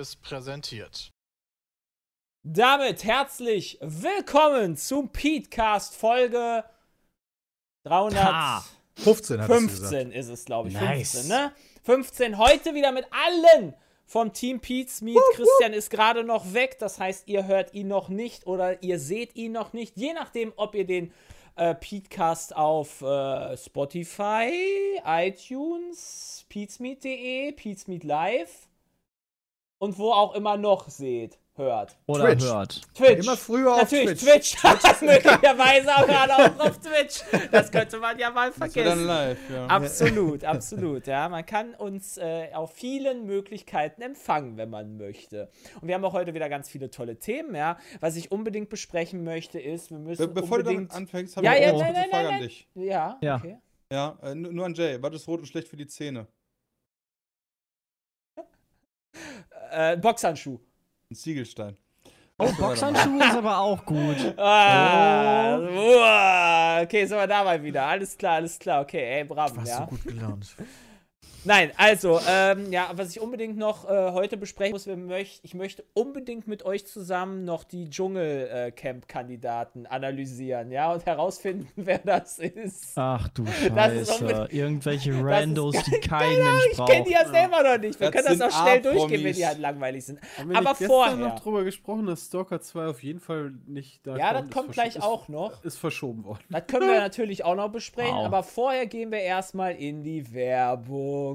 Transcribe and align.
Seriös 0.00 0.16
präsentiert. 0.16 1.10
Damit 2.42 3.04
herzlich 3.04 3.78
willkommen 3.82 4.78
zum 4.78 5.10
Petecast 5.10 5.94
Folge 5.94 6.64
315 7.84 9.42
15 9.42 10.12
ist 10.12 10.28
es, 10.28 10.46
glaube 10.46 10.68
ich. 10.68 10.74
Nice. 10.74 11.12
15, 11.12 11.28
ne? 11.28 11.52
15. 11.82 12.38
Heute 12.38 12.74
wieder 12.74 12.92
mit 12.92 13.04
allen 13.10 13.74
vom 14.06 14.32
Team 14.32 14.60
Pete's 14.60 15.02
Meet. 15.02 15.18
Christian 15.34 15.74
ist 15.74 15.90
gerade 15.90 16.24
noch 16.24 16.54
weg, 16.54 16.78
das 16.78 16.98
heißt, 16.98 17.28
ihr 17.28 17.46
hört 17.46 17.74
ihn 17.74 17.88
noch 17.88 18.08
nicht 18.08 18.46
oder 18.46 18.82
ihr 18.82 18.98
seht 18.98 19.36
ihn 19.36 19.52
noch 19.52 19.74
nicht. 19.74 19.98
Je 19.98 20.14
nachdem, 20.14 20.54
ob 20.56 20.74
ihr 20.74 20.86
den 20.86 21.12
äh, 21.56 21.74
Petecast 21.74 22.56
auf 22.56 23.02
äh, 23.02 23.54
Spotify, 23.58 24.50
iTunes, 25.04 26.46
peatsmeet.de, 26.48 27.52
Pete's 27.52 27.86
Live 28.02 28.69
und 29.80 29.98
wo 29.98 30.12
auch 30.12 30.34
immer 30.34 30.56
noch 30.56 30.88
seht, 30.88 31.38
hört. 31.56 31.96
Oder 32.06 32.26
Twitch. 32.26 32.44
hört. 32.44 32.80
Twitch. 32.94 33.24
Immer 33.26 33.36
früher 33.36 33.72
auf 33.74 33.80
Natürlich, 33.82 34.20
Twitch. 34.20 34.54
Twitch. 34.56 35.00
Möglicherweise 35.02 35.94
auch 35.96 36.06
gerade 36.06 36.34
auch 36.36 36.66
auf 36.66 36.78
Twitch. 36.78 37.20
Das 37.50 37.70
könnte 37.72 37.98
man 37.98 38.18
ja 38.18 38.30
mal 38.30 38.50
Das 38.50 38.58
dann 38.58 38.70
vergessen. 38.70 39.06
live, 39.06 39.38
ja. 39.50 39.66
Absolut, 39.66 40.44
absolut. 40.44 41.06
Ja, 41.06 41.28
man 41.28 41.44
kann 41.44 41.74
uns 41.74 42.16
äh, 42.18 42.48
auf 42.54 42.72
vielen 42.72 43.26
Möglichkeiten 43.26 44.00
empfangen, 44.02 44.56
wenn 44.58 44.70
man 44.70 44.96
möchte. 44.96 45.50
Und 45.80 45.88
wir 45.88 45.94
haben 45.96 46.04
auch 46.04 46.12
heute 46.14 46.32
wieder 46.34 46.48
ganz 46.48 46.68
viele 46.70 46.90
tolle 46.90 47.18
Themen. 47.18 47.54
Ja, 47.54 47.78
was 48.00 48.16
ich 48.16 48.30
unbedingt 48.32 48.68
besprechen 48.68 49.24
möchte, 49.24 49.58
ist, 49.58 49.90
wir 49.90 49.98
Be 49.98 50.04
müssen 50.04 50.34
bevor 50.34 50.58
du 50.58 50.70
unbedingt. 50.70 50.92
damit 50.92 50.94
anfängst, 50.94 51.36
habe 51.36 51.46
Ja, 51.46 51.54
ich 51.54 51.62
ja, 51.62 51.72
auch 51.72 51.78
nein, 51.78 51.88
eine 51.88 51.98
nein, 51.98 52.10
Frage 52.10 52.24
nein, 52.28 52.34
an 52.36 52.42
dich. 52.42 52.68
ja, 52.74 53.18
Ja. 53.22 53.36
okay. 53.36 53.58
Ja, 53.92 54.16
äh, 54.22 54.34
nur 54.36 54.52
nur 54.52 54.66
an 54.66 54.74
Jay. 54.74 54.98
Was 55.02 55.14
ist 55.14 55.26
rot 55.26 55.40
und 55.40 55.46
schlecht 55.46 55.66
für 55.68 55.76
die 55.76 55.86
Zähne? 55.88 56.26
Äh, 59.70 59.96
Boxhandschuh. 59.96 60.58
Ein 61.10 61.14
Ziegelstein. 61.14 61.76
Oh, 62.38 62.48
Boxhandschuh 62.58 63.18
ist 63.18 63.36
aber 63.36 63.58
auch 63.58 63.84
gut. 63.84 64.34
Ah, 64.38 65.58
Oh. 65.58 65.98
uah. 65.98 66.82
okay, 66.82 67.04
sind 67.04 67.18
wir 67.18 67.26
dabei 67.26 67.62
wieder. 67.62 67.84
Alles 67.84 68.16
klar, 68.16 68.34
alles 68.36 68.58
klar. 68.58 68.82
Okay, 68.82 69.18
ey, 69.18 69.24
Bram, 69.24 69.54
Warst 69.56 69.68
ja. 69.68 69.78
so 69.78 69.84
gut 69.86 70.04
gelaunt. 70.04 70.46
Nein, 71.44 71.72
also, 71.78 72.20
ähm, 72.28 72.70
ja, 72.70 72.90
was 72.94 73.10
ich 73.10 73.20
unbedingt 73.20 73.56
noch 73.56 73.88
äh, 73.88 74.12
heute 74.12 74.36
besprechen 74.36 74.72
muss, 74.72 74.86
wir 74.86 74.96
möcht, 74.96 75.40
ich 75.42 75.54
möchte 75.54 75.84
unbedingt 75.94 76.46
mit 76.46 76.64
euch 76.64 76.86
zusammen 76.86 77.44
noch 77.44 77.64
die 77.64 77.88
Dschungelcamp-Kandidaten 77.88 79.86
analysieren, 79.86 80.70
ja, 80.70 80.92
und 80.92 81.06
herausfinden, 81.06 81.68
wer 81.76 81.98
das 81.98 82.38
ist. 82.38 82.92
Ach 82.96 83.28
du 83.28 83.44
Das 83.74 84.18
Scheiße. 84.18 84.48
Irgendwelche 84.50 85.10
ist 85.12 85.22
Randos, 85.22 85.76
die 85.84 85.90
geil. 85.92 86.00
kein 86.00 86.28
Mensch 86.28 86.64
Ich 86.72 86.76
kenne 86.84 87.04
die 87.04 87.10
braucht. 87.14 87.24
ja 87.24 87.30
selber 87.32 87.62
noch 87.62 87.78
nicht. 87.80 87.98
Wir 88.00 88.10
Das 88.10 88.24
können 88.24 88.38
das 88.38 88.54
auch 88.54 88.62
schnell 88.62 88.82
durchgehen, 88.82 89.24
wenn 89.24 89.34
die 89.34 89.46
halt 89.46 89.58
langweilig 89.58 90.04
sind. 90.04 90.20
Haben 90.38 90.50
wir 90.50 90.56
Aber 90.58 90.70
nicht 90.70 90.78
gestern 90.80 90.88
vorher. 90.96 91.16
noch 91.16 91.40
drüber 91.40 91.64
gesprochen, 91.64 92.06
dass 92.06 92.26
Stalker 92.26 92.60
2 92.60 92.86
auf 92.86 93.02
jeden 93.02 93.20
Fall 93.20 93.52
nicht 93.66 94.06
da 94.06 94.16
Ja, 94.16 94.32
das 94.32 94.44
Ist 94.44 94.52
kommt 94.52 94.72
gleich 94.72 95.02
auch 95.02 95.28
noch. 95.28 95.64
Ist 95.64 95.78
verschoben 95.78 96.24
worden. 96.24 96.44
Das 96.50 96.66
können 96.66 96.88
wir 96.88 96.98
natürlich 97.00 97.44
auch 97.44 97.54
noch 97.54 97.70
besprechen, 97.70 98.14
Wow. 98.14 98.26
aber 98.26 98.42
vorher 98.42 98.86
gehen 98.86 99.10
wir 99.10 99.20
erstmal 99.20 99.74
in 99.76 100.02
die 100.02 100.32
Werbung. 100.34 101.29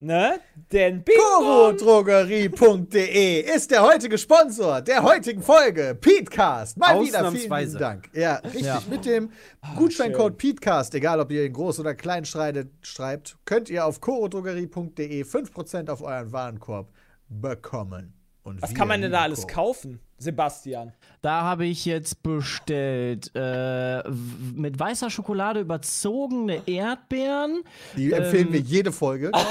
Ne? 0.00 0.38
Denn 0.70 1.02
Bingo! 1.02 1.22
Korodrogerie.de 1.38 3.40
ist 3.40 3.70
der 3.70 3.82
heutige 3.82 4.18
Sponsor 4.18 4.82
der 4.82 5.02
heutigen 5.02 5.40
Folge. 5.40 5.96
Petecast. 5.98 6.76
Mal 6.76 7.00
wieder 7.00 7.32
vielen 7.32 7.78
Dank. 7.78 8.10
Ja, 8.12 8.34
richtig. 8.36 8.64
Ja. 8.64 8.82
Mit 8.90 9.06
dem 9.06 9.30
Gutscheincode 9.76 10.36
Petecast, 10.36 10.94
egal 10.94 11.20
ob 11.20 11.30
ihr 11.30 11.46
ihn 11.46 11.54
groß 11.54 11.80
oder 11.80 11.94
klein 11.94 12.26
schreibt, 12.26 13.38
könnt 13.46 13.70
ihr 13.70 13.86
auf 13.86 14.02
korodrogerie.de 14.02 15.22
5% 15.22 15.90
auf 15.90 16.02
euren 16.02 16.32
Warenkorb 16.32 16.92
bekommen. 17.28 18.12
Und 18.42 18.60
Was 18.60 18.74
kann 18.74 18.88
man 18.88 19.00
denn 19.00 19.12
da 19.12 19.22
alles 19.22 19.46
kaufen, 19.46 20.00
Sebastian? 20.18 20.92
Da 21.22 21.42
habe 21.42 21.66
ich 21.66 21.84
jetzt 21.84 22.22
bestellt 22.22 23.30
äh, 23.34 24.02
mit 24.54 24.78
weißer 24.78 25.10
Schokolade 25.10 25.60
überzogene 25.60 26.62
Erdbeeren. 26.66 27.62
Die 27.96 28.12
empfehlen 28.12 28.48
Ähm, 28.48 28.52
wir 28.52 28.60
jede 28.60 28.92
Folge. 28.92 29.30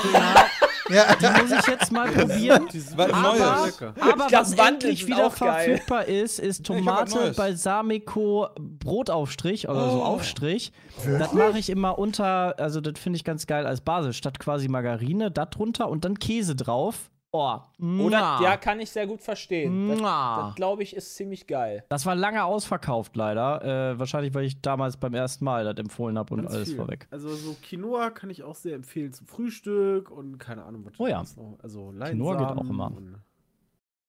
Ja, 0.90 0.96
ja. 0.96 1.16
die 1.16 1.42
muss 1.42 1.52
ich 1.52 1.68
jetzt 1.68 1.92
mal 1.92 2.10
probieren. 2.10 2.68
Was 2.96 3.14
Aber, 3.14 3.94
aber 4.00 4.28
glaub, 4.28 4.42
was 4.42 4.54
endlich 4.54 5.08
wieder 5.08 5.30
geil. 5.30 5.78
verfügbar 5.78 6.06
ist, 6.06 6.40
ist 6.40 6.66
Tomate. 6.66 7.34
Balsamico, 7.36 8.50
Brotaufstrich 8.60 9.70
oder 9.70 9.90
so 9.90 10.04
Aufstrich. 10.04 10.74
Das 11.06 11.34
mache 11.34 11.58
ich 11.58 11.70
immer 11.70 11.98
unter, 11.98 12.60
also 12.60 12.82
das 12.82 13.00
finde 13.00 13.18
ich 13.18 13.24
ganz 13.24 13.48
geil 13.48 13.66
als 13.66 13.82
Basis, 13.82 14.18
statt 14.18 14.40
quasi 14.40 14.68
Margarine, 14.68 15.32
das 15.32 15.52
drunter 15.52 15.90
und 15.90 16.04
dann 16.06 16.20
Käse 16.20 16.56
drauf. 16.56 17.10
Oh, 17.36 17.58
Oder? 17.82 18.38
Ja, 18.44 18.58
kann 18.58 18.80
ich 18.80 18.92
sehr 18.92 19.08
gut 19.08 19.20
verstehen. 19.20 19.90
Das, 19.90 20.00
Mua. 20.00 20.46
das 20.46 20.56
glaube 20.56 20.84
ich, 20.84 20.96
ist 20.96 21.16
ziemlich 21.16 21.48
geil. 21.48 21.84
Das 21.90 22.06
war 22.06 22.14
lange 22.14 22.44
ausverkauft, 22.46 23.16
leider. 23.16 23.94
Äh, 23.94 23.98
wahrscheinlich, 23.98 24.36
weil 24.36 24.46
ich 24.46 24.62
damals 24.62 24.98
beim 24.98 25.16
ersten 25.16 25.44
Mal 25.44 25.64
das 25.66 25.76
empfohlen 25.84 26.20
habe 26.20 26.32
und 26.36 26.44
Ganz 26.44 26.54
alles 26.54 26.68
viel. 26.70 26.78
vorweg. 26.78 27.08
Also 27.10 27.30
so 27.30 27.56
Quinoa 27.64 28.12
kann 28.12 28.30
ich 28.30 28.44
auch 28.44 28.54
sehr 28.54 28.76
empfehlen 28.76 29.14
zum 29.14 29.26
Frühstück 29.26 30.12
und 30.12 30.38
keine 30.38 30.64
Ahnung, 30.64 30.86
was 30.86 30.94
Oh 31.00 31.08
ja. 31.08 31.24
noch. 31.24 31.58
Also 31.64 31.92
Quinoa 32.00 32.36
geht 32.36 32.48
auch 32.56 32.70
immer. 32.70 32.92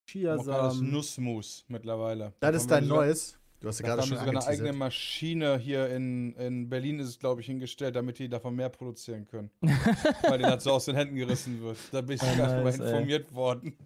Chiasamen. 0.06 0.90
Nussmus 0.90 1.64
mittlerweile. 1.68 2.34
Das 2.40 2.54
ist 2.56 2.70
dein 2.70 2.86
neues. 2.86 3.38
Du 3.64 3.68
hast 3.68 3.80
ja 3.80 3.86
Da 3.86 3.94
gerade 3.94 4.06
schon 4.08 4.18
sogar 4.18 4.30
eine 4.30 4.46
eigene. 4.46 4.72
Maschine 4.74 5.58
hier 5.58 5.88
in, 5.88 6.34
in 6.36 6.68
Berlin 6.68 6.98
ist 7.00 7.08
es, 7.08 7.18
glaube 7.18 7.40
ich, 7.40 7.46
hingestellt, 7.46 7.96
damit 7.96 8.18
die 8.18 8.28
davon 8.28 8.54
mehr 8.54 8.68
produzieren 8.68 9.26
können. 9.26 9.50
Weil 9.62 10.38
denen 10.38 10.50
das 10.50 10.64
so 10.64 10.72
aus 10.72 10.84
den 10.84 10.96
Händen 10.96 11.16
gerissen 11.16 11.60
wird. 11.62 11.78
Da 11.90 12.02
bin 12.02 12.16
ich 12.16 12.22
Ah, 12.22 12.30
sogar 12.32 12.46
nice, 12.62 12.76
drüber 12.76 12.84
ey. 12.86 12.92
informiert 12.92 13.34
worden. 13.34 13.76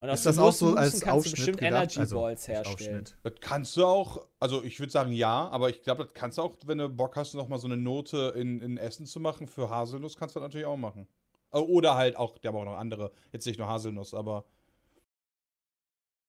Und 0.00 0.10
Ist 0.10 0.26
das 0.26 0.38
auch 0.38 0.52
so 0.52 0.74
als 0.74 0.92
kannst 1.00 1.06
du 1.06 1.10
Aufschnitt 1.10 1.34
bestimmt 1.36 1.58
gedacht? 1.58 1.72
Energy 1.72 2.00
Also, 2.00 2.16
Balls 2.16 2.46
herstellen. 2.46 2.74
Aufschnitt. 3.00 3.16
Das 3.22 3.32
kannst 3.40 3.76
du 3.78 3.86
auch, 3.86 4.26
also 4.38 4.62
ich 4.62 4.78
würde 4.78 4.92
sagen 4.92 5.12
ja, 5.12 5.48
aber 5.48 5.70
ich 5.70 5.82
glaube, 5.82 6.04
das 6.04 6.12
kannst 6.12 6.36
du 6.36 6.42
auch, 6.42 6.54
wenn 6.66 6.76
du 6.76 6.88
Bock 6.90 7.16
hast, 7.16 7.32
noch 7.34 7.48
mal 7.48 7.58
so 7.58 7.66
eine 7.66 7.78
Note 7.78 8.34
in, 8.36 8.60
in 8.60 8.76
Essen 8.76 9.06
zu 9.06 9.18
machen 9.18 9.46
für 9.46 9.70
Haselnuss, 9.70 10.16
kannst 10.18 10.36
du 10.36 10.40
das 10.40 10.48
natürlich 10.48 10.66
auch 10.66 10.76
machen. 10.76 11.08
Oder 11.50 11.94
halt 11.94 12.16
auch, 12.16 12.36
der 12.36 12.50
haben 12.52 12.58
auch 12.58 12.64
noch 12.66 12.76
andere, 12.76 13.10
jetzt 13.32 13.46
nicht 13.46 13.58
nur 13.58 13.66
Haselnuss, 13.68 14.12
aber 14.12 14.44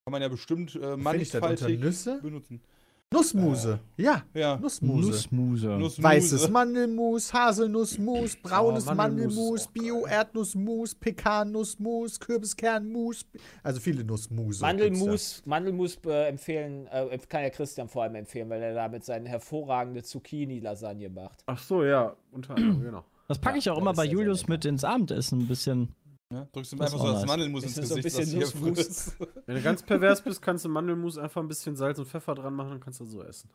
kann 0.04 0.12
man 0.12 0.22
ja 0.22 0.28
bestimmt 0.28 0.74
äh, 0.74 0.96
Finde 0.96 1.16
ich 1.18 1.30
das 1.30 1.34
unter 1.34 1.48
mannigfaltig 1.48 1.80
Nüsse? 1.80 2.18
benutzen. 2.22 2.62
Nussmuse. 3.10 3.80
ja, 3.96 4.22
Ja, 4.34 4.56
Nussmuse. 4.56 5.08
Nussmuse. 5.10 5.66
Nussmuse. 5.68 6.02
Weißes 6.02 6.50
Mandelmus, 6.50 7.32
Haselnussmus, 7.32 8.36
braunes 8.36 8.86
Oh, 8.86 8.94
Mandelmus 8.94 9.66
Bio-Erdnussmus, 9.68 10.94
Pekannussmus, 10.94 12.20
Kürbiskernmus. 12.20 13.24
Also 13.62 13.80
viele 13.80 14.04
Nussmuse. 14.04 14.60
Mandelmus, 14.60 15.42
Mandelmus 15.46 15.98
äh, 16.06 16.28
empfehlen, 16.28 16.86
äh, 16.88 17.16
kann 17.28 17.42
ja 17.44 17.50
Christian 17.50 17.88
vor 17.88 18.02
allem 18.02 18.14
empfehlen, 18.14 18.50
weil 18.50 18.62
er 18.62 18.74
damit 18.74 19.04
seine 19.04 19.26
hervorragende 19.28 20.02
Zucchini-Lasagne 20.02 21.08
macht. 21.08 21.42
Ach 21.46 21.58
so, 21.62 21.82
ja, 21.84 22.14
unter 22.30 22.56
anderem, 22.56 22.82
genau. 22.82 23.04
Das 23.26 23.38
packe 23.38 23.56
Ja, 23.56 23.58
ich 23.58 23.70
auch 23.70 23.78
immer 23.78 23.94
bei 23.94 24.04
Julius 24.04 24.48
mit 24.48 24.66
ins 24.66 24.84
Abendessen 24.84 25.40
ein 25.40 25.48
bisschen. 25.48 25.94
Ja, 26.32 26.46
drückst 26.52 26.72
du 26.72 26.76
ihm 26.76 26.80
Das 26.80 26.92
einfach 26.92 27.06
so 27.06 27.12
das. 27.12 27.26
Mandelmus 27.26 27.62
ins 27.64 27.78
Ist 27.78 27.88
so 27.88 27.94
ein 27.94 28.02
Gesicht, 28.02 28.16
bisschen 28.18 28.38
Nussmus. 28.40 29.12
Wenn 29.46 29.56
du 29.56 29.62
ganz 29.62 29.82
pervers 29.82 30.20
bist, 30.22 30.42
kannst 30.42 30.64
du 30.64 30.68
Mandelmus 30.68 31.16
einfach 31.16 31.40
ein 31.40 31.48
bisschen 31.48 31.74
Salz 31.74 31.98
und 31.98 32.06
Pfeffer 32.06 32.34
dran 32.34 32.52
machen, 32.54 32.70
dann 32.70 32.80
kannst 32.80 33.00
du 33.00 33.06
so 33.06 33.22
essen. 33.22 33.48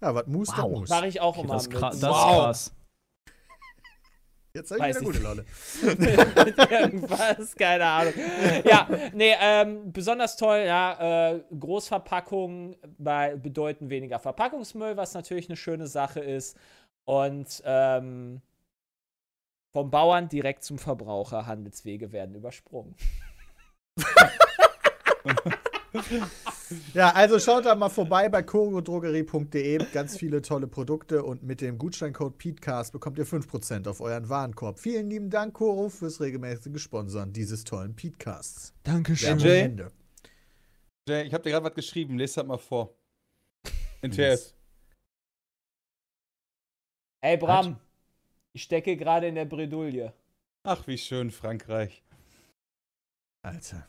Ja, 0.00 0.14
was 0.14 0.26
Mus, 0.26 0.48
das 0.48 0.58
Wow. 0.58 0.70
Mus. 0.80 0.88
Mache 0.88 1.06
ich 1.08 1.20
auch 1.20 1.36
Okay, 1.36 1.46
immer 1.46 1.54
das 1.54 1.70
kra- 1.70 1.80
das 1.90 1.96
ist 1.96 2.02
Wow. 2.02 2.44
krass. 2.44 2.72
Jetzt 4.54 4.70
ich 4.70 4.78
wieder 4.78 4.88
ich. 4.88 5.04
gute 5.04 5.18
Laune. 5.18 5.44
irgendwas, 6.70 7.54
keine 7.56 7.84
Ahnung. 7.84 8.14
Ja, 8.64 8.88
nee, 9.12 9.34
ähm, 9.38 9.92
besonders 9.92 10.38
toll, 10.38 10.60
ja, 10.66 11.32
äh, 11.34 11.42
Großverpackungen 11.60 12.74
bei, 12.96 13.36
bedeuten 13.36 13.90
weniger 13.90 14.18
Verpackungsmüll, 14.18 14.96
was 14.96 15.12
natürlich 15.12 15.50
eine 15.50 15.56
schöne 15.56 15.86
Sache 15.86 16.20
ist. 16.20 16.56
Und 17.04 17.62
ähm, 17.66 18.40
vom 19.76 19.90
Bauern 19.90 20.30
direkt 20.30 20.64
zum 20.64 20.78
Verbraucher, 20.78 21.44
Handelswege 21.44 22.10
werden 22.10 22.34
übersprungen. 22.34 22.94
Ja, 26.94 27.10
also 27.10 27.38
schaut 27.38 27.66
da 27.66 27.74
mal 27.74 27.90
vorbei 27.90 28.30
bei 28.30 28.42
korodrogerie.de. 28.42 29.84
Ganz 29.92 30.16
viele 30.16 30.40
tolle 30.40 30.66
Produkte 30.66 31.22
und 31.22 31.42
mit 31.42 31.60
dem 31.60 31.76
Gutscheincode 31.76 32.38
PETECAST 32.38 32.90
bekommt 32.90 33.18
ihr 33.18 33.26
5% 33.26 33.86
auf 33.86 34.00
euren 34.00 34.30
Warenkorb. 34.30 34.78
Vielen 34.78 35.10
lieben 35.10 35.28
Dank, 35.28 35.52
Koro, 35.52 35.90
fürs 35.90 36.22
regelmäßige 36.22 36.80
Sponsoren 36.80 37.34
dieses 37.34 37.64
tollen 37.64 37.94
PETECASTs. 37.94 38.72
Dankeschön. 38.82 39.38
Jay? 39.38 39.60
Ende. 39.60 39.92
Jay, 41.06 41.24
ich 41.26 41.34
habe 41.34 41.42
dir 41.42 41.50
gerade 41.50 41.66
was 41.66 41.74
geschrieben, 41.74 42.16
lest 42.16 42.38
das 42.38 42.46
mal 42.46 42.56
vor. 42.56 42.96
In 44.00 44.10
Yes. 44.10 44.40
TS. 44.40 44.56
Ey, 47.20 47.36
Bram, 47.36 47.78
ich 48.56 48.62
stecke 48.62 48.96
gerade 48.96 49.26
in 49.26 49.34
der 49.34 49.44
Bredouille. 49.44 50.14
Ach, 50.64 50.86
wie 50.86 50.96
schön, 50.96 51.30
Frankreich. 51.30 52.02
Alter. 53.42 53.86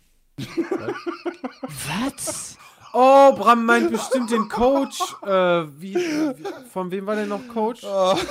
Was? 1.87 2.57
Oh, 2.93 3.33
Bram 3.33 3.65
meint 3.65 3.91
bestimmt 3.91 4.31
den 4.31 4.47
Coach. 4.47 4.99
Äh, 5.21 5.27
wie, 5.79 5.93
wie, 5.95 6.43
von 6.71 6.89
wem 6.89 7.05
war 7.05 7.15
der 7.15 7.25
noch 7.27 7.45
Coach? 7.49 7.83
Oh, 7.83 8.17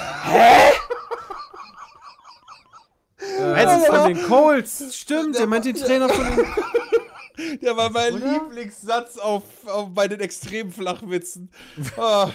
Äh, 3.20 3.42
Also 3.42 3.84
von 3.92 4.08
den 4.08 4.22
Colts. 4.22 4.96
Stimmt, 4.96 5.38
der 5.38 5.46
meint 5.46 5.66
den 5.66 5.76
Trainer 5.76 6.08
von 6.08 6.24
den. 6.24 6.46
Der 7.60 7.76
war 7.76 7.90
mein 7.90 8.14
Lieblingssatz 8.14 9.18
auf, 9.18 9.42
auf 9.66 9.92
bei 9.92 10.08
den 10.08 10.20
extremen 10.20 10.72
Flachwitzen. 10.72 11.50
Oh, 11.98 12.28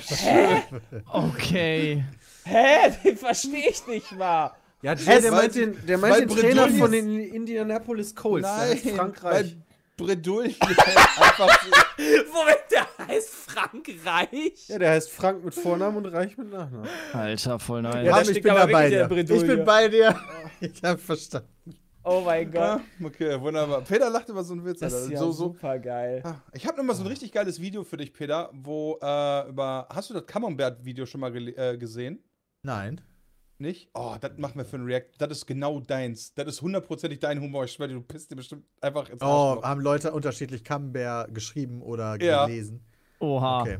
Okay. 1.12 2.06
Hä? 2.44 2.92
Den 3.04 3.18
verstehe 3.18 3.70
ich 3.70 3.86
nicht 3.88 4.12
mal. 4.14 4.52
Ja, 4.84 4.96
Jay, 4.96 5.22
der 5.22 5.32
meint 5.32 5.54
den, 5.54 5.78
der 5.86 5.98
meint 6.00 6.22
den 6.22 6.28
Trainer 6.30 6.64
Bredouille 6.64 6.80
von 6.80 6.92
den 6.92 7.20
Indianapolis 7.20 8.16
Colts. 8.16 8.48
der 8.48 8.58
nein, 8.58 8.70
heißt 8.72 8.90
Frankreich. 8.90 9.58
Bredouille 9.96 10.56
einfach 10.60 11.64
so. 11.64 12.04
Moment, 12.34 12.62
der 12.72 13.08
heißt 13.08 13.30
Frankreich? 13.30 14.68
Ja, 14.68 14.80
der 14.80 14.90
heißt 14.92 15.12
Frank 15.12 15.46
mit 15.46 15.54
Vornamen 15.54 15.98
und 15.98 16.08
Reich 16.08 16.36
mit 16.36 16.50
Nachnamen. 16.50 16.90
Alter, 17.14 17.60
voll 17.60 17.84
nein. 17.84 18.06
Ja, 18.06 18.22
ich 18.22 18.42
bin 18.42 18.54
bei 18.56 18.90
dir. 18.90 19.12
Ich 19.12 19.46
bin 19.46 19.66
bei 19.66 19.88
dir. 19.88 20.20
Ich 20.60 20.82
hab 20.84 21.00
verstanden. 21.00 21.48
Oh 22.04 22.22
mein 22.26 22.52
Gott. 22.52 22.56
Ja, 22.64 22.82
okay, 23.04 23.40
wunderbar. 23.40 23.82
Peter 23.82 24.10
lacht 24.10 24.28
über 24.30 24.44
so 24.44 24.54
einen 24.54 24.66
Witz. 24.66 24.80
Das 24.80 24.94
Alter. 24.94 25.06
ist 25.06 25.12
ja 25.12 25.20
so, 25.20 25.32
so. 25.32 25.44
super 25.44 25.78
geil. 25.78 26.22
Ah, 26.26 26.36
Ich 26.54 26.66
habe 26.66 26.78
noch 26.78 26.84
mal 26.84 26.96
so 26.96 27.04
ein 27.04 27.08
richtig 27.08 27.32
geiles 27.32 27.62
Video 27.62 27.84
für 27.84 27.98
dich, 27.98 28.12
Peter, 28.12 28.50
wo 28.54 28.98
äh, 29.02 29.50
über. 29.50 29.88
Hast 29.94 30.10
du 30.10 30.16
das 30.16 30.26
Camembert-Video 30.26 31.06
schon 31.06 31.22
mal 31.22 31.36
äh, 31.36 31.78
gesehen? 31.78 32.24
Nein. 32.64 33.02
Nicht? 33.58 33.90
Oh, 33.94 34.16
das 34.20 34.38
machen 34.38 34.58
wir 34.58 34.66
für 34.66 34.78
ein 34.78 34.86
React. 34.86 35.12
Das 35.20 35.30
ist 35.32 35.46
genau 35.46 35.80
deins. 35.80 36.34
Das 36.34 36.48
ist 36.48 36.62
hundertprozentig 36.64 37.20
dein 37.20 37.40
Humor. 37.40 37.66
Ich 37.66 37.74
schwöre 37.74 37.90
dir, 37.90 37.96
du 37.96 38.02
pisst 38.02 38.32
dir 38.32 38.36
bestimmt 38.36 38.66
einfach 38.82 39.08
ins 39.10 39.22
Oh, 39.22 39.26
Arschloch. 39.26 39.64
haben 39.64 39.82
Leute 39.82 40.12
unterschiedlich 40.14 40.64
Camembert 40.64 41.34
geschrieben 41.34 41.82
oder 41.84 42.20
Ja. 42.22 42.46
gelesen? 42.48 42.84
Oha. 43.20 43.62
Okay. 43.62 43.80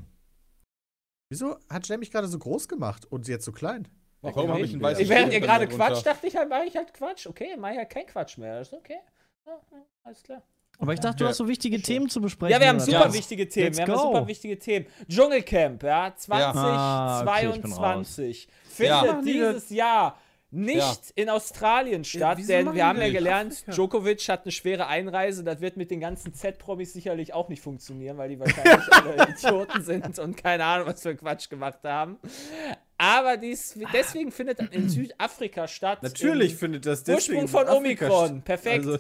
Wieso 1.32 1.58
hat 1.70 1.88
Jay 1.88 1.98
mich 1.98 2.12
gerade 2.12 2.28
so 2.28 2.38
groß 2.38 2.68
gemacht 2.68 3.06
und 3.06 3.28
jetzt 3.28 3.46
so 3.46 3.52
klein? 3.52 3.88
Warum 4.22 4.50
habe 4.50 4.62
ich 4.62 4.72
einen 4.74 4.84
weißen 4.84 5.02
Ich, 5.04 5.10
während 5.10 5.34
ihr 5.34 5.40
gerade 5.40 5.68
quatscht, 5.68 6.06
dachte 6.06 6.28
ich 6.28 6.36
halt, 6.36 6.50
mache 6.50 6.66
ich 6.66 6.76
halt 6.76 6.94
Quatsch. 6.94 7.26
Okay, 7.26 7.58
mache 7.58 7.72
ich 7.72 7.78
halt 7.80 7.90
kein 7.90 8.06
Quatsch 8.06 8.38
mehr. 8.38 8.60
Das 8.60 8.68
ist 8.68 8.74
okay. 8.76 9.00
Ja, 9.48 9.60
alles 10.04 10.22
klar. 10.22 10.44
Aber 10.82 10.94
ich 10.94 11.00
dachte, 11.00 11.18
du 11.18 11.24
Ja. 11.26 11.30
hast 11.30 11.38
so 11.38 11.48
wichtige 11.48 11.82
Themen 11.82 12.10
zu 12.10 12.20
besprechen. 12.20 12.52
Ja, 12.54 12.60
wir 12.60 12.68
haben 12.68 12.80
super 12.80 13.06
Ja. 13.08 13.14
wichtige 13.14 13.48
Themen. 13.48 13.68
Let's 13.68 13.78
Wir 13.78 13.88
haben 13.88 14.00
super 14.02 14.28
wichtige 14.28 14.60
Themen. 14.60 14.86
Dschungelcamp, 15.08 15.84
ja, 15.84 16.14
Ah, 16.30 17.22
okay, 17.22 17.26
2022 17.26 18.48
Ja. 18.80 19.04
findet 19.04 19.26
dieses 19.26 19.70
Jahr 19.70 20.18
nicht 20.54 20.78
Ja. 20.80 20.94
in 21.16 21.30
Australien 21.30 22.04
statt, 22.04 22.38
wieso 22.40 22.48
denn 22.52 22.74
wir 22.74 22.86
haben 22.86 23.00
ja 23.00 23.10
gelernt, 23.10 23.54
Afrika. 23.54 23.72
Djokovic 23.72 24.28
hat 24.28 24.44
eine 24.44 24.52
schwere 24.52 24.88
Einreise. 24.88 25.44
Das 25.46 25.62
wird 25.62 25.78
mit 25.78 25.92
den 25.92 26.02
ganzen 26.02 26.34
Z-Promis 26.34 26.92
sicherlich 26.92 27.34
auch 27.34 27.48
nicht 27.48 27.62
funktionieren, 27.62 28.18
weil 28.18 28.30
die 28.30 28.40
wahrscheinlich 28.40 28.92
alle 28.92 29.30
Idioten 29.30 29.82
sind 29.84 30.20
und 30.20 30.36
keine 30.36 30.66
Ahnung, 30.66 30.88
was 30.88 31.02
für 31.04 31.16
Quatsch 31.16 31.50
gemacht 31.50 31.80
haben. 31.84 32.18
Aber 32.98 33.38
dies, 33.38 33.80
deswegen 33.94 34.32
findet 34.32 34.60
das 34.60 34.68
in 34.72 34.90
Südafrika 34.90 35.68
statt. 35.68 36.04
Natürlich 36.04 36.56
findet 36.56 36.86
das 36.86 37.00
Ursprung 37.00 37.16
deswegen 37.16 37.48
von 37.48 37.62
in 37.64 37.68
Afrika 37.70 38.06
Omikron. 38.10 38.42
Perfekt. 38.42 38.86
Also, 38.86 39.00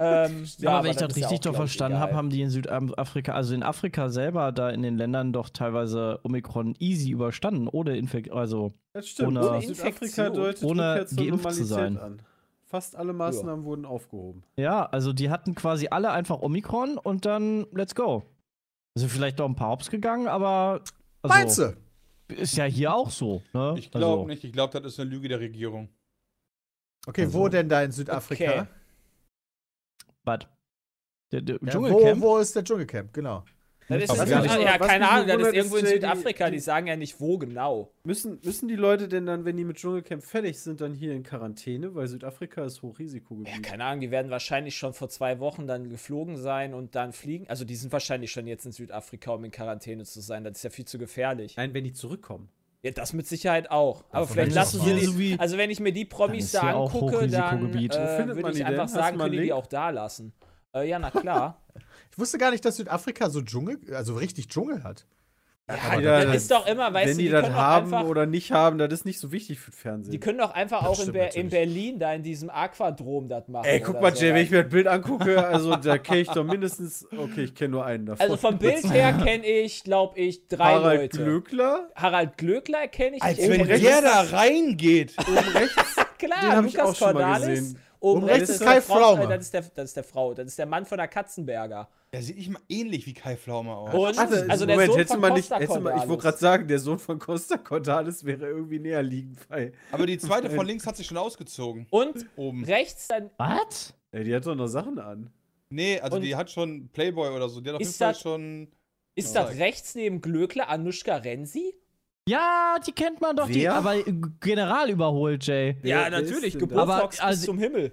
Ähm, 0.00 0.44
Ja, 0.58 0.70
aber 0.70 0.84
wenn 0.84 0.90
ich 0.92 0.96
das 0.96 1.16
ja 1.16 1.28
richtig 1.28 1.40
doch 1.40 1.54
verstanden 1.54 1.98
habe, 1.98 2.14
haben 2.14 2.30
die 2.30 2.42
in 2.42 2.50
Südafrika, 2.50 3.32
also 3.32 3.54
in 3.54 3.62
Afrika 3.62 4.08
selber, 4.10 4.52
da 4.52 4.70
in 4.70 4.82
den 4.82 4.96
Ländern 4.96 5.32
doch 5.32 5.48
teilweise 5.50 6.20
Omikron 6.22 6.74
easy 6.78 7.10
überstanden, 7.10 7.68
ohne 7.68 7.96
Infektion. 7.96 8.38
Also, 8.38 8.72
das 8.92 9.08
stimmt. 9.08 9.28
Ohne- 9.28 9.48
Ohne 9.48 9.64
Infektion. 9.64 10.08
Südafrika 10.08 10.30
deutet 10.30 10.64
Ohne 10.64 11.06
geimpft 11.16 11.52
zu 11.54 11.64
sein. 11.64 11.98
an. 11.98 12.22
Fast 12.64 12.96
alle 12.96 13.14
Maßnahmen 13.14 13.64
wurden 13.64 13.86
aufgehoben. 13.86 14.42
ja, 14.56 14.84
also 14.84 15.14
die 15.14 15.30
hatten 15.30 15.54
quasi 15.54 15.88
alle 15.90 16.10
einfach 16.10 16.40
Omikron 16.42 16.98
und 16.98 17.24
dann 17.24 17.66
let's 17.72 17.94
go. 17.94 18.24
Also 18.94 19.08
vielleicht 19.08 19.40
doch 19.40 19.46
ein 19.48 19.54
paar 19.56 19.70
Hops 19.70 19.90
gegangen, 19.90 20.28
aber. 20.28 20.82
Also, 21.22 21.34
Meinst 21.34 21.58
du? 21.58 21.76
Ist 22.34 22.56
ja 22.58 22.64
hier 22.64 22.92
auch 22.94 23.10
so, 23.10 23.42
ne? 23.54 23.74
Ich 23.78 23.90
glaube 23.90 24.04
also, 24.06 24.26
nicht. 24.26 24.44
Ich 24.44 24.52
glaube, 24.52 24.78
das 24.80 24.92
ist 24.92 25.00
eine 25.00 25.08
Lüge 25.08 25.28
der 25.28 25.40
Regierung. 25.40 25.88
Okay, 27.06 27.22
Also- 27.22 27.38
wo 27.38 27.48
denn 27.48 27.70
da 27.70 27.82
in 27.82 27.90
Südafrika? 27.90 28.44
Okay. 28.44 28.64
Was? 30.28 30.40
Der, 31.32 31.40
der 31.42 31.56
Ja, 31.56 31.60
wo, 31.62 31.68
Dschungelcamp? 31.70 32.22
wo 32.22 32.38
ist 32.38 32.54
der 32.56 32.64
Dschungelcamp? 32.64 33.12
Genau. 33.12 33.44
Das 33.90 34.02
ist 34.02 34.10
Süd- 34.10 34.26
nicht- 34.42 34.44
ja, 34.60 34.76
was 34.78 34.86
keine 34.86 35.08
Ahnung, 35.08 35.28
das 35.28 35.48
ist 35.48 35.54
irgendwo 35.54 35.76
in 35.78 35.84
ist, 35.86 35.90
äh, 35.92 35.94
die- 35.94 36.00
Südafrika, 36.02 36.46
die, 36.50 36.56
die- 36.56 36.60
sagen 36.60 36.86
ja 36.88 36.96
nicht 36.96 37.18
wo 37.20 37.38
genau. 37.38 37.90
Müssen, 38.04 38.38
müssen 38.44 38.68
die 38.68 38.76
Leute 38.76 39.08
denn 39.08 39.24
dann, 39.24 39.46
wenn 39.46 39.56
die 39.56 39.64
mit 39.64 39.78
Dschungelcamp 39.78 40.22
fertig 40.22 40.58
sind, 40.58 40.82
dann 40.82 40.92
hier 40.92 41.14
in 41.14 41.22
Quarantäne? 41.22 41.94
Weil 41.94 42.06
Südafrika 42.06 42.64
ist 42.66 42.82
Hochrisikogebiet. 42.82 43.54
Ja, 43.54 43.60
keine 43.62 43.84
Ahnung, 43.84 44.00
die 44.02 44.10
werden 44.10 44.30
wahrscheinlich 44.30 44.76
schon 44.76 44.92
vor 44.92 45.08
zwei 45.08 45.38
Wochen 45.40 45.66
dann 45.66 45.88
geflogen 45.88 46.36
sein 46.36 46.74
und 46.74 46.94
dann 46.96 47.12
fliegen. 47.14 47.48
Also 47.48 47.64
die 47.64 47.76
sind 47.76 47.90
wahrscheinlich 47.90 48.30
schon 48.30 48.46
jetzt 48.46 48.66
in 48.66 48.72
Südafrika, 48.72 49.30
um 49.32 49.44
in 49.46 49.50
Quarantäne 49.50 50.04
zu 50.04 50.20
sein. 50.20 50.44
Das 50.44 50.58
ist 50.58 50.62
ja 50.64 50.70
viel 50.70 50.84
zu 50.84 50.98
gefährlich. 50.98 51.56
Nein, 51.56 51.72
wenn 51.72 51.84
die 51.84 51.94
zurückkommen. 51.94 52.50
Ja, 52.82 52.92
das 52.92 53.12
mit 53.12 53.26
Sicherheit 53.26 53.70
auch. 53.70 54.04
Aber 54.10 54.20
Davon 54.20 54.34
vielleicht 54.34 54.54
lassen 54.54 54.80
sie 54.80 54.94
die. 54.94 55.18
Wie- 55.18 55.38
Also 55.38 55.58
wenn 55.58 55.70
ich 55.70 55.80
mir 55.80 55.92
die 55.92 56.04
Promis 56.04 56.52
da 56.52 56.60
angucke, 56.84 57.26
dann 57.26 57.74
äh, 57.74 58.26
würde 58.28 58.40
man 58.40 58.52
ich 58.52 58.58
denn? 58.58 58.66
einfach 58.66 58.86
du 58.86 58.92
sagen, 58.92 59.18
können 59.18 59.32
die 59.32 59.40
die 59.42 59.52
auch 59.52 59.66
da 59.66 59.90
lassen. 59.90 60.32
Äh, 60.74 60.88
ja, 60.88 60.98
na 60.98 61.10
klar. 61.10 61.60
Ich 62.12 62.18
wusste 62.18 62.38
gar 62.38 62.50
nicht, 62.52 62.64
dass 62.64 62.76
Südafrika 62.76 63.30
so 63.30 63.42
Dschungel, 63.42 63.78
also 63.94 64.14
richtig 64.16 64.48
Dschungel 64.48 64.84
hat. 64.84 65.06
Ja, 65.68 65.96
die 65.98 66.02
das 66.04 66.24
da- 66.24 66.32
ist 66.32 66.50
doch 66.50 66.66
immer, 66.66 66.92
weißt 66.94 67.06
wenn 67.08 67.16
du, 67.16 67.22
die, 67.22 67.24
die, 67.26 67.30
das 67.32 67.50
haben 67.50 67.92
einfach, 67.94 68.08
oder 68.08 68.26
nicht 68.26 68.52
haben, 68.52 68.78
das 68.78 68.90
ist 68.92 69.04
nicht 69.04 69.18
so 69.20 69.32
wichtig 69.32 69.60
für 69.60 69.70
Fernsehen. 69.70 70.10
die 70.12 70.18
können 70.18 70.38
doch 70.38 70.52
einfach 70.52 70.80
Das 70.82 70.98
auch 71.00 71.06
in, 71.06 71.12
Ber 71.12 71.36
in. 71.36 71.48
Berlin 71.50 71.98
da 71.98 72.12
in 72.14 72.22
diesem 72.22 72.48
Aquadrom 72.50 73.28
das 73.28 73.48
machen. 73.48 73.66
Ey, 73.66 73.80
guck 73.80 74.00
mal, 74.00 74.14
so. 74.14 74.22
Jay, 74.24 74.32
wenn 74.34 74.42
ich 74.44 74.50
mir 74.50 74.62
das 74.62 74.72
Bild 74.72 74.86
angucke, 74.86 75.46
also 75.46 75.76
da 75.76 75.98
kenne 75.98 76.20
ich 76.20 76.28
doch 76.30 76.44
mindestens. 76.44 77.06
Okay, 77.16 77.44
ich 77.44 77.54
kenne 77.54 77.70
nur 77.70 77.84
einen 77.84 78.06
davon. 78.06 78.22
Also 78.22 78.36
vom 78.36 78.58
Bild 78.58 78.90
her 78.90 79.12
kenne 79.24 79.46
ich, 79.46 79.84
glaube 79.84 80.18
ich, 80.18 80.48
drei 80.48 80.72
Harald 80.74 81.00
Leute. 81.14 81.18
Glöckler. 81.24 81.88
Harald 81.94 82.38
Glöckler 82.38 82.88
kenne 82.88 83.16
ich. 83.16 83.22
Als 83.22 83.38
ich 83.38 83.48
wenn 83.50 83.66
kenn 83.66 83.82
der 83.82 84.02
da 84.02 84.20
reingeht. 84.22 85.14
Oben 85.28 85.38
rechts. 85.38 85.96
Klar, 86.18 86.40
Den 86.40 86.52
hab 86.56 86.64
ich 86.64 86.72
Lukas 86.74 86.88
auch 86.90 86.96
schon 86.96 87.14
mal 87.14 87.22
Cordalis. 87.22 87.48
gesehen. 87.60 87.78
Oben 88.00 88.18
Oben 88.18 88.26
rechts 88.26 88.40
rechts 88.48 88.54
ist 88.60 88.64
Kai 88.66 88.72
der 88.74 88.82
Frau, 88.82 89.16
äh, 89.16 89.28
das, 89.28 89.40
ist 89.42 89.54
der, 89.54 89.64
das 89.74 89.84
ist 89.86 89.96
der 89.96 90.04
Frau, 90.04 90.32
das 90.34 90.46
ist 90.46 90.58
der 90.58 90.66
Mann 90.66 90.84
von 90.86 90.98
der 90.98 91.08
Katzenberger. 91.08 91.88
Der 92.12 92.22
sieht 92.22 92.36
nicht 92.38 92.48
mal 92.50 92.60
ähnlich 92.70 93.04
wie 93.06 93.12
Kai 93.12 93.36
Pflaume 93.36 93.74
aus. 93.74 93.92
Und, 93.92 94.16
Warte, 94.16 94.46
also 94.48 94.64
der 94.64 94.76
Moment, 94.76 94.90
Sohn 94.92 94.98
hättest 94.98 95.10
du 95.10 95.14
von 95.14 95.20
mal 95.20 95.30
nicht, 95.34 95.50
du 95.50 95.54
mal, 95.54 95.62
ich 95.62 95.68
wollte 95.68 95.82
Cordalis. 95.90 96.22
gerade 96.22 96.38
sagen, 96.38 96.68
der 96.68 96.78
Sohn 96.78 96.98
von 96.98 97.18
Costa 97.18 97.58
Cordalis 97.58 98.24
wäre 98.24 98.46
irgendwie 98.46 98.78
näher 98.78 99.02
liegend 99.02 99.46
bei. 99.48 99.72
Aber 99.92 100.06
die 100.06 100.16
zweite 100.16 100.48
von 100.48 100.66
links 100.66 100.86
hat 100.86 100.96
sich 100.96 101.06
schon 101.06 101.18
ausgezogen. 101.18 101.86
Und 101.90 102.24
Oben. 102.36 102.64
rechts 102.64 103.08
dann 103.08 103.28
Was? 103.36 103.92
Ey, 104.12 104.24
die 104.24 104.34
hat 104.34 104.46
doch 104.46 104.54
noch 104.54 104.68
Sachen 104.68 104.98
an. 104.98 105.30
Nee, 105.68 106.00
also 106.00 106.16
Und- 106.16 106.22
die 106.22 106.34
hat 106.34 106.50
schon 106.50 106.88
Playboy 106.88 107.28
oder 107.28 107.46
so. 107.50 107.60
Die 107.60 107.68
hat 107.68 107.74
auf 107.74 107.80
jeden 107.80 107.90
Ist 107.90 107.98
Fall 107.98 108.12
das- 108.12 108.20
schon. 108.22 108.68
ist 109.14 109.34
das 109.36 109.56
rechts 109.58 109.94
neben 109.94 110.22
Glöckler 110.22 110.70
Anushka 110.70 111.16
Renzi? 111.16 111.74
Ja, 112.26 112.76
die 112.86 112.92
kennt 112.92 113.20
man 113.20 113.36
doch, 113.36 113.48
die, 113.48 113.62
Wer? 113.62 113.74
aber 113.74 113.96
äh, 113.96 114.14
general 114.40 114.88
überholt, 114.88 115.46
Jay. 115.46 115.76
Ja, 115.82 116.02
wer 116.04 116.10
natürlich, 116.22 116.56
Aber, 116.72 117.10
also- 117.20 117.28
bis 117.28 117.42
zum 117.42 117.58
Himmel. 117.58 117.92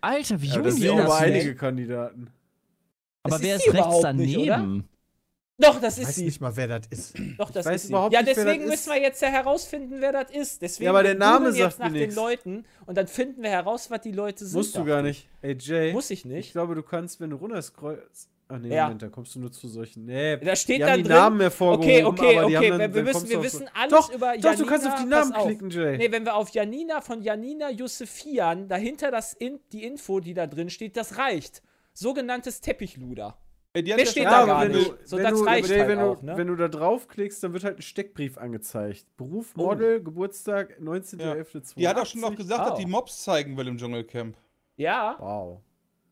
Alter, 0.00 0.40
wie 0.40 0.46
Ja, 0.46 0.54
jung 0.56 0.64
das 0.64 0.74
die 0.76 0.82
sind 0.82 1.00
aber 1.00 1.16
einige 1.16 1.54
Kandidaten. 1.56 2.30
Aber 3.32 3.42
wer 3.42 3.56
ist 3.56 3.62
rechts 3.66 3.78
überhaupt 3.78 4.14
nicht, 4.14 4.36
daneben? 4.36 4.88
Doch, 5.58 5.80
das 5.80 5.96
Ich 5.96 6.02
ist 6.02 6.08
weiß 6.08 6.14
sie. 6.16 6.24
nicht 6.26 6.40
mal, 6.42 6.54
wer 6.54 6.68
das 6.68 6.80
ist. 6.90 7.14
Doch, 7.38 7.50
das 7.50 7.64
weiß 7.64 7.84
ist 7.84 7.88
überhaupt 7.88 8.10
sie. 8.12 8.14
Ja, 8.16 8.20
nicht, 8.20 8.28
wer 8.28 8.34
das 8.34 8.44
deswegen 8.44 8.64
ist. 8.64 8.70
müssen 8.70 8.92
wir 8.92 9.00
jetzt 9.00 9.22
ja 9.22 9.28
herausfinden, 9.28 9.96
wer 10.00 10.12
das 10.12 10.30
ist. 10.30 10.60
Deswegen 10.60 10.84
Ja, 10.84 10.90
aber 10.90 11.02
der 11.02 11.14
Name 11.14 11.48
jetzt 11.48 11.56
sagt 11.58 11.78
mir 11.78 11.84
nach 11.86 11.92
den 11.92 12.00
nichts. 12.02 12.14
Leuten 12.16 12.64
und 12.84 12.98
dann 12.98 13.06
finden 13.06 13.42
wir 13.42 13.48
heraus, 13.50 13.90
was 13.90 14.02
die 14.02 14.12
Leute 14.12 14.44
sind. 14.44 14.54
Musst 14.58 14.76
du 14.76 14.84
gar 14.84 14.98
ich. 15.00 15.04
nicht. 15.06 15.28
Ey, 15.40 15.56
Jay. 15.58 15.92
Muss 15.94 16.10
ich 16.10 16.20
Ich 16.20 16.24
nicht. 16.26 16.52
glaube, 16.52 16.74
du 16.74 16.82
kannst, 16.82 17.20
wenn 17.20 17.30
du 17.30 17.36
runterscrollst. 17.36 18.28
Ach 18.48 18.58
nee, 18.58 18.72
Ja. 18.72 18.84
Moment, 18.84 19.02
da 19.02 19.08
kommst 19.08 19.34
du 19.34 19.40
nur 19.40 19.50
zu 19.50 19.66
solchen. 19.66 20.04
Nee, 20.04 20.36
Da 20.36 20.54
steht 20.54 20.76
die 20.76 20.80
dann 20.80 20.90
haben 20.90 20.96
die 20.98 21.02
drin- 21.08 21.16
Namen 21.16 21.40
hervorgehoben. 21.40 22.04
Okay, 22.04 22.04
okay, 22.04 22.38
aber 22.38 22.48
die 22.48 22.56
okay. 22.58 22.70
haben 22.70 22.78
dann, 22.78 22.94
wir, 22.94 22.94
wir, 22.94 23.04
dann 23.04 23.12
kommst 23.14 23.28
wir 23.30 23.42
wissen 23.42 23.68
alles 23.74 23.90
Doch, 23.92 24.12
über 24.14 24.26
doch, 24.36 24.44
Janina. 24.44 24.54
du 24.62 24.66
kannst 24.66 24.86
auf 24.86 24.94
die 25.00 25.04
Namen 25.06 25.32
auf. 25.32 25.46
klicken, 25.46 25.70
Jay. 25.70 25.96
Nee, 25.96 26.12
wenn 26.12 26.24
wir 26.26 26.34
auf 26.36 26.50
Janina 26.50 27.00
von 27.00 27.22
Janina 27.22 27.70
Yusefian, 27.70 28.68
dahinter 28.68 29.10
das 29.10 29.32
in, 29.32 29.58
die 29.72 29.84
Info, 29.84 30.20
die 30.20 30.34
da 30.34 30.46
drin 30.46 30.68
steht, 30.70 30.96
das 30.98 31.16
reicht. 31.18 31.62
Sogenanntes 31.96 32.60
Teppichluder. 32.60 33.38
Ja 33.74 33.98
steht 34.06 34.24
da 34.24 34.46
gar 34.46 34.62
wenn 34.62 34.72
nicht. 34.72 34.90
Du, 34.90 34.96
So, 35.04 35.16
wenn 35.18 35.24
das 35.24 35.38
du, 35.38 35.44
reicht 35.44 35.68
Jay, 35.68 35.78
halt 35.80 35.88
wenn, 35.88 35.98
auch, 35.98 36.18
du, 36.20 36.26
ne? 36.26 36.36
wenn 36.38 36.46
du 36.46 36.56
da 36.56 36.68
draufklickst, 36.68 37.42
dann 37.42 37.52
wird 37.52 37.64
halt 37.64 37.78
ein 37.78 37.82
Steckbrief 37.82 38.38
angezeigt. 38.38 39.04
Beruf, 39.16 39.52
Oh. 39.56 39.62
Model, 39.66 40.02
Geburtstag, 40.02 40.78
19.11.82. 40.80 41.74
Die 41.76 41.86
hat 41.88 41.98
auch 41.98 42.06
schon 42.06 42.22
noch 42.22 42.34
gesagt, 42.34 42.62
Oh. 42.66 42.70
dass 42.70 42.78
die 42.78 42.86
Mobs 42.86 43.22
zeigen 43.22 43.56
will 43.56 43.68
im 43.68 43.76
Dschungelcamp. 43.76 44.36
Ja, 44.76 45.16
Wow. 45.18 45.60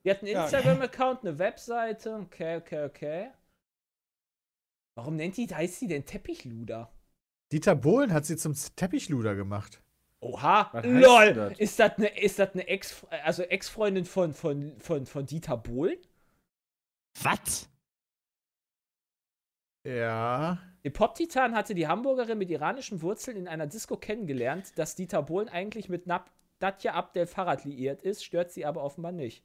die 0.05 0.11
hat 0.11 0.19
einen 0.23 0.33
Ja. 0.33 0.45
Instagram-Account, 0.45 1.21
eine 1.23 1.39
Webseite. 1.39 2.15
Okay, 2.23 2.57
okay, 2.59 2.85
okay. 2.85 3.31
Warum 4.95 5.17
nennt 5.17 5.37
die, 5.37 5.47
heißt 5.47 5.81
sie 5.81 5.89
denn 5.89 6.05
Teppichluder? 6.05 6.91
Dieter 7.51 7.75
Bohlen 7.75 8.13
hat 8.13 8.27
sie 8.27 8.37
zum 8.37 8.55
Teppichluder 8.77 9.35
gemacht. 9.35 9.83
Oha, 10.25 10.71
Was 10.73 10.85
lol. 10.87 11.35
das? 11.35 11.59
Ist 11.59 11.79
das 11.79 11.99
eine, 11.99 12.19
ist 12.19 12.39
das 12.39 12.55
eine 12.55 12.67
Ex, 12.67 13.07
also 13.11 13.43
Ex-Freundin 13.43 14.07
von, 14.07 14.33
von, 14.33 14.79
von, 14.81 15.05
von 15.05 15.27
Dieter 15.27 15.59
Bohlen? 15.59 15.99
Was? 17.23 17.69
Ja. 19.87 20.59
Der 20.83 20.91
Pop-Titan 20.91 21.55
hatte 21.55 21.75
die 21.75 21.87
Hamburgerin 21.87 22.39
mit 22.39 22.51
iranischen 22.51 23.03
Wurzeln 23.03 23.37
in 23.37 23.49
einer 23.49 23.67
Disco 23.67 23.97
kennengelernt. 23.97 24.79
Dass 24.79 24.95
Dieter 24.95 25.23
Bohlen 25.23 25.49
eigentlich 25.51 25.89
mit 25.91 26.07
Nab 26.07 26.31
Nadja 26.61 26.95
Abdel 26.95 27.27
Farad 27.27 27.65
liiert 27.65 28.03
ist, 28.03 28.25
stört 28.25 28.51
sie 28.51 28.65
aber 28.65 28.83
offenbar 28.83 29.13
nicht. 29.13 29.45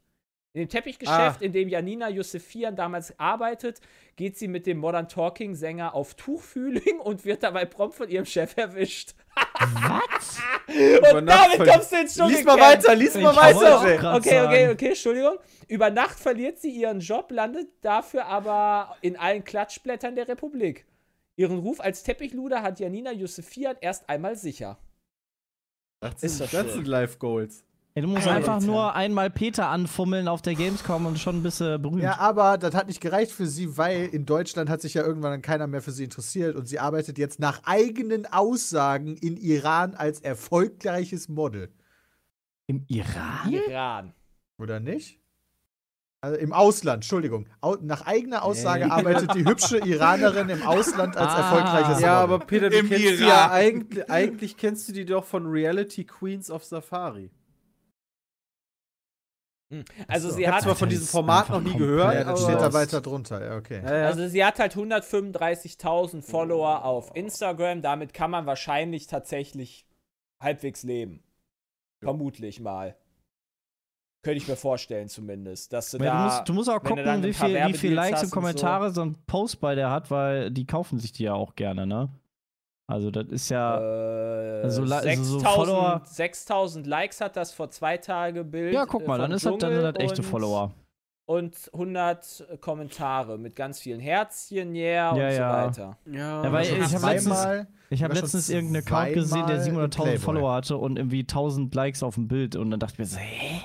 In 0.54 0.62
dem 0.62 0.70
Teppichgeschäft, 0.70 1.42
Ah. 1.42 1.46
in 1.46 1.52
dem 1.54 1.70
Janina 1.70 2.10
Yusefian 2.10 2.76
damals 2.76 3.18
arbeitet, 3.20 3.82
geht 4.16 4.36
sie 4.38 4.48
mit 4.48 4.66
dem 4.66 4.80
Modern 4.80 5.08
Talking 5.08 5.54
Sänger 5.54 5.94
auf 5.94 6.16
Tuchfühling 6.16 7.00
und 7.04 7.24
wird 7.24 7.44
dabei 7.44 7.66
prompt 7.66 7.96
von 7.96 8.10
ihrem 8.10 8.26
Chef 8.26 8.58
erwischt. 8.58 9.14
Was? 9.60 10.40
Und 11.14 11.26
damit 11.26 11.68
kommst 11.68 11.92
du 11.92 11.98
ins 11.98 12.16
Lies 12.16 12.44
mal 12.44 12.56
Dschungelcamp. 12.56 12.60
weiter, 12.62 12.96
lies 12.96 13.16
mal 13.16 13.36
weiter. 13.36 14.16
Okay, 14.16 14.42
okay, 14.42 14.70
okay, 14.70 14.88
Entschuldigung. 14.90 15.38
Über 15.68 15.90
Nacht 15.90 16.20
verliert 16.20 16.60
sie 16.60 16.70
ihren 16.72 17.00
Job, 17.00 17.32
landet 17.32 17.68
dafür 17.82 18.26
aber 18.26 18.96
in 19.02 19.18
allen 19.18 19.44
Klatschblättern 19.44 20.16
der 20.16 20.28
Republik. 20.28 20.86
Ihren 21.36 21.60
Ruf 21.60 21.80
als 21.80 22.04
Teppichluder 22.04 22.62
hat 22.62 22.80
Janina 22.80 23.12
Yusefian 23.12 23.76
erst 23.82 24.08
einmal 24.10 24.36
sicher. 24.36 24.78
Das 26.02 26.22
Ist 26.24 26.40
das 26.40 26.52
schön. 26.52 26.70
sind 26.70 26.88
Live-Goals. 26.88 27.66
Ey, 28.00 28.04
du 28.04 28.08
musst 28.08 28.28
Alter. 28.30 28.54
einfach 28.54 28.66
nur 28.66 28.96
einmal 28.96 29.30
Peter 29.30 29.68
anfummeln 29.68 30.30
auf 30.30 30.42
der 30.42 30.56
Gamescom 30.56 31.06
und 31.06 31.20
schon 31.20 31.44
bist 31.44 31.60
du 31.60 31.78
berühmt. 31.80 32.02
Ja, 32.02 32.18
aber 32.18 32.58
das 32.58 32.74
hat 32.74 32.88
nicht 32.88 33.02
gereicht 33.02 33.34
für 33.34 33.46
sie, 33.46 33.78
weil 33.78 34.06
in 34.06 34.26
Deutschland 34.26 34.70
hat 34.70 34.80
sich 34.82 34.94
ja 34.94 35.04
irgendwann 35.04 35.32
dann 35.32 35.42
keiner 35.42 35.68
mehr 35.68 35.82
für 35.82 35.92
sie 35.92 36.06
interessiert 36.06 36.56
und 36.56 36.66
sie 36.66 36.80
arbeitet 36.80 37.18
jetzt 37.18 37.42
nach 37.42 37.60
eigenen 37.66 38.26
Aussagen 38.26 39.18
in 39.18 39.36
Iran 39.36 39.96
als 39.96 40.22
erfolgreiches 40.22 41.28
Model. 41.28 41.74
Im 42.68 42.86
Iran? 42.88 43.52
Iran. 43.52 44.14
Oder 44.60 44.80
nicht? 44.80 45.20
Also 46.22 46.38
im 46.38 46.54
Ausland, 46.54 47.04
Entschuldigung. 47.04 47.48
Au 47.60 47.76
nach 47.82 48.06
eigener 48.06 48.44
Aussage 48.44 48.86
Nee. 48.86 48.92
arbeitet 48.92 49.36
die 49.36 49.44
hübsche 49.44 49.80
Iranerin 49.80 50.48
im 50.48 50.64
Ausland 50.64 51.18
als 51.18 51.34
Ah. 51.34 51.38
erfolgreiches 51.40 51.88
Model. 51.96 52.04
Ja, 52.04 52.22
aber 52.22 52.40
Peter, 52.40 52.70
du 52.70 52.78
Im 52.78 52.88
kennst 52.88 53.04
die 53.04 53.08
Iran. 53.16 53.28
ja 53.28 53.52
eigentlich, 53.52 54.10
eigentlich 54.10 54.56
kennst 54.56 54.88
du 54.88 54.94
die 54.94 55.04
doch 55.04 55.26
von 55.26 55.46
Reality 55.48 56.06
Queens 56.06 56.50
of 56.50 56.64
Safari. 56.64 57.30
Also 60.08 60.30
so. 60.30 60.36
sie 60.36 60.44
Ich 60.44 60.48
hat 60.48 60.64
zwar 60.64 60.76
von 60.76 60.90
diesem 60.90 61.06
Format 61.06 61.50
noch 61.50 61.62
nie 61.62 61.76
gehört, 61.76 62.16
ja, 62.16 62.24
das 62.24 62.44
steht 62.44 62.60
da 62.60 62.74
weiter 62.74 63.02
drunter. 63.02 63.46
Ja, 63.46 63.58
okay. 63.58 63.82
Ja, 63.84 63.98
ja. 63.98 64.06
Also 64.08 64.28
sie 64.28 64.44
hat 64.44 64.58
halt 64.60 64.76
135.000 64.76 66.24
Follower 66.24 66.84
auf 66.84 67.16
Instagram. 67.16 67.82
Damit 67.82 68.14
kann 68.14 68.32
man 68.32 68.46
wahrscheinlich 68.46 69.08
tatsächlich 69.08 69.86
halbwegs 70.40 70.84
leben. 70.84 71.24
Vermutlich 72.00 72.60
mal. 72.60 72.96
Könnte 74.22 74.38
ich 74.38 74.48
mir 74.48 74.56
vorstellen 74.56 75.08
zumindest. 75.08 75.72
Dass 75.72 75.92
du 75.92 75.98
Ja, 75.98 76.04
da, 76.04 76.18
du, 76.18 76.24
musst, 76.24 76.50
du 76.50 76.54
musst 76.54 76.70
auch 76.70 76.84
gucken, 76.84 77.24
wie 77.24 77.34
viel, 77.34 77.68
wie 77.68 77.74
viel 77.74 77.94
Likes 77.94 78.20
und 78.20 78.26
und 78.26 78.30
so. 78.30 78.36
Kommentare 78.36 78.92
so. 78.92 79.02
ein 79.02 79.16
Post 79.28 79.62
bei 79.62 79.76
der 79.76 79.92
hat, 79.92 80.12
weil 80.12 80.52
die 80.52 80.66
kaufen 80.66 81.00
sich 81.00 81.12
die 81.12 81.24
ja 81.24 81.34
auch 81.34 81.56
gerne, 81.56 81.86
ne? 81.86 82.10
Also 82.90 83.12
das 83.12 83.28
ist 83.28 83.50
ja. 83.50 83.80
äh, 83.80 84.62
also 84.64 84.84
la- 84.84 84.98
also 84.98 85.24
so 85.24 85.40
6000 85.40 85.56
Follower- 85.68 86.02
6000 86.06 86.88
Likes 86.88 87.22
hat 87.22 87.36
das 87.38 87.54
vor 87.54 87.70
zwei 87.70 87.98
Tagen 87.98 88.50
Bild. 88.50 88.74
ja, 88.74 88.86
guck 88.86 89.04
äh, 89.04 89.08
mal, 89.08 89.18
dann 89.20 89.32
ist 89.32 89.46
das, 89.46 89.58
dann 89.60 89.72
sind 89.74 89.84
das 89.84 89.96
echte 90.04 90.22
und- 90.22 90.28
Follower. 90.28 90.72
Und 91.26 91.70
100 91.74 92.48
Kommentare 92.60 93.38
mit 93.38 93.56
ganz 93.56 93.80
vielen 93.80 94.00
Herzchen, 94.00 94.74
yeah 94.74 95.16
Ja, 95.16 95.28
und 95.28 95.32
so 95.34 95.38
ja. 95.40 95.68
weiter. 95.68 95.98
ja, 96.12 96.44
Ja, 96.44 96.52
weil 96.52 96.66
Schon 96.66 96.78
ich 96.78 96.96
hab 96.96 97.04
letztens- 97.04 97.38
habe 97.38 97.68
war 97.92 97.98
schon 97.98 98.12
letztens 98.16 98.50
irgendeinen 98.50 98.84
Account 98.88 99.14
gesehen, 99.14 99.46
der 99.48 99.62
zweimal 99.62 99.86
im 99.86 99.92
700.000 99.92 99.96
Playboy. 100.04 100.18
Follower 100.18 100.54
hatte 100.56 100.78
und 100.78 100.98
irgendwie 100.98 101.20
1000 101.28 101.76
Likes 101.76 102.02
auf 102.02 102.16
dem 102.16 102.28
Bild 102.28 102.56
und 102.56 102.72
dann 102.72 102.80
dachte 102.80 102.94
ich 102.94 103.00
mir 103.00 103.06
so, 103.06 103.18
hä? 103.20 103.62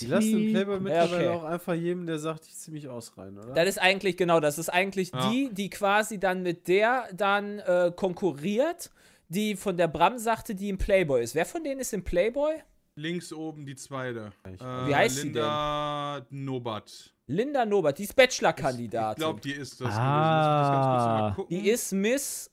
Die 0.00 0.06
lassen 0.06 0.32
den 0.32 0.52
Playboy 0.52 0.80
mittlerweile 0.80 1.28
okay. 1.30 1.38
auch 1.38 1.44
einfach 1.44 1.74
jedem, 1.74 2.06
der 2.06 2.18
sagt, 2.18 2.46
ich 2.46 2.54
zieh 2.54 2.70
mich 2.70 2.88
aus 2.88 3.16
rein, 3.18 3.36
oder? 3.36 3.52
Das 3.52 3.68
ist 3.68 3.78
eigentlich, 3.78 4.16
genau, 4.16 4.38
das 4.38 4.58
ist 4.58 4.68
eigentlich 4.68 5.10
Ja. 5.12 5.30
die, 5.30 5.50
die 5.52 5.70
quasi 5.70 6.18
dann 6.18 6.42
mit 6.42 6.68
der 6.68 7.08
dann 7.12 7.58
äh, 7.60 7.92
konkurriert, 7.94 8.90
die 9.28 9.56
von 9.56 9.76
der 9.76 9.88
Bram 9.88 10.18
sagte, 10.18 10.54
die 10.54 10.68
im 10.68 10.78
Playboy 10.78 11.22
ist. 11.22 11.34
Wer 11.34 11.46
von 11.46 11.64
denen 11.64 11.80
ist 11.80 11.92
im 11.92 12.04
Playboy? 12.04 12.54
Links 12.94 13.32
oben 13.32 13.64
die 13.64 13.74
zweite. 13.74 14.32
Äh, 14.44 14.52
Wie 14.86 14.94
heißt 14.94 15.16
sie 15.16 15.22
Linda 15.28 16.26
Nobat. 16.30 17.12
Linda 17.26 17.64
Nobert, 17.64 17.98
die 17.98 18.04
ist 18.04 18.14
Bachelor-Kandidatin. 18.14 19.12
Ich 19.12 19.24
glaube, 19.24 19.40
die 19.40 19.52
ist 19.52 19.80
das. 19.80 19.88
Ah. 19.94 19.94
gewesen. 19.94 20.52
Lass 20.58 20.68
mich 20.68 20.76
das 20.76 20.82
ganz 20.82 20.86
kurz 20.86 21.20
mal 21.20 21.34
gucken. 21.34 21.58
Die 21.58 21.70
ist 21.70 21.92
Miss 21.92 22.50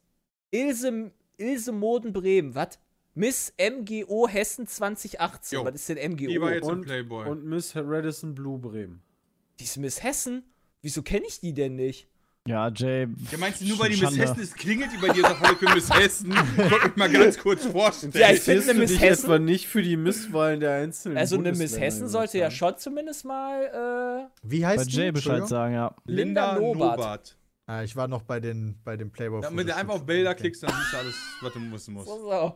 Ilse, 0.52 1.12
Ilse 1.38 1.72
Moden 1.72 2.14
Bremen. 2.14 2.56
Was? 2.56 2.80
Miss 3.16 3.54
MGO 3.60 4.28
Hessen 4.28 4.68
2018. 4.68 5.58
Jo. 5.60 5.66
Was 5.66 5.76
ist 5.76 5.90
denn 5.90 6.12
MGO? 6.14 6.28
Die 6.28 6.42
war 6.42 6.54
jetzt 6.54 6.68
im 6.68 6.74
und, 6.76 6.82
Playboy. 6.86 7.28
und 7.28 7.46
Miss 7.46 7.74
Radisson 7.76 8.36
Blue 8.36 8.58
Bremen. 8.60 9.02
die 9.60 9.64
ist 9.66 9.78
Miss 9.78 10.02
Hessen? 10.04 10.44
Wieso 10.82 11.02
kenne 11.02 11.26
ich 11.28 11.40
die 11.42 11.54
denn 11.54 11.76
nicht? 11.76 12.08
Ja, 12.48 12.70
Jay. 12.70 13.06
Ja, 13.32 13.38
meinst 13.38 13.60
du, 13.62 13.66
nur 13.66 13.80
weil 13.80 13.90
die 13.90 14.02
Miss. 14.02 14.18
Hessen 14.18 14.40
ist, 14.40 14.56
klingelt 14.56 14.90
die 14.94 14.98
bei 15.06 15.10
dir 15.14 15.26
und 15.28 15.38
sagt, 15.40 15.62
Miss 15.76 15.90
Hessen? 15.94 16.32
Ich 16.32 16.72
wollte 16.72 16.88
mich 16.88 16.96
mal 16.96 17.12
ganz 17.12 17.38
kurz 17.38 17.66
vorstellen. 17.66 18.14
Ja, 18.16 18.32
ich 18.32 18.40
finde 18.40 18.70
eine 18.70 18.80
Miss 18.80 19.00
Hessen- 19.00 19.26
etwa 19.26 19.40
nicht 19.40 19.68
für 19.68 19.82
die 19.84 19.98
Misswahlen 19.98 20.60
der 20.62 20.76
einzelnen 20.76 21.18
Also 21.18 21.38
eine 21.38 21.52
Miss 21.52 21.78
Hessen 21.78 22.08
sollte 22.08 22.38
ja 22.38 22.50
schon 22.50 22.78
zumindest 22.78 23.26
mal 23.26 24.30
Wie 24.42 24.62
Bei 24.62 24.68
heißt 24.68 24.90
die? 24.90 24.96
Jay 24.96 25.12
Bescheid 25.12 25.48
sagen, 25.48 25.74
ja. 25.74 25.94
Linda 26.06 26.58
Nobat. 26.58 27.36
Ah, 27.70 27.84
ich 27.84 27.96
war 27.96 28.08
noch 28.08 28.24
bei 28.24 28.40
den, 28.40 28.82
bei 28.84 28.98
den 28.98 29.12
Playboy. 29.12 29.44
Ja, 29.44 29.56
wenn 29.56 29.68
du 29.68 29.76
einfach 29.76 29.94
auf 29.94 30.04
Bilder 30.04 30.34
klickst, 30.34 30.64
dann 30.64 30.72
siehst 30.72 30.92
du 30.92 30.98
alles, 30.98 31.16
was 31.42 31.54
du 31.54 31.72
wissen 31.72 31.92
äh, 31.92 31.94
musst. 31.94 32.08
so, 32.08 32.18
so. 32.18 32.56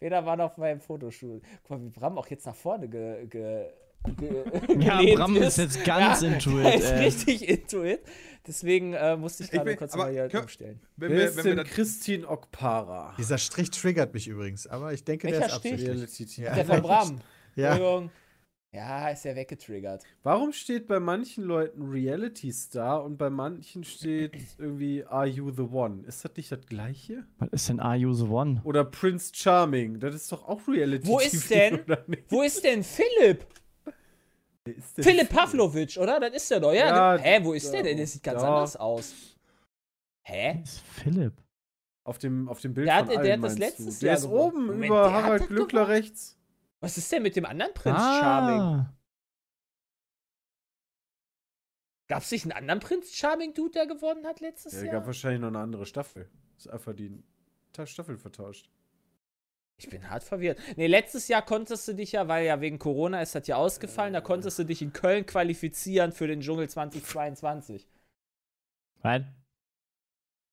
Peter 0.00 0.26
war 0.26 0.36
noch 0.36 0.56
beim 0.56 0.80
Fotostuhl. 0.80 1.40
Guck 1.62 1.70
mal, 1.70 1.80
wie 1.84 1.90
Bram 1.90 2.18
auch 2.18 2.26
jetzt 2.26 2.44
nach 2.44 2.56
vorne 2.56 2.88
ge, 2.88 3.28
ge, 3.28 3.68
ge 4.16 4.44
Ja, 4.80 5.00
Bram 5.14 5.36
ist 5.36 5.58
jetzt 5.58 5.84
ganz 5.84 6.22
ja, 6.22 6.28
into 6.32 6.58
Er 6.58 6.74
ist 6.74 6.90
ey. 6.90 7.04
richtig 7.04 7.48
into 7.48 7.84
it. 7.84 8.00
Deswegen 8.48 8.94
äh, 8.94 9.16
musste 9.16 9.44
ich 9.44 9.52
gerade 9.52 9.76
kurz 9.76 9.94
mal 9.94 10.10
hier 10.10 10.28
umstellen. 10.34 10.80
Wenn 10.96 11.12
wir, 11.12 11.26
ist 11.26 11.36
wenn 11.36 11.44
wir 11.44 11.54
das, 11.62 11.68
Christine 11.68 12.26
Okpara? 12.26 13.14
Dieser 13.16 13.38
Strich 13.38 13.70
triggert 13.70 14.12
mich 14.12 14.26
übrigens, 14.26 14.66
aber 14.66 14.92
ich 14.92 15.04
denke, 15.04 15.28
der 15.28 15.40
Welcher 15.40 15.46
ist 15.46 15.58
Strich? 15.60 15.72
absichtlich. 15.72 15.96
Reality 15.96 16.26
TV. 16.26 16.42
Ja. 16.48 16.54
Der 16.56 16.64
von 16.64 16.82
Bram. 16.82 17.20
Ja. 17.54 17.70
Entschuldigung. 17.74 18.10
Ja, 18.70 19.08
ist 19.08 19.24
ja 19.24 19.34
weggetriggert. 19.34 20.04
Warum 20.22 20.52
steht 20.52 20.86
bei 20.88 21.00
manchen 21.00 21.44
Leuten 21.44 21.88
Reality 21.88 22.52
Star 22.52 23.02
und 23.02 23.16
bei 23.16 23.30
manchen 23.30 23.82
steht 23.82 24.32
irgendwie 24.58 25.04
Are 25.06 25.26
You 25.26 25.50
the 25.50 25.62
One? 25.62 26.04
Ist 26.06 26.22
das 26.24 26.32
nicht 26.36 26.52
das 26.52 26.60
gleiche? 26.66 27.24
Was 27.38 27.48
ist 27.52 27.68
denn 27.70 27.80
Are 27.80 27.96
You 27.96 28.12
the 28.12 28.24
One? 28.26 28.60
Oder 28.64 28.84
Prince 28.84 29.32
Charming? 29.34 29.98
Das 30.00 30.14
ist 30.14 30.30
doch 30.30 30.46
auch 30.46 30.60
Reality 30.68 31.06
Wo 31.06 31.18
TV, 31.18 31.34
ist 31.36 31.50
denn- 31.50 31.80
oder 31.80 32.04
nicht? 32.06 32.24
Wo 32.30 32.42
ist 32.42 32.62
denn 32.62 32.84
Philipp? 32.84 33.46
Ist 34.64 34.98
denn 34.98 35.04
Philipp 35.04 35.30
Pavlovic, 35.30 35.96
oder? 35.96 36.20
Das 36.20 36.34
ist 36.34 36.50
der 36.50 36.60
doch, 36.60 36.74
ja. 36.74 37.16
Ja, 37.16 37.22
Hä, 37.22 37.40
wo 37.42 37.54
ist 37.54 37.70
der 37.72 37.82
denn? 37.82 37.96
Der 37.96 38.06
sieht 38.06 38.22
ganz 38.22 38.42
ja. 38.42 38.48
anders 38.54 38.76
aus. 38.76 39.14
Hä? 40.26 40.58
Das 40.60 40.72
ist 40.74 40.80
Philipp. 40.80 41.32
Auf 42.04 42.18
dem, 42.18 42.48
auf 42.50 42.60
dem 42.60 42.74
Bild 42.74 42.86
Der 42.86 42.96
hat- 42.96 43.06
von 43.06 43.16
allen, 43.16 43.24
der 43.24 43.36
hat 43.38 43.44
das 43.44 43.56
letztes 43.58 43.98
du? 43.98 44.04
Der 44.06 44.14
ist 44.14 44.26
oben 44.26 44.66
Moment, 44.66 44.84
über 44.84 45.10
Harald 45.10 45.48
Glückler 45.48 45.84
gewonnen? 45.86 46.02
rechts. 46.02 46.37
Was 46.80 46.96
ist 46.96 47.10
denn 47.10 47.22
mit 47.22 47.34
dem 47.36 47.44
anderen 47.44 47.74
Prinz 47.74 47.98
Charming? 47.98 48.60
Ah. 48.60 48.94
Gab 52.08 52.22
es 52.22 52.30
nicht 52.30 52.44
einen 52.44 52.52
anderen 52.52 52.80
Prinz 52.80 53.12
Charming-Dude, 53.12 53.72
der 53.72 53.86
gewonnen 53.86 54.26
hat 54.26 54.40
letztes 54.40 54.72
Ja, 54.74 54.84
Jahr? 54.84 54.92
gab 54.94 55.06
wahrscheinlich 55.06 55.40
noch 55.40 55.48
eine 55.48 55.58
andere 55.58 55.84
Staffel. 55.84 56.28
Ist 56.56 56.68
einfach 56.70 56.94
die 56.94 57.22
Ta- 57.72 57.86
Staffel 57.86 58.16
vertauscht. 58.16 58.70
Ich 59.76 59.88
bin 59.90 60.08
hart 60.10 60.24
verwirrt. 60.24 60.58
Nee, 60.76 60.86
letztes 60.88 61.28
Jahr 61.28 61.42
konntest 61.44 61.86
du 61.86 61.92
dich 61.94 62.12
ja, 62.12 62.26
weil 62.26 62.46
ja 62.46 62.60
wegen 62.60 62.78
Corona 62.78 63.20
ist 63.22 63.34
das 63.34 63.46
ja 63.46 63.56
ausgefallen, 63.56 64.12
da 64.12 64.20
konntest 64.20 64.58
du 64.58 64.64
dich 64.64 64.82
in 64.82 64.92
Köln 64.92 65.24
qualifizieren 65.26 66.10
für 66.12 66.26
den 66.26 66.40
Dschungel 66.40 66.68
2022. 66.68 67.88
Nein. 69.02 69.34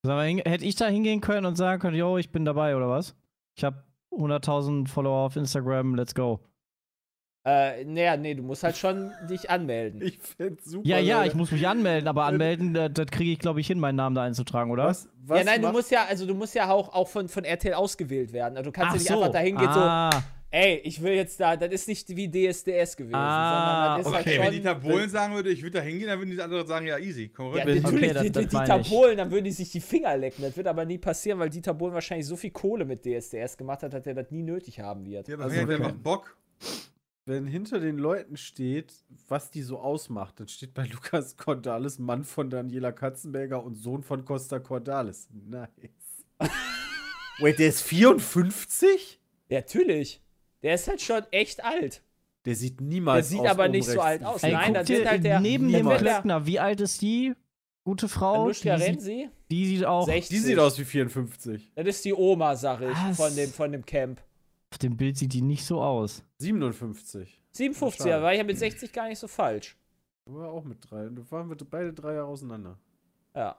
Hätte 0.04 0.66
ich 0.66 0.76
da 0.76 0.88
hingehen 0.88 1.22
können 1.22 1.48
und 1.48 1.56
sagen 1.56 1.82
können, 1.82 1.96
yo, 1.98 2.20
ich 2.20 2.32
bin 2.32 2.46
dabei 2.46 2.76
oder 2.76 2.88
was? 2.90 3.16
Ich 3.56 3.64
habe 3.64 3.84
100.000 4.12 4.88
Follower 4.88 5.26
auf 5.26 5.36
Instagram, 5.36 5.96
let's 5.96 6.14
go. 6.16 6.40
Äh, 7.48 7.86
naja, 7.86 8.18
nee, 8.18 8.34
du 8.34 8.42
musst 8.42 8.64
halt 8.64 8.76
schon 8.76 9.12
dich 9.30 9.52
anmelden. 9.52 10.02
Ich 10.02 10.18
find's 10.18 10.66
super. 10.66 10.88
Ja, 10.88 10.98
ja, 10.98 11.18
Leute. 11.18 11.30
ich 11.30 11.36
muss 11.36 11.52
mich 11.52 11.68
anmelden, 11.68 12.08
aber 12.08 12.26
anmelden, 12.26 12.74
das, 12.74 12.92
das 12.94 13.06
kriege 13.08 13.32
ich, 13.32 13.40
glaube 13.40 13.60
ich, 13.62 13.68
hin, 13.68 13.80
meinen 13.80 13.98
Namen 13.98 14.16
da 14.16 14.24
einzutragen, 14.24 14.72
oder? 14.72 14.86
Was, 14.86 15.08
was 15.22 15.40
ja, 15.40 15.46
nein, 15.46 15.62
du 15.62 15.72
musst 15.72 15.92
ja, 15.92 16.06
also 16.10 16.26
du 16.26 16.34
musst 16.34 16.56
ja 16.56 16.72
auch, 16.72 16.92
auch 16.94 17.08
von, 17.08 17.30
von 17.30 17.44
RTL 17.44 17.76
ausgewählt 17.76 18.34
werden. 18.34 18.58
Also 18.58 18.72
du 18.72 18.74
kannst 18.74 18.90
Ach 18.90 18.94
ja 18.96 19.00
nicht 19.00 19.08
so. 19.10 19.20
einfach 19.20 19.32
dahin 19.32 19.58
gehen, 19.58 19.68
ah, 19.68 20.10
so, 20.12 20.18
ey, 20.56 20.78
ich 20.84 21.02
will 21.02 21.14
jetzt 21.14 21.40
da, 21.40 21.56
das 21.58 21.72
ist 21.72 21.88
nicht 21.88 22.08
wie 22.16 22.28
DSDS 22.30 22.96
gewesen, 22.96 23.16
Ah, 23.16 23.98
sondern 23.98 23.98
das 23.98 24.08
ist 24.08 24.14
okay, 24.14 24.16
halt 24.16 24.26
wenn 24.40 24.46
schon. 24.46 24.54
Dieter 24.54 24.76
Bohlen 24.76 25.10
sagen 25.10 25.34
würde, 25.36 25.50
ich 25.50 25.62
würde 25.62 25.78
da 25.80 25.84
hingehen, 25.84 26.08
dann 26.08 26.20
würden 26.20 26.32
die 26.32 26.42
anderen 26.42 26.66
sagen, 26.66 26.88
ja, 26.88 26.98
easy, 26.98 27.28
komm 27.30 27.56
Ja, 27.56 27.64
rein. 27.64 27.82
natürlich, 27.82 27.86
Okay, 28.12 28.14
das- 28.14 28.24
die, 28.24 28.32
das 28.68 28.88
die. 28.88 28.90
Bohlen, 28.90 29.18
dann 29.18 29.32
würden 29.32 29.44
die 29.46 29.52
sich 29.52 29.72
die 29.72 29.82
Finger 29.82 30.16
lecken. 30.18 30.44
Das 30.44 30.56
wird 30.56 30.68
aber 30.68 30.86
nie 30.86 30.98
passieren, 30.98 31.40
weil 31.40 31.50
Dieter 31.50 31.74
Bohlen 31.74 31.94
wahrscheinlich 31.94 32.26
so 32.26 32.36
viel 32.36 32.52
Kohle 32.52 32.86
mit 32.86 33.04
DSDS 33.06 33.58
gemacht 33.58 33.84
hat, 33.84 33.94
dass 33.94 34.06
er 34.08 34.14
das 34.14 34.32
nie 34.32 34.44
nötig 34.44 34.80
haben 34.80 35.06
wird. 35.06 35.28
Ja, 35.28 35.36
aber 35.36 35.44
Also 35.46 35.58
wenn- 35.58 35.70
einfach 35.72 35.92
Bock? 35.92 36.38
Wenn 37.28 37.48
hinter 37.48 37.80
den 37.80 37.98
Leuten 37.98 38.38
steht, 38.38 38.94
was 39.28 39.50
die 39.50 39.64
so 39.64 39.80
ausmacht, 39.80 40.40
dann 40.40 40.48
steht 40.48 40.74
bei 40.76 40.86
Lukas 40.94 41.36
Cordalis 41.38 41.98
Mann 42.00 42.24
von 42.24 42.50
Daniela 42.50 42.92
Katzenberger 42.92 43.64
und 43.64 43.76
Sohn 43.76 44.04
von 44.04 44.24
Costa 44.24 44.60
Cordalis. 44.60 45.28
Nice. 45.34 45.70
Wait, 47.40 47.60
der 47.60 47.68
ist 47.70 47.82
54? 47.82 49.20
Ja, 49.50 49.60
natürlich. 49.60 50.22
Der 50.66 50.74
ist 50.76 50.88
halt 50.88 51.00
schon 51.02 51.24
echt 51.32 51.64
alt. 51.64 52.02
Der 52.46 52.56
sieht 52.56 52.80
Der 52.80 52.88
niemals 52.88 53.30
sieht 53.30 53.40
aus. 53.40 53.48
aber 53.48 53.68
nicht 53.70 53.86
so 53.86 53.92
rechts 53.92 54.04
alt 54.04 54.22
wie 54.22 54.26
aus. 54.26 54.44
Ey, 54.44 54.52
Nein, 54.52 54.66
guck 54.66 54.74
das 54.76 54.88
dir 54.88 54.98
wird 54.98 55.10
halt 55.10 55.24
der. 55.24 55.40
neben 55.40 55.72
der 55.72 55.80
dem 55.80 55.88
der- 55.90 55.98
Klöckner, 56.00 56.46
wie 56.46 56.60
alt 56.60 56.82
ist 56.82 57.02
die 57.02 57.34
gute 57.84 58.08
Frau? 58.10 58.44
Anushka 58.46 58.76
die, 58.76 58.82
sieht, 58.82 58.90
Renzi, 58.90 59.30
die 59.52 59.66
sieht 59.68 59.86
auch 59.86 60.06
60. 60.08 60.30
Die 60.36 60.44
sieht 60.44 60.60
aus 60.60 60.78
wie 60.80 60.84
54. 60.86 61.72
Das 61.76 61.86
ist 61.88 62.04
die 62.06 62.14
Oma, 62.14 62.56
sag 62.56 62.82
ich, 62.82 62.90
Was? 62.90 63.16
von 63.16 63.36
dem, 63.36 63.50
von 63.52 63.72
dem 63.72 63.86
Camp. 63.86 64.22
Auf 64.72 64.80
dem 64.80 64.98
Bild 64.98 65.18
sieht 65.18 65.34
die 65.34 65.42
nicht 65.44 65.64
so 65.66 65.82
aus. 65.82 66.24
57. 66.40 67.40
57, 67.52 67.98
Schade. 68.00 68.10
da 68.10 68.22
war 68.22 68.32
ich 68.34 68.40
ja 68.40 68.44
mit 68.44 68.58
60 68.60 68.92
gar 68.92 69.08
nicht 69.08 69.20
so 69.20 69.28
falsch. 69.28 69.78
War 70.26 70.50
auch 70.50 70.64
mit 70.64 70.80
drei. 70.90 71.04
Da 71.10 71.22
waren 71.32 71.48
wir 71.50 71.56
beide 71.70 71.94
drei 71.94 72.16
Jahre 72.16 72.28
auseinander. 72.28 72.78
Ja. 73.36 73.56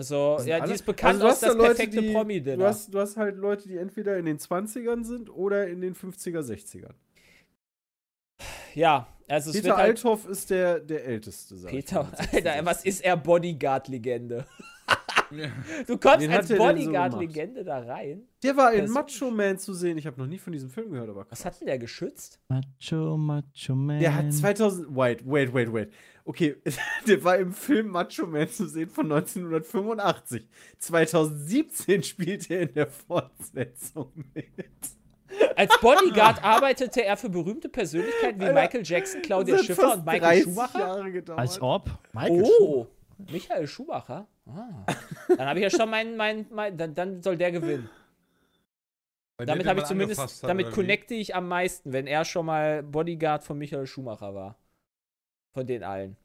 Also, 0.00 0.36
ja, 0.48 0.56
die 0.56 0.62
alle- 0.62 0.74
ist 0.74 0.86
bekannt 0.86 1.08
Also 1.14 1.20
du 1.24 1.28
hast 1.28 1.42
das 1.42 1.50
da 1.52 1.56
Leute, 1.58 1.74
perfekte 1.74 2.00
die- 2.00 2.06
Du 2.08 2.12
Promi-Dinner. 2.14 2.64
hast, 2.66 2.94
du 2.94 2.98
hast 3.00 3.16
halt 3.18 3.36
Leute, 3.36 3.68
die 3.68 3.76
entweder 3.76 4.16
in 4.16 4.24
den 4.24 4.38
20ern 4.38 5.04
sind 5.04 5.28
oder 5.28 5.66
in 5.68 5.80
den 5.82 5.94
50er, 5.94 6.42
60ern. 6.42 6.94
Ja, 8.74 9.08
also 9.28 9.50
es 9.50 9.56
Peter 9.56 9.76
halt 9.76 9.88
Althoff 9.88 10.26
ist 10.26 10.48
der, 10.50 10.80
der 10.80 11.04
älteste. 11.04 11.56
Sag 11.56 11.72
ich 11.72 11.84
Peter, 11.84 12.00
Alter, 12.18 12.22
66. 12.22 12.64
was 12.66 12.84
ist 12.84 13.04
er 13.04 13.16
Bodyguard-Legende? 13.16 14.46
Du 15.86 15.96
kommst 15.98 16.20
Wen 16.20 16.32
als 16.32 16.48
denn 16.48 16.56
so 16.56 16.62
Bodyguard-Legende 16.64 17.64
da 17.64 17.78
rein? 17.78 18.22
Der 18.42 18.56
war 18.56 18.72
in 18.72 18.90
Macho 18.90 19.30
Man 19.30 19.58
zu 19.58 19.74
sehen. 19.74 19.96
Ich 19.98 20.06
habe 20.06 20.20
noch 20.20 20.26
nie 20.26 20.38
von 20.38 20.52
diesem 20.52 20.70
Film 20.70 20.90
gehört, 20.90 21.08
aber 21.08 21.26
Was 21.30 21.44
hat 21.44 21.60
denn 21.60 21.66
der 21.66 21.78
geschützt? 21.78 22.40
Macho, 22.48 23.16
Macho 23.16 23.74
Man. 23.74 24.00
Der 24.00 24.14
hat 24.14 24.32
2000. 24.32 24.88
Wait, 24.94 25.22
wait, 25.24 25.52
wait, 25.54 25.72
wait. 25.72 25.92
Okay, 26.24 26.56
der 27.06 27.22
war 27.24 27.38
im 27.38 27.52
Film 27.52 27.88
Macho 27.88 28.26
Man 28.26 28.48
zu 28.48 28.66
sehen 28.66 28.90
von 28.90 29.10
1985. 29.10 30.48
2017 30.78 32.02
spielte 32.02 32.54
er 32.54 32.62
in 32.62 32.74
der 32.74 32.86
Fortsetzung 32.88 34.12
mit. 34.34 34.46
Als 35.56 35.78
Bodyguard 35.80 36.42
arbeitete 36.42 37.04
er 37.04 37.16
für 37.16 37.28
berühmte 37.28 37.68
Persönlichkeiten 37.68 38.40
wie 38.40 38.44
Alter, 38.46 38.60
Michael 38.60 38.82
Jackson, 38.84 39.22
Claudia 39.22 39.58
Schiffer 39.58 39.94
und 39.94 40.04
Michael 40.04 40.20
30 40.20 40.44
Schumacher. 40.44 41.36
Als 41.36 41.62
ob. 41.62 41.90
Michael 42.12 42.44
Oh, 42.60 42.86
Michael 43.30 43.66
Schumacher. 43.66 44.26
Ah. 44.46 44.84
Dann 45.36 45.46
habe 45.48 45.58
ich 45.60 45.62
ja 45.64 45.70
schon 45.70 45.90
meinen, 45.90 46.16
mein, 46.16 46.46
mein, 46.50 46.76
dann, 46.76 46.94
dann 46.94 47.22
soll 47.22 47.36
der 47.36 47.52
gewinnen. 47.52 47.88
Weil 49.36 49.46
Damit 49.46 49.66
habe 49.66 49.80
ich 49.80 49.86
zumindest, 49.86 50.44
damit 50.44 50.70
connecte 50.70 51.14
ich 51.14 51.34
am 51.34 51.48
meisten, 51.48 51.92
wenn 51.92 52.06
er 52.06 52.24
schon 52.24 52.44
mal 52.46 52.82
Bodyguard 52.82 53.42
von 53.42 53.56
Michael 53.58 53.86
Schumacher 53.86 54.34
war. 54.34 54.58
Von 55.52 55.66
den 55.66 55.82
allen. 55.82 56.16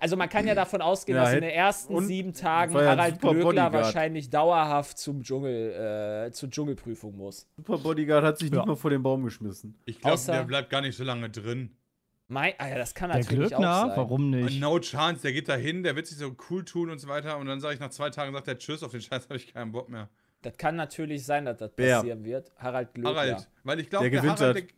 Also 0.00 0.16
man 0.16 0.28
kann 0.28 0.46
ja 0.48 0.54
davon 0.56 0.82
ausgehen, 0.82 1.16
Ja, 1.16 1.24
dass 1.24 1.34
in 1.34 1.42
den 1.42 1.50
ersten 1.50 2.00
sieben 2.00 2.32
Tagen 2.32 2.74
ja 2.74 2.86
Harald 2.86 3.14
super 3.20 3.34
Glöckler 3.34 3.44
Bodyguard. 3.44 3.72
wahrscheinlich 3.72 4.30
dauerhaft 4.30 4.98
zum 4.98 5.22
Dschungel, 5.22 6.26
äh, 6.26 6.32
zur 6.32 6.50
Dschungelprüfung 6.50 7.16
muss. 7.16 7.46
Super 7.56 7.78
Bodyguard 7.78 8.24
hat 8.24 8.38
sich 8.38 8.50
Ja. 8.50 8.56
nicht 8.56 8.66
mal 8.66 8.74
vor 8.74 8.90
den 8.90 9.02
Baum 9.04 9.22
geschmissen. 9.22 9.78
Ich 9.84 10.00
glaube, 10.00 10.20
der 10.26 10.42
bleibt 10.42 10.70
gar 10.70 10.80
nicht 10.80 10.96
so 10.96 11.04
lange 11.04 11.30
drin. 11.30 11.76
Mein, 12.28 12.54
ah 12.58 12.68
ja, 12.68 12.76
das 12.78 12.92
kann 12.94 13.10
Der 13.10 13.20
natürlich 13.20 13.54
auch 13.54 13.58
Glöckner? 13.60 13.80
sein. 13.88 13.96
Warum 13.96 14.30
nicht? 14.30 14.60
no 14.60 14.78
chance, 14.80 15.22
der 15.22 15.32
geht 15.32 15.48
da 15.48 15.54
hin, 15.54 15.82
der 15.84 15.94
wird 15.94 16.06
sich 16.08 16.18
so 16.18 16.34
cool 16.50 16.64
tun 16.64 16.90
und 16.90 16.98
so 16.98 17.06
weiter. 17.08 17.38
Und 17.38 17.46
dann 17.46 17.60
sage 17.60 17.74
ich 17.74 17.80
nach 17.80 17.90
zwei 17.90 18.10
Tagen, 18.10 18.32
sagt 18.32 18.48
er 18.48 18.58
Tschüss, 18.58 18.82
auf 18.82 18.90
den 18.90 19.00
Scheiß 19.00 19.24
habe 19.24 19.36
ich 19.36 19.52
keinen 19.52 19.70
Bock 19.72 19.88
mehr. 19.88 20.08
Das 20.42 20.56
kann 20.56 20.74
natürlich 20.76 21.24
sein, 21.24 21.44
dass 21.44 21.58
das 21.58 21.70
Wer? 21.76 21.96
passieren 21.98 22.24
wird. 22.24 22.52
Harald 22.58 22.92
Glöckler. 22.94 23.14
Harald, 23.14 23.50
weil 23.64 23.80
ich 23.80 23.88
glaube, 23.90 24.04
Der 24.04 24.10
der, 24.10 24.20
gewinnt 24.22 24.40
Harald, 24.40 24.56
das. 24.56 24.64
der, 24.66 24.74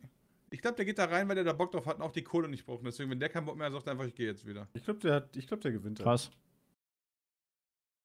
ich 0.51 0.61
glaube, 0.61 0.75
der 0.77 0.85
geht 0.85 0.97
da 0.99 1.05
rein, 1.05 1.27
weil 1.27 1.35
der 1.35 1.43
da 1.43 1.53
Bock 1.53 1.71
drauf 1.71 1.85
hat 1.87 1.97
und 1.97 2.01
auch 2.03 2.11
die 2.11 2.23
Kohle 2.23 2.47
nicht 2.49 2.65
braucht. 2.65 2.85
Deswegen, 2.85 3.09
wenn 3.09 3.19
der 3.19 3.29
keinen 3.29 3.45
Bock 3.45 3.55
mehr 3.57 3.65
hat, 3.67 3.73
sagt 3.73 3.87
er 3.87 3.91
einfach, 3.93 4.05
ich 4.05 4.15
gehe 4.15 4.27
jetzt 4.27 4.45
wieder. 4.45 4.67
Ich 4.73 4.83
glaube, 4.83 4.99
der, 4.99 5.15
hat- 5.15 5.35
ich 5.35 5.47
glaub, 5.47 5.61
der 5.61 5.71
gewinnt. 5.71 5.99
das. 5.99 6.03
Krass. 6.05 6.31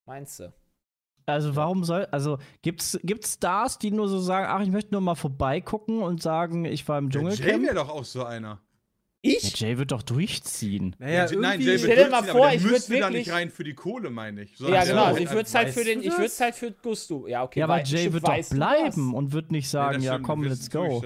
Meinst 0.06 0.40
du? 0.40 0.52
Also 1.26 1.56
warum 1.56 1.84
soll, 1.84 2.04
also 2.10 2.38
gibt's, 2.60 2.98
gibt's 3.02 3.34
Stars, 3.34 3.78
die 3.78 3.90
nur 3.90 4.08
so 4.08 4.18
sagen, 4.18 4.46
ach, 4.48 4.60
ich 4.60 4.70
möchte 4.70 4.92
nur 4.92 5.00
mal 5.00 5.14
vorbeigucken 5.14 6.02
und 6.02 6.22
sagen, 6.22 6.66
ich 6.66 6.86
war 6.86 6.98
im 6.98 7.08
Der 7.08 7.22
Jay 7.30 7.62
wäre 7.62 7.74
doch 7.74 7.88
auch 7.88 8.04
so 8.04 8.24
einer. 8.24 8.60
Ja, 9.24 9.30
Ich? 9.38 9.58
Jay 9.58 9.78
wird 9.78 9.90
doch 9.92 10.02
durchziehen. 10.02 10.94
Naja, 10.98 11.26
Jay- 11.26 11.36
Nein, 11.36 11.60
Jay 11.60 11.78
Stell 11.78 11.88
wird 11.96 11.98
dir 12.06 12.10
mal 12.10 12.18
durchziehen, 12.20 12.32
vor, 12.36 12.46
der 12.46 12.54
ich 12.56 12.62
würd 12.62 12.72
müsste 12.72 12.92
da 12.92 12.98
wirklich- 13.00 13.26
nicht 13.26 13.32
rein 13.34 13.50
für 13.50 13.64
die 13.64 13.74
Kohle, 13.74 14.10
meine 14.10 14.42
ich. 14.42 14.50
Ja, 14.52 14.56
Sondern 14.58 14.82
genau. 14.86 14.94
der 14.94 15.04
Also 15.06 15.20
ich 15.20 15.30
würde 15.30 15.42
es 15.42 15.54
halt 15.54 15.68
für 15.70 15.84
den, 15.84 16.02
ich 16.02 16.18
würde 16.18 16.32
halt 16.40 16.54
für 16.54 16.70
Gusto. 16.72 17.26
Ja, 17.26 17.42
okay. 17.42 17.60
ja, 17.60 17.64
aber 17.64 17.82
Jay 17.82 18.12
wird 18.12 18.26
doch 18.28 18.48
bleiben 18.50 19.14
und 19.14 19.32
wird 19.32 19.50
nicht 19.50 19.68
sagen, 19.70 20.02
ja 20.02 20.12
stimmt, 20.14 20.26
komm, 20.26 20.42
let's 20.44 20.70
go. 20.70 21.02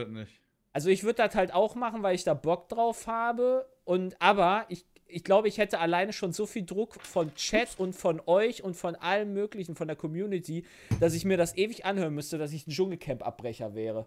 Also 0.73 0.91
ich 0.91 1.03
würde 1.05 1.23
das 1.27 1.35
halt 1.35 1.55
auch 1.55 1.75
machen, 1.75 2.03
weil 2.03 2.15
ich 2.15 2.25
da 2.25 2.35
Bock 2.35 2.69
drauf 2.69 3.07
habe. 3.07 3.67
Und 3.85 4.21
aber 4.21 4.67
ich, 4.69 4.85
ich 5.07 5.25
glaube, 5.25 5.49
ich 5.49 5.59
hätte 5.59 5.79
alleine 5.81 6.13
schon 6.13 6.33
so 6.33 6.45
viel 6.47 6.65
Druck 6.65 7.01
von 7.01 7.35
Chat 7.35 7.69
und 7.79 7.95
von 7.95 8.21
euch 8.27 8.63
und 8.63 8.75
von 8.75 8.95
allem 8.97 9.33
möglichen, 9.33 9.75
von 9.77 9.87
der 9.89 9.97
Community, 9.97 10.65
dass 11.01 11.15
ich 11.15 11.25
mir 11.25 11.37
das 11.37 11.57
ewig 11.57 11.85
anhören 11.85 12.15
müsste, 12.15 12.37
dass 12.37 12.53
ich 12.53 12.67
ein 12.67 12.71
Dschungelcamp-Abbrecher 12.73 13.75
wäre. 13.75 14.07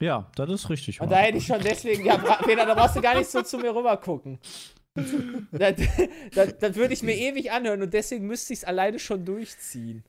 Ja, 0.00 0.30
das 0.36 0.50
ist 0.50 0.70
richtig. 0.70 1.00
Und 1.00 1.10
da 1.10 1.16
hätte 1.16 1.38
ich 1.38 1.46
schon 1.46 1.60
deswegen, 1.60 2.04
ja, 2.04 2.16
Peter, 2.16 2.66
da 2.66 2.74
brauchst 2.74 2.96
du 2.96 3.00
gar 3.00 3.16
nicht 3.16 3.30
so 3.30 3.42
zu 3.42 3.58
mir 3.58 3.74
rüber 3.74 3.96
gucken. 3.96 4.38
das, 5.52 5.74
das, 6.32 6.58
das 6.58 6.76
würde 6.76 6.94
ich 6.94 7.02
mir 7.02 7.16
ewig 7.16 7.50
anhören 7.50 7.82
und 7.82 7.92
deswegen 7.92 8.26
müsste 8.26 8.52
ich 8.52 8.60
es 8.60 8.64
alleine 8.64 8.98
schon 8.98 9.24
durchziehen. 9.24 10.04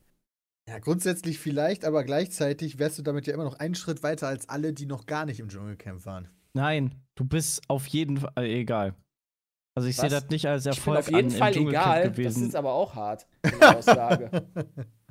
Ja, 0.67 0.79
grundsätzlich 0.79 1.39
vielleicht, 1.39 1.85
aber 1.85 2.03
gleichzeitig 2.03 2.79
wärst 2.79 2.97
du 2.97 3.03
damit 3.03 3.27
ja 3.27 3.33
immer 3.33 3.43
noch 3.43 3.59
einen 3.59 3.75
Schritt 3.75 4.01
weiter 4.01 4.27
als 4.27 4.49
alle, 4.49 4.73
die 4.73 4.87
noch 4.87 5.05
gar 5.05 5.25
nicht 5.25 5.39
im 5.39 5.49
Dschungelcamp 5.49 6.05
waren. 6.05 6.29
Nein, 6.53 6.95
du 7.15 7.25
bist 7.25 7.61
auf 7.67 7.85
jeden 7.87 8.17
Fall 8.17 8.31
äh, 8.37 8.61
egal. 8.61 8.95
Also 9.75 9.89
ich 9.89 9.97
sehe 9.97 10.09
das 10.09 10.29
nicht 10.29 10.47
als 10.47 10.65
Ich 10.65 10.71
bin 10.71 10.77
Erfolg 10.77 10.99
auf 10.99 11.07
jeden 11.11 11.27
an, 11.27 11.33
im 11.33 11.37
Fall 11.37 11.57
egal. 11.57 12.03
Das 12.07 12.15
gewesen. 12.15 12.47
ist 12.47 12.55
aber 12.55 12.73
auch 12.73 12.95
hart, 12.95 13.27
die 13.45 13.61
Aussage. 13.61 14.47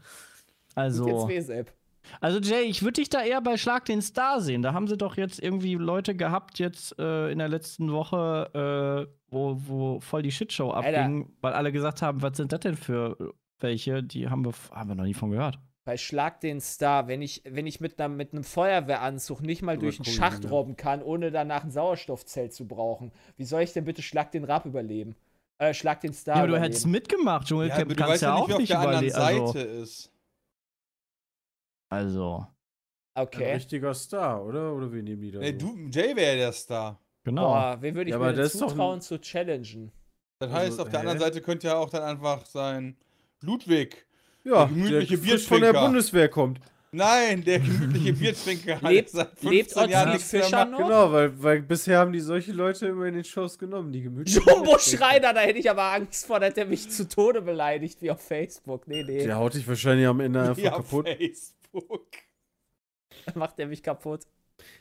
also, 0.74 1.06
Jetzt 1.06 1.28
weh, 1.28 1.40
Sepp. 1.40 1.72
Also 2.20 2.38
Jay, 2.40 2.62
ich 2.62 2.82
würde 2.82 2.94
dich 3.00 3.08
da 3.08 3.22
eher 3.22 3.40
bei 3.40 3.56
Schlag 3.56 3.84
den 3.84 4.02
Star 4.02 4.40
sehen. 4.40 4.62
Da 4.62 4.72
haben 4.72 4.88
sie 4.88 4.96
doch 4.96 5.16
jetzt 5.16 5.42
irgendwie 5.42 5.74
Leute 5.74 6.14
gehabt 6.14 6.58
jetzt 6.58 6.98
äh, 6.98 7.30
in 7.30 7.38
der 7.38 7.48
letzten 7.48 7.92
Woche, 7.92 9.08
äh, 9.08 9.14
wo, 9.30 9.56
wo 9.66 10.00
voll 10.00 10.22
die 10.22 10.30
Shitshow 10.32 10.70
Alter. 10.70 11.00
abging, 11.00 11.32
weil 11.40 11.52
alle 11.52 11.72
gesagt 11.72 12.02
haben, 12.02 12.22
was 12.22 12.36
sind 12.36 12.52
das 12.52 12.60
denn 12.60 12.76
für 12.76 13.34
welche? 13.60 14.02
Die 14.02 14.28
haben 14.28 14.44
wir, 14.44 14.52
haben 14.72 14.88
wir 14.90 14.94
noch 14.94 15.04
nie 15.04 15.14
von 15.14 15.30
gehört. 15.30 15.58
Bei 15.84 15.98
Schlag 15.98 16.40
den 16.40 16.60
Star, 16.62 17.08
wenn 17.08 17.20
ich, 17.20 17.42
wenn 17.46 17.66
ich 17.66 17.78
mit, 17.80 18.00
einer, 18.00 18.08
mit 18.08 18.32
einem 18.32 18.42
Feuerwehranzug 18.42 19.42
nicht 19.42 19.60
mal 19.60 19.76
durch 19.76 19.98
einen 19.98 20.06
Schacht 20.06 20.50
robben 20.50 20.76
kann, 20.76 21.02
ohne 21.02 21.30
danach 21.30 21.62
ein 21.62 21.70
Sauerstoffzelt 21.70 22.54
zu 22.54 22.66
brauchen, 22.66 23.12
wie 23.36 23.44
soll 23.44 23.62
ich 23.62 23.74
denn 23.74 23.84
bitte 23.84 24.00
Schlag 24.00 24.32
den 24.32 24.44
Rab 24.44 24.64
überleben? 24.64 25.14
Äh, 25.58 25.74
Schlag 25.74 26.00
den 26.00 26.14
Star 26.14 26.36
Ja, 26.36 26.42
aber 26.42 26.48
du 26.48 26.52
überleben. 26.54 26.72
hättest 26.72 26.86
mitgemacht. 26.86 27.42
Ja, 27.42 27.48
Dschungelcamp 27.48 27.88
du 27.90 27.94
kannst 27.96 28.12
weißt 28.12 28.22
ja 28.22 28.28
ja 28.30 28.34
auch 28.34 28.48
nicht, 28.48 28.48
wie 28.48 28.54
auf 28.54 28.60
nicht 28.60 28.70
der 28.70 28.78
anderen 28.80 29.04
überleben. 29.08 29.46
Seite 29.52 29.58
Also, 29.70 29.82
ist. 29.82 30.10
Also, 31.94 32.46
Ein 33.16 33.26
Okay. 33.26 33.52
richtiger 33.54 33.94
Star, 33.94 34.44
oder? 34.44 34.74
Oder 34.74 34.92
wie 34.92 35.00
nehmen 35.02 35.22
die 35.22 35.30
da? 35.30 35.38
Nee, 35.38 35.52
so? 35.58 35.68
du, 35.68 35.88
Jay 35.90 36.16
wäre 36.16 36.36
der 36.36 36.52
Star. 36.52 37.00
genau. 37.22 37.46
Boah, 37.52 37.76
wen 37.80 37.94
würde 37.94 38.10
ich 38.10 38.14
Ja, 38.14 38.18
mir 38.18 38.32
das 38.32 38.54
ist 38.54 38.60
doch 38.60 38.66
ein- 38.66 38.70
zutrauen 38.70 39.00
zu 39.00 39.18
challengen? 39.20 39.92
Das 40.40 40.50
Also, 40.50 40.60
heißt, 40.60 40.80
auf 40.80 40.88
der 40.88 40.94
hä? 41.00 41.06
anderen 41.06 41.20
Seite 41.20 41.40
könnte 41.40 41.68
ja 41.68 41.76
auch 41.76 41.90
dann 41.90 42.02
einfach 42.02 42.44
sein 42.46 42.96
Ludwig. 43.40 44.04
ja, 44.42 44.66
der 44.66 44.74
gemütliche 44.74 45.16
der 45.18 45.28
frisch 45.30 45.46
von 45.46 45.60
der. 45.60 45.72
Bundeswehr 45.72 46.28
kommt. 46.28 46.58
Nein, 46.90 47.42
der 47.44 47.58
gemütliche 47.60 48.12
Biertrinker. 48.12 48.74
hat 48.82 48.90
Lebt- 48.90 49.10
seit 49.10 49.28
15 49.38 49.50
lebt 49.50 49.90
Jahren 49.90 50.12
nichts 50.12 50.32
mehr 50.32 50.42
Fischer 50.44 50.64
noch? 50.64 50.78
Genau, 50.78 51.12
weil, 51.12 51.42
weil 51.42 51.62
bisher 51.62 51.98
haben 51.98 52.12
die 52.12 52.20
solche 52.20 52.52
Leute 52.52 52.86
immer 52.88 53.06
in 53.06 53.14
den 53.14 53.24
Shows 53.24 53.58
genommen, 53.58 53.90
die 53.92 54.02
gemütlich. 54.02 54.34
Jumbo 54.44 54.78
Schreiner, 54.78 55.32
da 55.32 55.40
hätte 55.40 55.58
ich 55.58 55.68
aber 55.70 55.92
Angst 55.92 56.26
vor, 56.26 56.38
dass 56.40 56.54
der 56.54 56.66
mich 56.66 56.88
zu 56.90 57.08
Tode 57.08 57.42
beleidigt, 57.42 58.00
wie 58.02 58.10
auf 58.12 58.20
Facebook. 58.20 58.86
Nee, 58.86 59.02
nee, 59.02 59.24
Der 59.24 59.36
haut 59.36 59.54
dich 59.54 59.66
wahrscheinlich 59.66 60.06
am 60.06 60.20
Ende 60.20 60.40
einfach 60.48 60.58
Ja, 60.62 60.70
kaputt. 60.72 61.08
Facebook. 61.08 61.54
Macht 63.34 63.58
der 63.58 63.66
mich 63.66 63.82
kaputt. 63.82 64.20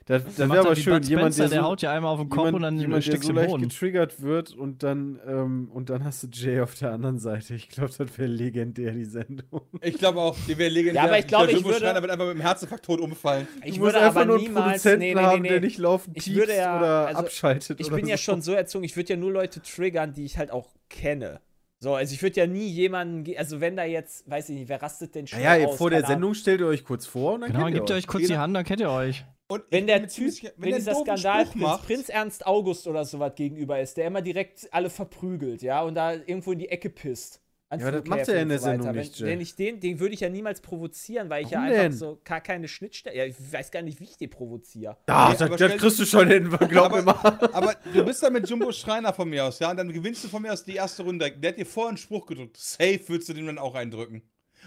Das, 0.05 0.23
Dann 0.23 0.31
das 0.35 0.37
wäre 0.37 0.55
er 0.57 0.61
aber 0.67 0.75
schön, 0.75 0.93
Bud 0.93 1.05
jemand, 1.09 1.33
Spencer, 1.33 1.43
der, 1.43 1.49
der 1.49 1.63
so, 1.63 1.67
haut 1.69 1.81
ja 1.81 1.91
einmal 1.93 2.13
auf 2.13 2.19
den 2.19 2.29
Kopf 2.29 2.45
jemand, 2.45 2.55
und 2.57 2.61
dann 2.61 2.77
jemand, 2.79 3.03
der 3.03 3.09
steckst 3.09 3.27
so 3.27 3.33
leicht 3.33 3.49
Boden. 3.49 3.63
getriggert 3.63 4.21
wird 4.21 4.53
und 4.53 4.83
dann, 4.83 5.19
ähm, 5.25 5.71
und 5.73 5.89
dann 5.89 6.03
hast 6.03 6.21
du 6.21 6.27
Jay 6.31 6.61
auf 6.61 6.75
der 6.75 6.91
anderen 6.91 7.17
Seite. 7.17 7.55
Ich 7.55 7.69
glaube, 7.69 7.91
das 7.97 8.17
wäre 8.19 8.27
legendär, 8.27 8.91
die 8.91 9.03
Sendung. 9.05 9.61
Ich 9.81 9.97
glaube 9.97 10.21
auch, 10.21 10.37
die 10.47 10.55
wäre 10.59 10.69
legendär. 10.69 11.01
Ja, 11.01 11.07
aber 11.07 11.17
ich 11.17 11.25
glaube, 11.25 11.47
ich 11.47 11.53
Jumbo 11.53 11.69
würde- 11.69 11.79
Schreiner 11.79 12.01
wird 12.01 12.11
einfach 12.11 12.27
mit 12.27 12.35
dem 12.35 12.41
Herzinfarkt 12.41 12.85
tot 12.85 12.99
umfallen. 13.01 13.47
Ich 13.63 13.75
du 13.75 13.81
würde 13.81 13.97
einfach 13.99 14.17
aber 14.21 14.25
nur 14.25 14.35
einen 14.35 14.43
niemals. 14.45 14.83
Produzenten 14.83 14.99
Nee, 14.99 15.15
nee, 15.15 15.21
haben, 15.21 15.41
nee, 15.41 15.49
der 15.49 15.59
nee. 15.59 15.65
nicht 15.65 15.77
laufend 15.79 16.17
Ich 16.17 16.35
würde 16.35 16.55
ja- 16.55 16.77
oder 16.77 17.07
also, 17.07 17.19
abschaltet. 17.21 17.79
Ich 17.79 17.87
oder 17.87 17.95
bin 17.95 18.05
ja 18.07 18.17
so. 18.17 18.21
schon 18.23 18.41
so 18.43 18.53
erzogen, 18.53 18.83
ich 18.85 18.95
würde 18.95 19.09
ja 19.13 19.17
nur 19.17 19.31
Leute 19.31 19.59
triggern, 19.61 20.13
die 20.13 20.25
ich 20.25 20.37
halt 20.37 20.51
auch 20.51 20.69
kenne. 20.89 21.41
So, 21.83 21.95
also 21.95 22.13
ich 22.13 22.23
würde 22.23 22.39
ja 22.39 22.47
nie 22.47 22.65
jemanden, 22.69 23.35
also 23.35 23.59
wenn 23.59 23.75
da 23.75 23.83
jetzt, 23.83 24.29
weiß 24.31 24.47
ich 24.47 24.55
nicht, 24.55 24.69
wer 24.69 24.81
rastet 24.81 25.15
denn 25.15 25.27
schon 25.27 25.41
Naja, 25.41 25.67
aus? 25.67 25.75
vor 25.75 25.89
der. 25.89 26.05
Sendung 26.05 26.33
stellt 26.33 26.61
ihr 26.61 26.67
euch 26.67 26.85
kurz 26.85 27.05
vor 27.05 27.33
und 27.33 27.41
dann 27.41 27.51
Genau, 27.51 27.65
gebt 27.69 27.89
ihr 27.89 27.95
euch 27.97 28.07
kurz 28.07 28.25
die 28.25 28.37
Hand, 28.37 28.55
dann 28.55 28.63
kennt 28.63 28.79
ihr 28.79 28.89
euch. 28.89 29.25
Und 29.49 29.63
Wenn 29.69 29.85
der 29.85 30.07
Typ, 30.07 30.31
sicher, 30.31 30.51
wenn, 30.55 30.69
der 30.69 30.79
dieser 30.79 30.93
Spruch 30.93 31.55
macht, 31.55 31.85
Prinz 31.85 32.07
Ernst 32.07 32.47
August 32.47 32.87
oder 32.87 33.03
sowas 33.03 33.33
gegenüber 33.35 33.81
ist, 33.81 33.97
der 33.97 34.07
immer 34.07 34.21
direkt 34.21 34.69
alle 34.71 34.89
verprügelt, 34.89 35.61
ja, 35.61 35.83
und 35.83 35.95
da 35.95 36.13
irgendwo 36.13 36.53
in 36.53 36.59
die 36.59 36.69
Ecke 36.69 36.89
pisst. 36.89 37.41
Ja, 37.81 37.91
das 37.91 38.05
macht 38.05 38.27
er 38.27 38.41
in 38.41 38.49
der 38.49 38.59
so. 38.59 38.65
Sendung 38.65 38.87
wenn, 38.89 38.95
nicht, 38.97 39.19
Jay. 39.19 39.27
Wenn 39.27 39.41
ich 39.41 39.55
den, 39.55 39.79
den 39.79 39.99
würde 39.99 40.13
ich 40.13 40.19
ja 40.19 40.29
niemals 40.29 40.61
provozieren, 40.61 41.29
weil 41.29 41.45
ich 41.45 41.51
Warum 41.51 41.65
ja 41.65 41.71
einfach 41.71 41.83
denn? 41.83 41.93
so 41.93 42.19
gar 42.23 42.41
keine 42.41 42.67
Schnittstelle, 42.67 43.15
ja, 43.17 43.25
ich 43.25 43.35
weiß 43.51 43.71
gar 43.71 43.81
nicht, 43.81 43.99
wie 43.99 44.05
ich 44.05 44.17
den 44.17 44.29
provoziere. 44.29 44.97
Ah, 45.07 45.29
Nee, 45.31 45.37
das, 45.47 45.57
das 45.57 45.77
kriegst 45.77 45.99
du 45.99 46.05
schon 46.05 46.27
hin, 46.27 46.49
glaub 46.69 46.85
Aber- 46.85 46.97
mir 46.97 47.03
mal. 47.03 47.49
Aber 47.53 47.75
du 47.93 48.03
bist 48.05 48.21
da 48.23 48.29
mit 48.29 48.49
Jumbo 48.49 48.71
Schreiner 48.71 49.13
von 49.13 49.29
mir 49.29 49.45
aus, 49.45 49.59
ja? 49.59 49.71
Und 49.71 49.77
dann 49.77 49.91
gewinnst 49.91 50.23
du 50.23 50.27
von 50.27 50.41
mir 50.41 50.53
aus 50.53 50.63
die 50.63 50.75
erste 50.75 51.03
Runde. 51.03 51.31
Der 51.31 51.51
hat 51.51 51.57
dir 51.57 51.65
vorher 51.65 51.89
einen 51.89 51.97
Spruch 51.97 52.25
gedrückt. 52.25 52.57
Safe 52.57 52.99
würdest 53.07 53.29
du 53.29 53.33
den 53.33 53.45
dann 53.47 53.57
auch 53.57 53.75
eindrücken. 53.75 54.21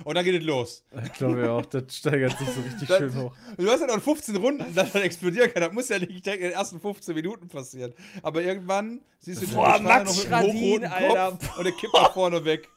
Und 0.05 0.15
dann 0.15 0.27
geht 0.27 0.39
es 0.39 0.45
los. 0.47 0.85
Ich 1.07 1.13
glaube 1.15 1.41
ja 1.41 1.53
auch, 1.53 1.65
das 1.65 1.85
steigert 1.97 2.37
sich 2.39 2.47
so 2.51 2.61
richtig 2.61 2.87
Das- 2.89 2.99
schön 2.99 3.17
hoch. 3.17 3.33
Du 3.57 3.67
hast 3.71 3.81
ja 3.81 3.87
noch 3.87 4.03
15 4.03 4.37
Runden, 4.37 4.75
dass 4.75 4.93
das 4.93 5.03
explodieren 5.03 5.51
kann. 5.51 5.63
Das 5.63 5.73
muss 5.73 5.89
ja 5.89 5.99
nicht 5.99 6.27
direkt 6.27 6.43
in 6.43 6.49
den 6.51 6.53
ersten 6.53 6.79
15 6.81 7.15
Minuten 7.15 7.49
passieren. 7.49 7.95
Aber 8.23 8.43
irgendwann 8.43 9.01
siehst 9.21 9.41
du 9.43 9.49
Boah, 9.55 9.79
Max 9.81 10.19
mit 10.23 10.31
einem 10.31 10.51
Schradin, 10.51 10.85
Alter. 10.85 11.31
Kopf 11.31 11.57
und 11.59 11.65
der 11.65 11.73
kippt 11.73 11.95
nach 11.95 12.13
vorne 12.13 12.45
weg. 12.45 12.69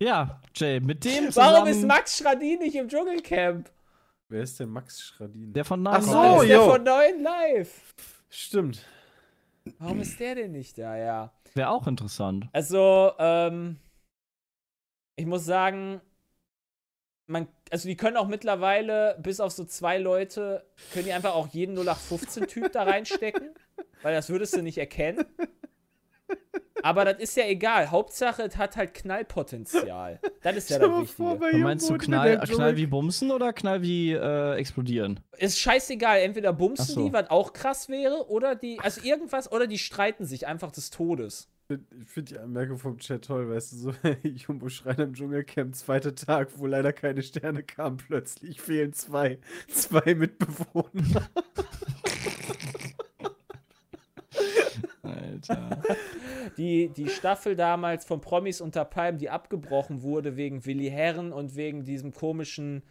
Ja, 0.00 0.40
Jay, 0.54 0.80
mit 0.80 1.04
dem 1.04 1.26
zusammen. 1.26 1.54
Warum 1.54 1.68
ist 1.68 1.82
Max 1.84 2.18
Schradin 2.18 2.60
nicht 2.60 2.76
im 2.76 2.88
Dschungelcamp? 2.88 3.70
Wer 4.28 4.42
ist 4.42 4.60
denn 4.60 4.68
Max 4.68 5.00
Schradin? 5.00 5.52
Der 5.52 5.64
von 5.64 5.84
Ach 5.86 6.00
Nine 6.00 6.12
so, 6.12 6.42
ist 6.42 6.48
der 6.48 6.60
von 6.60 6.82
9 6.82 7.20
Live. 7.22 7.94
Stimmt. 8.28 8.84
Warum 9.78 10.00
ist 10.00 10.20
der 10.20 10.36
denn 10.36 10.52
nicht 10.52 10.78
da? 10.78 10.96
Ja. 10.96 11.32
Wäre 11.54 11.70
auch 11.70 11.86
interessant. 11.86 12.48
Also, 12.52 13.12
ähm, 13.18 13.78
ich 15.16 15.26
muss 15.26 15.44
sagen, 15.44 16.00
man, 17.26 17.48
also 17.70 17.88
die 17.88 17.96
können 17.96 18.16
auch 18.16 18.28
mittlerweile, 18.28 19.18
bis 19.20 19.40
auf 19.40 19.52
so 19.52 19.64
zwei 19.64 19.98
Leute, 19.98 20.64
können 20.92 21.06
die 21.06 21.12
einfach 21.12 21.34
auch 21.34 21.48
jeden 21.48 21.76
0815-Typ 21.76 22.72
da 22.72 22.84
reinstecken, 22.84 23.54
weil 24.02 24.14
das 24.14 24.28
würdest 24.28 24.54
du 24.56 24.62
nicht 24.62 24.78
erkennen. 24.78 25.24
Aber 26.82 27.04
das 27.04 27.18
ist 27.18 27.36
ja 27.36 27.44
egal. 27.46 27.90
Hauptsache, 27.90 28.42
es 28.42 28.56
hat 28.56 28.76
halt 28.76 28.94
Knallpotenzial. 28.94 30.20
Das 30.42 30.56
ist 30.56 30.70
ja 30.70 30.78
das 30.78 31.10
vor, 31.10 31.40
Wichtige. 31.40 31.58
bei 31.58 31.58
Meinst 31.58 31.90
du 31.90 31.98
Knall, 31.98 32.38
Knall 32.40 32.76
wie 32.76 32.86
Bumsen 32.86 33.30
oder 33.30 33.52
Knall 33.52 33.82
wie 33.82 34.12
äh, 34.12 34.54
explodieren? 34.54 35.20
Ist 35.38 35.58
scheißegal. 35.58 36.20
Entweder 36.20 36.52
bumsen 36.52 36.94
so. 36.94 37.04
die, 37.04 37.12
was 37.12 37.30
auch 37.30 37.52
krass 37.52 37.88
wäre, 37.88 38.28
oder 38.28 38.54
die, 38.54 38.78
also 38.80 39.00
irgendwas, 39.02 39.50
oder 39.50 39.66
die 39.66 39.78
streiten 39.78 40.24
sich 40.24 40.46
einfach 40.46 40.70
des 40.70 40.90
Todes. 40.90 41.48
Ich 41.70 42.08
finde 42.08 42.32
die 42.32 42.38
Anmerkung 42.38 42.78
vom 42.78 42.96
Chat 42.96 43.26
toll, 43.26 43.50
weißt 43.50 43.72
du, 43.72 43.76
so 43.76 43.92
Jumbo 44.22 44.70
Schreiner 44.70 45.04
im 45.04 45.12
Dschungelcamp, 45.12 45.74
zweiter 45.74 46.14
Tag, 46.14 46.48
wo 46.56 46.66
leider 46.66 46.94
keine 46.94 47.22
Sterne 47.22 47.62
kamen, 47.62 47.98
plötzlich 47.98 48.60
fehlen 48.60 48.94
zwei, 48.94 49.38
zwei 49.68 50.14
Mitbewohner. 50.14 51.28
Alter. 55.48 55.82
Die, 56.56 56.88
die 56.88 57.08
Staffel 57.08 57.56
damals 57.56 58.04
von 58.04 58.20
Promis 58.20 58.60
unter 58.60 58.84
Palmen, 58.84 59.18
die 59.18 59.30
abgebrochen 59.30 60.02
wurde 60.02 60.36
wegen 60.36 60.64
Willi 60.64 60.90
Herren 60.90 61.32
und 61.32 61.56
wegen 61.56 61.84
diesem 61.84 62.12
komischen, 62.12 62.82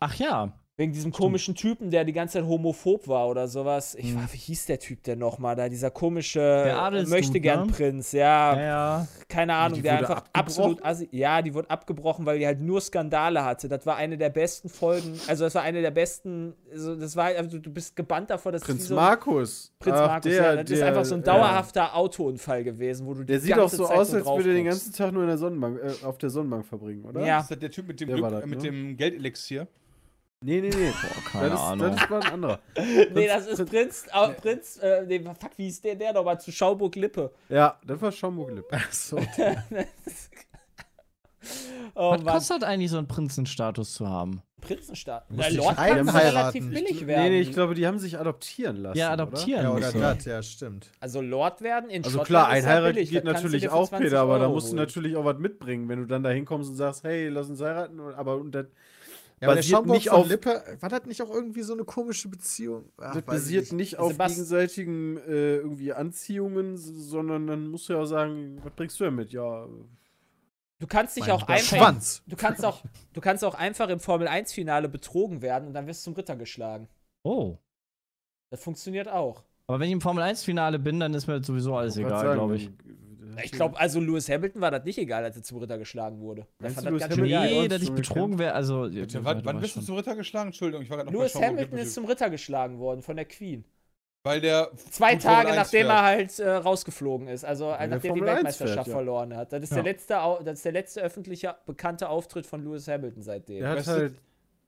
Ach 0.00 0.14
ja. 0.16 0.52
Wegen 0.78 0.92
diesem 0.92 1.12
komischen 1.12 1.54
Typen, 1.54 1.90
der 1.90 2.04
die 2.04 2.14
ganze 2.14 2.38
Zeit 2.38 2.46
homophob 2.48 3.06
war 3.06 3.28
oder 3.28 3.46
sowas. 3.46 3.94
Ich 3.94 4.06
Hm. 4.10 4.16
war, 4.16 4.32
wie 4.32 4.38
hieß 4.38 4.66
der 4.66 4.78
Typ 4.78 5.02
denn 5.02 5.18
nochmal 5.18 5.54
da? 5.54 5.68
Dieser 5.68 5.90
komische 5.90 6.40
Adelsdude, 6.42 7.10
möchte 7.20 7.40
gern 7.40 7.66
ne? 7.66 7.72
Prinz, 7.72 8.12
ja, 8.12 8.54
Ja, 8.56 8.62
ja. 8.62 9.08
keine 9.28 9.54
Ahnung, 9.54 9.76
die 9.76 9.82
der 9.82 9.98
wurde 9.98 10.08
einfach 10.08 10.24
abgebrochen? 10.32 10.38
absolut 10.72 10.84
assi 10.84 11.08
Ja, 11.12 11.42
die 11.42 11.52
wurde 11.52 11.68
abgebrochen, 11.68 12.24
weil 12.24 12.38
die 12.38 12.46
halt 12.46 12.60
nur 12.62 12.80
Skandale 12.80 13.44
hatte. 13.44 13.68
Das 13.68 13.84
war 13.84 13.96
eine 13.96 14.16
der 14.16 14.30
besten 14.30 14.70
Folgen, 14.70 15.12
also 15.28 15.44
das 15.44 15.54
war 15.54 15.62
eine 15.62 15.82
der 15.82 15.90
besten, 15.90 16.54
also 16.72 16.96
das 16.96 17.16
war, 17.16 17.26
also 17.26 17.58
du 17.58 17.70
bist 17.70 17.94
gebannt 17.94 18.30
davor, 18.30 18.52
dass 18.52 18.62
Prinz 18.62 18.88
so 18.88 18.94
Markus. 18.94 19.74
Prinz 19.78 19.96
Ach, 19.98 20.06
Markus, 20.08 20.22
der, 20.32 20.42
ja, 20.42 20.56
das 20.62 20.70
ist 20.70 20.78
der, 20.78 20.88
einfach 20.88 21.04
so 21.04 21.14
ein 21.16 21.20
äh, 21.20 21.24
dauerhafter 21.24 21.94
Autounfall 21.94 22.64
gewesen, 22.64 23.06
wo 23.06 23.12
du 23.12 23.24
Der 23.24 23.36
die 23.38 23.44
sieht 23.44 23.58
auch 23.58 23.68
so 23.68 23.84
Zeit 23.86 23.98
aus, 23.98 24.14
als 24.14 24.24
würde 24.26 24.48
er 24.48 24.54
den 24.54 24.64
ganzen 24.64 24.92
Tag 24.94 25.12
nur 25.12 25.22
in 25.22 25.28
der 25.28 25.38
Sonnenbank, 25.38 25.78
äh, 25.82 26.06
auf 26.06 26.16
der 26.16 26.30
Sonnenbank 26.30 26.64
verbringen, 26.64 27.04
oder? 27.04 27.26
Ja. 27.26 27.40
Ist 27.40 27.50
das 27.50 27.58
der 27.58 27.70
Typ 27.70 27.86
mit 27.88 28.00
dem, 28.00 28.08
Der 28.08 28.16
Glück, 28.16 28.30
das, 28.30 28.42
äh, 28.42 28.46
mit 28.46 28.62
ne? 28.62 28.70
dem 28.70 28.96
Geldelixier? 28.96 29.68
Nee, 30.44 30.60
nee, 30.60 30.70
nee. 30.70 30.92
keine 31.30 31.50
das, 31.50 31.60
ist, 31.60 31.66
Ahnung. 31.66 31.96
das 31.96 32.10
war 32.10 32.22
ein 32.24 32.32
anderer. 32.32 32.58
Nee, 33.14 33.26
das 33.28 33.46
ist 33.46 33.64
Prinz, 33.68 34.06
äh, 34.12 34.28
Prinz, 34.34 34.76
äh, 34.78 35.04
nee, 35.06 35.20
fuck, 35.20 35.50
wie 35.56 35.68
ist 35.68 35.84
der, 35.84 35.94
der 35.94 36.12
nochmal 36.12 36.40
zu 36.40 36.50
Schauburg 36.50 36.96
Lippe? 36.96 37.30
Ja, 37.48 37.78
das 37.86 38.00
war 38.00 38.10
Schaumburg-Lippe. 38.12 38.78
So. 38.90 39.18
Oh 41.94 42.12
Was 42.12 42.22
Mann, 42.22 42.34
kostet 42.34 42.64
eigentlich 42.64 42.90
so 42.90 42.98
einen 42.98 43.08
Prinzenstatus 43.08 43.94
zu 43.94 44.08
haben? 44.08 44.42
Der 44.68 44.78
ich 45.48 45.56
Lord 45.56 45.76
einem 45.76 46.06
kann 46.06 46.14
heiraten? 46.14 46.36
relativ 46.36 46.70
billig 46.70 47.00
Nee, 47.00 47.06
werden. 47.08 47.32
nee, 47.32 47.40
ich 47.40 47.52
glaube, 47.52 47.74
die 47.74 47.84
haben 47.86 47.98
sich 47.98 48.16
adoptieren 48.18 48.76
lassen. 48.76 48.96
Ja, 48.96 49.08
Oder? 49.12 49.24
adoptieren. 49.24 49.62
Ja, 49.64 49.70
oder 49.72 49.80
musst 49.80 49.94
du. 49.96 49.98
das, 49.98 50.24
ja, 50.24 50.42
stimmt. 50.42 50.86
Also 51.00 51.20
Lord 51.20 51.60
werden 51.62 51.90
in 51.90 52.04
Also 52.04 52.18
Schottland 52.18 52.46
klar, 52.46 52.56
ist 52.56 52.64
ja 52.64 52.70
einheiraten 52.70 52.94
billig, 52.94 53.10
geht 53.10 53.24
du 53.24 53.32
natürlich 53.32 53.68
auch, 53.70 53.88
20 53.88 54.06
Peter, 54.06 54.20
aber 54.20 54.38
da 54.38 54.48
musst 54.48 54.68
du 54.68 54.70
holen. 54.70 54.76
natürlich 54.78 55.16
auch 55.16 55.24
was 55.24 55.38
mitbringen, 55.38 55.88
wenn 55.88 55.98
du 55.98 56.06
dann 56.06 56.22
da 56.22 56.30
hinkommst 56.30 56.70
und 56.70 56.76
sagst, 56.76 57.02
hey, 57.02 57.28
lass 57.28 57.48
uns 57.50 57.60
heiraten, 57.60 57.98
aber 58.00 58.36
und 58.36 58.52
das, 58.54 58.66
Ja, 59.42 59.48
aber 59.48 59.54
der 59.56 59.60
basiert 59.62 59.86
nicht 59.86 60.08
von 60.08 60.18
auf- 60.20 60.28
Lippe, 60.28 60.62
war 60.80 60.88
das 60.88 61.04
nicht 61.04 61.20
auch 61.20 61.30
irgendwie 61.30 61.62
so 61.62 61.72
eine 61.74 61.84
komische 61.84 62.28
Beziehung? 62.28 62.84
Ach, 62.96 63.14
das 63.14 63.22
basiert 63.24 63.72
nicht 63.72 63.98
Also 63.98 64.10
auf 64.12 64.16
Bas- 64.16 64.32
gegenseitigen 64.32 65.16
äh, 65.18 65.56
irgendwie 65.56 65.92
Anziehungen, 65.92 66.76
sondern 66.76 67.46
dann 67.48 67.68
musst 67.68 67.88
du 67.88 67.94
ja 67.94 67.98
auch 68.00 68.04
sagen, 68.06 68.58
was 68.62 68.72
bringst 68.74 68.98
du 69.00 69.04
denn 69.04 69.16
mit? 69.16 69.32
Ja, 69.32 69.66
Du 70.78 70.86
kannst 70.88 71.16
dich 71.16 71.22
Mein 71.26 71.30
auch 71.32 71.46
einfach. 71.46 71.76
Schwanz. 71.76 72.22
Du 72.26 72.34
kannst 72.34 72.64
auch, 72.64 72.82
du 73.12 73.20
kannst 73.20 73.44
auch 73.44 73.54
einfach 73.54 73.88
im 73.88 74.00
Formel 74.00 74.26
1 74.26 74.52
Finale 74.52 74.88
betrogen 74.88 75.40
werden 75.42 75.68
und 75.68 75.74
dann 75.74 75.86
wirst 75.86 76.00
du 76.02 76.10
zum 76.10 76.14
Ritter 76.14 76.34
geschlagen. 76.34 76.88
Oh. 77.22 77.56
Das 78.50 78.62
funktioniert 78.64 79.06
auch. 79.08 79.44
Aber 79.68 79.78
wenn 79.78 79.86
ich 79.86 79.92
im 79.92 80.00
Formel 80.00 80.24
1-Finale 80.24 80.78
bin, 80.80 80.98
dann 81.00 81.14
ist 81.14 81.26
mir 81.28 81.42
sowieso 81.42 81.76
alles 81.76 81.96
egal, 81.96 82.34
glaube 82.34 82.56
ich. 82.56 82.68
Dann- 83.36 83.44
Ich 83.44 83.52
glaube, 83.52 83.78
also 83.78 84.00
Lewis 84.00 84.28
Hamilton 84.28 84.60
war 84.60 84.70
das 84.70 84.84
nicht 84.84 84.98
egal, 84.98 85.24
als 85.24 85.36
er 85.36 85.42
zum 85.42 85.58
Ritter 85.58 85.78
geschlagen 85.78 86.20
wurde. 86.20 86.46
Meinst 86.58 86.76
fand 86.76 86.88
du, 86.88 86.98
das 86.98 87.08
ganz. 87.08 87.28
Ja, 87.28 87.42
Nee, 87.44 87.68
dass 87.68 87.82
ich 87.82 87.92
betrogen 87.92 88.38
wäre, 88.38 88.54
also. 88.54 88.88
Bitte, 88.90 89.18
ja, 89.18 89.24
wann, 89.24 89.44
wann 89.44 89.60
bist 89.60 89.76
du 89.76 89.80
zum 89.80 89.96
Ritter 89.96 90.16
geschlagen? 90.16 90.48
Entschuldigung, 90.48 90.82
ich 90.82 90.90
war 90.90 90.98
gerade 90.98 91.12
noch 91.12 91.18
Lewis 91.20 91.34
Hamilton 91.34 91.78
ist 91.78 91.94
zum 91.94 92.04
Ritter 92.04 92.30
geschlagen 92.30 92.78
worden 92.78 93.02
von 93.02 93.16
der 93.16 93.24
Queen. 93.26 93.64
Weil 94.24 94.40
der 94.40 94.70
Zwei 94.92 95.16
Tage 95.16 95.48
1 95.48 95.56
nachdem 95.56 95.86
fährt. 95.86 95.90
er 95.90 96.02
halt 96.04 96.38
äh, 96.38 96.48
rausgeflogen 96.48 97.26
ist, 97.26 97.44
also 97.44 97.70
der 97.76 97.88
nachdem 97.88 98.00
die 98.14 98.20
Formel 98.20 98.28
1 98.28 98.36
Weltmeisterschaft 98.36 98.74
fährt, 98.76 98.86
ja. 98.86 98.92
verloren 98.92 99.36
hat. 99.36 99.52
Das 99.52 99.62
ist, 99.64 99.70
Ja. 99.70 99.76
der 99.76 99.84
letzte, 99.84 100.14
das 100.44 100.52
ist 100.58 100.64
der 100.64 100.72
letzte 100.72 101.00
öffentliche 101.02 101.56
bekannte 101.66 102.08
Auftritt 102.08 102.46
von 102.46 102.62
Lewis 102.62 102.86
Hamilton 102.86 103.22
seitdem. 103.24 103.58
Der 103.60 103.70
hat 103.70 103.84
halt. 103.86 104.14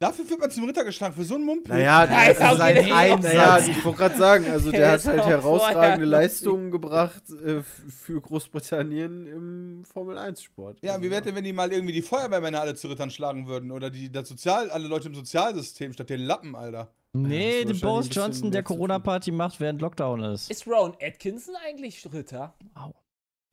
Dafür 0.00 0.28
wird 0.28 0.40
man 0.40 0.50
zum 0.50 0.64
Ritter 0.64 0.85
geschlagen, 0.85 1.14
für 1.14 1.24
so 1.24 1.37
einen 1.37 1.44
Mumpel. 1.44 1.72
Naja, 1.72 2.04
Ja, 2.04 2.22
ist 2.30 2.40
also 2.40 2.57
wieder- 2.62 2.96
Einsatz. 2.96 3.33
Ja, 3.33 3.59
Naja, 3.59 3.66
ich 3.70 3.85
wollte 3.85 3.98
gerade 3.98 4.16
sagen, 4.16 4.50
also 4.50 4.70
Der 4.70 4.80
der 4.80 4.92
hat 4.92 5.04
halt 5.07 5.24
herausragende 5.26 6.04
Leistungen 6.04 6.70
gebracht 6.72 7.22
äh, 7.30 7.62
für 7.62 8.20
Großbritannien 8.20 9.26
im 9.26 9.85
Formel-1-Sport. 9.85 10.78
Ja, 10.83 11.00
wie 11.00 11.11
wäre 11.11 11.22
denn, 11.22 11.37
wenn 11.37 11.44
die 11.44 11.52
mal 11.52 11.72
irgendwie 11.72 11.92
die 11.92 12.02
Feuerwehrmänner 12.02 12.61
alle 12.61 12.74
zu 12.74 12.88
Rittern 12.88 13.11
schlagen 13.11 13.46
würden? 13.46 13.70
Oder 13.70 13.88
die, 13.90 14.11
das 14.11 14.28
Sozial, 14.28 14.68
alle 14.70 14.88
Leute 14.88 15.09
im 15.09 15.14
Sozialsystem 15.14 15.92
statt 15.92 16.11
den 16.11 16.20
Lappen, 16.20 16.54
Alter. 16.57 16.92
Nee, 17.12 17.61
Ja, 17.61 17.68
das 17.68 17.80
Boris 17.80 18.07
ein 18.09 18.11
Johnson, 18.11 18.50
der 18.50 18.64
Corona-Party 18.64 19.30
macht, 19.30 19.61
während 19.61 19.80
Lockdown 19.80 20.24
ist. 20.24 20.50
Ist 20.50 20.66
Rowan 20.66 20.96
Atkinson 21.00 21.54
eigentlich 21.64 22.04
Ritter? 22.12 22.52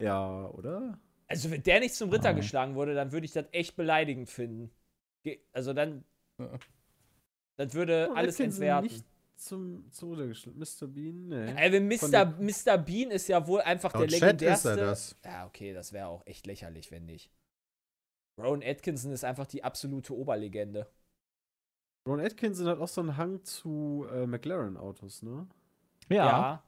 Ja, 0.00 0.46
oder? 0.48 0.98
Also, 1.28 1.50
wenn 1.50 1.62
der 1.62 1.78
nicht 1.80 1.94
zum 1.94 2.10
Ritter 2.10 2.30
Ah. 2.30 2.32
geschlagen 2.32 2.74
wurde, 2.74 2.94
dann 2.94 3.12
würde 3.12 3.24
ich 3.24 3.32
das 3.32 3.44
echt 3.52 3.76
beleidigend 3.76 4.28
finden. 4.28 4.70
Also 5.52 5.72
dann. 5.72 6.04
Ja. 6.42 6.58
Das 7.58 7.74
würde 7.74 8.08
Oh, 8.10 8.14
alles 8.14 8.40
entwerten. 8.40 8.88
Nicht 8.88 9.04
zum, 9.36 9.90
zum 9.92 10.08
Runtergeschlagen. 10.08 10.58
Mr. 10.58 10.86
Bean? 10.86 11.28
Nee. 11.28 11.52
Ey, 11.54 11.70
wenn 11.72 11.98
Von 11.98 12.10
Mr. 12.10 12.24
Mr. 12.40 12.78
Bean 12.78 13.10
ist 13.10 13.28
ja 13.28 13.46
wohl 13.46 13.60
einfach 13.60 13.92
der 13.92 14.00
Laut 14.00 14.10
Chat 14.10 14.18
ist 14.20 14.22
legendärste. 14.40 14.70
er 14.70 14.76
das. 14.76 15.16
Ja, 15.22 15.46
okay, 15.46 15.74
das 15.74 15.92
wäre 15.92 16.06
auch 16.06 16.26
echt 16.26 16.46
lächerlich, 16.46 16.90
wenn 16.90 17.04
nicht. 17.04 17.30
Rowan 18.40 18.62
Atkinson 18.64 19.12
ist 19.12 19.22
einfach 19.24 19.46
die 19.46 19.62
absolute 19.62 20.16
Oberlegende. 20.16 20.90
Ron 22.08 22.20
Atkinson 22.20 22.66
hat 22.66 22.80
auch 22.80 22.88
so 22.88 23.00
einen 23.00 23.16
Hang 23.16 23.44
zu 23.44 24.06
äh, 24.10 24.26
McLaren-Autos, 24.26 25.22
ne? 25.22 25.46
Ja. 26.08 26.64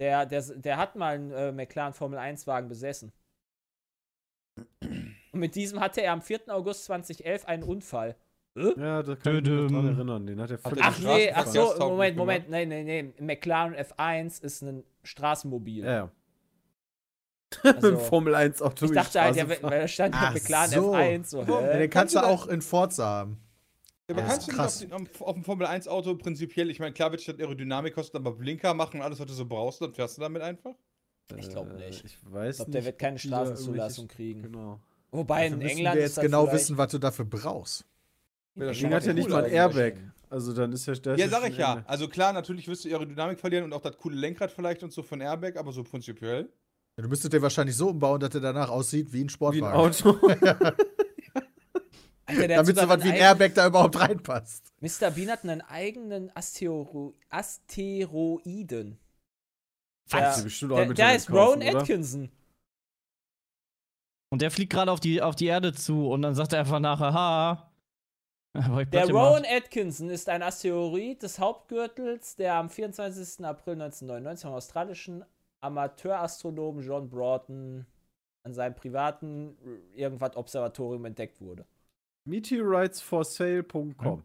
Der, 0.00 0.26
der, 0.26 0.42
der 0.42 0.76
hat 0.76 0.94
mal 0.94 1.14
einen 1.14 1.32
äh, 1.32 1.50
McLaren 1.50 1.94
Formel 1.94 2.18
1-Wagen 2.18 2.68
besessen. 2.68 3.12
Und 4.80 5.40
mit 5.40 5.56
diesem 5.56 5.80
hatte 5.80 6.02
er 6.02 6.12
am 6.12 6.22
4. 6.22 6.42
August 6.54 6.84
2011 6.84 7.44
einen 7.46 7.64
Unfall. 7.64 8.16
Ja, 8.76 9.02
da 9.02 9.14
kann 9.16 9.36
ich 9.36 9.42
mich 9.42 9.50
noch 9.52 9.68
dran 9.70 9.86
erinnern. 9.94 10.26
Den 10.26 10.40
hat 10.40 10.50
er 10.50 10.58
völlig 10.58 10.84
Ach 10.84 10.98
nee, 10.98 11.30
ach 11.32 11.46
so, 11.46 11.74
Moment? 11.78 12.16
Moment, 12.16 12.48
nein, 12.50 12.68
nein, 12.68 12.86
nein. 12.86 13.14
Ein 13.18 13.26
McLaren 13.26 13.74
F1 13.74 14.42
ist 14.42 14.62
ein 14.62 14.84
Straßenmobil. 15.02 15.84
Ja, 15.84 15.92
ja. 15.92 16.10
Also, 17.64 17.74
Mit 17.74 17.82
dem 18.00 18.04
Formel 18.06 18.34
1 18.34 18.60
Auto. 18.62 18.84
ich 18.86 18.92
dachte 18.92 19.20
halt, 19.22 19.36
fahren. 19.36 19.48
weil 19.62 19.80
da 19.80 19.88
stand 19.88 20.14
ja 20.14 20.20
Ach 20.24 20.34
McLaren 20.34 20.70
so. 20.70 20.94
F1. 20.94 21.24
So, 21.24 21.42
Ja, 21.42 21.60
Ja, 21.72 21.78
den 21.78 21.90
kannst 21.90 22.14
du 22.14 22.18
auch 22.20 22.46
in 22.46 22.60
Forza 22.62 23.04
haben. 23.06 23.38
Ja, 24.10 24.14
aber 24.16 24.22
Ja, 24.22 24.28
kannst 24.28 24.46
du 24.48 24.50
nicht 24.52 24.60
auf, 24.60 24.64
krass. 24.66 24.78
den, 24.80 24.92
auf, 24.92 25.22
auf 25.22 25.34
dem 25.34 25.44
Formel 25.44 25.66
1 25.66 25.88
Auto 25.88 26.14
prinzipiell, 26.16 26.70
ich 26.70 26.78
meine, 26.80 26.92
klar 26.92 27.10
wird 27.10 27.26
das 27.26 27.38
Aerodynamik 27.38 27.94
kosten, 27.94 28.16
aber 28.18 28.32
Blinker 28.32 28.74
machen 28.74 28.98
und 29.00 29.02
alles, 29.02 29.18
was 29.18 29.26
du 29.26 29.32
so 29.32 29.46
brauchst, 29.46 29.80
dann 29.80 29.92
fährst 29.94 30.16
du 30.18 30.22
damit 30.22 30.42
einfach? 30.42 30.74
Ich 31.36 31.48
glaube 31.50 31.70
Äh, 31.72 31.86
nicht. 31.88 32.04
Ich 32.04 32.18
weiß 32.24 32.56
Ich 32.56 32.56
glaube, 32.56 32.70
nicht. 32.70 32.74
der 32.74 32.84
wird 32.86 32.98
keine 32.98 33.18
Straßenzulassung 33.18 34.08
kriegen. 34.08 34.42
Genau. 34.42 34.80
Wobei 35.10 35.44
Dafür 35.44 35.52
in 35.56 35.62
müssen 35.62 35.76
England 35.78 35.96
wir 35.96 36.02
jetzt 36.02 36.20
genau 36.20 36.52
wissen, 36.52 36.76
was 36.78 36.90
du 36.92 36.98
dafür 36.98 37.24
brauchst. 37.24 37.86
Ja, 38.58 38.66
das 38.66 38.78
Ding 38.78 38.92
hat 38.92 39.04
ja 39.04 39.08
cool 39.10 39.14
nicht 39.14 39.30
mal 39.30 39.44
ein. 39.44 39.52
Airbag. 39.52 39.94
Also 40.30 40.52
dann 40.52 40.72
ist 40.72 40.86
ja 40.86 40.94
da 40.94 41.14
ist 41.14 41.20
Ja, 41.20 41.28
sag 41.28 41.48
ich 41.48 41.56
ja. 41.56 41.74
Ende. 41.74 41.88
Also 41.88 42.08
klar, 42.08 42.32
natürlich 42.32 42.68
wirst 42.68 42.84
du 42.84 42.88
Aerodynamik 42.90 43.40
verlieren 43.40 43.64
und 43.64 43.72
auch 43.72 43.80
das 43.80 43.96
coole 43.96 44.16
Lenkrad 44.16 44.50
vielleicht 44.52 44.82
und 44.82 44.92
so 44.92 45.02
von 45.02 45.20
Airbag, 45.20 45.56
aber 45.56 45.72
so 45.72 45.82
prinzipiell. 45.82 46.50
Ja, 46.96 47.02
du 47.02 47.08
müsstest 47.08 47.32
den 47.32 47.42
wahrscheinlich 47.42 47.76
so 47.76 47.88
umbauen, 47.88 48.20
dass 48.20 48.30
der 48.30 48.40
danach 48.40 48.68
aussieht 48.68 49.12
wie 49.12 49.18
ein 49.18 49.20
Wie 49.20 49.24
ein 49.24 49.28
Sportwagen. 49.30 49.78
Auto. 49.78 50.18
Alter, 52.26 52.46
der 52.46 52.56
Damit 52.58 52.76
so 52.76 52.88
was 52.88 53.04
wie 53.04 53.08
ein 53.08 53.14
Airbag 53.14 53.54
da 53.54 53.66
überhaupt 53.68 53.98
reinpasst. 53.98 54.70
Mr. 54.80 55.10
Bean 55.12 55.30
hat 55.30 55.44
einen 55.44 55.62
eigenen 55.62 56.30
Astero 56.36 57.14
Asteroiden. 57.30 58.98
Der, 60.12 60.30
auch 60.34 60.42
der, 60.42 60.92
der 60.92 61.06
heißt 61.06 61.28
kaufen, 61.28 61.62
Rowan? 61.62 61.76
Atkinson. 61.76 62.30
Und 64.30 64.42
der 64.42 64.50
fliegt 64.50 64.72
gerade 64.72 64.92
auf 64.92 65.00
die, 65.00 65.22
auf 65.22 65.36
die 65.36 65.46
Erde 65.46 65.72
zu 65.72 66.10
und 66.10 66.20
dann 66.20 66.34
sagt 66.34 66.52
er 66.52 66.60
einfach 66.60 66.80
nachher, 66.80 67.14
ha. 67.14 67.67
Der 68.92 69.08
Rowan. 69.08 69.44
Atkinson 69.46 70.10
ist 70.10 70.28
ein 70.28 70.42
Asteroid 70.42 71.22
des 71.22 71.38
Hauptgürtels, 71.38 72.36
der 72.36 72.54
am 72.54 72.68
24. 72.70 73.44
April 73.44 73.74
1999 73.74 74.42
vom 74.42 74.54
australischen 74.54 75.24
Amateurastronomen 75.60 76.82
John 76.82 77.08
Broughton 77.08 77.86
an 78.42 78.54
seinem 78.54 78.74
privaten 78.74 79.56
irgendwas 79.94 80.36
Observatorium 80.36 81.04
entdeckt 81.04 81.40
wurde. 81.40 81.66
Meteoritsforsale.com. 82.24 84.22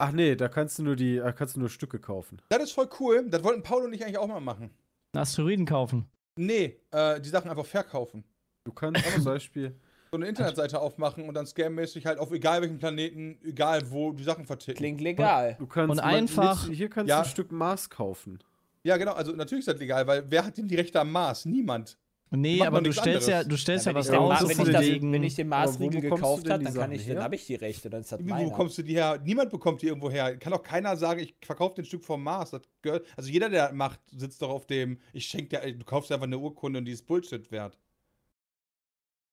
Ach 0.00 0.12
nee, 0.12 0.36
da 0.36 0.48
kannst 0.48 0.78
du 0.78 0.84
nur 0.84 0.96
die, 0.96 1.16
da 1.16 1.32
kannst 1.32 1.56
du 1.56 1.60
nur 1.60 1.68
Stücke 1.68 1.98
kaufen. 1.98 2.40
Das 2.48 2.62
ist 2.62 2.72
voll 2.72 2.88
cool. 3.00 3.28
Das 3.28 3.42
wollten 3.42 3.62
Paul 3.62 3.84
und 3.84 3.92
ich 3.92 4.04
eigentlich 4.04 4.18
auch 4.18 4.28
mal 4.28 4.40
machen. 4.40 4.70
Asteroiden 5.12 5.66
kaufen. 5.66 6.08
Nee, 6.36 6.80
äh, 6.92 7.20
die 7.20 7.28
Sachen 7.28 7.50
einfach 7.50 7.66
verkaufen. 7.66 8.24
Du 8.62 8.72
kannst 8.72 9.04
zum 9.12 9.24
Beispiel. 9.24 9.74
So 10.10 10.16
eine 10.16 10.26
Internetseite 10.26 10.80
aufmachen 10.80 11.28
und 11.28 11.34
dann 11.34 11.46
scammäßig 11.46 12.06
halt 12.06 12.18
auf 12.18 12.32
egal 12.32 12.62
welchem 12.62 12.78
Planeten, 12.78 13.38
egal 13.44 13.82
wo, 13.90 14.12
die 14.12 14.24
Sachen 14.24 14.46
verticken. 14.46 14.78
Klingt 14.78 15.00
legal. 15.00 15.56
Du 15.58 15.66
kannst 15.66 15.90
Und 15.90 16.00
einfach- 16.00 16.66
mit- 16.68 16.76
Hier 16.76 16.88
kannst 16.88 17.08
Ja. 17.10 17.16
du 17.20 17.22
ein 17.26 17.30
Stück 17.30 17.52
Mars 17.52 17.90
kaufen. 17.90 18.38
Ja, 18.84 18.96
genau, 18.96 19.12
also 19.12 19.32
natürlich 19.32 19.62
ist 19.66 19.68
das 19.74 19.78
legal, 19.80 20.06
weil 20.06 20.24
wer 20.28 20.44
hat 20.46 20.56
denn 20.56 20.68
die 20.68 20.76
Rechte 20.76 21.00
am 21.00 21.12
Mars? 21.12 21.44
Niemand. 21.44 21.98
Nee, 22.30 22.60
aber 22.62 22.82
du 22.82 22.92
stellst 22.92 23.26
ja, 23.26 23.42
du 23.42 23.56
stellst 23.56 23.86
ja, 23.86 23.94
wenn, 23.94 24.00
ich 24.02 24.06
was 24.06 24.06
den 24.06 24.14
Ja, 24.14 24.36
so 24.38 24.46
raus 24.46 24.58
wenn, 24.58 24.72
das, 24.72 24.82
wegen. 24.84 25.12
wenn 25.12 25.22
ich 25.22 25.34
den 25.34 25.48
Maßriegel 25.48 26.00
gekauft 26.02 26.22
habe, 26.50 26.62
dann 26.62 26.64
kann 26.64 26.72
Sachen 26.74 26.92
ich, 26.92 27.06
dann 27.06 27.22
habe 27.22 27.34
ich 27.36 27.46
die 27.46 27.54
Rechte, 27.54 27.88
dann 27.88 28.02
ist 28.02 28.12
das 28.12 28.18
Wie, 28.20 28.24
meiner. 28.24 28.46
wo 28.46 28.50
kommst 28.52 28.76
du 28.76 28.82
die 28.82 28.92
her? 28.94 29.18
Niemand 29.24 29.50
bekommt 29.50 29.80
die 29.80 29.86
irgendwo 29.86 30.10
her. 30.10 30.36
Kann 30.36 30.52
doch 30.52 30.62
keiner 30.62 30.94
sagen, 30.98 31.20
ich 31.20 31.34
verkaufe 31.42 31.76
den 31.76 31.86
Stück 31.86 32.04
vom 32.04 32.22
Mars. 32.22 32.50
Das 32.50 32.60
gehört, 32.82 33.06
also 33.16 33.30
jeder, 33.30 33.48
der 33.48 33.68
das 33.68 33.72
macht, 33.74 33.98
sitzt 34.14 34.42
doch 34.42 34.50
auf 34.50 34.66
dem, 34.66 34.98
ich 35.14 35.24
schenke 35.24 35.58
dir, 35.58 35.72
du 35.74 35.84
kaufst 35.86 36.10
dir 36.10 36.14
einfach 36.16 36.26
eine 36.26 36.36
Urkunde 36.38 36.80
und 36.80 36.84
die 36.84 36.92
ist 36.92 37.06
Bullshit 37.06 37.50
wert. 37.50 37.78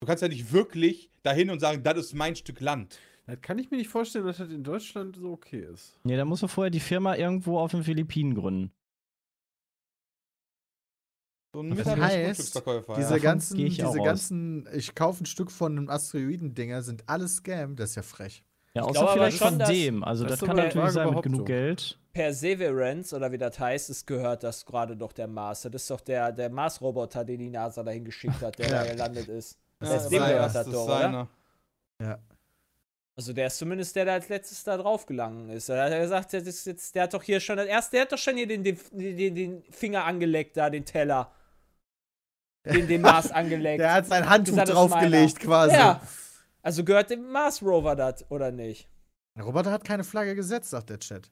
Du 0.05 0.11
kannst 0.11 0.21
ja 0.21 0.27
nicht 0.27 0.51
wirklich 0.51 1.09
dahin 1.23 1.49
und 1.49 1.59
sagen, 1.59 1.81
das 1.81 1.97
ist 1.97 2.13
mein 2.13 2.35
Stück 2.35 2.61
Land. 2.61 2.99
Das 3.25 3.41
kann 3.41 3.57
ich 3.57 3.71
mir 3.71 3.77
nicht 3.77 3.89
vorstellen, 3.89 4.27
dass 4.27 4.37
das 4.37 4.49
in 4.49 4.63
Deutschland 4.63 5.15
so 5.15 5.31
okay 5.31 5.65
ist. 5.73 5.99
Nee, 6.03 6.15
da 6.15 6.25
musst 6.25 6.43
du 6.43 6.47
vorher 6.47 6.69
die 6.69 6.79
Firma 6.79 7.15
irgendwo 7.15 7.57
auf 7.57 7.71
den 7.71 7.83
Philippinen 7.83 8.35
gründen. 8.35 8.71
So 11.55 11.61
ein 11.61 11.75
Das 11.75 11.87
heißt. 11.87 12.61
Diese 12.97 13.13
ja. 13.13 13.17
ganzen, 13.17 13.57
gehe 13.57 13.65
ich 13.65 13.83
auch 13.83 13.93
diese 13.93 14.01
aus. 14.01 14.05
ganzen, 14.05 14.69
ich 14.75 14.93
kaufe 14.93 15.23
ein 15.23 15.25
Stück 15.25 15.49
von 15.49 15.71
einem 15.75 15.89
Asteroiden-Dinger, 15.89 16.83
sind 16.83 17.03
alles 17.09 17.37
Scam, 17.37 17.75
das 17.75 17.89
ist 17.91 17.95
ja 17.95 18.03
frech. 18.03 18.43
Ja, 18.75 18.83
außer 18.83 18.91
glaube 18.91 19.13
vielleicht 19.13 19.37
schon, 19.39 19.57
von 19.57 19.67
dem. 19.67 20.03
Also 20.03 20.23
das 20.25 20.39
das, 20.39 20.47
kann 20.47 20.57
natürlich 20.57 20.91
sein 20.91 21.09
mit 21.09 21.23
genug 21.23 21.47
Geld. 21.47 21.97
Perseverance 22.13 23.15
oder 23.15 23.31
wie 23.31 23.39
das 23.39 23.59
heißt, 23.59 23.89
es 23.89 24.05
gehört 24.05 24.43
das 24.43 24.67
gerade 24.67 24.95
doch 24.95 25.13
der 25.13 25.27
Mars. 25.27 25.63
Das 25.63 25.73
ist 25.73 25.89
doch 25.89 26.01
der, 26.01 26.31
der 26.31 26.51
Mars-Roboter, 26.51 27.25
den 27.25 27.39
die 27.39 27.49
NASA 27.49 27.81
dahin 27.81 28.05
geschickt 28.05 28.41
hat, 28.43 28.59
der 28.59 28.69
Ja. 28.69 28.83
da 28.83 28.91
gelandet 28.91 29.29
ist. 29.29 29.57
Das 29.79 29.89
Ja, 29.89 29.95
heißt, 29.95 30.11
dem 30.11 30.63
ist 30.63 30.73
doch, 30.73 30.83
oder? 30.85 31.27
seiner. 31.99 32.19
Also 33.17 33.31
der 33.31 33.47
ist 33.47 33.57
zumindest 33.57 33.95
der, 33.95 34.05
der 34.05 34.15
als 34.15 34.27
letztes 34.27 34.63
da 34.63 34.75
drauf 34.75 35.05
gelangen 35.05 35.49
ist. 35.49 35.69
Er 35.69 35.85
hat 35.85 35.91
ja 35.91 35.99
gesagt, 35.99 36.33
der, 36.33 36.41
ist 36.41 36.65
jetzt, 36.65 36.95
der 36.95 37.03
hat 37.03 37.13
doch 37.13 37.23
hier 37.23 37.39
schon 37.39 37.55
das 37.55 37.65
erste, 37.67 37.91
der 37.91 38.01
hat 38.01 38.11
doch 38.11 38.17
schon 38.17 38.35
hier 38.35 38.47
den, 38.47 38.63
den, 38.63 38.77
den, 38.91 39.35
den 39.35 39.63
Finger 39.71 40.03
angeleckt, 40.03 40.57
da, 40.57 40.69
den 40.69 40.83
Teller. 40.83 41.31
Den, 42.65 42.87
den 42.87 43.01
Mars 43.01 43.31
angeleckt. 43.31 43.79
Der 43.79 43.93
hat 43.93 44.07
sein 44.07 44.27
Handtuch 44.29 44.57
ist 44.57 44.69
draufgelegt 44.69 45.39
quasi. 45.39 45.75
Ja. 45.75 46.01
Also 46.61 46.83
gehört 46.83 47.09
dem 47.09 47.31
Mars 47.31 47.61
Rover 47.61 47.95
das, 47.95 48.29
oder 48.29 48.51
nicht? 48.51 48.89
Der 49.37 49.43
Roboter 49.43 49.71
hat 49.71 49.83
keine 49.83 50.03
Flagge 50.03 50.35
gesetzt, 50.35 50.71
sagt 50.71 50.89
der 50.89 50.99
Chat. 50.99 51.29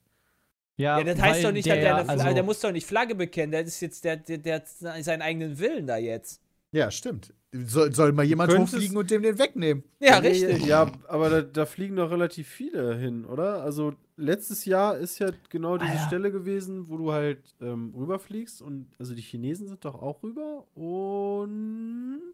Ja, 0.78 1.00
Ja, 1.00 1.04
das 1.04 1.20
heißt 1.20 1.44
doch 1.44 1.52
nicht, 1.52 1.68
dass 1.68 1.76
der, 1.76 1.96
eine, 1.98 2.10
also, 2.10 2.34
der 2.34 2.44
muss 2.44 2.60
doch 2.60 2.72
nicht 2.72 2.86
Flagge 2.86 3.16
bekennen, 3.16 3.52
der 3.52 3.62
ist 3.62 3.80
jetzt, 3.82 4.04
der, 4.04 4.18
der, 4.18 4.38
der 4.38 4.56
hat 4.56 4.68
seinen 4.68 5.22
eigenen 5.22 5.60
Willen 5.60 5.88
da 5.88 5.98
jetzt. 5.98 6.42
Ja, 6.72 6.92
stimmt. 6.92 7.34
Soll, 7.56 7.94
soll 7.94 8.14
mal 8.14 8.24
jemand 8.26 8.52
hochfliegen 8.52 8.98
und 8.98 9.12
dem 9.12 9.22
den 9.22 9.38
wegnehmen? 9.38 9.84
Ja, 10.00 10.18
richtig. 10.18 10.66
Ja, 10.66 10.92
aber 11.08 11.30
da, 11.30 11.42
da 11.44 11.66
fliegen 11.68 11.96
doch 11.96 12.10
relativ 12.10 12.48
viele 12.48 12.96
hin, 12.96 13.26
oder? 13.26 13.62
Also 13.62 13.94
letztes 14.18 14.66
Jahr 14.66 14.98
ist 14.98 15.20
ja 15.20 15.30
genau 15.50 15.78
diese 15.78 15.92
Ah, 15.92 15.96
ja. 15.96 16.08
Stelle 16.08 16.32
gewesen, 16.32 16.90
wo 16.90 16.98
du 16.98 17.12
halt 17.12 17.44
ähm, 17.62 17.94
rüberfliegst 17.96 18.62
und 18.64 18.88
also 18.98 19.14
die 19.14 19.22
Chinesen 19.22 19.68
sind 19.68 19.86
doch 19.86 20.02
auch 20.02 20.24
rüber 20.24 20.66
und 20.74 22.34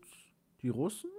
die 0.62 0.70
Russen? 0.70 1.10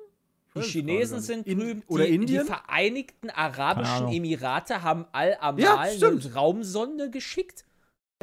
Die 0.56 0.62
Chinesen 0.62 1.20
sind 1.20 1.46
drüben. 1.46 1.60
In, 1.60 1.82
oder 1.86 2.06
die, 2.06 2.14
Indien? 2.14 2.40
Die 2.40 2.46
Vereinigten 2.46 3.30
Arabischen. 3.30 4.08
Emirate 4.08 4.82
haben 4.82 5.04
Al-Amal 5.12 5.60
Ja, 5.62 5.78
eine. 5.78 6.34
Raumsonde 6.34 7.10
geschickt. 7.10 7.64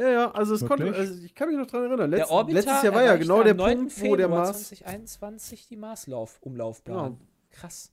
Ja, 0.00 0.08
ja, 0.10 0.30
also 0.32 0.54
es 0.54 0.64
konnte, 0.64 0.84
Wirklich? 0.84 1.08
also 1.08 1.24
ich 1.24 1.34
kann 1.34 1.48
mich 1.48 1.56
noch 1.58 1.66
dran 1.66 1.84
erinnern. 1.84 2.10
Letz, 2.10 2.20
Der 2.26 2.30
Orbiter 2.30 2.54
letztes 2.60 2.82
Jahr 2.82 2.94
war 2.94 3.02
ja 3.04 3.16
genau 3.16 3.42
der 3.42 3.52
am 3.52 3.56
9. 3.58 3.76
Punkt, 3.78 4.00
wo 4.00 4.16
der 4.16 4.26
Februar 4.26 4.44
Mars 4.44 4.68
2021 4.68 5.66
die 5.68 5.76
Marslauf-Umlaufbahn. 5.76 6.94
Genau. 6.94 7.18
Krass. 7.50 7.92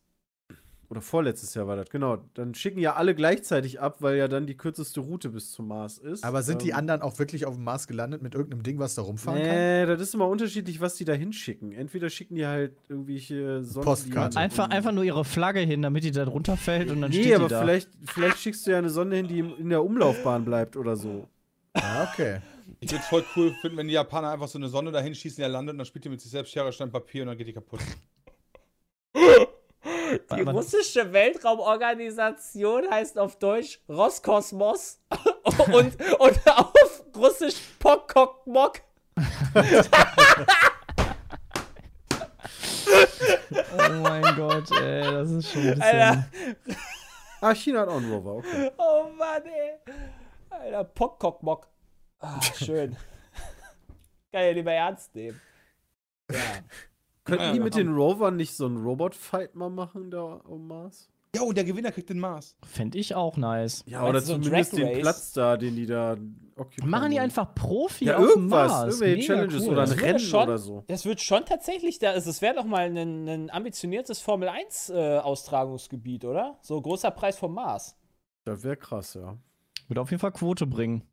oder 0.89 1.01
vorletztes 1.01 1.55
Jahr 1.55 1.65
war 1.65 1.75
das, 1.77 1.89
genau. 1.89 2.17
Dann 2.35 2.53
schicken 2.53 2.79
ja 2.79 2.93
alle 2.95 3.15
gleichzeitig 3.15 3.79
ab, 3.81 3.97
weil 4.01 4.17
ja 4.17 4.27
dann 4.27 4.45
die 4.45 4.55
kürzeste 4.55 4.99
Route 4.99 5.29
bis 5.29 5.51
zum 5.51 5.67
Mars 5.67 5.97
ist. 5.97 6.23
Aber 6.23 6.43
sind 6.43 6.61
die 6.61 6.69
Ähm, 6.69 6.75
anderen 6.75 7.01
auch 7.01 7.17
wirklich 7.17 7.47
auf 7.47 7.55
dem 7.55 7.63
Mars 7.63 7.87
gelandet 7.87 8.21
mit 8.21 8.35
irgendeinem 8.35 8.61
Ding, 8.61 8.77
was 8.77 8.93
da 8.93 9.01
rumfahren 9.01 9.41
kann? 9.41 9.49
Nee, 9.49 9.85
das 9.87 9.99
ist 10.01 10.13
immer 10.13 10.27
unterschiedlich, 10.27 10.79
was 10.81 10.93
die 10.95 11.05
da 11.05 11.13
hinschicken. 11.13 11.71
Entweder 11.71 12.09
schicken 12.11 12.35
die 12.35 12.45
halt 12.45 12.75
irgendwelche 12.87 13.63
Sonnen, 13.63 13.83
Postkarte. 13.85 14.31
die 14.35 14.37
Einfach, 14.37 14.69
einfach 14.69 14.91
nur 14.91 15.03
ihre 15.03 15.25
Flagge 15.25 15.61
hin, 15.61 15.81
damit 15.81 16.03
die 16.03 16.11
da 16.11 16.23
drunter 16.25 16.55
fällt 16.55 16.91
und 16.91 17.01
dann 17.01 17.09
Nee, 17.09 17.21
steht 17.23 17.35
aber 17.35 17.45
die 17.45 17.49
da. 17.49 17.61
vielleicht, 17.61 17.89
vielleicht 18.05 18.37
schickst 18.37 18.67
du 18.67 18.71
ja 18.71 18.77
eine 18.77 18.91
Sonde 18.91 19.15
hin, 19.15 19.27
die 19.27 19.39
in 19.39 19.69
der 19.69 19.83
Umlaufbahn 19.83 20.45
bleibt 20.45 20.77
oder 20.77 20.95
so. 20.95 21.27
Ja, 21.75 22.09
okay. 22.11 22.41
Ich 22.79 22.91
würde 22.91 23.01
es 23.03 23.07
voll 23.09 23.23
cool 23.35 23.53
finden, 23.61 23.77
wenn 23.77 23.87
die 23.87 23.93
Japaner 23.93 24.31
einfach 24.31 24.47
so 24.47 24.57
eine 24.57 24.69
Sonne 24.69 24.91
dahin 24.91 25.13
schießen, 25.15 25.39
der 25.41 25.49
landet 25.49 25.73
und 25.73 25.77
dann 25.79 25.85
spielt 25.85 26.05
die 26.05 26.09
mit 26.09 26.21
sich 26.21 26.31
selbst 26.31 26.51
Schere, 26.51 26.71
Stein, 26.73 26.91
Papier 26.91 27.23
und 27.23 27.29
dann 27.29 27.37
geht 27.37 27.47
die 27.47 27.53
kaputt. 27.53 27.79
Die 29.15 30.41
russische 30.41 31.11
Weltraumorganisation 31.13 32.89
heißt 32.89 33.17
auf 33.17 33.37
Deutsch 33.37 33.79
Roskosmos 33.89 34.99
und, 35.73 35.95
und 36.19 36.47
auf 36.47 37.03
Russisch 37.15 37.55
Pokokmok. 37.79 38.81
Oh 43.77 43.91
mein 44.01 44.35
Gott, 44.35 44.71
ey, 44.79 45.01
das 45.03 45.31
ist 45.31 45.51
schon 45.51 45.61
ein 45.61 45.67
bisschen. 45.75 45.81
Alter, 45.81 46.25
Ah, 47.41 47.53
China 47.53 47.81
hat 47.81 47.89
auch 47.89 47.97
einen 47.97 48.11
Rover, 48.11 48.31
okay. 48.37 48.71
oh 48.77 49.05
Mann, 49.17 49.43
ey. 49.45 49.77
Alter, 50.59 50.83
Pokokmok. 50.83 51.67
Ah, 52.19 52.41
schön. 52.55 52.95
Kann 54.31 54.43
ja 54.43 54.53
nicht 54.53 54.65
mehr 54.65 54.75
ernst 54.75 55.15
nehmen. 55.15 55.39
Ja. 56.31 56.37
Könnten 57.23 57.53
die 57.53 57.59
mit 57.59 57.75
den 57.75 57.93
Rovern 57.93 58.35
nicht 58.35 58.55
so 58.55 58.65
einen 58.65 58.83
Robot-Fight 58.83 59.55
mal 59.55 59.69
machen 59.69 60.11
da 60.11 60.23
um 60.23 60.67
Mars? 60.67 61.09
Ja, 61.35 61.41
und 61.41 61.57
der 61.57 61.65
Gewinner 61.65 61.91
kriegt 61.91 62.09
den 62.09 62.19
Mars. 62.19 62.55
Fände 62.65 62.97
ich 62.97 63.13
auch 63.13 63.35
nice. 63.35 63.83
Ja, 63.87 64.07
oder 64.07 64.21
so 64.21 64.37
zumindest 64.37 64.77
den? 64.77 65.01
Platz 65.01 65.33
da, 65.33 65.57
den 65.57 65.75
die 65.75 65.85
da 65.85 66.15
occupieren 66.55 66.89
Machen 66.89 67.11
die 67.11 67.19
einfach 67.19 67.53
Profi 67.53 68.05
ja, 68.05 68.17
auf 68.17 68.23
irgendwas, 68.23 68.71
Mars. 68.71 69.01
irgendwelche 69.01 69.15
Mega 69.15 69.25
Challenges 69.27 69.67
cool. 69.67 69.73
oder 69.73 69.81
ein 69.83 69.91
Rennen 69.91 70.19
schon- 70.19 70.43
oder 70.43 70.57
so. 70.57 70.83
Das 70.87 71.03
wird 71.03 71.19
schon 71.19 71.43
tatsächlich, 71.45 71.99
da, 71.99 72.11
also 72.11 72.29
es 72.29 72.41
wäre 72.41 72.55
doch 72.55 72.63
mal 72.63 72.85
ein, 72.85 73.27
ein 73.27 73.49
ambitioniertes 73.49 74.21
Formel 74.21 74.47
1 74.47 74.91
äh, 74.91 75.17
Austragungsgebiet, 75.17 76.23
oder? 76.23 76.57
So 76.61 76.81
großer 76.81 77.11
Preis 77.11 77.37
vom 77.37 77.53
Mars. 77.53 77.97
Das 78.45 78.63
wäre 78.63 78.77
krass, 78.77 79.15
ja. 79.15 79.37
Wird 79.87 79.99
auf 79.99 80.09
jeden 80.11 80.19
Fall 80.21 80.31
Quote 80.31 80.65
bringen. 80.67 81.03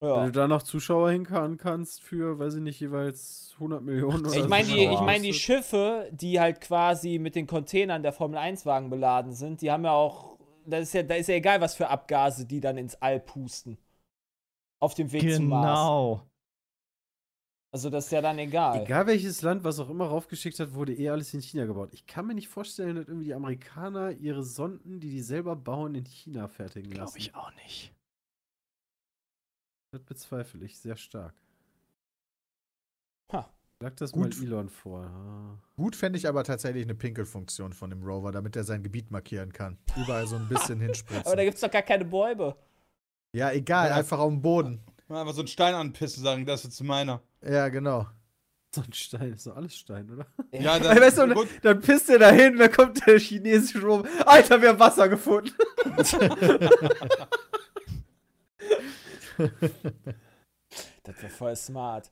Wenn 0.00 0.08
Ja. 0.10 0.26
du 0.26 0.32
da 0.32 0.46
noch 0.48 0.62
Zuschauer 0.62 1.10
hinkarren 1.10 1.56
kannst 1.56 2.02
für, 2.02 2.38
weiß 2.38 2.54
ich 2.54 2.60
nicht, 2.62 2.78
jeweils 2.78 3.50
100 3.54 3.82
Millionen 3.82 4.26
oder 4.26 4.36
Ich 4.36 4.44
so. 4.44 4.48
meine, 4.48 4.68
die, 4.68 4.84
ich 4.84 4.90
Boah. 4.98 5.02
mein, 5.04 5.22
die 5.22 5.32
Schiffe, 5.34 6.08
die 6.12 6.38
halt 6.38 6.60
quasi 6.60 7.18
mit 7.18 7.34
den 7.34 7.46
Containern 7.48 8.02
der 8.04 8.12
Formel 8.12 8.38
1-Wagen 8.38 8.90
beladen 8.90 9.32
sind, 9.32 9.60
die 9.60 9.72
haben 9.72 9.84
ja 9.84 9.92
auch, 9.92 10.38
das 10.66 10.82
ist 10.84 10.92
ja, 10.94 11.02
da 11.02 11.16
ist 11.16 11.28
ja 11.28 11.34
egal, 11.34 11.60
was 11.60 11.74
für 11.74 11.88
Abgase 11.88 12.46
die 12.46 12.60
dann 12.60 12.76
ins 12.78 12.94
All 13.02 13.18
pusten. 13.18 13.76
Auf 14.80 14.94
dem 14.94 15.10
Weg 15.10 15.34
zum 15.34 15.48
Mars. 15.48 15.80
Genau. 15.80 16.22
Also 17.70 17.90
das 17.90 18.06
ist 18.06 18.12
ja 18.12 18.22
dann 18.22 18.38
egal. 18.38 18.82
Egal 18.82 19.06
welches 19.08 19.42
Land, 19.42 19.62
was 19.64 19.78
auch 19.80 19.90
immer 19.90 20.06
raufgeschickt 20.06 20.58
hat, 20.60 20.72
wurde 20.72 20.94
eh 20.94 21.10
alles 21.10 21.34
in 21.34 21.42
China 21.42 21.66
gebaut. 21.66 21.90
Ich 21.92 22.06
kann 22.06 22.26
mir 22.26 22.34
nicht 22.34 22.48
vorstellen, 22.48 22.96
dass 22.96 23.08
irgendwie 23.08 23.26
die 23.26 23.34
Amerikaner 23.34 24.12
ihre 24.12 24.42
Sonden, 24.44 25.00
die 25.00 25.10
die 25.10 25.20
selber 25.20 25.54
bauen, 25.56 25.94
in 25.96 26.04
China 26.06 26.48
fertigen 26.48 26.92
lassen. 26.92 27.14
Glaube 27.14 27.18
ich 27.18 27.34
auch 27.34 27.52
nicht. 27.64 27.92
Das 29.90 30.02
bezweifle 30.02 30.64
ich 30.64 30.78
sehr 30.78 30.96
stark. 30.96 31.34
Ha. 33.32 33.48
Lag 33.80 33.94
das 33.94 34.12
Gut. 34.12 34.36
mal 34.36 34.44
Elon 34.44 34.68
vor. 34.68 35.04
Ah. 35.04 35.58
Gut 35.76 35.96
fände 35.96 36.18
ich 36.18 36.28
aber 36.28 36.44
tatsächlich 36.44 36.82
eine 36.84 36.94
Pinkelfunktion 36.94 37.72
von 37.72 37.90
dem 37.90 38.02
Rover, 38.02 38.32
damit 38.32 38.56
er 38.56 38.64
sein 38.64 38.82
Gebiet 38.82 39.10
markieren 39.10 39.52
kann. 39.52 39.78
Überall 39.96 40.26
so 40.26 40.36
ein 40.36 40.48
bisschen 40.48 40.74
Aber 40.80 40.80
da 40.80 40.84
hinspritzen. 40.86 41.36
gibt 41.38 41.54
es 41.54 41.60
doch 41.60 41.70
gar 41.70 41.82
keine 41.82 42.04
Bäume. 42.04 42.56
Ja, 43.32 43.50
egal, 43.52 43.88
Ja. 43.90 43.94
einfach 43.96 44.18
auf 44.18 44.30
dem 44.30 44.42
Boden. 44.42 44.80
Einfach 45.08 45.32
so 45.32 45.40
einen 45.40 45.48
Stein 45.48 45.74
anpissen, 45.74 46.22
sagen, 46.22 46.44
das 46.44 46.60
ist 46.60 46.78
jetzt 46.78 46.82
meiner. 46.86 47.22
Ja, 47.42 47.68
genau. 47.68 48.06
So 48.74 48.82
ein 48.82 48.92
Stein, 48.92 49.32
ist 49.32 49.46
doch 49.46 49.56
alles 49.56 49.74
Stein, 49.74 50.10
oder? 50.10 50.26
Ja, 50.52 50.76
Ey, 50.76 51.00
weißt 51.00 51.16
du, 51.18 51.32
gut, 51.32 51.48
Dann 51.62 51.80
pisst 51.80 52.10
er 52.10 52.18
dahin, 52.18 52.58
wer 52.58 52.68
kommt 52.68 53.06
der 53.06 53.18
chinesische 53.18 53.80
Rover? 53.80 54.06
Alter, 54.26 54.60
wir 54.60 54.68
haben 54.68 54.78
Wasser 54.78 55.08
gefunden. 55.08 55.52
Das 61.02 61.16
wäre 61.22 61.32
voll 61.32 61.56
smart. 61.56 62.10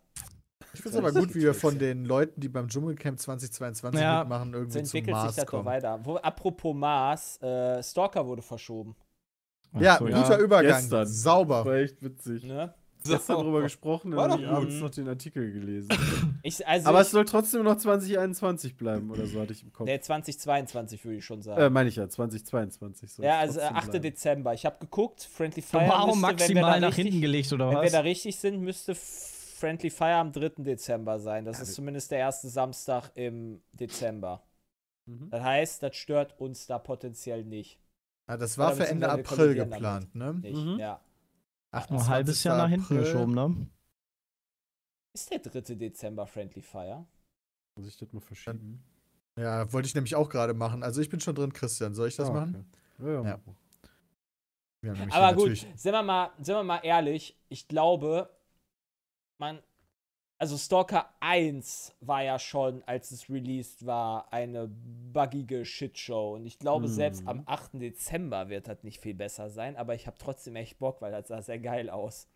Ich 0.73 0.81
finde 0.81 0.99
es 0.99 1.05
aber 1.05 1.13
gut, 1.13 1.35
wie 1.35 1.43
wir 1.43 1.53
von 1.55 1.79
den 1.79 2.05
Leuten, 2.07 2.41
die 2.41 2.49
beim 2.49 2.69
Dschungelcamp 2.69 3.19
2022 3.21 4.01
Ja. 4.01 4.21
mitmachen, 4.21 4.53
So 4.53 4.59
irgendwie 4.59 4.73
zum 4.73 4.81
entwickelt 4.81 5.07
sich 5.07 5.13
Mars 5.25 5.37
das 5.37 5.45
doch 5.45 5.51
kommen. 5.51 5.65
weiter. 5.67 6.01
Wo, 6.05 6.17
apropos 6.17 6.75
Mars, 6.75 7.41
äh, 7.43 7.83
Stalker 7.83 8.27
wurde 8.27 8.43
verschoben. 8.43 8.97
Ja, 9.79 9.99
so, 9.99 10.05
guter 10.07 10.39
ja. 10.39 10.39
Übergang. 10.39 10.73
Gestern. 10.81 11.07
Sauber. 11.07 11.65
war 11.67 11.75
echt 11.75 12.03
witzig. 12.03 12.45
Ne? 12.45 12.75
gestern 13.15 13.41
drüber 13.41 13.63
gesprochen, 13.63 14.15
War 14.15 14.31
habe 14.31 14.47
abends 14.49 14.77
noch 14.77 14.91
den 14.91 15.09
Artikel 15.09 15.53
gelesen. 15.53 15.89
Ich, 16.43 16.65
also 16.65 16.89
Aber 16.89 17.01
ich, 17.01 17.07
es 17.07 17.11
soll 17.11 17.25
trotzdem 17.25 17.65
noch 17.65 17.77
2021 17.77 18.77
bleiben 18.77 19.11
oder 19.11 19.27
so 19.27 19.41
hatte 19.41 19.53
ich 19.53 19.65
im 19.65 19.73
Kopf. 19.73 19.87
nee, 19.87 19.99
2022 19.99 21.05
würde 21.05 21.19
ich 21.19 21.25
schon 21.25 21.43
sagen. 21.43 21.61
Äh, 21.61 21.71
meine 21.71 21.89
ich 21.89 21.97
ja, 21.97 22.09
2022. 22.09 23.13
soll 23.13 23.25
ja, 23.25 23.41
also 23.41 23.59
äh, 23.59 23.63
trotzdem 23.63 23.77
8. 23.77 23.85
bleiben. 23.91 24.03
Dezember. 24.03 24.55
Ich 24.55 24.65
habe 24.65 24.77
geguckt, 24.79 25.23
Friendly 25.23 25.63
Fire 25.63 25.89
Wow, 25.89 26.07
müsste, 26.07 26.07
wenn 26.07 26.15
wir 26.15 26.27
maximal 26.29 26.81
nach 26.81 26.89
richtig, 26.91 27.05
hinten 27.07 27.21
gelegt 27.21 27.53
oder 27.53 27.69
Wenn 27.71 27.77
wir 27.79 27.83
was? 27.83 27.93
da 27.93 28.01
richtig 28.01 28.37
sind, 28.37 28.61
müsste 28.61 28.95
Friendly 28.95 29.91
Fire 29.91 30.15
am 30.15 30.31
3. 30.31 30.51
Dezember 30.59 31.19
sein. 31.19 31.45
Das 31.45 31.59
ist 31.61 31.75
zumindest 31.75 32.13
der 32.13 32.19
erste 32.19 32.49
Samstag 32.49 33.11
im 33.17 33.61
Dezember. 33.73 34.45
Mhm. 35.07 35.31
Das 35.31 35.43
heißt, 35.43 35.83
das 35.83 35.97
stört 35.97 36.39
uns 36.39 36.67
da 36.67 36.79
potenziell 36.79 37.45
nicht. 37.45 37.81
Ja, 38.29 38.37
das 38.37 38.59
war 38.59 38.69
Oder 38.69 38.77
für 38.77 38.89
Ende 38.89 39.07
wir 39.07 39.13
April 39.13 39.55
geplant, 39.55 40.15
ne? 40.15 40.35
nicht. 40.35 40.57
Mhm. 40.57 40.79
Ja. 40.79 41.01
Nur 41.73 42.01
ein 42.01 42.09
halbes 42.09 42.43
Jahr 42.45 42.57
nach 42.59 42.69
hinten 42.69 42.85
April. 42.85 42.99
geschoben, 43.01 43.35
ne? 43.35 43.67
Ist 45.15 45.31
der 45.31 45.39
3. 45.41 45.75
Dezember 45.75 46.27
Friendly 46.27 46.63
Fire? 46.63 47.07
Muss 47.77 47.89
ich 47.89 47.97
das 47.97 48.13
mal 48.13 48.21
verschieben? 48.21 48.83
Ja, 49.39 49.71
wollte 49.73 49.87
ich 49.87 49.95
nämlich 49.95 50.15
auch 50.15 50.29
gerade 50.29 50.55
machen. 50.55 50.83
Also 50.83 51.01
ich 51.01 51.09
bin 51.11 51.21
schon 51.21 51.35
drin, 51.35 51.53
Christian. 51.53 51.95
Soll 51.95 52.09
ich 52.09 52.17
das 52.17 52.31
Ah, 52.31 52.33
machen? 52.33 52.67
okay. 52.99 53.07
Ja, 53.07 53.13
ja. 53.23 53.29
Ja. 53.31 53.41
Wir 54.83 54.91
haben 54.91 54.99
nämlich 54.99 55.15
Aber 55.15 55.35
gut, 55.35 55.57
sind 55.75 55.93
wir, 55.93 56.03
mal, 56.03 56.31
sind 56.39 56.55
wir 56.55 56.63
mal 56.63 56.79
ehrlich, 56.79 57.37
ich 57.49 57.69
glaube, 57.69 58.31
man. 59.39 59.63
Also 60.39 60.59
Stalker 60.59 61.15
1 61.21 61.95
war 62.01 62.23
ja 62.23 62.39
schon, 62.39 62.83
als 62.85 63.11
es 63.11 63.31
released 63.31 63.87
war, 63.87 64.31
eine 64.33 64.69
buggige 64.69 65.65
Shitshow. 65.65 66.35
Und 66.35 66.45
ich 66.45 66.59
glaube, 66.59 66.89
Mhm. 66.89 66.93
selbst 66.93 67.27
am 67.27 67.43
8. 67.47 67.81
Dezember 67.81 68.51
wird 68.51 68.69
das 68.69 68.83
nicht 68.83 69.01
viel 69.01 69.15
besser 69.15 69.49
sein, 69.49 69.77
aber 69.77 69.95
ich 69.95 70.07
habe 70.07 70.19
trotzdem 70.19 70.57
echt 70.57 70.79
Bock, 70.79 71.01
weil 71.01 71.11
das 71.11 71.29
sah 71.29 71.41
sehr 71.41 71.59
geil 71.59 71.89
aus. 71.89 72.29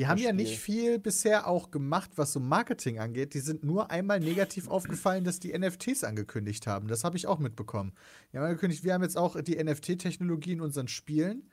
Die 0.00 0.06
haben 0.06 0.18
ja 0.18 0.32
nicht 0.32 0.58
viel 0.58 0.98
bisher 0.98 1.46
auch 1.46 1.70
gemacht, 1.70 2.12
was 2.16 2.32
so 2.32 2.40
Marketing 2.40 2.98
angeht. 2.98 3.34
Die 3.34 3.40
sind 3.40 3.62
nur 3.62 3.90
einmal 3.90 4.18
negativ 4.18 4.66
aufgefallen, 4.68 5.22
dass 5.22 5.38
die 5.38 5.52
NFTs 5.56 6.02
angekündigt 6.04 6.66
haben. 6.66 6.88
Das 6.88 7.04
habe 7.04 7.18
ich 7.18 7.26
auch 7.26 7.38
mitbekommen. 7.38 7.92
Die 8.32 8.38
haben 8.38 8.44
angekündigt, 8.44 8.84
wir 8.84 8.94
haben 8.94 9.02
jetzt 9.02 9.18
auch 9.18 9.38
die 9.42 9.62
NFT-Technologie 9.62 10.52
in 10.52 10.62
unseren 10.62 10.88
Spielen. 10.88 11.46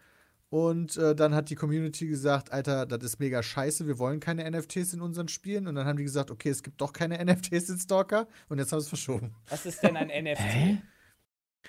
Und 0.52 0.98
äh, 0.98 1.16
dann 1.16 1.36
hat 1.36 1.52
die 1.52 1.56
Community 1.56 2.08
gesagt, 2.08 2.52
Alter, 2.52 2.88
das 2.88 3.04
ist 3.04 3.20
mega 3.20 3.44
scheiße, 3.44 3.86
wir 3.86 4.00
wollen 4.00 4.20
keine 4.20 4.50
NFTs 4.50 4.94
in 4.94 5.02
unseren 5.02 5.28
Spielen. 5.28 5.68
Und 5.68 5.76
dann 5.76 5.86
haben 5.86 5.98
die 5.98 6.04
gesagt, 6.04 6.32
okay, 6.32 6.50
es 6.50 6.64
gibt 6.64 6.82
doch 6.82 6.92
keine 6.92 7.18
NFTs 7.26 7.70
in 7.70 7.78
Stalker. 7.78 8.28
Und 8.50 8.58
jetzt 8.58 8.72
haben 8.72 8.80
sie 8.80 8.86
es 8.86 8.90
verschoben. 8.90 9.36
Was 9.50 9.66
ist 9.66 9.84
denn 9.84 9.96
ein 9.96 10.08
NFT? 10.24 10.40
Hä? 10.40 10.82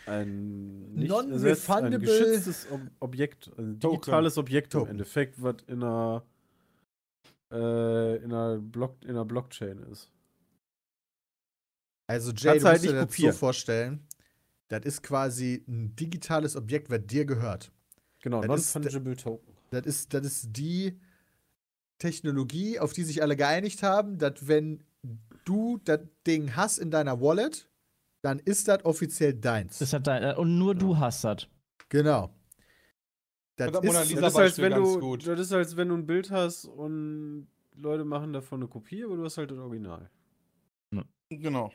Ein 0.06 0.92
nicht 0.94 1.10
Non-refundable- 1.10 1.94
ein 1.94 2.00
geschütztes 2.00 2.66
Ob 2.70 2.80
Objekt, 3.00 3.50
ein 3.58 3.78
digitales 3.78 4.38
Objekt 4.38 4.72
im 4.72 4.78
Token. 4.80 4.90
Endeffekt, 4.92 5.42
was 5.42 5.56
in 5.66 5.82
einer, 5.82 6.24
äh, 7.52 8.16
in 8.16 8.32
einer, 8.32 8.58
Block, 8.58 8.96
in 9.02 9.10
einer 9.10 9.24
Blockchain 9.26 9.82
ist. 9.92 10.10
Also 12.06 12.32
Jay, 12.32 12.50
Kannst 12.58 12.64
du 12.64 12.68
halt 12.68 12.78
musst 12.78 12.84
dir 12.92 13.00
nicht 13.00 13.10
das 13.28 13.34
so 13.34 13.38
vorstellen, 13.38 14.06
das 14.68 14.84
ist 14.84 15.02
quasi 15.02 15.64
ein 15.68 15.94
digitales 15.96 16.56
Objekt, 16.56 16.88
was 16.88 17.00
dir 17.06 17.24
gehört. 17.26 17.70
Genau, 18.22 18.42
Das 18.42 18.60
ist- 18.60 18.74
Non-Fungible 18.74 19.16
Token. 19.16 19.52
Das 19.70 19.86
ist, 19.86 20.12
das 20.14 20.26
ist 20.26 20.48
die 20.56 20.98
Technologie, 21.98 22.78
auf 22.78 22.92
die 22.92 23.04
sich 23.04 23.22
alle 23.22 23.36
geeinigt 23.36 23.82
haben, 23.82 24.18
dass 24.18 24.46
wenn 24.48 24.82
du 25.44 25.78
das 25.84 26.00
Ding 26.26 26.56
hast 26.56 26.78
in 26.78 26.90
deiner 26.90 27.20
Wallet, 27.20 27.68
dann 28.22 28.38
ist 28.38 28.68
das 28.68 28.84
offiziell 28.84 29.34
deins. 29.34 29.78
Das 29.78 29.92
hat 29.92 30.06
dein, 30.06 30.22
äh, 30.22 30.34
und 30.36 30.58
nur 30.58 30.74
du 30.74 30.96
hast 30.98 31.24
das. 31.24 31.48
genau. 31.88 32.30
Das 33.56 33.68
ist, 33.68 33.94
Das 33.94 34.10
ist, 34.10 34.22
als 34.22 34.34
Beispiel 34.34 34.64
wenn 34.64 34.72
ganz 34.72 34.88
du, 34.94 35.00
gut. 35.00 35.26
das 35.26 35.38
ist, 35.38 35.52
als 35.52 35.76
wenn 35.76 35.88
du 35.88 35.94
ein 35.94 36.06
Bild 36.06 36.30
hast 36.30 36.64
und 36.64 37.46
Leute 37.76 38.06
machen 38.06 38.32
davon 38.32 38.60
eine 38.60 38.68
Kopie, 38.68 39.04
aber 39.04 39.16
du 39.16 39.24
hast 39.24 39.36
halt 39.36 39.50
das 39.50 39.58
Original. 39.58 40.08
Genau. 41.28 41.70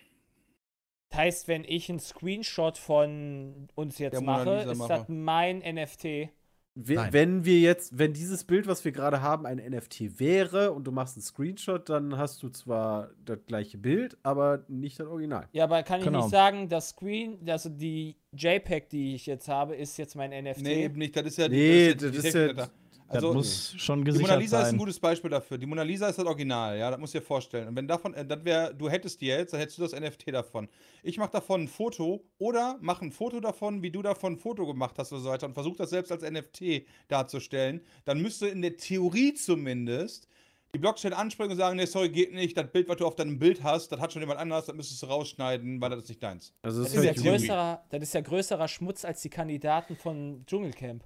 Das 1.10 1.20
heißt, 1.20 1.48
wenn 1.48 1.64
ich 1.64 1.90
einen 1.90 2.00
Screenshot 2.00 2.78
von 2.78 3.68
uns 3.76 4.00
jetzt 4.00 4.22
mache, 4.22 4.66
ist 4.70 4.78
mache. 4.78 4.90
das 4.90 5.06
mein 5.08 5.60
NFT. 5.60 6.30
We- 6.78 6.96
Nein. 6.96 7.14
Wenn 7.14 7.46
wir 7.46 7.60
jetzt, 7.62 7.98
wenn 7.98 8.12
dieses 8.12 8.44
Bild, 8.44 8.68
was 8.68 8.84
wir 8.84 8.92
gerade 8.92 9.22
haben, 9.22 9.46
ein 9.46 9.60
NFT 9.60 10.20
wäre 10.20 10.74
und 10.74 10.84
du 10.86 10.92
machst 10.92 11.16
einen 11.16 11.24
Screenshot, 11.24 11.88
dann 11.88 12.18
hast 12.18 12.44
du 12.44 12.50
zwar 12.50 13.12
das 13.24 13.40
gleiche 13.48 13.78
Bild, 13.78 14.18
aber 14.24 14.66
nicht 14.68 15.00
das 15.00 15.08
Original. 15.08 15.48
Ja, 15.54 15.64
aber 15.64 15.84
kann 15.84 16.00
ich 16.00 16.06
Genau. 16.06 16.24
nicht 16.24 16.32
sagen, 16.32 16.68
das 16.68 16.90
Screen, 16.90 17.40
also 17.50 17.70
die 17.70 18.18
JPEG, 18.34 18.90
die 18.90 19.16
ich 19.16 19.26
jetzt 19.26 19.48
habe, 19.48 19.74
ist 19.78 19.96
jetzt 19.98 20.16
mein 20.16 20.32
NFT? 20.32 20.64
Nee, 20.64 20.84
eben 20.84 20.98
nicht. 20.98 21.16
Das 21.16 21.24
ist 21.26 21.38
ja 21.38 21.48
Nee, 21.48 21.94
das 21.94 22.04
ist 22.04 22.12
die 22.12 22.18
das 22.18 22.26
ist 22.26 22.34
ja- 22.58 22.68
dahinter. 23.08 23.14
Das 23.14 23.24
Also, 23.24 23.34
muss 23.34 23.76
schon 23.78 24.00
die 24.00 24.06
gesichert 24.06 24.28
Mona 24.30 24.40
Lisa 24.42 24.58
ist 24.60 24.64
ein 24.66 24.70
sein. 24.72 24.78
gutes 24.80 25.00
Beispiel 25.00 25.30
dafür. 25.30 25.58
Die 25.58 25.66
Mona 25.66 25.84
Lisa 25.84 26.08
ist 26.10 26.18
das 26.20 26.26
Original, 26.26 26.78
ja, 26.78 26.90
das 26.92 27.00
musst 27.00 27.14
du 27.14 27.20
dir 27.20 27.26
vorstellen. 27.26 27.68
Und 27.68 27.76
wenn 27.76 27.88
davon, 27.88 28.14
äh, 28.14 28.26
das 28.26 28.44
wäre, 28.44 28.74
du 28.76 28.90
hättest 28.90 29.22
die 29.22 29.28
jetzt, 29.28 29.54
dann 29.54 29.60
hättest 29.60 29.78
du 29.78 29.84
das 29.84 29.94
NFT 29.94 30.28
davon. 30.34 30.68
Ich 31.04 31.18
mache 31.18 31.32
davon 31.32 31.62
ein 31.64 31.68
Foto 31.68 32.24
oder 32.38 32.78
mache 32.82 33.06
ein 33.06 33.12
Foto 33.12 33.40
davon, 33.40 33.82
wie 33.82 33.92
du 33.92 34.02
davon 34.02 34.34
ein 34.34 34.38
Foto 34.38 34.66
gemacht 34.66 34.96
hast 34.98 35.12
oder 35.14 35.22
so 35.22 35.30
weiter 35.30 35.46
und 35.46 35.54
versuche 35.54 35.78
das 35.78 35.90
selbst 35.92 36.12
als 36.12 36.24
NFT 36.24 36.86
darzustellen. 37.08 37.82
Dann 38.06 38.22
müsste 38.22 38.48
in 38.48 38.62
der 38.62 38.78
Theorie 38.78 39.34
zumindest 39.34 40.28
die 40.74 40.80
Blockchain 40.80 41.14
ansprechen 41.14 41.52
und 41.52 41.58
sagen, 41.58 41.78
nee, 41.78 41.86
sorry, 41.86 42.10
geht 42.10 42.34
nicht, 42.34 42.58
das 42.58 42.70
Bild, 42.70 42.90
was 42.90 42.98
du 42.98 43.06
auf 43.06 43.16
deinem 43.16 43.40
Bild 43.40 43.64
hast, 43.64 43.94
das 43.94 44.00
hat 44.02 44.12
schon 44.12 44.22
jemand 44.22 44.42
anders, 44.42 44.66
das 44.66 44.76
müsstest 44.76 45.02
du 45.04 45.06
rausschneiden, 45.06 45.80
weil 45.80 45.90
das 45.92 46.00
ist 46.04 46.10
nicht 46.10 46.22
deins. 46.22 46.54
Also 46.64 46.84
Das 46.84 46.92
das 46.92 47.02
ist, 47.02 47.06
ja 47.06 47.14
größerer, 47.32 47.86
das 47.90 48.02
ist 48.04 48.14
ja 48.14 48.20
größerer 48.20 48.68
Schmutz 48.68 49.06
als 49.06 49.22
die 49.22 49.30
Kandidaten 49.30 49.96
von 49.96 50.44
Dschungelcamp. 50.46 51.06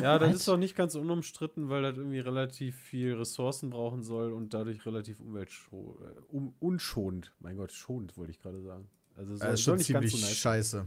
Ja, 0.00 0.18
das 0.18 0.34
ist 0.34 0.48
doch 0.48 0.56
nicht 0.56 0.76
ganz 0.76 0.94
unumstritten, 0.94 1.68
weil 1.68 1.82
das 1.82 1.96
irgendwie 1.96 2.20
relativ 2.20 2.76
viel 2.76 3.14
Ressourcen 3.14 3.70
brauchen 3.70 4.02
soll 4.02 4.32
und 4.32 4.54
dadurch 4.54 4.84
relativ 4.86 5.20
umweltschonend, 5.20 6.00
äh, 6.02 6.20
um, 6.28 6.54
unschonend. 6.60 7.32
Mein 7.40 7.56
Gott, 7.56 7.72
schonend 7.72 8.16
wollte 8.16 8.30
ich 8.32 8.40
gerade 8.40 8.60
sagen. 8.62 8.88
Also 9.16 9.36
soll, 9.36 9.46
das 9.48 9.60
ist 9.60 9.64
schon 9.64 9.76
nicht 9.76 9.92
ganz 9.92 10.06
ziemlich 10.10 10.20
so 10.20 10.26
nice. 10.26 10.36
scheiße. 10.36 10.86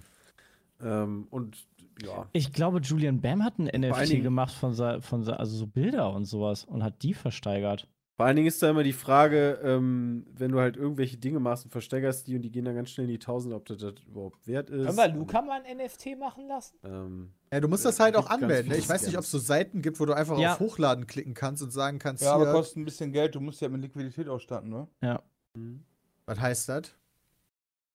Ähm, 0.82 1.28
und 1.30 1.66
ja, 2.04 2.28
Ich 2.34 2.52
glaube, 2.52 2.80
Julian 2.80 3.22
Bam 3.22 3.44
hat 3.44 3.60
ein 3.60 3.66
NFT 3.66 4.22
gemacht 4.24 4.54
von, 4.54 4.74
se- 4.74 5.02
von 5.02 5.28
also 5.30 5.56
so 5.56 5.68
Bilder 5.68 6.12
und 6.14 6.26
sowas 6.26 6.66
und 6.66 6.84
hat 6.84 7.04
die 7.04 7.14
versteigert. 7.14 7.88
Vor 8.16 8.28
allen 8.28 8.36
Dingen 8.36 8.48
ist 8.48 8.62
da 8.62 8.70
immer 8.70 8.84
die 8.84 8.94
Frage, 8.94 9.60
ähm, 9.64 10.26
wenn 10.36 10.52
du 10.52 10.60
halt 10.60 10.78
irgendwelche 10.78 11.18
Dinge 11.18 11.40
machst 11.40 11.66
und 11.66 11.72
versteigerst 11.72 12.28
die 12.28 12.36
und 12.36 12.44
die 12.44 12.52
gehen 12.52 12.64
dann 12.64 12.76
ganz 12.76 12.92
schnell 12.92 13.06
in 13.06 13.12
die 13.12 13.18
Tausende, 13.20 13.56
ob 13.56 13.66
das, 13.66 13.78
das 13.78 13.94
überhaupt 14.08 14.46
wert 14.46 14.70
ist. 14.70 14.86
Können 14.86 14.98
wir 14.98 15.08
Luca 15.08 15.42
mal 15.42 15.62
ein 15.64 15.78
NFT 15.78 16.20
machen 16.20 16.48
lassen? 16.48 16.78
Ähm, 16.84 17.34
Ja, 17.52 17.60
du 17.60 17.68
musst 17.68 17.86
das 17.86 18.00
halt 18.00 18.16
auch 18.16 18.22
gibt 18.22 18.30
ganz 18.30 18.44
anmelden. 18.44 18.72
Ne? 18.72 18.78
Ich 18.78 18.88
weiß 18.88 19.08
nicht, 19.08 19.18
ob 19.18 19.24
es 19.24 19.32
so 19.32 19.40
Seiten 19.40 19.82
gibt, 19.82 20.00
wo 20.00 20.06
du 20.06 20.14
einfach 20.14 20.38
Ja. 20.38 20.54
auf 20.54 20.60
Hochladen 20.60 21.08
klicken 21.08 21.34
kannst 21.34 21.64
und 21.64 21.72
sagen 21.72 21.98
kannst, 21.98 22.22
Ja, 22.22 22.34
aber 22.36 22.52
kostet 22.52 22.78
ein 22.78 22.86
bisschen 22.86 23.12
Geld, 23.12 23.34
du 23.34 23.40
musst 23.40 23.62
ja 23.62 23.70
mit 23.70 23.82
Liquidität 23.82 24.30
ausstatten, 24.30 24.70
ne? 24.70 24.88
Ja. 25.02 25.24
hm. 25.56 25.84
was 26.28 26.40
heißt 26.40 26.70
das? 26.70 26.96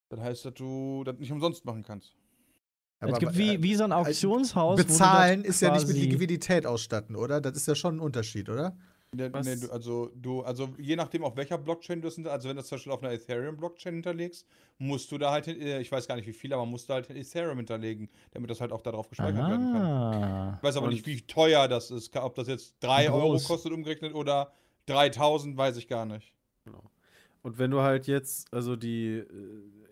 Das 0.09 0.21
heißt, 0.21 0.45
dass 0.47 0.55
du 0.55 1.05
das 1.05 1.17
nicht 1.19 1.31
umsonst 1.31 1.65
machen 1.65 1.85
kannst. 1.85 2.17
es 2.99 3.09
Aber, 3.09 3.19
gibt 3.19 3.35
äh, 3.35 3.39
wie, 3.39 3.63
wie 3.63 3.75
so 3.77 3.85
ein 3.85 3.93
Auktionshaus. 3.93 4.73
wo 4.73 4.77
du 4.83 4.83
das 4.83 4.93
Bezahlen 4.99 5.45
ist 5.45 5.61
ja 5.61 5.73
nicht 5.73 5.87
mit 5.87 5.97
Liquidität 5.97 6.67
ausstatten, 6.67 7.15
oder? 7.15 7.41
Das 7.41 7.55
ist 7.57 7.69
ja 7.69 7.75
schon 7.77 7.97
ein 7.97 8.01
Unterschied, 8.01 8.49
oder? 8.49 8.77
Nee, 9.15 9.31
du, 9.31 9.73
also 9.73 10.11
du, 10.15 10.43
also 10.43 10.69
je 10.79 10.95
nachdem 10.95 11.25
auf 11.25 11.35
welcher 11.35 11.57
Blockchain 11.57 12.03
du 12.03 12.11
hinter, 12.11 12.31
also 12.31 12.49
wenn 12.49 12.57
du 12.57 12.61
das 12.61 12.69
zum 12.69 12.77
Beispiel 12.77 12.93
auf 12.93 13.03
einer 13.03 13.13
Ethereum-Blockchain 13.13 13.95
hinterlegst, 13.95 14.47
musst 14.77 15.11
du 15.11 15.17
da 15.17 15.31
halt, 15.31 15.49
äh, 15.49 15.81
ich 15.81 15.91
weiß 15.91 16.07
gar 16.07 16.17
nicht 16.17 16.27
wie 16.29 16.33
viel, 16.35 16.53
aber 16.53 16.67
musst 16.67 16.91
du 16.91 16.93
halt 16.95 17.09
Ethereum 17.09 17.57
hinterlegen, 17.57 18.11
damit 18.33 18.51
das 18.51 18.61
halt 18.61 18.71
auch 18.71 18.83
darauf 18.83 19.09
gespeichert 19.09 19.37
werden 19.49 19.73
kann. 19.73 19.83
Ah. 19.83 20.55
Ich 20.59 20.63
weiß 20.63 20.77
aber 20.77 20.87
Und- 20.89 20.93
nicht, 20.93 21.07
wie 21.07 21.23
teuer 21.23 21.69
das 21.69 21.91
ist, 21.91 22.15
ob 22.17 22.35
das 22.35 22.49
jetzt 22.49 22.75
3 22.81 23.07
Groß. 23.07 23.15
Euro 23.23 23.39
kostet 23.55 23.73
umgerechnet 23.73 24.15
oder 24.15 24.53
3000, 24.87 25.57
weiß 25.57 25.79
ich 25.79 25.89
gar 25.89 26.05
nicht. 26.05 26.35
Und 27.43 27.59
wenn 27.59 27.71
du 27.71 27.81
halt 27.81 28.09
jetzt, 28.09 28.53
also 28.53 28.77
die, 28.77 29.15
äh, 29.21 29.25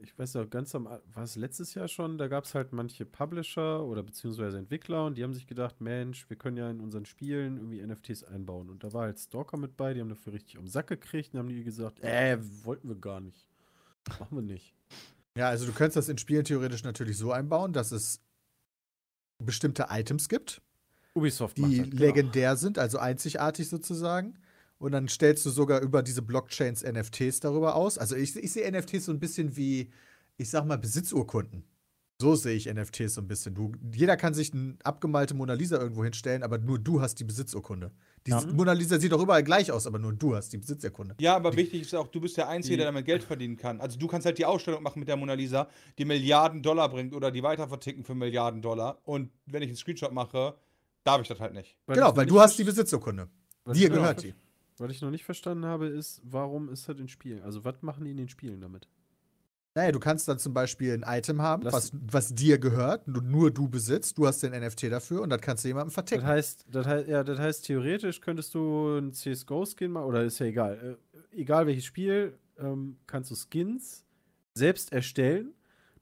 ich 0.06 0.18
weiß 0.18 0.34
noch, 0.34 0.48
ganz 0.48 0.74
am, 0.74 0.84
war 0.84 1.24
es 1.24 1.36
letztes 1.36 1.74
Jahr 1.74 1.88
schon, 1.88 2.16
da 2.16 2.28
gab 2.28 2.44
es 2.44 2.54
halt 2.54 2.72
manche 2.72 3.04
Publisher 3.04 3.84
oder 3.84 4.02
beziehungsweise 4.02 4.58
Entwickler 4.58 5.04
und 5.04 5.18
die 5.18 5.24
haben 5.24 5.34
sich 5.34 5.46
gedacht, 5.46 5.80
Mensch, 5.80 6.30
wir 6.30 6.36
können 6.36 6.56
ja 6.56 6.70
in 6.70 6.80
unseren 6.80 7.06
Spielen 7.06 7.56
irgendwie 7.56 7.84
NFTs 7.84 8.24
einbauen. 8.24 8.70
Und 8.70 8.84
da 8.84 8.92
war 8.92 9.02
halt 9.02 9.18
Stalker 9.18 9.56
mit 9.56 9.76
bei, 9.76 9.94
die 9.94 10.00
haben 10.00 10.08
dafür 10.08 10.32
richtig 10.32 10.58
um 10.58 10.64
den 10.64 10.70
Sack 10.70 10.86
gekriegt 10.86 11.34
und 11.34 11.40
haben 11.40 11.48
die 11.48 11.64
gesagt, 11.64 12.00
äh, 12.00 12.38
wollten 12.64 12.88
wir 12.88 12.96
gar 12.96 13.20
nicht. 13.20 13.46
Machen 14.20 14.36
wir 14.36 14.42
nicht. 14.42 14.74
Ja, 15.36 15.48
also 15.48 15.66
du 15.66 15.72
könntest 15.72 15.96
das 15.96 16.08
in 16.08 16.18
Spielen 16.18 16.44
theoretisch 16.44 16.84
natürlich 16.84 17.18
so 17.18 17.32
einbauen, 17.32 17.72
dass 17.72 17.92
es 17.92 18.20
bestimmte 19.38 19.86
Items 19.90 20.28
gibt, 20.28 20.62
Ubisoft 21.14 21.58
die 21.58 21.62
das, 21.78 21.90
genau. 21.90 21.96
legendär 21.96 22.56
sind, 22.56 22.78
also 22.78 22.98
einzigartig 22.98 23.68
sozusagen. 23.68 24.38
Und 24.78 24.92
dann 24.92 25.08
stellst 25.08 25.44
du 25.46 25.50
sogar 25.50 25.80
über 25.80 26.02
diese 26.02 26.22
Blockchains 26.22 26.82
NFTs 26.84 27.40
darüber 27.40 27.74
aus. 27.76 27.96
Also 27.98 28.14
ich, 28.16 28.36
ich 28.36 28.52
sehe 28.52 28.70
NFTs 28.70 29.06
so 29.06 29.12
ein 29.12 29.18
bisschen 29.18 29.56
wie, 29.56 29.90
ich 30.36 30.50
sag 30.50 30.66
mal, 30.66 30.76
Besitzurkunden. 30.76 31.64
So 32.18 32.34
sehe 32.34 32.54
ich 32.56 32.66
NFTs 32.72 33.14
so 33.14 33.20
ein 33.20 33.28
bisschen. 33.28 33.54
Du, 33.54 33.72
jeder 33.92 34.16
kann 34.16 34.32
sich 34.32 34.52
eine 34.54 34.76
abgemalte 34.84 35.34
Mona 35.34 35.52
Lisa 35.52 35.78
irgendwo 35.78 36.02
hinstellen, 36.02 36.42
aber 36.42 36.56
nur 36.56 36.78
du 36.78 37.00
hast 37.02 37.16
die 37.20 37.24
Besitzurkunde. 37.24 37.90
Die 38.26 38.30
Ja. 38.30 38.40
Mona 38.52 38.72
Lisa 38.72 38.98
sieht 38.98 39.12
doch 39.12 39.20
überall 39.20 39.42
gleich 39.44 39.70
aus, 39.70 39.86
aber 39.86 39.98
nur 39.98 40.14
du 40.14 40.34
hast 40.34 40.50
die 40.52 40.56
Besitzurkunde. 40.58 41.14
Ja, 41.20 41.36
aber 41.36 41.54
wichtig 41.56 41.82
ist 41.82 41.94
auch, 41.94 42.08
du 42.08 42.20
bist 42.20 42.36
der 42.38 42.48
Einzige, 42.48 42.72
Die- 42.74 42.76
der 42.78 42.86
damit 42.86 43.04
Geld 43.04 43.22
verdienen 43.22 43.56
kann. 43.58 43.80
Also 43.82 43.98
du 43.98 44.06
kannst 44.06 44.24
halt 44.24 44.38
die 44.38 44.46
Ausstellung 44.46 44.82
machen 44.82 44.98
mit 44.98 45.08
der 45.08 45.16
Mona 45.16 45.34
Lisa, 45.34 45.68
die 45.98 46.06
Milliarden 46.06 46.62
Dollar 46.62 46.88
bringt 46.88 47.14
oder 47.14 47.30
die 47.30 47.42
weiter 47.42 47.68
verticken 47.68 48.02
für 48.02 48.14
Milliarden 48.14 48.62
Dollar. 48.62 48.98
Und 49.04 49.30
wenn 49.44 49.62
ich 49.62 49.68
einen 49.68 49.76
Screenshot 49.76 50.12
mache, 50.12 50.54
darf 51.04 51.20
ich 51.20 51.28
das 51.28 51.38
halt 51.38 51.52
nicht. 51.52 51.76
Weil 51.84 51.96
genau, 51.96 52.16
weil 52.16 52.24
nicht 52.24 52.34
du 52.34 52.40
hast 52.40 52.58
die 52.58 52.64
Besitzurkunde. 52.64 53.28
Dir 53.74 53.90
gehört 53.90 54.22
die. 54.22 54.34
Was 54.78 54.90
ich 54.90 55.00
noch 55.00 55.10
nicht 55.10 55.24
verstanden 55.24 55.64
habe, 55.64 55.86
ist, 55.86 56.20
warum 56.24 56.68
ist 56.68 56.88
das 56.88 56.98
in 56.98 57.08
Spielen? 57.08 57.42
Also, 57.42 57.64
was 57.64 57.80
machen 57.82 58.04
die 58.04 58.10
in 58.10 58.16
den 58.18 58.28
Spielen 58.28 58.60
damit? 58.60 58.88
Naja, 59.74 59.92
du 59.92 60.00
kannst 60.00 60.26
dann 60.26 60.38
zum 60.38 60.54
Beispiel 60.54 60.94
ein 60.94 61.04
Item 61.06 61.42
haben, 61.42 61.62
Lass- 61.62 61.74
was, 61.74 61.92
was 62.10 62.34
dir 62.34 62.58
gehört, 62.58 63.06
nur, 63.08 63.20
nur 63.22 63.50
du 63.50 63.68
besitzt, 63.68 64.16
du 64.16 64.26
hast 64.26 64.42
den 64.42 64.52
NFT 64.52 64.84
dafür 64.84 65.20
und 65.20 65.28
das 65.28 65.40
kannst 65.42 65.64
du 65.64 65.68
jemandem 65.68 65.88
Das 65.88 65.94
verticken. 65.94 66.24
heißt, 66.26 66.64
das 66.70 66.86
heißt, 66.86 67.08
ja, 67.08 67.22
das 67.22 67.38
heißt, 67.38 67.64
theoretisch 67.66 68.20
könntest 68.22 68.54
du 68.54 68.96
ein 68.98 69.12
CSGO-Skin 69.12 69.90
machen, 69.90 70.06
oder 70.06 70.24
ist 70.24 70.38
ja 70.38 70.46
egal. 70.46 70.98
Äh, 71.32 71.40
egal 71.40 71.66
welches 71.66 71.84
Spiel, 71.84 72.38
ähm, 72.58 72.96
kannst 73.06 73.30
du 73.30 73.34
Skins 73.34 74.04
selbst 74.54 74.92
erstellen. 74.92 75.52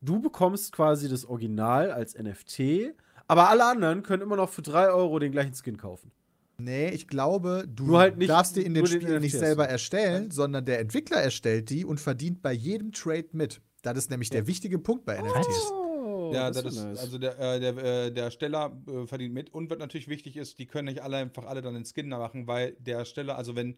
Du 0.01 0.21
bekommst 0.21 0.71
quasi 0.73 1.09
das 1.09 1.25
Original 1.25 1.91
als 1.91 2.15
NFT, 2.17 2.95
aber 3.27 3.49
alle 3.49 3.65
anderen 3.65 4.05
können 4.05 4.23
immer 4.23 4.37
noch 4.37 4.51
für 4.51 4.63
3 4.63 4.91
Euro 4.91 5.19
den 5.19 5.33
gleichen 5.33 5.55
Skin 5.55 5.77
kaufen. 5.79 6.13
Nee, 6.59 6.89
ich 6.91 7.09
glaube, 7.09 7.65
du 7.69 7.97
halt 7.99 8.17
nicht- 8.17 8.29
darfst 8.31 8.57
die 8.57 8.63
in 8.63 8.75
den 8.75 8.87
Spielen 8.87 9.21
nicht 9.21 9.37
selber 9.37 9.69
erstellen, 9.69 10.31
sondern 10.31 10.65
der 10.65 10.81
Entwickler 10.81 11.19
erstellt 11.19 11.71
die 11.71 11.85
und 11.85 12.01
verdient 12.01 12.43
bei 12.43 12.53
jedem 12.53 12.93
Trade 12.93 13.27
mit. 13.33 13.61
Das 13.83 13.99
ist 13.99 14.11
nämlich 14.11 14.31
der 14.31 14.47
wichtige 14.47 14.79
Punkt 14.79 15.05
bei 15.05 15.19
NFTs. 15.21 15.73
Oh, 15.73 16.31
ja, 16.33 16.49
das, 16.51 16.65
ist 16.65 16.77
ist, 16.77 16.85
nice. 16.85 16.99
also 17.01 17.19
der, 17.19 17.39
äh, 17.39 17.61
der, 17.61 17.77
äh, 17.77 18.13
der 18.13 18.25
Ersteller 18.25 18.73
äh, 18.89 19.07
verdient 19.07 19.35
mit 19.35 19.53
und 19.53 19.69
was 19.69 19.79
natürlich 19.79 20.09
wichtig 20.09 20.37
ist, 20.37 20.59
die 20.59 20.67
können 20.67 20.87
nicht 20.87 21.03
alle 21.03 21.19
einfach 21.19 21.45
alle 21.45 21.61
dann 21.61 21.75
den 21.75 21.85
Skin 21.85 22.09
machen, 22.09 22.47
weil 22.47 22.73
der 22.79 22.99
Ersteller, 22.99 23.37
also 23.37 23.57
wenn 23.57 23.77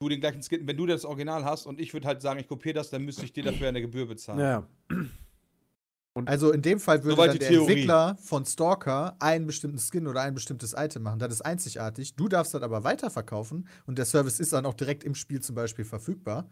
du 0.00 0.08
den 0.08 0.20
gleichen 0.20 0.42
Skin, 0.42 0.66
wenn 0.66 0.76
du 0.76 0.86
das 0.86 1.04
Original 1.04 1.44
hast 1.44 1.66
und 1.66 1.80
ich 1.80 1.92
würde 1.92 2.08
halt 2.08 2.22
sagen, 2.22 2.40
ich 2.40 2.48
kopiere 2.48 2.74
das, 2.74 2.90
dann 2.90 3.02
müsste 3.04 3.24
ich 3.24 3.32
dir 3.32 3.44
dafür 3.44 3.68
eine 3.68 3.80
Gebühr 3.80 4.06
bezahlen. 4.06 4.40
ja. 4.40 4.66
Also 6.24 6.50
in 6.50 6.62
dem 6.62 6.80
Fall 6.80 7.04
würde 7.04 7.26
dann 7.26 7.38
der 7.38 7.48
Theorie. 7.48 7.72
Entwickler 7.72 8.16
von 8.22 8.46
Stalker 8.46 9.16
einen 9.18 9.46
bestimmten 9.46 9.78
Skin 9.78 10.06
oder 10.06 10.22
ein 10.22 10.34
bestimmtes 10.34 10.72
Item 10.72 11.02
machen. 11.02 11.18
Das 11.18 11.32
ist 11.32 11.42
einzigartig. 11.42 12.16
Du 12.16 12.28
darfst 12.28 12.54
das 12.54 12.62
aber 12.62 12.84
weiterverkaufen 12.84 13.68
und 13.86 13.98
der 13.98 14.06
Service 14.06 14.40
ist 14.40 14.52
dann 14.54 14.64
auch 14.64 14.74
direkt 14.74 15.04
im 15.04 15.14
Spiel 15.14 15.40
zum 15.40 15.54
Beispiel 15.54 15.84
verfügbar. 15.84 16.48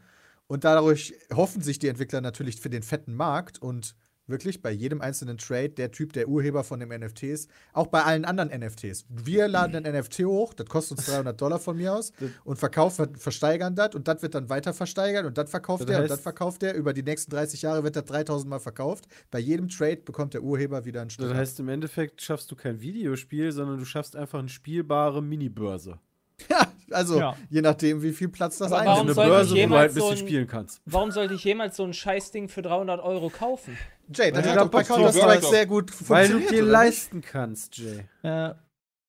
Und 0.47 0.65
dadurch 0.65 1.15
hoffen 1.33 1.63
sich 1.63 1.79
die 1.79 1.89
Entwickler 1.89 2.21
natürlich 2.21 2.61
für 2.61 2.69
den 2.69 2.83
fetten 2.83 3.15
Markt 3.15 3.63
und 3.63 3.97
wirklich 4.27 4.63
bei 4.63 4.71
jedem 4.71 5.01
einzelnen 5.01 5.39
Trade 5.39 5.71
der 5.71 5.91
Typ, 5.91 6.13
der 6.13 6.29
Urheber 6.29 6.65
von 6.65 6.81
dem 6.81 6.89
NFT 6.89 7.25
ist, 7.25 7.51
auch 7.73 7.87
bei 7.89 8.03
allen 8.03 8.25
anderen 8.25 8.49
NFTs. 8.49 9.07
Wir 9.09 9.49
laden 9.49 9.85
ein 9.85 9.95
NFT 9.95 10.21
hoch, 10.21 10.55
das 10.55 10.67
kostet 10.67 10.99
uns 10.99 11.07
300 11.07 11.41
Dollar 11.41 11.59
von 11.59 11.77
mir 11.77 11.95
aus 11.95 12.13
und 12.45 12.59
verkaufen, 12.59 13.17
versteigern 13.17 13.75
das 13.75 13.95
und 13.95 14.09
das 14.09 14.23
wird 14.23 14.35
dann 14.35 14.49
weiter 14.49 14.73
versteigert 14.73 15.27
und 15.27 15.39
das 15.39 15.51
verkauft 15.51 15.83
Das 15.83 15.87
der 15.89 16.03
und 16.03 16.11
das 16.11 16.21
verkauft 16.21 16.63
der. 16.63 16.75
Über 16.75 16.93
die 16.93 17.03
nächsten 17.03 17.31
30 17.31 17.63
Jahre 17.63 17.85
wird 17.85 17.97
das 17.97 18.05
3000 18.05 18.49
Mal 18.49 18.61
verkauft. 18.61 19.07
Bei 19.31 19.39
jedem 19.39 19.69
Trade 19.69 19.99
bekommt 19.99 20.35
der 20.35 20.43
Urheber 20.43 20.85
wieder 20.85 21.03
ein 21.03 21.11
Stück. 21.11 21.29
Das 21.29 21.37
heißt, 21.37 21.61
im 21.61 21.69
Endeffekt 21.69 22.23
schaffst 22.23 22.51
du 22.51 22.57
kein 22.57 22.81
Videospiel, 22.81 23.53
sondern 23.53 23.79
du 23.79 23.85
schaffst 23.85 24.17
einfach 24.17 24.39
eine 24.39 24.49
spielbare 24.49 25.23
Minibörse. 25.23 25.99
Ja, 26.51 26.73
also 26.91 27.19
Ja. 27.19 27.37
je 27.49 27.63
nachdem, 27.63 28.03
wie 28.03 28.13
viel 28.13 28.29
Platz 28.29 28.59
das 28.59 28.73
einnimmt. 28.73 28.87
warum 28.89 29.07
eine 29.07 29.15
sollte 29.15 29.31
Börse, 29.31 29.45
ich 29.47 29.51
wo 29.51 29.55
du 29.55 29.61
jemals 29.61 29.81
halt 29.81 29.91
ein 29.91 29.95
so 29.95 30.01
bisschen 30.11 30.25
ein- 30.25 30.29
spielen 30.29 30.47
kannst. 30.47 30.83
Warum 30.85 31.11
sollte 31.13 31.35
ich 31.35 31.45
jemals 31.45 31.77
so 31.77 31.85
ein 31.85 31.95
Scheißding 31.95 32.49
für 32.49 32.63
300 32.63 33.01
Euro 33.01 33.31
kaufen? 33.31 33.79
Jay, 34.13 34.31
das 34.33 34.45
hat 34.47 34.57
du 34.57 34.61
doch 34.61 34.69
bei 34.71 34.83
Counter-Strike 34.85 35.47
sehr 35.47 35.67
gut 35.67 35.91
Weil 36.11 36.27
du 36.27 36.33
funktioniert, 36.35 36.51
dir 36.53 36.63
leisten 36.71 37.21
kannst, 37.23 37.79
Jay. 37.79 38.05
Äh, 38.23 38.55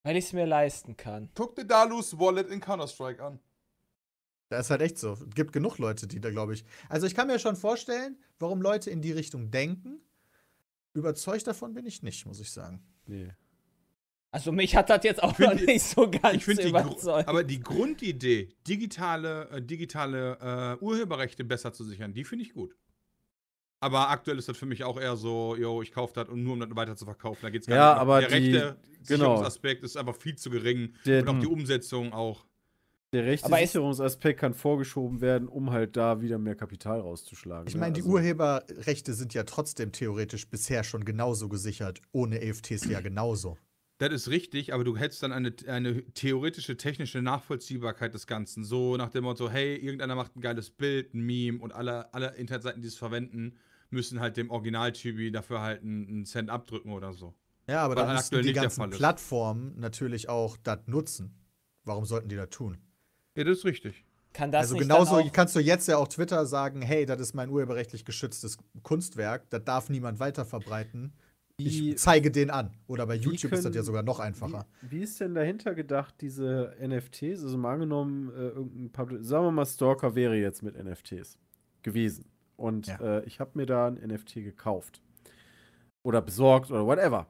Weil 0.03 0.17
ich 0.17 0.25
es 0.25 0.33
mir 0.33 0.45
leisten 0.45 0.95
kann. 0.95 1.29
Guck 1.35 1.55
dir 1.55 1.65
Dalus 1.65 2.17
Wallet 2.17 2.47
in 2.49 2.61
Counter-Strike 2.61 3.21
an. 3.23 3.39
Das 4.49 4.67
ist 4.67 4.69
halt 4.69 4.81
echt 4.81 4.99
so. 4.99 5.13
Es 5.13 5.33
gibt 5.33 5.51
genug 5.51 5.79
Leute, 5.79 6.05
die 6.07 6.21
da, 6.21 6.29
glaube 6.29 6.53
ich. 6.53 6.63
Also, 6.87 7.07
ich 7.07 7.15
kann 7.15 7.25
mir 7.27 7.39
schon 7.39 7.55
vorstellen, 7.55 8.17
warum 8.37 8.61
Leute 8.61 8.91
in 8.91 9.01
die 9.01 9.11
Richtung 9.11 9.49
denken. 9.49 9.99
Überzeugt 10.93 11.45
davon 11.47 11.73
bin 11.73 11.85
ich 11.87 12.03
nicht, 12.03 12.25
muss 12.25 12.39
ich 12.39 12.51
sagen. 12.51 12.81
Nee. 13.07 13.29
Also 14.35 14.51
mich 14.51 14.75
hat 14.75 14.89
das 14.89 15.03
jetzt 15.05 15.23
auch 15.23 15.39
noch 15.39 15.55
die- 15.55 15.65
nicht 15.65 15.81
so 15.83 16.11
ganz 16.11 16.35
Ich 16.35 16.43
finde 16.43 16.63
die, 16.63 16.69
überzeugt. 16.69 17.29
aber 17.29 17.45
die 17.45 17.61
Grundidee, 17.61 18.49
digitale, 18.67 19.47
äh, 19.49 19.61
digitale 19.61 20.77
äh, 20.81 20.83
Urheberrechte 20.83 21.45
besser 21.45 21.71
zu 21.71 21.85
sichern, 21.85 22.13
die 22.13 22.25
finde 22.25 22.43
ich 22.43 22.53
gut. 22.53 22.75
Aber 23.79 24.09
aktuell 24.09 24.37
ist 24.37 24.49
das 24.49 24.57
für 24.57 24.65
mich 24.65 24.83
auch 24.83 24.99
eher 24.99 25.15
so, 25.15 25.55
yo, 25.55 25.81
ich 25.81 25.93
kaufe 25.93 26.13
das 26.15 26.27
und 26.27 26.43
nur 26.43 26.53
um 26.53 26.59
das 26.59 26.75
weiter 26.75 26.97
zu 26.97 27.05
verkaufen. 27.05 27.39
Da 27.43 27.49
geht's 27.49 27.67
gar 27.67 27.77
Ja, 27.77 27.93
nicht. 27.93 28.01
aber 28.01 28.19
der 28.19 28.27
die- 28.29 28.35
rechte 28.35 28.77
genau. 28.87 29.03
Sicherungsaspekt 29.03 29.83
ist 29.85 29.95
einfach 29.95 30.15
viel 30.17 30.35
zu 30.35 30.49
gering. 30.49 30.93
Der, 31.05 31.21
und 31.21 31.29
auch 31.29 31.39
die 31.39 31.47
Umsetzung 31.47 32.11
auch. 32.11 32.45
der 33.13 33.23
rechte 33.25 33.45
Aber 33.45 33.57
Sicherungsaspekt 33.59 34.41
kann 34.41 34.53
vorgeschoben 34.53 35.21
werden, 35.21 35.47
um 35.47 35.71
halt 35.71 35.95
da 35.95 36.19
wieder 36.19 36.37
mehr 36.39 36.55
Kapital 36.55 36.99
rauszuschlagen. 36.99 37.69
Ich 37.69 37.75
ne? 37.75 37.79
meine, 37.79 37.93
die 37.93 38.01
Also- 38.01 38.11
Urheberrechte 38.11 39.13
sind 39.13 39.33
ja 39.33 39.43
trotzdem 39.43 39.93
theoretisch 39.93 40.49
bisher 40.49 40.83
schon 40.83 41.05
genauso 41.05 41.47
gesichert. 41.47 42.01
Ohne 42.11 42.41
EFTs 42.41 42.83
ja 42.89 42.99
genauso. 42.99 43.57
Das 43.97 44.11
ist 44.11 44.29
richtig, 44.29 44.73
aber 44.73 44.83
du 44.83 44.97
hättest 44.97 45.23
dann 45.23 45.31
eine, 45.31 45.53
eine 45.67 46.03
theoretische, 46.13 46.75
technische 46.75 47.21
Nachvollziehbarkeit 47.21 48.13
des 48.13 48.27
Ganzen. 48.27 48.65
So 48.65 48.97
nach 48.97 49.09
dem 49.09 49.23
Motto, 49.23 49.49
hey, 49.49 49.77
irgendeiner 49.77 50.15
macht 50.15 50.35
ein 50.35 50.41
geiles 50.41 50.69
Bild, 50.69 51.13
ein 51.13 51.21
Meme 51.21 51.59
und 51.59 51.73
alle, 51.73 52.13
alle 52.13 52.35
Internetseiten, 52.35 52.81
die 52.81 52.89
es 52.89 52.97
verwenden, 52.97 53.57
müssen 53.89 54.19
halt 54.19 54.35
dem 54.35 54.49
Originaltypi 54.49 55.31
dafür 55.31 55.61
halt 55.61 55.81
einen, 55.81 56.25
Cent 56.25 56.49
abdrücken 56.49 56.91
oder 56.91 57.13
so. 57.13 57.33
Ja, 57.67 57.83
aber 57.83 57.95
dann 57.95 58.13
müssten 58.13 58.35
aktuell 58.35 58.43
die 58.43 58.53
ganzen. 58.53 58.89
Plattformen 58.89 59.79
natürlich 59.79 60.27
auch 60.27 60.57
das 60.57 60.79
nutzen. 60.87 61.33
Warum 61.85 62.05
sollten 62.05 62.27
die 62.27 62.35
das 62.35 62.49
tun? 62.49 62.77
Ja, 63.35 63.45
das 63.45 63.59
ist 63.59 63.65
richtig. 63.65 64.03
kann 64.33 64.51
das 64.51 64.63
also 64.63 64.73
nicht 64.75 64.83
genauso 64.83 65.23
kannst 65.31 65.55
du 65.55 65.59
jetzt 65.59 65.87
ja 65.87 65.97
auch 65.97 66.07
Twitter 66.09 66.45
sagen, 66.45 66.81
hey, 66.81 67.05
das 67.05 67.21
ist 67.21 67.33
mein 67.33 67.49
urheberrechtlich 67.49 68.03
geschütztes 68.03 68.57
Kunstwerk, 68.83 69.49
das 69.49 69.63
darf 69.63 69.89
niemand 69.89 70.19
weiterverbreiten. 70.19 71.13
Wie- 71.57 71.91
Ich 71.91 71.97
zeige 71.99 72.31
den 72.31 72.49
an. 72.49 72.71
Oder 72.87 73.05
bei 73.07 73.15
YouTube 73.15 73.53
ist 73.53 73.63
das 73.63 73.65
ja 73.65 73.71
können- 73.79 73.85
sogar 73.85 74.03
noch 74.03 74.19
einfacher. 74.19 74.65
Wie, 74.81 74.97
wie 74.99 75.03
ist 75.03 75.19
denn 75.21 75.33
dahinter 75.35 75.73
gedacht, 75.73 76.15
diese 76.19 76.75
NFTs? 76.81 77.43
Also 77.43 77.57
mal 77.57 77.73
angenommen, 77.73 78.29
äh, 78.35 78.49
irgendein 78.49 78.91
Public 78.91 79.23
sagen 79.23 79.45
wir 79.45 79.51
mal, 79.51 79.65
Stalker 79.65 80.15
wäre 80.15 80.35
jetzt 80.35 80.63
mit 80.63 80.75
NFTs 80.75 81.37
gewesen. 81.81 82.25
Und 82.57 82.87
Ja. 82.87 82.97
äh, 83.19 83.25
ich 83.25 83.39
habe 83.39 83.51
mir 83.53 83.65
da 83.65 83.87
ein 83.87 83.97
NFT 83.97 84.43
gekauft. 84.43 85.01
Oder 86.03 86.21
besorgt 86.21 86.71
oder 86.71 86.85
whatever. 86.85 87.25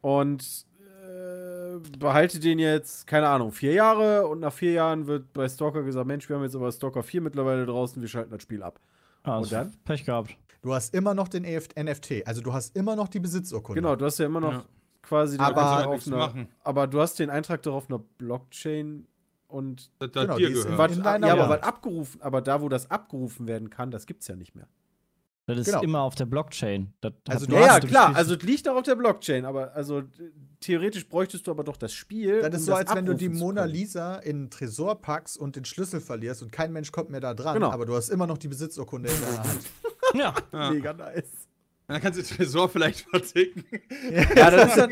Und 0.00 0.66
äh, 0.80 1.78
behalte 1.98 2.38
den 2.38 2.58
jetzt, 2.60 3.06
keine 3.08 3.28
Ahnung, 3.28 3.50
vier 3.50 3.72
Jahre 3.72 4.26
und 4.28 4.38
nach 4.40 4.52
vier 4.52 4.72
Jahren 4.72 5.06
wird 5.08 5.32
bei 5.32 5.48
Stalker 5.48 5.82
gesagt, 5.82 6.06
Mensch, 6.06 6.28
wir 6.28 6.36
haben 6.36 6.42
jetzt 6.44 6.54
aber 6.56 6.70
Stalker 6.70 7.02
4 7.02 7.20
mittlerweile 7.20 7.66
draußen, 7.66 8.00
wir 8.00 8.08
schalten 8.08 8.30
das 8.30 8.42
Spiel 8.42 8.62
ab. 8.62 8.78
ah, 9.24 9.38
Und 9.38 9.50
dann? 9.52 9.72
Pech 9.84 10.04
gehabt. 10.04 10.36
Du 10.64 10.72
hast 10.72 10.94
immer 10.94 11.12
noch 11.12 11.28
den 11.28 11.44
EF 11.44 11.68
NFT, 11.76 12.26
also 12.26 12.40
du 12.40 12.50
hast 12.54 12.74
immer 12.74 12.96
noch 12.96 13.08
die 13.08 13.20
Besitzurkunde. 13.20 13.82
Genau, 13.82 13.96
du 13.96 14.06
hast 14.06 14.18
ja 14.18 14.24
immer 14.24 14.40
noch 14.40 14.52
Ja. 14.52 14.64
quasi 15.02 15.36
den 15.36 15.44
Aber- 15.44 15.76
Eintrag 15.76 15.86
auf 15.88 16.06
einer, 16.06 16.16
machen. 16.16 16.48
aber 16.62 16.86
du 16.86 17.00
hast 17.02 17.18
den 17.18 17.28
Eintrag 17.28 17.62
darauf 17.62 17.90
einer 17.90 17.98
Blockchain 17.98 19.06
und 19.46 19.90
Das, 19.98 20.10
das 20.12 20.22
Genau, 20.22 20.36
dir 20.38 20.50
gehört. 20.50 20.78
Was, 20.78 20.96
ja, 20.96 21.32
aber 21.34 21.48
was 21.50 21.62
abgerufen, 21.62 22.22
aber 22.22 22.40
da, 22.40 22.62
wo 22.62 22.70
das 22.70 22.90
abgerufen 22.90 23.46
werden 23.46 23.68
kann, 23.68 23.90
das 23.90 24.06
gibt's 24.06 24.26
ja 24.26 24.36
nicht 24.36 24.54
mehr. 24.54 24.66
Das 25.46 25.58
ist 25.58 25.66
Genau. 25.66 25.82
immer 25.82 26.00
auf 26.00 26.14
der 26.14 26.24
Blockchain. 26.24 26.94
Das 27.02 27.12
Also 27.28 27.44
Ja, 27.52 27.60
ja, 27.60 27.68
hast- 27.74 27.86
klar, 27.86 28.16
also 28.16 28.34
es 28.34 28.42
liegt 28.42 28.66
auch 28.66 28.76
auf 28.76 28.84
der 28.84 28.94
Blockchain, 28.96 29.44
aber 29.44 29.74
also 29.74 30.04
theoretisch 30.60 31.06
bräuchtest 31.06 31.46
du 31.46 31.50
aber 31.50 31.62
doch 31.64 31.76
das 31.76 31.92
Spiel. 31.92 32.40
Das 32.40 32.54
ist 32.54 32.60
um 32.60 32.66
so, 32.68 32.74
als 32.76 32.94
wenn 32.94 33.04
du 33.04 33.12
die 33.12 33.28
Mona. 33.28 33.64
Lisa 33.64 34.16
in 34.16 34.36
einen 34.36 34.50
Tresor 34.50 34.94
packst 35.02 35.36
und 35.36 35.56
den 35.56 35.66
Schlüssel 35.66 36.00
verlierst 36.00 36.42
und 36.42 36.50
kein 36.50 36.72
Mensch 36.72 36.90
kommt 36.90 37.10
mehr 37.10 37.20
da 37.20 37.34
dran, 37.34 37.52
Genau. 37.56 37.70
aber 37.70 37.84
du 37.84 37.94
hast 37.94 38.08
immer 38.08 38.26
noch 38.26 38.38
die 38.38 38.48
Besitzurkunde 38.48 39.10
in 39.10 39.20
deiner 39.20 39.44
Hand. 39.44 39.60
Ja. 40.14 40.34
Ja. 40.52 40.70
Mega 40.70 40.92
nice. 40.92 41.48
Dann 41.86 42.00
kannst 42.00 42.18
du 42.18 42.22
den 42.22 42.36
Tresor 42.36 42.70
vielleicht 42.70 43.00
verticken. 43.10 43.62
Ja, 44.10 44.24
das 44.50 44.68
ist 44.70 44.78
dann, 44.78 44.90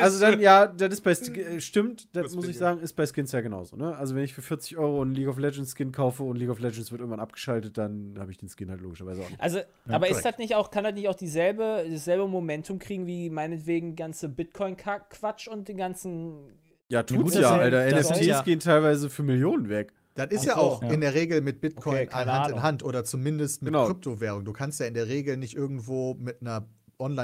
also 0.00 0.20
dann, 0.20 0.40
ja, 0.40 0.66
das 0.66 0.92
ist 0.92 1.00
bei, 1.00 1.12
äh, 1.12 1.60
stimmt, 1.60 2.14
das 2.14 2.24
Das 2.24 2.36
muss 2.36 2.48
ich 2.48 2.58
sagen, 2.58 2.80
ist 2.80 2.92
bei 2.92 3.06
Skins 3.06 3.32
ja 3.32 3.40
genauso, 3.40 3.76
ne? 3.76 3.96
Also 3.96 4.14
wenn 4.14 4.24
ich 4.24 4.34
für 4.34 4.42
40 4.42 4.76
Euro 4.76 5.00
einen 5.00 5.14
League 5.14 5.28
of 5.28 5.38
Legends 5.38 5.74
Skin 5.74 5.90
kaufe 5.90 6.22
und 6.22 6.36
League 6.36 6.50
of 6.50 6.58
Legends 6.58 6.90
wird 6.90 7.00
irgendwann 7.00 7.20
abgeschaltet, 7.20 7.78
dann 7.78 8.16
habe 8.18 8.30
ich 8.30 8.36
den 8.36 8.50
Skin 8.50 8.68
halt 8.68 8.82
logischerweise 8.82 9.22
auch 9.22 9.30
nicht. 9.30 9.40
Also, 9.40 9.60
aber 9.88 10.06
ist 10.06 10.18
korrekt. 10.18 10.34
das 10.34 10.38
nicht 10.38 10.54
auch, 10.54 10.70
kann 10.70 10.84
das 10.84 10.92
nicht 10.92 11.08
auch 11.08 11.14
dieselbe, 11.14 11.86
dasselbe 11.90 12.28
Momentum 12.28 12.78
kriegen 12.78 13.06
wie 13.06 13.30
meinetwegen 13.30 13.96
ganze 13.96 14.28
Bitcoin-Quatsch 14.28 15.48
und 15.48 15.68
den 15.68 15.78
ganzen. 15.78 16.52
Ja, 16.90 17.04
tut's 17.04 17.36
ja, 17.36 17.56
Alter. 17.56 17.86
NFTs 17.86 18.26
ja- 18.26 18.42
gehen 18.42 18.60
teilweise 18.60 19.08
für 19.08 19.22
Millionen 19.22 19.70
weg. 19.70 19.94
Das 20.14 20.30
ist 20.30 20.42
Ach 20.42 20.44
ja 20.46 20.54
so. 20.54 20.60
auch 20.60 20.82
Ja. 20.82 20.90
in 20.92 21.00
der 21.00 21.14
Regel 21.14 21.40
mit 21.40 21.60
Bitcoin 21.60 22.06
Okay, 22.06 22.08
Hand 22.12 22.52
in. 22.52 22.62
Hand 22.62 22.82
oder 22.84 23.04
zumindest 23.04 23.62
mit 23.62 23.72
Genau. 23.72 23.86
Kryptowährung. 23.86 24.44
Du 24.44 24.52
kannst 24.52 24.78
ja 24.80 24.86
in 24.86 24.94
der 24.94 25.08
Regel 25.08 25.36
nicht 25.36 25.54
irgendwo 25.56 26.14
mit 26.14 26.40
einer 26.40 26.68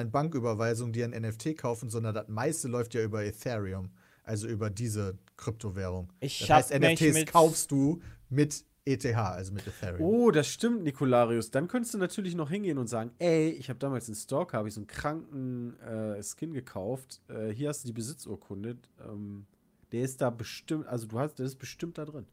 Online-Banküberweisung 0.04 0.92
dir 0.92 1.04
ein 1.04 1.12
NFT 1.12 1.54
kaufen, 1.56 1.90
sondern 1.90 2.14
das 2.14 2.28
meiste 2.28 2.68
läuft 2.68 2.94
ja 2.94 3.02
über 3.02 3.24
Ethereum, 3.24 3.90
also 4.24 4.48
über 4.48 4.70
diese 4.70 5.18
Kryptowährung. 5.36 6.12
Ich 6.20 6.40
Das 6.40 6.50
heißt, 6.50 6.70
NFTs 6.72 7.14
mit- 7.14 7.32
kaufst 7.32 7.70
du 7.70 8.00
mit 8.28 8.64
ETH, 8.84 9.04
also 9.14 9.52
mit 9.52 9.66
Ethereum. 9.66 10.00
Oh, 10.00 10.30
das 10.30 10.48
stimmt, 10.48 10.82
Nikolarius. 10.82 11.50
Dann 11.50 11.68
könntest 11.68 11.94
du 11.94 11.98
natürlich 11.98 12.34
noch 12.34 12.50
hingehen 12.50 12.78
und 12.78 12.88
sagen, 12.88 13.10
ey, 13.18 13.50
ich 13.50 13.68
habe 13.68 13.78
damals 13.78 14.08
in 14.08 14.14
Stalker, 14.14 14.58
habe 14.58 14.68
ich 14.68 14.74
so 14.74 14.80
einen 14.80 14.86
kranken 14.86 15.78
äh, 15.80 16.22
Skin 16.22 16.52
gekauft. 16.52 17.20
Äh, 17.28 17.50
hier 17.50 17.68
hast 17.68 17.84
du 17.84 17.88
die 17.88 17.92
Besitzurkunde. 17.92 18.78
Ähm, 19.06 19.46
der 19.92 20.02
ist 20.02 20.20
da 20.20 20.30
bestimmt, 20.30 20.86
also 20.86 21.06
du 21.06 21.18
hast, 21.18 21.34
der 21.38 21.46
ist 21.46 21.56
bestimmt 21.56 21.98
da 21.98 22.04
drin. 22.04 22.26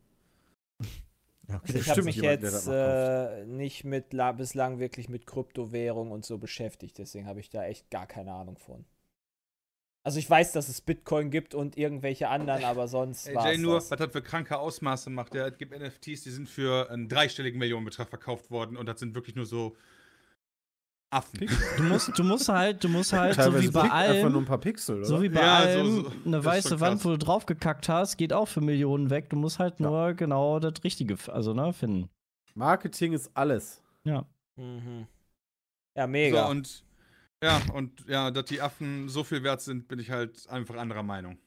Ja, 1.48 1.56
Also 1.62 1.66
okay. 1.70 1.80
ich 1.80 1.90
habe 1.90 2.04
mich 2.04 2.16
jemand, 2.18 2.42
jetzt 2.44 2.68
äh, 2.68 3.46
nicht 3.46 3.84
mit 3.86 4.12
la- 4.14 4.34
bislang 4.34 4.80
wirklich 4.80 5.08
mit 5.10 5.26
Kryptowährung 5.26 6.12
und 6.12 6.26
so 6.26 6.38
beschäftigt, 6.38 6.98
deswegen 6.98 7.26
habe 7.26 7.40
ich 7.40 7.50
da 7.50 7.64
echt 7.66 7.90
gar 7.90 8.06
keine 8.06 8.34
Ahnung 8.34 8.58
von. 8.58 8.86
Also 10.04 10.20
ich 10.20 10.30
weiß, 10.30 10.54
dass 10.54 10.70
es 10.70 10.80
Bitcoin 10.80 11.32
gibt 11.32 11.54
und 11.54 11.78
irgendwelche 11.78 12.30
anderen, 12.30 12.64
aber 12.64 12.88
sonst 12.88 13.34
war 13.34 13.52
Jay, 13.52 13.58
nur, 13.58 13.76
das. 13.76 13.92
was 13.92 14.00
das 14.00 14.12
für 14.12 14.22
kranke 14.22 14.58
Ausmaße 14.58 15.10
macht. 15.10 15.36
Ja, 15.36 15.48
es 15.48 15.58
gibt 15.58 15.74
NFTs, 15.74 16.22
die 16.22 16.32
sind 16.32 16.50
für 16.50 16.90
einen 16.90 17.10
dreistelligen 17.10 17.60
Millionenbetrag 17.60 18.08
verkauft 18.08 18.50
worden 18.50 18.78
und 18.78 18.86
das 18.86 19.00
sind 19.02 19.16
wirklich 19.16 19.36
nur 19.36 19.46
so 19.46 19.76
Affen. 21.10 21.48
Du 21.78 21.84
musst, 21.84 22.20
du 22.20 22.24
musst 22.24 22.50
halt, 22.50 22.84
du 22.84 22.90
musst 22.90 23.14
halt, 23.14 23.36
so 23.42 23.54
wie 23.60 23.70
bei 23.70 23.80
blinkt 23.82 23.96
einfach 23.96 24.14
nur 24.24 24.26
allem, 24.26 24.38
ein 24.40 24.46
paar 24.46 24.58
Pixel, 24.58 24.98
oder? 24.98 25.06
so 25.06 25.22
wie 25.22 25.30
bei 25.30 25.40
Ja, 25.42 25.62
so- 25.62 25.68
allem, 25.80 25.88
so. 25.88 26.00
eine 26.10 26.10
ist 26.10 26.22
schon 26.24 26.46
weiße 26.46 26.80
Wand, 26.82 27.06
wo 27.06 27.10
du 27.10 27.18
drauf 27.18 27.46
gekackt 27.46 27.88
hast, 27.88 28.18
geht 28.18 28.34
auch 28.34 28.48
für 28.48 28.60
Millionen 28.62 29.10
weg. 29.10 29.30
Du 29.30 29.38
musst 29.38 29.58
halt 29.60 29.80
nur 29.80 30.14
genau 30.16 30.60
das 30.60 30.84
Richtige, 30.84 31.16
also 31.32 31.54
ne, 31.54 31.72
finden. 31.72 32.10
Marketing 32.56 33.14
ist 33.14 33.32
alles. 33.36 33.82
Ja. 34.04 34.26
Mhm. 34.58 35.08
Ja, 35.96 36.08
mega. 36.08 36.44
So, 36.46 36.52
und 36.52 36.84
ja, 37.42 37.62
und 37.74 38.06
ja, 38.08 38.32
dass 38.32 38.46
die 38.46 38.62
Affen 38.62 39.08
so 39.10 39.24
viel 39.24 39.44
wert 39.44 39.62
sind, 39.62 39.88
bin 39.88 40.00
ich 40.00 40.12
halt 40.12 40.50
einfach 40.50 40.76
anderer 40.76 41.04
Meinung. 41.04 41.38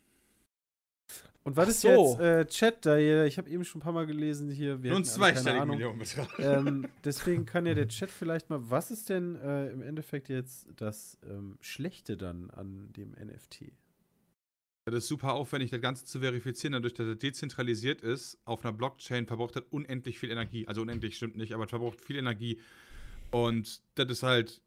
Und 1.42 1.56
was 1.56 1.66
Ach 1.66 1.70
ist 1.70 1.80
so. 1.80 2.18
jetzt 2.18 2.20
äh, 2.20 2.46
Chat 2.46 2.84
da 2.84 2.96
hier? 2.96 3.24
Ich 3.24 3.38
habe 3.38 3.48
eben 3.48 3.64
schon 3.64 3.80
ein 3.80 3.82
paar 3.82 3.92
Mal 3.92 4.06
gelesen 4.06 4.50
hier. 4.50 4.82
Wir 4.82 5.02
zweistelligen 5.02 5.62
Ahnung. 5.62 5.76
Millionenbetrag. 5.76 6.38
ähm, 6.38 6.86
deswegen 7.04 7.46
kann 7.46 7.64
ja 7.64 7.74
der 7.74 7.88
Chat 7.88 8.10
vielleicht 8.10 8.50
mal, 8.50 8.60
was 8.68 8.90
ist 8.90 9.08
denn 9.08 9.36
äh, 9.36 9.70
im 9.70 9.80
Endeffekt 9.80 10.28
jetzt 10.28 10.66
das 10.76 11.18
ähm, 11.28 11.56
Schlechte 11.60 12.18
dann 12.18 12.50
an 12.50 12.92
dem 12.92 13.12
NFT? 13.12 13.72
Das 14.84 14.94
ist 15.04 15.08
super 15.08 15.34
aufwendig, 15.34 15.70
das 15.70 15.80
Ganze 15.80 16.04
zu 16.04 16.20
verifizieren, 16.20 16.72
dadurch, 16.72 16.94
dass 16.94 17.06
es 17.06 17.18
dezentralisiert 17.18 18.02
ist. 18.02 18.38
Auf 18.44 18.64
einer 18.64 18.72
Blockchain 18.72 19.26
verbraucht 19.26 19.56
das 19.56 19.64
unendlich 19.70 20.18
viel 20.18 20.30
Energie. 20.30 20.66
Also 20.68 20.82
unendlich 20.82 21.16
stimmt 21.16 21.36
nicht, 21.36 21.54
aber 21.54 21.64
es 21.64 21.70
verbraucht 21.70 22.00
viel 22.00 22.16
Energie. 22.16 22.60
Und 23.30 23.82
das 23.94 24.10
ist 24.10 24.22
halt 24.22 24.60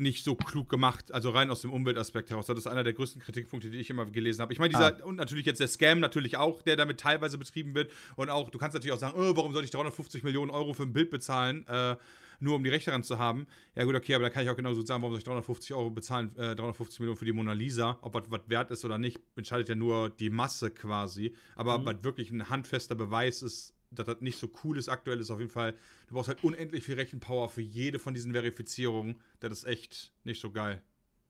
nicht 0.00 0.24
so 0.24 0.34
klug 0.34 0.68
gemacht, 0.68 1.12
also 1.12 1.30
rein 1.30 1.50
aus 1.50 1.60
dem 1.62 1.72
Umweltaspekt 1.72 2.30
heraus. 2.30 2.46
Das 2.46 2.58
ist 2.58 2.66
einer 2.66 2.82
der 2.84 2.92
größten 2.94 3.20
Kritikpunkte, 3.22 3.70
die 3.70 3.78
ich 3.78 3.90
immer 3.90 4.06
gelesen 4.06 4.40
habe. 4.42 4.52
Ich 4.52 4.58
meine, 4.58 4.70
dieser, 4.70 5.04
und 5.06 5.16
natürlich 5.16 5.46
jetzt 5.46 5.60
der 5.60 5.68
Scam 5.68 6.00
natürlich 6.00 6.36
auch, 6.36 6.62
der 6.62 6.76
damit 6.76 6.98
teilweise 7.00 7.38
betrieben 7.38 7.74
wird. 7.74 7.90
Und 8.16 8.30
auch, 8.30 8.50
du 8.50 8.58
kannst 8.58 8.74
natürlich 8.74 8.94
auch 8.94 8.98
sagen, 8.98 9.14
oh, 9.16 9.36
warum 9.36 9.52
soll 9.52 9.64
ich 9.64 9.70
350 9.70 10.22
Millionen 10.24 10.50
Euro 10.50 10.72
für 10.72 10.82
ein 10.84 10.92
Bild 10.92 11.10
bezahlen, 11.10 11.66
äh, 11.68 11.96
nur 12.42 12.56
um 12.56 12.64
die 12.64 12.70
Rechte 12.70 12.86
daran 12.90 13.02
zu 13.02 13.18
haben. 13.18 13.46
Ja 13.74 13.84
gut, 13.84 13.94
okay, 13.94 14.14
aber 14.14 14.24
da 14.24 14.30
kann 14.30 14.42
ich 14.42 14.48
auch 14.50 14.56
genauso 14.56 14.80
sagen, 14.82 15.02
warum 15.02 15.12
soll 15.12 15.18
ich 15.18 15.24
350 15.24 15.74
Euro 15.74 15.90
bezahlen, 15.90 16.34
äh, 16.36 16.56
350 16.56 17.00
Millionen 17.00 17.18
für 17.18 17.26
die 17.26 17.32
Mona 17.32 17.52
Lisa. 17.52 17.98
Ob 18.00 18.14
das 18.14 18.30
was 18.30 18.40
wert 18.48 18.70
ist 18.70 18.84
oder 18.84 18.96
nicht, 18.96 19.20
entscheidet 19.36 19.68
ja 19.68 19.74
nur 19.74 20.08
die 20.08 20.30
Masse 20.30 20.70
quasi. 20.70 21.34
Aber 21.54 21.78
Mhm. 21.78 21.84
was 21.84 22.02
wirklich 22.02 22.30
ein 22.30 22.48
handfester 22.48 22.94
Beweis 22.94 23.42
ist, 23.42 23.74
dass 23.90 24.06
das 24.06 24.20
nicht 24.20 24.38
so 24.38 24.48
cool 24.64 24.78
ist 24.78 24.88
aktuell, 24.88 25.20
ist 25.20 25.30
auf 25.30 25.38
jeden 25.40 25.50
Fall, 25.50 25.74
du 26.08 26.14
brauchst 26.14 26.28
halt 26.28 26.42
unendlich 26.44 26.84
viel 26.84 26.94
Rechenpower 26.94 27.48
für 27.48 27.62
jede 27.62 27.98
von 27.98 28.14
diesen 28.14 28.32
Verifizierungen. 28.32 29.20
Das 29.40 29.52
ist 29.52 29.64
echt 29.64 30.12
nicht 30.24 30.40
so 30.40 30.50
geil. 30.50 30.82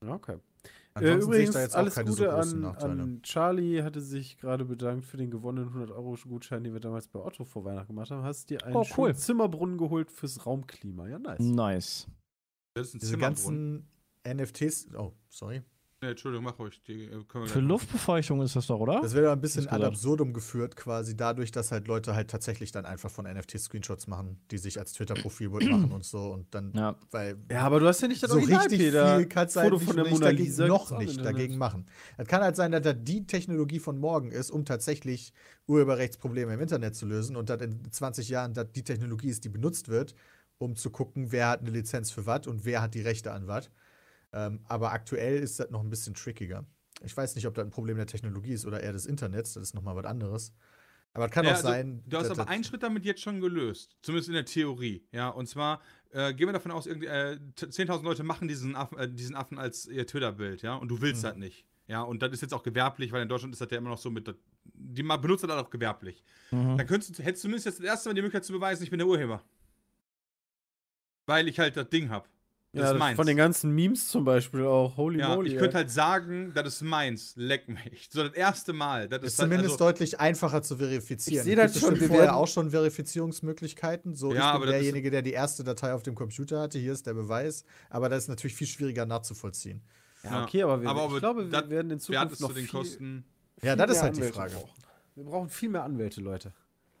Okay. 0.05 0.33
Äh, 0.33 0.39
Ansonsten 0.93 1.31
sehe 1.31 1.41
ich 1.43 1.47
übrigens, 1.49 1.53
da 1.53 1.61
jetzt 1.61 1.75
auch 1.75 1.79
alles 1.79 1.95
keine 1.95 2.11
so 2.11 2.23
Gute 2.23 2.29
großen 2.35 2.53
an, 2.55 2.61
Nachteile. 2.61 3.01
an 3.03 3.21
Charlie, 3.23 3.81
hatte 3.83 4.01
sich 4.01 4.37
gerade 4.37 4.65
bedankt 4.65 5.05
für 5.05 5.17
den 5.17 5.31
gewonnenen 5.31 5.69
100-Euro-Gutschein, 5.73 6.63
den 6.63 6.73
wir 6.73 6.79
damals 6.81 7.07
bei 7.07 7.19
Otto 7.19 7.45
vor 7.45 7.63
Weihnachten 7.65 7.87
gemacht 7.93 8.11
haben. 8.11 8.23
Hast 8.23 8.49
dir 8.49 8.63
einen 8.65 8.75
Oh, 8.75 8.85
cool. 8.97 9.15
Zimmerbrunnen 9.15 9.77
geholt 9.77 10.11
fürs 10.11 10.45
Raumklima. 10.45 11.07
Ja, 11.07 11.17
nice. 11.19 11.39
Nice. 11.39 12.07
Das 12.73 12.87
ist 12.87 12.95
ein 12.95 12.99
Diese 12.99 13.11
Zimmerbrunnen. 13.13 13.87
ganzen 14.23 14.45
NFTs, 14.45 14.93
oh, 14.95 15.13
sorry. 15.29 15.61
Nee, 16.03 16.09
Entschuldigung, 16.09 16.45
mach 16.45 16.57
ruhig. 16.57 16.81
Die, 16.87 17.03
äh, 17.03 17.23
können 17.27 17.43
wir 17.43 17.47
Für 17.47 17.59
Luftbefeuchtung 17.59 18.41
ist 18.41 18.55
das 18.55 18.65
doch, 18.65 18.79
oder? 18.79 19.01
Das 19.01 19.13
wird 19.13 19.23
aber 19.25 19.33
ein 19.33 19.41
bisschen 19.41 19.67
ad 19.67 19.83
absurdum 19.85 20.33
geführt, 20.33 20.75
quasi 20.75 21.15
dadurch, 21.15 21.51
dass 21.51 21.71
halt 21.71 21.87
Leute 21.87 22.15
halt 22.15 22.27
tatsächlich 22.31 22.71
dann 22.71 22.85
einfach 22.85 23.11
von 23.11 23.25
NFTs 23.31 23.65
Screenshots 23.65 24.07
machen, 24.07 24.41
die 24.49 24.57
sich 24.57 24.79
als 24.79 24.93
Twitter-Profilbild 24.93 25.61
machen 25.71 25.91
und 25.91 26.03
so 26.03 26.31
und 26.33 26.55
dann, 26.55 26.73
Ja. 26.75 26.95
weil 27.11 27.37
Ja, 27.51 27.61
aber 27.61 27.79
du 27.79 27.85
hast 27.87 28.01
ja 28.01 28.07
nicht 28.07 28.23
das 28.23 28.31
so 28.31 28.37
Original, 28.37 28.61
richtig 28.63 28.79
Peter. 28.79 29.17
viel 29.17 29.27
kannst 29.27 29.55
du 29.55 29.59
halt 29.59 29.69
Foto 29.69 29.79
nicht, 29.79 29.87
von 29.93 29.95
der 30.03 30.05
Mona 30.11 30.25
dagegen, 30.25 30.43
Lisa 30.45 30.65
noch 30.67 30.97
nicht 30.97 31.23
dagegen 31.23 31.57
machen. 31.59 31.85
Es 32.17 32.27
kann 32.27 32.41
halt 32.41 32.55
sein, 32.55 32.71
dass 32.71 32.81
das 32.81 32.95
die 32.99 33.27
Technologie 33.27 33.79
von 33.79 33.99
morgen 33.99 34.31
ist, 34.31 34.49
um 34.49 34.65
tatsächlich 34.65 35.33
Urheberrechtsprobleme 35.67 36.55
im 36.55 36.61
Internet 36.61 36.95
zu 36.95 37.05
lösen 37.05 37.35
und 37.35 37.47
dass 37.51 37.61
in 37.61 37.91
20 37.91 38.27
Jahren 38.27 38.55
das 38.55 38.71
die 38.71 38.83
Technologie 38.83 39.29
ist, 39.29 39.45
die 39.45 39.49
benutzt 39.49 39.87
wird, 39.87 40.15
um 40.57 40.75
zu 40.75 40.89
gucken, 40.89 41.31
wer 41.31 41.49
hat 41.49 41.59
eine 41.61 41.69
Lizenz 41.69 42.09
für 42.09 42.25
was 42.25 42.47
und 42.47 42.65
wer 42.65 42.81
hat 42.81 42.95
die 42.95 43.01
Rechte 43.01 43.31
an 43.33 43.45
was. 43.45 43.69
Ähm, 44.33 44.61
aber 44.67 44.91
aktuell 44.91 45.37
ist 45.41 45.59
das 45.59 45.69
noch 45.71 45.81
ein 45.81 45.89
bisschen 45.89 46.13
trickiger. 46.13 46.65
Ich 47.03 47.15
weiß 47.15 47.35
nicht, 47.35 47.47
ob 47.47 47.53
das 47.55 47.65
ein 47.65 47.71
Problem 47.71 47.97
der 47.97 48.05
Technologie 48.07 48.53
ist 48.53 48.65
oder 48.65 48.81
eher 48.81 48.93
des 48.93 49.05
Internets, 49.05 49.53
das 49.53 49.63
ist 49.63 49.73
nochmal 49.73 49.95
was 49.95 50.05
anderes. 50.05 50.53
Aber 51.13 51.25
es 51.25 51.31
kann 51.31 51.43
Ja, 51.43 51.51
auch 51.51 51.55
also, 51.55 51.67
sein. 51.67 52.01
Du 52.05 52.17
hast 52.17 52.29
aber 52.29 52.47
einen 52.47 52.63
Schritt 52.63 52.83
damit 52.83 53.03
jetzt 53.03 53.21
schon 53.21 53.41
gelöst. 53.41 53.97
Zumindest 54.01 54.29
in 54.29 54.35
der 54.35 54.45
Theorie. 54.45 55.05
Ja, 55.11 55.27
und 55.29 55.47
zwar 55.47 55.81
äh, 56.11 56.33
gehen 56.33 56.47
wir 56.47 56.53
davon 56.53 56.71
aus, 56.71 56.87
äh, 56.87 57.37
t- 57.55 57.65
10.000 57.65 58.03
Leute 58.03 58.23
machen 58.23 58.47
diesen 58.47 58.75
Affen, 58.77 58.97
äh, 58.97 59.09
diesen 59.11 59.35
Affen 59.35 59.57
als 59.57 59.85
ihr 59.87 60.07
Twitter-Bild, 60.07 60.61
ja, 60.61 60.75
und 60.75 60.87
du 60.87 61.01
willst 61.01 61.21
Mhm. 61.23 61.27
das 61.27 61.35
nicht. 61.37 61.65
Ja, 61.87 62.01
und 62.03 62.21
das 62.21 62.31
ist 62.31 62.41
jetzt 62.41 62.53
auch 62.53 62.63
gewerblich, 62.63 63.11
weil 63.11 63.23
in 63.23 63.27
Deutschland 63.27 63.53
ist 63.53 63.59
das 63.59 63.69
ja 63.71 63.77
immer 63.77 63.89
noch 63.89 63.97
so 63.97 64.09
mit, 64.09 64.33
die 64.63 65.03
benutzen 65.03 65.47
das 65.49 65.57
auch 65.61 65.69
gewerblich. 65.69 66.23
Mhm. 66.51 66.77
Dann 66.77 66.87
könntest 66.87 67.17
du, 67.19 67.23
hättest 67.23 67.43
du 67.43 67.47
zumindest 67.47 67.65
jetzt 67.65 67.79
das 67.79 67.85
erste 67.85 68.07
Mal 68.07 68.13
die 68.13 68.21
Möglichkeit 68.21 68.45
zu 68.45 68.53
beweisen, 68.53 68.83
ich 68.83 68.89
bin 68.89 68.99
der 68.99 69.07
Urheber. 69.07 69.43
Weil 71.25 71.47
ich 71.49 71.59
halt 71.59 71.75
das 71.75 71.89
Ding 71.89 72.09
hab. 72.09 72.29
Das 72.73 72.83
Ja, 72.83 72.91
ist 72.93 72.99
meins. 72.99 73.15
von 73.17 73.27
den 73.27 73.35
ganzen 73.35 73.71
Memes 73.71 74.07
zum 74.07 74.23
Beispiel 74.23 74.63
auch. 74.65 74.95
Holy 74.95 75.19
ja, 75.19 75.35
moly. 75.35 75.51
ich 75.51 75.57
könnte 75.57 75.75
halt 75.75 75.91
sagen, 75.91 76.53
das 76.55 76.67
ist 76.75 76.81
meins, 76.83 77.33
leck 77.35 77.67
mich. 77.67 78.07
So 78.09 78.23
das 78.23 78.33
erste 78.33 78.71
Mal. 78.71 79.09
Das 79.09 79.23
ist 79.23 79.33
ist 79.33 79.39
halt, 79.39 79.49
zumindest 79.49 79.73
also, 79.73 79.85
deutlich 79.85 80.19
einfacher 80.21 80.61
zu 80.61 80.77
verifizieren. 80.77 81.45
Ich 81.45 81.53
seh 81.53 81.61
Es 81.61 81.73
das 81.73 81.81
schon, 81.81 81.99
wir 81.99 82.07
vorher 82.07 82.35
auch 82.37 82.47
schon 82.47 82.71
Verifizierungsmöglichkeiten. 82.71 84.15
So, 84.15 84.33
Ja, 84.33 84.53
ich 84.55 84.61
bin 84.61 84.69
derjenige, 84.69 85.11
der 85.11 85.21
die 85.21 85.33
erste 85.33 85.65
Datei 85.65 85.93
auf 85.93 86.03
dem 86.03 86.15
Computer 86.15 86.61
hatte. 86.61 86.79
Hier 86.79 86.93
ist 86.93 87.05
der 87.07 87.13
Beweis. 87.13 87.65
Aber 87.89 88.07
das 88.07 88.23
ist 88.23 88.27
natürlich 88.29 88.55
viel 88.55 88.67
schwieriger 88.67 89.05
nachzuvollziehen. 89.05 89.81
Ja, 90.23 90.43
okay, 90.43 90.63
aber, 90.63 90.81
wir, 90.81 90.89
Aber 90.89 91.11
ich 91.13 91.19
glaube, 91.19 91.51
wir 91.51 91.69
werden 91.69 91.91
in 91.91 91.99
Zukunft 91.99 92.39
noch 92.39 92.49
zu 92.49 92.53
den 92.55 92.65
viel, 92.67 92.79
Kosten. 92.79 93.25
Ja, 93.61 93.75
viel 93.75 93.77
das 93.85 93.89
ist 93.89 93.95
mehr 93.97 94.03
halt 94.03 94.15
die 94.15 94.19
Anwälte 94.21 94.33
Frage. 94.37 94.53
brauchen. 94.53 94.81
Wir 95.15 95.23
brauchen 95.25 95.49
viel 95.49 95.69
mehr 95.69 95.83
Anwälte, 95.83 96.21
Leute. 96.21 96.53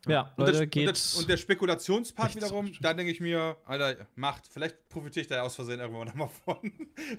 Ja, 0.07 0.31
Und, 0.35 0.45
Leute, 0.45 0.51
der, 0.57 0.67
geht. 0.67 0.87
und, 0.87 0.97
der, 1.13 1.19
und 1.21 1.29
der 1.29 1.37
Spekulationspart 1.37 2.35
wiederum, 2.35 2.71
da 2.81 2.93
denke 2.93 3.11
ich 3.11 3.19
mir, 3.19 3.55
Alter, 3.65 4.07
macht. 4.15 4.43
Vielleicht 4.51 4.89
profitiere 4.89 5.21
ich 5.21 5.27
da 5.27 5.35
ja 5.35 5.41
aus 5.43 5.55
Versehen 5.55 5.79
irgendwann 5.79 6.07
nochmal 6.07 6.29
von. 6.43 6.57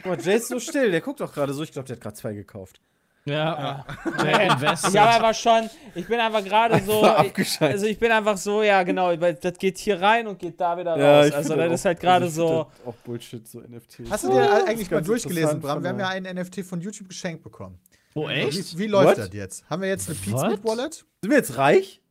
Mal, 0.05 0.21
Jay 0.21 0.37
ist 0.37 0.49
so 0.49 0.59
still, 0.59 0.91
der 0.91 1.01
guckt 1.01 1.21
doch 1.21 1.33
gerade 1.33 1.55
so. 1.55 1.63
Ich 1.63 1.71
glaube, 1.73 1.87
der 1.87 1.97
hat 1.97 2.03
gerade 2.03 2.17
zwei 2.17 2.33
gekauft. 2.33 2.81
ja, 3.25 3.87
Jay 4.19 4.49
invested. 4.49 4.91
Ich 4.95 4.99
habe 4.99 5.11
einfach 5.25 5.35
schon, 5.41 5.71
ich 5.95 6.09
bin 6.09 6.19
einfach 6.19 6.43
gerade 6.43 6.83
so, 6.83 7.07
ich, 7.37 7.61
also 7.61 7.87
ich 7.87 7.97
bin 7.97 8.11
einfach 8.11 8.37
so, 8.37 8.65
ja 8.65 8.83
genau, 8.83 9.15
das 9.15 9.59
geht 9.59 9.79
hier 9.79 10.01
rein 10.03 10.27
und 10.27 10.41
geht 10.41 10.61
da 10.61 10.77
wieder 10.77 10.99
Ja, 10.99 11.21
raus. 11.21 11.31
Also 11.33 11.55
das 11.55 11.69
auch- 11.69 11.73
ist 11.75 11.85
halt 11.85 12.01
gerade 12.01 12.25
also 12.25 12.49
so, 12.85 12.89
Auch 12.91 12.95
Bullshit, 13.05 13.47
so 13.47 13.61
NFTs. 13.61 14.11
Hast 14.11 14.25
du 14.25 14.29
Ja, 14.35 14.35
dir 14.35 14.59
ist 14.65 14.69
eigentlich 14.69 14.91
mal 14.91 15.03
durchgelesen, 15.03 15.61
Bram? 15.61 15.85
Wir 15.85 15.91
haben 15.91 16.01
ja 16.01 16.09
einen 16.09 16.37
NFT 16.37 16.65
von 16.65 16.81
YouTube 16.81 17.09
geschenkt 17.11 17.45
bekommen. 17.45 17.79
Oh, 18.15 18.29
echt? 18.29 18.75
Wie, 18.77 18.79
wie 18.81 18.87
läuft 18.89 19.11
What? 19.11 19.19
das 19.19 19.31
jetzt? 19.33 19.71
Haben 19.71 19.83
wir 19.83 19.89
jetzt 19.89 20.09
eine 20.11 20.19
Pizza? 20.19 20.59
Wallet? 20.65 20.95
Sind 20.95 21.31
wir 21.31 21.37
jetzt 21.39 21.57
reich? 21.57 22.02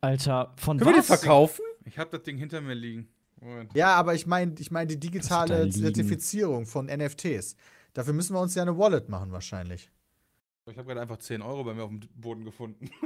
Alter, 0.00 0.52
von 0.56 0.78
Können 0.78 0.90
wir 0.90 0.94
den 0.94 1.08
was? 1.08 1.20
verkaufen? 1.20 1.62
Ich 1.84 1.98
habe 1.98 2.10
das 2.10 2.22
Ding 2.22 2.36
hinter 2.38 2.60
mir 2.60 2.74
liegen. 2.74 3.08
Moment. 3.40 3.74
Ja, 3.74 3.94
aber 3.94 4.14
ich 4.14 4.26
meine 4.26 4.54
ich 4.58 4.70
mein 4.70 4.86
die 4.88 4.98
digitale? 5.00 5.68
Zertifizierung 5.70 6.66
von 6.66 6.86
NFTs. 6.86 7.56
Dafür 7.94 8.12
müssen 8.12 8.34
wir 8.34 8.40
uns 8.40 8.54
ja 8.54 8.62
eine 8.62 8.76
Wallet 8.78 9.08
machen, 9.08 9.32
wahrscheinlich. 9.32 9.90
Ich 10.66 10.76
habe 10.76 10.86
gerade 10.86 11.00
einfach 11.00 11.16
10 11.16 11.42
Euro 11.42 11.64
bei 11.64 11.74
mir 11.74 11.82
auf 11.82 11.88
dem 11.90 12.00
Boden 12.14 12.44
gefunden. 12.44 12.90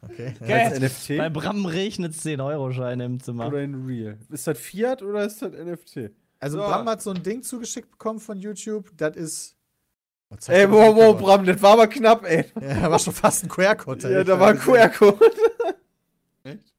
Okay. 0.00 0.34
Okay. 0.40 0.52
Als 0.52 0.80
NFT? 0.80 1.18
Bei 1.18 1.28
Bram 1.28 1.64
regnet 1.66 2.12
10-Euro-Scheine 2.14 3.04
im 3.04 3.20
Zimmer. 3.20 3.48
Oder 3.48 3.62
in 3.62 3.84
Real? 3.86 4.18
Ist 4.30 4.46
das 4.46 4.58
Fiat 4.58 5.02
oder 5.02 5.24
ist 5.24 5.42
das 5.42 5.52
NFT? 5.52 6.10
Also 6.40 6.58
So. 6.58 6.64
Bram 6.64 6.88
hat 6.88 7.02
so 7.02 7.10
ein 7.10 7.22
Ding 7.22 7.42
zugeschickt 7.42 7.90
bekommen 7.90 8.20
von 8.20 8.38
YouTube. 8.38 8.90
Das 8.96 9.16
ist. 9.16 9.56
Zeig 10.38 10.56
Ey, 10.56 10.70
wow, 10.70 10.94
wow. 10.94 11.18
Bram, 11.18 11.44
das 11.46 11.60
war 11.62 11.72
aber 11.72 11.86
knapp, 11.86 12.24
ey. 12.24 12.44
Ja, 12.60 12.80
da 12.82 12.90
war 12.90 12.98
schon 12.98 13.14
fast 13.14 13.44
ein 13.44 13.48
QR-Code. 13.48 14.12
Ja, 14.12 14.24
da 14.24 14.38
war 14.38 14.48
ein 14.50 14.58
QR-Code. 14.58 15.18
Echt? 16.44 16.74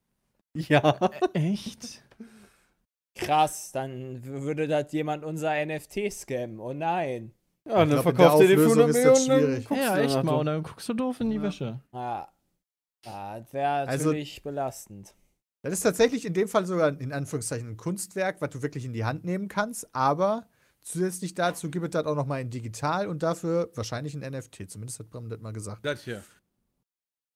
Ja. 0.53 1.09
Echt? 1.33 2.03
krass, 3.15 3.71
dann 3.73 4.23
würde 4.23 4.65
das 4.67 4.91
jemand 4.93 5.25
unser 5.25 5.53
NFT 5.65 6.09
scammen. 6.11 6.59
Oh 6.61 6.71
nein. 6.71 7.33
Ja, 7.67 7.81
und 7.81 7.89
dann 7.89 8.01
verkauft 8.01 8.41
ihr 8.43 8.47
den 8.47 8.59
für 8.59 8.67
Auflösung 8.67 8.83
100 8.83 8.95
ist 8.95 9.05
das 9.05 9.27
Millionen. 9.27 9.55
dann 9.55 9.63
schwierig. 9.63 9.83
Ja, 9.85 9.97
echt 9.97 10.11
danach 10.15 10.23
mal. 10.23 10.35
Und 10.35 10.45
dann 10.45 10.63
guckst 10.63 10.87
du 10.89 10.93
doof 10.93 11.19
in 11.19 11.29
die 11.29 11.35
Ja. 11.35 11.41
Wäsche. 11.43 11.79
Ja, 11.91 12.29
ja 13.05 13.39
das 13.39 13.53
wäre 13.53 13.69
Also- 13.87 14.05
natürlich 14.05 14.41
belastend. 14.41 15.13
Das 15.61 15.73
ist 15.73 15.81
tatsächlich 15.81 16.23
in 16.25 16.33
dem 16.33 16.47
Fall 16.47 16.65
sogar 16.65 16.87
in 17.01 17.11
Anführungszeichen 17.11 17.67
ein 17.67 17.75
Kunstwerk, 17.77 18.39
was 18.39 18.51
du 18.51 18.61
wirklich 18.61 18.85
in 18.85 18.93
die 18.93 19.03
Hand 19.03 19.25
nehmen 19.25 19.49
kannst, 19.49 19.93
aber 19.93 20.47
zusätzlich 20.81 21.33
dazu 21.33 21.69
gibt 21.69 21.85
es 21.85 21.91
das 21.91 22.05
auch 22.05 22.15
noch 22.15 22.25
mal 22.25 22.41
in 22.41 22.49
digital 22.49 23.07
und 23.07 23.23
dafür 23.23 23.69
wahrscheinlich 23.75 24.15
ein 24.15 24.29
NFT. 24.29 24.69
Zumindest 24.69 24.99
hat 24.99 25.09
Bram 25.09 25.29
das 25.29 25.39
mal 25.39 25.53
gesagt. 25.53 25.85
Das 25.85 26.03
hier. 26.03 26.23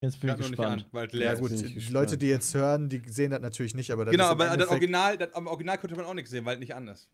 Jetzt 0.04 0.20
bin 0.20 0.30
ich 0.30 0.36
Gerade 0.36 0.42
noch 0.42 0.48
nicht 0.50 0.58
gespannt. 0.58 0.82
an, 0.82 0.88
weil 0.92 1.06
es 1.06 1.12
Ja, 1.14 1.18
leer 1.18 1.36
gut, 1.36 1.50
ist. 1.50 1.64
die 1.64 1.74
gespannt. 1.74 1.92
Leute, 1.94 2.18
die 2.18 2.26
jetzt 2.28 2.54
hören, 2.54 2.88
die 2.88 3.02
sehen 3.08 3.30
das 3.30 3.40
natürlich 3.40 3.74
nicht, 3.74 3.90
aber 3.90 4.04
das 4.04 4.12
Genau, 4.12 4.26
ist 4.26 4.32
im 4.34 4.40
aber 4.42 4.56
das 4.56 4.68
Original, 4.68 5.16
das, 5.18 5.32
am 5.34 5.46
Original 5.46 5.78
konnte 5.78 5.96
man 5.96 6.04
auch 6.04 6.14
nichts 6.14 6.30
sehen, 6.30 6.44
weil 6.44 6.54
es 6.54 6.60
nicht 6.60 6.74
an 6.74 6.88
ist. 6.88 7.08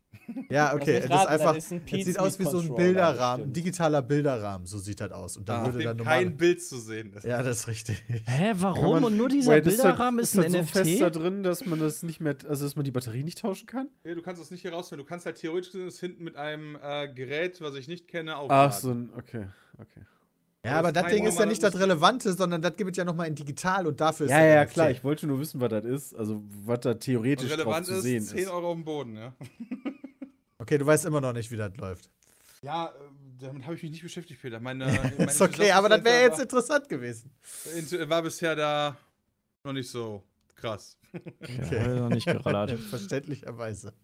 Ja, 0.50 0.74
okay, 0.74 0.96
das 0.96 1.04
ist 1.04 1.10
raten, 1.10 1.28
einfach, 1.32 1.56
ist 1.56 1.72
ein 1.72 1.82
das 1.90 2.04
sieht 2.04 2.18
aus 2.18 2.38
wie 2.38 2.44
so 2.44 2.58
ein 2.60 2.74
Bilderrahmen, 2.74 3.36
bestimmt. 3.46 3.56
digitaler 3.56 4.02
Bilderrahmen, 4.02 4.66
so 4.66 4.78
sieht 4.78 5.00
das 5.00 5.12
aus. 5.12 5.36
Und 5.36 5.48
dann 5.48 5.60
Auf 5.66 5.72
würde 5.72 5.84
dann 5.84 5.96
normal. 5.96 6.18
kein 6.18 6.36
Bild 6.36 6.62
zu 6.62 6.78
sehen 6.78 7.12
ist. 7.14 7.24
Ja, 7.24 7.42
das 7.42 7.60
ist 7.60 7.68
richtig. 7.68 8.02
Hä, 8.26 8.52
warum? 8.56 8.94
man- 8.94 9.04
Und 9.04 9.16
nur 9.16 9.28
dieser 9.28 9.52
Wait, 9.52 9.66
ist 9.66 9.78
das- 9.78 9.82
Bilderrahmen 9.84 10.20
ist, 10.20 10.36
das 10.36 10.44
ein 10.46 10.50
so 10.52 10.58
NFT? 10.58 10.70
fest 10.72 11.00
da 11.00 11.10
drin, 11.10 11.42
dass 11.42 11.64
man 11.64 11.78
das 11.78 12.02
nicht 12.02 12.20
mehr, 12.20 12.36
also 12.48 12.64
dass 12.64 12.76
man 12.76 12.84
die 12.84 12.90
Batterie 12.90 13.22
nicht 13.22 13.38
tauschen 13.38 13.66
kann? 13.66 13.88
Ja, 14.04 14.14
du 14.14 14.22
kannst 14.22 14.42
das 14.42 14.50
nicht 14.50 14.62
hier 14.62 14.72
rausfinden. 14.72 15.04
Du 15.04 15.08
kannst 15.08 15.26
halt 15.26 15.36
theoretisch 15.36 15.70
gesehen 15.72 15.86
das 15.86 16.00
hinten 16.00 16.24
mit 16.24 16.36
einem 16.36 16.76
äh, 16.82 17.08
Gerät, 17.12 17.60
was 17.60 17.74
ich 17.76 17.86
nicht 17.88 18.08
kenne, 18.08 18.36
aufladen. 18.36 18.72
Ach, 18.72 18.78
so 18.78 18.90
ein, 18.90 19.10
okay, 19.16 19.46
okay. 19.78 20.00
Ja, 20.64 20.78
aber 20.78 20.92
das 20.92 21.04
Teil, 21.04 21.14
Ding 21.14 21.26
ist 21.26 21.38
ja 21.38 21.46
nicht 21.46 21.62
das 21.62 21.78
Relevante, 21.78 22.34
sondern 22.34 22.60
das 22.60 22.76
gibt 22.76 22.90
es 22.90 22.96
ja 22.98 23.04
nochmal 23.04 23.28
in 23.28 23.34
digital 23.34 23.86
und 23.86 23.98
dafür 24.00 24.26
ist 24.26 24.32
Ja, 24.32 24.44
ja, 24.44 24.66
klar, 24.66 24.90
ich 24.90 25.02
wollte 25.02 25.26
nur 25.26 25.40
wissen, 25.40 25.58
was 25.60 25.70
das 25.70 25.84
ist, 25.86 26.14
also 26.14 26.42
was 26.66 26.80
da 26.80 26.94
theoretisch 26.94 27.48
drauf 27.48 27.58
relevant 27.60 27.86
zu 27.86 27.94
ist 27.94 28.02
sehen 28.02 28.22
10 28.22 28.38
ist. 28.40 28.48
Euro 28.50 28.68
auf 28.70 28.74
dem 28.74 28.84
Boden, 28.84 29.16
ja. 29.16 29.32
Okay, 30.58 30.76
du 30.76 30.84
weißt 30.84 31.06
immer 31.06 31.22
noch 31.22 31.32
nicht, 31.32 31.50
wie 31.50 31.56
das 31.56 31.74
läuft. 31.78 32.10
Ja, 32.60 32.88
äh, 32.88 32.90
damit 33.40 33.64
habe 33.64 33.74
ich 33.74 33.82
mich 33.82 33.92
nicht 33.92 34.02
beschäftigt, 34.02 34.42
Peter. 34.42 34.60
Meine, 34.60 34.84
meine 35.18 35.30
ist 35.30 35.40
okay, 35.40 35.70
aber 35.72 35.88
das 35.88 36.04
wäre 36.04 36.24
jetzt 36.24 36.34
war, 36.34 36.42
interessant 36.42 36.88
gewesen. 36.90 37.30
war 38.06 38.22
bisher 38.22 38.54
da 38.54 38.96
noch 39.64 39.72
nicht 39.72 39.90
so 39.90 40.22
krass. 40.54 40.98
Okay. 41.42 41.94
ich 41.94 41.98
noch 41.98 42.08
nicht 42.10 42.26
gerallert. 42.26 42.78
Verständlicherweise. 42.78 43.94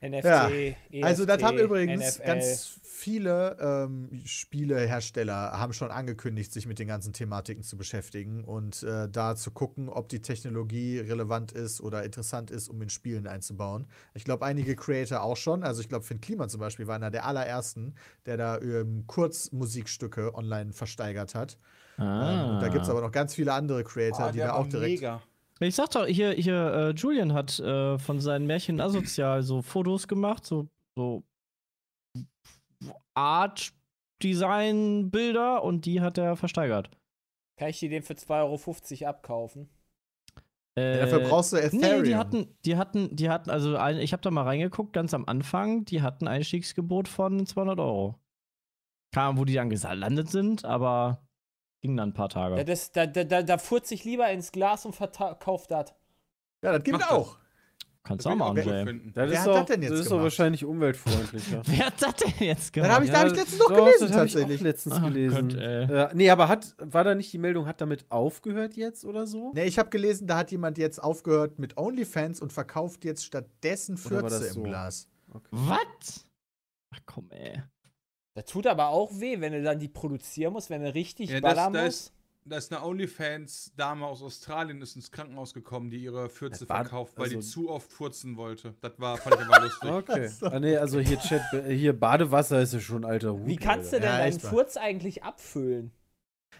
NFT, 0.00 0.24
Ja, 0.24 0.48
EFT, 0.48 1.04
Also, 1.04 1.24
das 1.26 1.42
haben 1.42 1.58
übrigens 1.58 2.16
NFL. 2.18 2.26
ganz 2.26 2.80
viele 3.08 3.56
ähm, 3.58 4.20
Spielehersteller 4.26 5.52
haben 5.52 5.72
schon 5.72 5.90
angekündigt, 5.90 6.52
sich 6.52 6.66
mit 6.66 6.78
den 6.78 6.88
ganzen 6.88 7.14
Thematiken 7.14 7.62
zu 7.62 7.78
beschäftigen 7.78 8.44
und 8.44 8.82
äh, 8.82 9.08
da 9.08 9.34
zu 9.34 9.50
gucken, 9.50 9.88
ob 9.88 10.10
die 10.10 10.20
Technologie 10.20 10.98
relevant 10.98 11.52
ist 11.52 11.80
oder 11.80 12.04
interessant 12.04 12.50
ist, 12.50 12.68
um 12.68 12.82
in 12.82 12.90
Spielen 12.90 13.26
einzubauen. 13.26 13.86
Ich 14.12 14.24
glaube, 14.24 14.44
einige 14.44 14.76
Creator 14.76 15.22
auch 15.22 15.38
schon. 15.38 15.62
Also, 15.62 15.80
ich 15.80 15.88
glaube, 15.88 16.04
Finn 16.04 16.20
Kliman 16.20 16.50
zum 16.50 16.60
Beispiel 16.60 16.86
war 16.86 16.96
einer 16.96 17.10
der 17.10 17.24
allerersten, 17.24 17.94
der 18.26 18.36
da 18.36 18.58
ähm, 18.58 19.04
Kurzmusikstücke 19.06 20.34
online 20.34 20.74
versteigert 20.74 21.34
hat. 21.34 21.56
Ähm, 21.98 22.04
und 22.04 22.60
da 22.60 22.68
gibt 22.68 22.84
es 22.84 22.90
aber 22.90 23.00
noch 23.00 23.10
ganz 23.10 23.34
viele 23.34 23.54
andere 23.54 23.84
Creator, 23.84 24.32
die 24.32 24.38
da 24.38 24.52
auch 24.52 24.66
direkt. 24.66 25.00
Mega. 25.00 25.22
Ich 25.60 25.74
sag 25.74 25.90
doch, 25.92 26.06
hier, 26.06 26.32
hier, 26.32 26.72
äh, 26.72 26.90
Julian 26.90 27.32
hat 27.32 27.58
äh, 27.58 27.98
von 27.98 28.20
seinen 28.20 28.46
Märchen 28.46 28.80
asozial 28.80 29.42
so 29.42 29.62
Fotos 29.62 30.06
gemacht, 30.06 30.44
so, 30.44 30.68
so 30.94 31.24
Art 33.18 33.72
Design 34.22 35.10
Bilder 35.10 35.62
und 35.64 35.84
die 35.86 36.00
hat 36.00 36.18
er 36.18 36.36
versteigert. 36.36 36.90
Kann 37.56 37.70
ich 37.70 37.80
dir 37.80 37.90
den 37.90 38.02
für 38.02 38.14
2,50 38.14 39.02
Euro 39.02 39.10
abkaufen? 39.10 39.68
Äh, 40.76 40.98
Ja, 40.98 41.06
dafür 41.06 41.20
brauchst 41.20 41.52
du 41.52 41.56
Ethereum. 41.56 42.02
Nee, 42.02 42.08
die 42.08 42.16
hatten, 42.16 42.56
die 42.64 42.76
hatten, 42.76 43.16
die 43.16 43.28
hatten, 43.28 43.50
also 43.50 43.76
ein, 43.76 43.98
ich 43.98 44.12
habe 44.12 44.22
da 44.22 44.30
mal 44.30 44.44
reingeguckt, 44.44 44.92
ganz 44.92 45.12
am 45.14 45.24
Anfang, 45.26 45.84
die 45.84 46.02
hatten 46.02 46.28
ein 46.28 46.36
Einstiegsgebot 46.36 47.08
von 47.08 47.44
200 47.44 47.80
Euro. 47.80 48.14
Kam, 49.12 49.38
wo 49.38 49.44
die 49.44 49.54
dann 49.54 49.70
gelandet 49.70 50.30
sind, 50.30 50.64
aber 50.64 51.26
ging 51.80 51.96
dann 51.96 52.10
ein 52.10 52.14
paar 52.14 52.28
Tage. 52.28 52.56
Ja, 52.56 52.64
das, 52.64 52.92
da, 52.92 53.06
da, 53.06 53.24
da, 53.24 53.42
da 53.42 53.58
furzt 53.58 53.90
ich 53.90 54.04
lieber 54.04 54.30
ins 54.30 54.52
Glas 54.52 54.86
und 54.86 54.94
verkauft 54.94 55.70
das. 55.70 55.94
Ja, 56.62 56.72
das 56.72 56.84
gibt 56.84 56.98
Mach 56.98 57.10
auch. 57.10 57.38
Kannst 58.08 58.24
Das 58.24 58.34
du 58.38 58.42
auch 58.42 58.54
finden. 58.54 59.12
Das 59.12 59.28
Wer 59.28 59.32
ist 59.34 59.38
hat 59.40 59.46
doch, 59.48 59.54
das 59.58 59.66
denn 59.66 59.82
jetzt 59.82 59.92
das 59.92 60.00
ist 60.00 60.10
doch 60.10 60.22
wahrscheinlich 60.22 60.64
umweltfreundlicher. 60.64 61.62
Wer 61.66 61.86
hat 61.86 61.94
das 62.00 62.14
denn 62.14 62.32
jetzt 62.48 62.74
Dann 62.74 62.82
gemacht? 62.84 62.90
habe 62.94 63.04
ich, 63.04 63.10
da 63.10 63.18
hab 63.20 63.26
ich 63.26 63.32
letztens 63.36 63.58
noch 63.58 63.68
Doch, 63.68 63.76
gelesen, 63.76 64.08
das 64.08 64.12
hab 64.16 64.24
ich 64.26 64.32
tatsächlich. 64.32 64.60
auch 64.60 64.64
letztens 64.64 64.94
Ach 64.96 65.04
gelesen. 65.04 65.48
Gott, 65.48 65.58
ey. 65.58 65.84
äh, 65.84 66.08
nee, 66.14 66.30
aber 66.30 66.48
hat, 66.48 66.74
war 66.78 67.04
da 67.04 67.14
nicht 67.14 67.30
die 67.34 67.38
Meldung, 67.38 67.66
hat 67.66 67.82
damit 67.82 68.06
aufgehört 68.10 68.74
jetzt 68.76 69.04
oder 69.04 69.26
so? 69.26 69.52
Nee, 69.54 69.64
ich 69.64 69.78
habe 69.78 69.90
gelesen, 69.90 70.26
da 70.26 70.38
hat 70.38 70.50
jemand 70.50 70.78
jetzt 70.78 71.02
aufgehört 71.02 71.58
mit 71.58 71.76
OnlyFans 71.76 72.40
und 72.40 72.50
verkauft 72.50 73.04
jetzt 73.04 73.26
stattdessen 73.26 73.98
Fürze 73.98 74.22
das 74.40 74.46
im 74.48 74.52
so? 74.54 74.62
Glas. 74.62 75.08
Okay. 75.30 75.48
Was? 75.50 76.24
Ach 76.94 77.00
komm, 77.04 77.26
ey. 77.30 77.62
Das 78.34 78.46
tut 78.46 78.66
aber 78.66 78.88
auch 78.88 79.10
weh, 79.20 79.38
wenn 79.40 79.52
du 79.52 79.62
dann 79.62 79.78
die 79.80 79.88
produzieren 79.88 80.54
musst, 80.54 80.70
wenn 80.70 80.82
du 80.82 80.94
richtig 80.94 81.28
Ja, 81.28 81.40
das- 81.40 81.54
ballern 81.54 81.72
da 81.74 81.84
musst. 81.84 82.14
Da 82.48 82.56
ist 82.56 82.72
eine 82.72 82.82
OnlyFans-Dame 82.84 84.06
aus 84.06 84.22
Australien, 84.22 84.80
ist 84.82 84.96
ins 84.96 85.10
Krankenhaus 85.10 85.52
gekommen, 85.54 85.90
die 85.90 85.98
ihre 85.98 86.28
Fürze 86.28 86.68
war- 86.68 86.78
verkauft, 86.82 87.14
weil 87.16 87.28
die 87.28 87.36
also- 87.36 87.48
zu 87.48 87.70
oft 87.70 87.92
furzen 87.92 88.36
wollte. 88.36 88.74
Das 88.80 88.92
war, 88.98 89.16
fand 89.16 89.36
ich 89.36 89.46
aber 89.46 89.60
lustig. 89.64 89.90
Okay. 89.90 90.30
Ah, 90.42 90.58
nee, 90.60 90.76
also 90.76 91.00
hier 91.00 91.18
Chat, 91.18 91.42
hier 91.68 91.98
Badewasser 91.98 92.60
ist 92.62 92.72
ja 92.72 92.80
schon 92.80 93.04
alter 93.04 93.32
Hut. 93.34 93.46
Wie 93.46 93.56
kannst 93.56 93.92
du 93.92 93.96
Alter. 93.96 94.06
denn 94.08 94.16
Ja, 94.18 94.24
deinen. 94.24 94.40
Furz 94.40 94.76
eigentlich 94.76 95.22
abfüllen? 95.24 95.92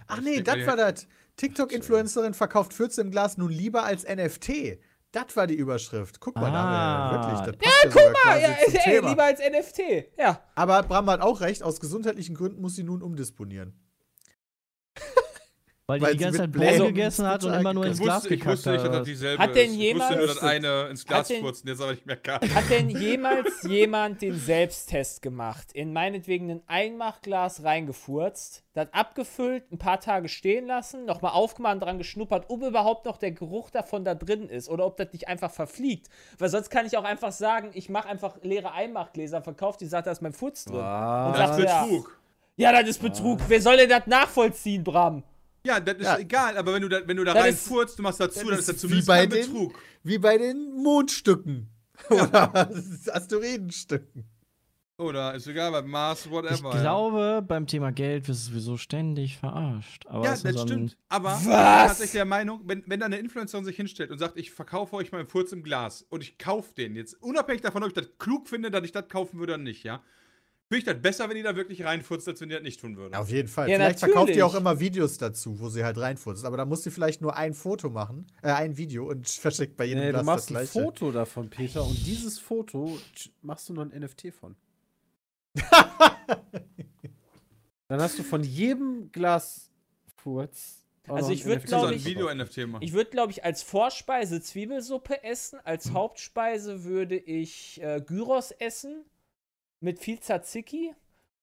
Ach 0.06 0.20
nee, 0.20 0.40
das 0.42 0.56
mal, 0.58 0.66
war 0.66 0.76
das. 0.76 1.06
TikTok-Influencerin 1.36 2.34
verkauft 2.34 2.72
Fürze 2.72 3.00
im 3.00 3.10
Glas 3.10 3.36
nun 3.38 3.50
lieber 3.50 3.84
als 3.84 4.04
NFT. 4.04 4.78
Das 5.12 5.36
war 5.36 5.46
die 5.46 5.54
Überschrift. 5.54 6.20
Guck 6.20 6.34
mal, 6.36 6.50
da 6.50 6.58
haben 6.58 6.70
wir 6.70 6.78
Ah. 6.78 7.38
ja 7.40 7.46
wirklich. 7.46 7.60
Das 7.60 7.84
ja, 7.84 7.90
Ah, 7.90 8.22
quasi 8.24 8.42
ja, 8.42 8.48
ey, 8.50 8.78
Thema. 8.94 9.08
lieber 9.10 9.24
als 9.24 9.40
NFT. 9.40 10.10
Ja. 10.18 10.42
Aber 10.54 10.82
Bram 10.82 11.08
hat 11.08 11.20
auch 11.22 11.40
recht, 11.40 11.62
aus 11.62 11.80
gesundheitlichen 11.80 12.34
Gründen 12.34 12.60
muss 12.60 12.76
sie 12.76 12.82
nun 12.84 13.02
umdisponieren. 13.02 13.72
Weil 15.90 16.00
die 16.00 16.04
Weil 16.04 16.12
die 16.12 16.18
sie 16.18 16.24
ganze 16.24 16.38
Zeit 16.40 16.52
Blähung 16.52 16.88
gegessen 16.88 17.26
hat 17.26 17.44
und 17.44 17.54
immer 17.54 17.72
nur 17.72 17.86
ins 17.86 17.98
Glas 17.98 18.16
wusste, 18.16 18.34
ich 18.34 18.40
gekackt 18.40 18.58
wusste 18.58 18.92
hat. 18.92 19.06
dieselbe 19.06 19.42
Hat 19.42 19.54
denn 19.56 19.72
jemand- 19.72 20.10
Ich 20.12 20.18
wusste 20.18 20.18
nur, 20.18 20.26
dass 20.34 20.42
eine 20.42 20.88
ins 20.90 21.06
Glas 21.06 21.32
furzen, 21.32 21.66
jetzt 21.68 21.80
aber 21.80 21.92
nicht 21.92 22.04
mehr 22.04 22.16
kann. 22.16 22.40
Hat 22.54 22.68
denn 22.68 22.90
jemals 22.90 23.62
jemand 23.62 24.20
den 24.20 24.38
Selbsttest 24.38 25.22
gemacht? 25.22 25.72
In 25.72 25.94
meinetwegen 25.94 26.50
ein 26.50 26.62
Einmachglas 26.66 27.64
reingefurzt, 27.64 28.64
das 28.74 28.88
abgefüllt, 28.92 29.72
ein 29.72 29.78
paar 29.78 29.98
Tage 29.98 30.28
stehen 30.28 30.66
lassen, 30.66 31.06
nochmal 31.06 31.32
aufgemacht, 31.32 31.82
dran 31.82 31.96
geschnuppert, 31.96 32.44
ob 32.48 32.62
überhaupt 32.62 33.06
noch 33.06 33.16
der 33.16 33.30
Geruch 33.32 33.70
davon 33.70 34.04
da 34.04 34.14
drin 34.14 34.50
ist 34.50 34.68
oder 34.68 34.84
ob 34.84 34.98
das 34.98 35.14
nicht 35.14 35.26
einfach 35.26 35.50
verfliegt. 35.50 36.08
Weil 36.38 36.50
sonst 36.50 36.68
kann 36.68 36.84
ich 36.84 36.98
auch 36.98 37.04
einfach 37.04 37.32
sagen, 37.32 37.70
ich 37.72 37.88
mache 37.88 38.10
einfach 38.10 38.36
leere 38.42 38.72
Einmachgläser, 38.72 39.40
verkaufe 39.40 39.78
die, 39.78 39.86
sagt, 39.86 40.06
da 40.06 40.10
ist 40.10 40.20
mein 40.20 40.34
Furz 40.34 40.66
drin. 40.66 40.80
Ah, 40.80 41.28
Und 41.28 41.32
Das 41.38 41.56
sagt, 41.56 41.60
ist 41.60 41.88
Betrug. 41.88 42.18
ja, 42.56 42.72
das 42.78 42.90
ist 42.90 43.00
Betrug. 43.00 43.40
Wer 43.48 43.62
soll 43.62 43.78
denn 43.78 43.88
das 43.88 44.06
nachvollziehen, 44.06 44.84
Bram? 44.84 45.22
Ja, 45.68 45.80
das 45.80 45.96
ist 45.98 46.04
Ja. 46.04 46.18
egal, 46.18 46.56
aber 46.56 46.72
wenn 46.74 46.82
du 46.82 46.88
da, 46.88 47.06
wenn 47.06 47.16
du 47.16 47.24
da 47.24 47.34
Das 47.34 47.42
rein 47.44 47.52
ist- 47.52 47.68
furzt, 47.68 47.98
du 47.98 48.02
machst 48.02 48.20
dazu, 48.20 48.48
dann 48.48 48.58
ist 48.58 48.68
das 48.68 48.76
wie 48.76 48.80
zumindest 48.80 49.08
bei 49.08 49.18
kein 49.20 49.30
den- 49.30 49.46
Betrug. 49.52 49.78
Wie 50.02 50.18
bei 50.18 50.38
den 50.38 50.72
Mondstücken. 50.82 51.68
Oder 52.10 52.52
Asteroidenstücken. 53.12 54.24
Oder 55.00 55.34
ist 55.34 55.46
egal, 55.46 55.70
bei 55.70 55.82
Mars, 55.82 56.28
whatever. 56.28 56.54
Ich 56.70 56.74
ja. 56.74 56.80
glaube, 56.80 57.44
beim 57.46 57.66
Thema 57.68 57.92
Geld 57.92 58.26
wirst 58.26 58.46
du 58.46 58.50
sowieso 58.50 58.76
ständig 58.76 59.36
verarscht. 59.38 60.04
Aber 60.08 60.24
Ja, 60.24 60.36
das 60.36 60.60
stimmt. 60.62 60.96
Aber 61.08 61.28
Was? 61.30 61.40
ich 61.42 61.44
bin 61.46 61.52
tatsächlich 61.54 62.12
der 62.12 62.24
Meinung, 62.24 62.62
wenn, 62.64 62.82
wenn 62.86 62.98
da 62.98 63.06
eine 63.06 63.18
Influencerin 63.18 63.64
sich 63.64 63.76
hinstellt 63.76 64.10
und 64.10 64.18
sagt, 64.18 64.36
ich 64.36 64.50
verkaufe 64.50 64.96
euch 64.96 65.12
meinen 65.12 65.28
Furz 65.28 65.52
im 65.52 65.62
Glas 65.62 66.04
und 66.08 66.22
ich 66.24 66.36
kaufe 66.38 66.74
den 66.74 66.96
jetzt, 66.96 67.14
unabhängig 67.22 67.62
davon, 67.62 67.82
ob 67.84 67.88
ich 67.90 67.94
das 67.94 68.08
klug 68.18 68.48
finde, 68.48 68.72
dass 68.72 68.82
ich 68.84 68.90
das 68.90 69.06
kaufen 69.08 69.38
würde 69.38 69.52
oder 69.54 69.62
nicht, 69.62 69.84
ja, 69.84 70.02
finde 70.68 70.78
ich 70.78 70.84
das 70.84 71.00
besser, 71.00 71.28
wenn 71.28 71.36
die 71.36 71.42
da 71.42 71.56
wirklich 71.56 71.84
reinfurzt, 71.84 72.28
als 72.28 72.40
wenn 72.40 72.48
die 72.50 72.54
das 72.54 72.62
nicht 72.62 72.80
tun 72.80 72.96
würden. 72.96 73.14
Auf 73.14 73.30
jeden 73.30 73.48
Fall. 73.48 73.68
Ja, 73.68 73.76
vielleicht 73.76 74.00
verkauft 74.00 74.28
die 74.28 74.32
natürlich. 74.38 74.42
auch 74.44 74.54
immer 74.54 74.78
Videos 74.80 75.16
dazu, 75.18 75.58
wo 75.60 75.68
sie 75.70 75.82
halt 75.84 75.98
reinfurzt. 75.98 76.44
Aber 76.44 76.56
da 76.56 76.64
muss 76.64 76.82
sie 76.82 76.90
vielleicht 76.90 77.20
nur 77.22 77.36
ein 77.36 77.54
Foto 77.54 77.90
machen, 77.90 78.26
äh, 78.42 78.50
ein 78.52 78.76
Video 78.76 79.08
und 79.08 79.28
verschickt 79.28 79.76
bei 79.76 79.86
jedem 79.86 80.00
Nee, 80.00 80.06
du 80.08 80.12
Glas 80.12 80.26
machst 80.26 80.50
das 80.50 80.56
ein. 80.56 80.66
Foto 80.66 81.10
davon, 81.10 81.48
Peter, 81.50 81.82
und 81.84 82.06
dieses 82.06 82.38
Foto 82.38 82.98
machst 83.42 83.68
du 83.68 83.72
noch 83.72 83.82
ein 83.90 83.98
NFT 83.98 84.32
von. 84.32 84.56
Dann 87.88 88.02
hast 88.02 88.18
du 88.18 88.22
von 88.22 88.44
jedem 88.44 89.10
Glasfurz. 89.12 90.84
auch 91.08 91.16
Also 91.16 91.30
ich 91.32 91.44
ein 91.44 91.48
würd, 91.48 91.58
NFT 91.60 91.68
glaub 91.68 91.80
so 91.80 91.86
ein 91.86 91.94
ich-. 91.94 92.06
Ich 92.82 92.92
würde, 92.92 93.10
glaube 93.10 93.32
ich, 93.32 93.44
als 93.44 93.62
Vorspeise 93.62 94.42
Zwiebelsuppe 94.42 95.24
essen. 95.24 95.58
Als 95.64 95.86
Mhm. 95.86 95.94
Hauptspeise 95.94 96.84
würde 96.84 97.16
ich 97.16 97.80
äh, 97.82 98.02
Gyros 98.06 98.50
essen 98.50 99.04
mit 99.80 99.98
viel 99.98 100.18
Tzatziki 100.20 100.94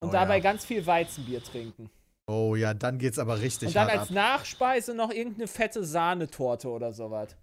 und 0.02 0.10
Oh 0.10 0.12
dabei 0.12 0.36
ja. 0.38 0.44
ganz 0.44 0.66
viel 0.66 0.86
Weizenbier 0.86 1.44
trinken. 1.44 1.90
Oh 2.28 2.56
ja, 2.56 2.74
dann 2.74 2.98
geht's 2.98 3.20
aber 3.20 3.40
richtig 3.40 3.68
Und 3.70 3.76
dann 3.76 3.88
hart 3.88 4.00
als 4.00 4.10
ab. 4.10 4.16
Nachspeise 4.16 4.94
noch 4.96 5.12
irgendeine 5.12 5.48
fette 5.48 5.84
Sahnetorte 5.84 6.70
oder 6.70 6.92
sowas. 6.94 7.36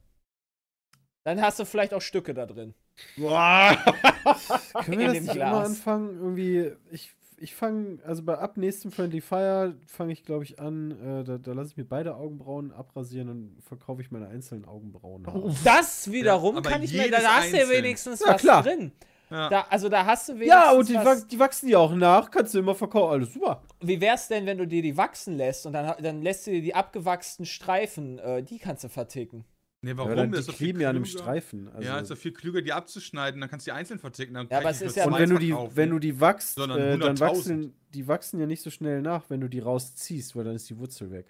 Dann 1.25 1.41
hast 1.41 1.59
du 1.61 1.65
vielleicht 1.65 1.95
auch 1.95 2.03
Stücke 2.03 2.35
da 2.35 2.47
drin. 2.47 2.75
Können 3.17 4.93
in 4.93 4.99
wir 4.99 5.07
das 5.07 5.15
nicht 5.23 5.33
Glas. 5.33 5.37
immer 5.51 5.65
anfangen? 5.65 6.17
Irgendwie, 6.19 6.73
ich, 6.91 7.15
ich 7.39 7.55
fange, 7.55 7.99
also 8.05 8.23
bei 8.23 8.37
ab 8.39 8.57
nächstem 8.57 8.91
Friendly 8.93 9.21
Fire 9.21 9.75
fange 9.87 10.13
ich, 10.13 10.25
glaube 10.25 10.45
ich, 10.45 10.59
an, 10.61 10.91
äh, 11.21 11.25
da, 11.25 11.39
da 11.39 11.53
lasse 11.53 11.71
ich 11.71 11.77
mir 11.77 11.85
beide 11.85 12.17
Augenbrauen 12.17 12.73
abrasieren 12.73 13.29
und 13.29 13.63
verkaufe 13.63 14.03
ich 14.03 14.11
meine 14.11 14.29
einzelnen 14.29 14.65
Augenbrauen. 14.65 15.25
Oh, 15.27 15.53
Das 15.65 16.11
wiederum 16.11 16.57
aber 16.59 16.69
kann 16.69 16.83
ich 16.83 16.93
mir, 16.93 17.11
da 17.11 17.19
hast 17.37 17.53
du 17.53 17.57
ja 17.59 17.69
wenigstens 17.69 18.21
Ja, 18.21 18.35
was 18.35 18.41
klar. 18.41 18.63
drin. 18.63 18.93
Ja. 19.33 19.49
Da, 19.49 19.67
also 19.71 19.89
da 19.89 20.05
hast 20.07 20.29
du 20.29 20.35
wenigstens 20.35 20.51
Ja, 20.65 20.73
und 20.73 20.89
die, 20.89 20.95
was. 20.95 21.27
die 21.27 21.39
wachsen 21.39 21.69
ja 21.69 21.79
auch 21.79 21.95
nach, 21.95 22.31
kannst 22.31 22.55
du 22.55 22.59
immer 22.59 22.75
verkaufen. 22.75 23.13
Alles 23.13 23.33
super. 23.33 23.63
Wie 23.81 24.01
wär's 24.01 24.29
denn, 24.29 24.47
wenn 24.47 24.59
du 24.59 24.67
dir 24.67 24.83
die 24.83 24.97
wachsen 24.97 25.37
lässt 25.37 25.67
und 25.67 25.73
dann, 25.73 25.95
dann 26.03 26.23
lässt 26.23 26.47
du 26.47 26.51
dir 26.51 26.63
die 26.63 26.75
abgewachsenen 26.75 27.47
Streifen, 27.47 28.19
äh, 28.19 28.43
die 28.43 28.59
kannst 28.59 28.85
du 28.85 28.89
verticken. 28.89 29.45
Nee, 29.85 29.91
Ja, 29.91 29.97
warum? 29.99 30.15
dann, 30.15 30.31
Das 30.33 30.45
die 30.45 30.51
ist 30.53 30.57
kleben 30.59 30.81
ja 30.81 30.91
an 30.91 30.97
einem. 30.97 31.05
Streifen. 31.07 31.69
Also, 31.75 31.83
ja, 31.89 31.99
ist 31.99 32.11
doch 32.11 32.17
viel 32.17 32.33
klüger, 32.33 32.63
die 32.63 32.73
abzuschneiden, 32.73 33.41
dann 33.41 33.51
kannst 33.51 33.67
du 33.67 33.71
die 33.73 33.77
einzeln 33.77 33.99
verticken. 33.99 34.35
Dann 34.35 34.47
Ja, 34.49 34.59
aber 34.59 34.71
es 34.71 34.81
ist 34.81 34.95
ja- 34.95 35.07
und 35.07 35.19
wenn 35.19 35.29
du 35.31 35.39
die, 35.39 35.53
wenn 35.53 35.91
du 35.91 35.99
die 35.99 36.21
wachst, 36.21 36.57
äh, 36.59 36.67
dann 36.69 37.01
100.000. 37.01 37.21
wachsen, 37.21 37.75
die 37.93 38.07
wachsen 38.07 38.39
ja 38.39 38.47
nicht 38.47 38.63
so 38.63 38.71
schnell 38.71 39.03
nach, 39.03 39.29
wenn 39.29 39.41
du 39.41 39.49
die 39.49 39.59
rausziehst, 39.59 40.37
weil 40.37 40.45
dann 40.45 40.55
ist 40.55 40.71
die 40.71 40.79
Wurzel 40.79 41.11
weg. 41.11 41.27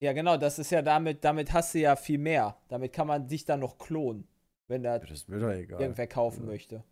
Ja, 0.00 0.12
genau, 0.12 0.36
das 0.36 0.58
ist 0.58 0.70
ja 0.70 0.80
damit, 0.82 1.24
damit 1.24 1.52
hast 1.52 1.74
du 1.74 1.78
ja 1.78 1.94
viel 1.96 2.18
mehr. 2.18 2.56
Damit 2.68 2.92
kann 2.92 3.06
man 3.06 3.26
dich 3.26 3.44
dann 3.44 3.60
noch 3.60 3.76
klonen, 3.78 4.26
wenn 4.70 4.82
da 4.82 4.94
irgendwer 4.96 6.06
kaufen 6.06 6.44
Ja. 6.44 6.50
möchte. 6.52 6.84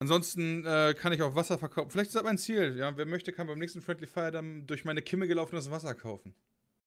Ansonsten 0.00 0.64
äh, 0.66 0.94
kann 0.94 1.12
ich 1.12 1.22
auch 1.22 1.34
Wasser 1.34 1.58
verkaufen. 1.58 1.90
Vielleicht 1.90 2.08
ist 2.08 2.16
das 2.16 2.24
mein 2.24 2.38
Ziel. 2.38 2.76
Ja, 2.76 2.96
wer 2.96 3.06
möchte, 3.06 3.32
kann 3.32 3.46
beim 3.46 3.58
nächsten 3.58 3.80
Friendly 3.80 4.06
Fire 4.06 4.30
dann 4.30 4.66
durch 4.66 4.84
meine 4.84 5.02
Kimme 5.02 5.26
gelaufenes 5.26 5.70
Wasser 5.70 5.94
kaufen. 5.94 6.34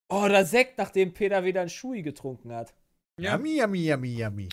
Oh, 0.10 0.24
oder 0.24 0.46
Sekt, 0.46 0.78
nachdem 0.78 1.14
Peter 1.14 1.44
wieder 1.44 1.62
einen 1.62 1.70
Schui 1.70 2.02
getrunken 2.02 2.54
hat. 2.54 2.74
Yummy, 3.20 3.60
yummy, 3.60 3.88
yummy, 3.90 4.20
yummy. 4.20 4.50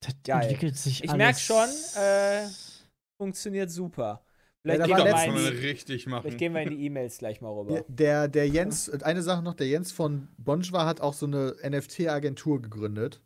Das 0.00 0.14
Geil. 0.24 0.42
entwickelt 0.42 0.76
sich 0.76 1.04
Ich 1.04 1.10
alles. 1.10 1.18
merk 1.18 1.38
schon, 1.38 1.68
äh, 2.02 2.46
Funktioniert 3.18 3.70
super. 3.70 4.24
Vielleicht, 4.62 4.80
da 4.80 4.86
gehen, 4.86 4.96
wir 4.96 5.04
Das 5.04 5.12
mal 5.14 5.26
kann 5.26 5.36
in 5.36 5.42
die, 5.52 5.66
richtig 5.66 6.06
machen. 6.06 6.22
vielleicht 6.22 6.38
gehen 6.38 6.54
wir 6.54 6.62
in 6.62 6.70
die 6.70 6.84
E-Mails 6.86 7.18
gleich 7.18 7.40
mal 7.40 7.50
rüber. 7.50 7.74
Der, 7.74 7.84
der, 7.88 8.28
der 8.28 8.48
Jens, 8.48 8.90
eine 8.90 9.22
Sache 9.22 9.42
noch, 9.42 9.54
der 9.54 9.68
Jens 9.68 9.90
von 9.92 10.28
Bonjwa 10.38 10.84
hat 10.86 11.00
auch 11.00 11.14
so 11.14 11.26
eine 11.26 11.56
NFT-Agentur 11.64 12.60
gegründet. 12.62 13.20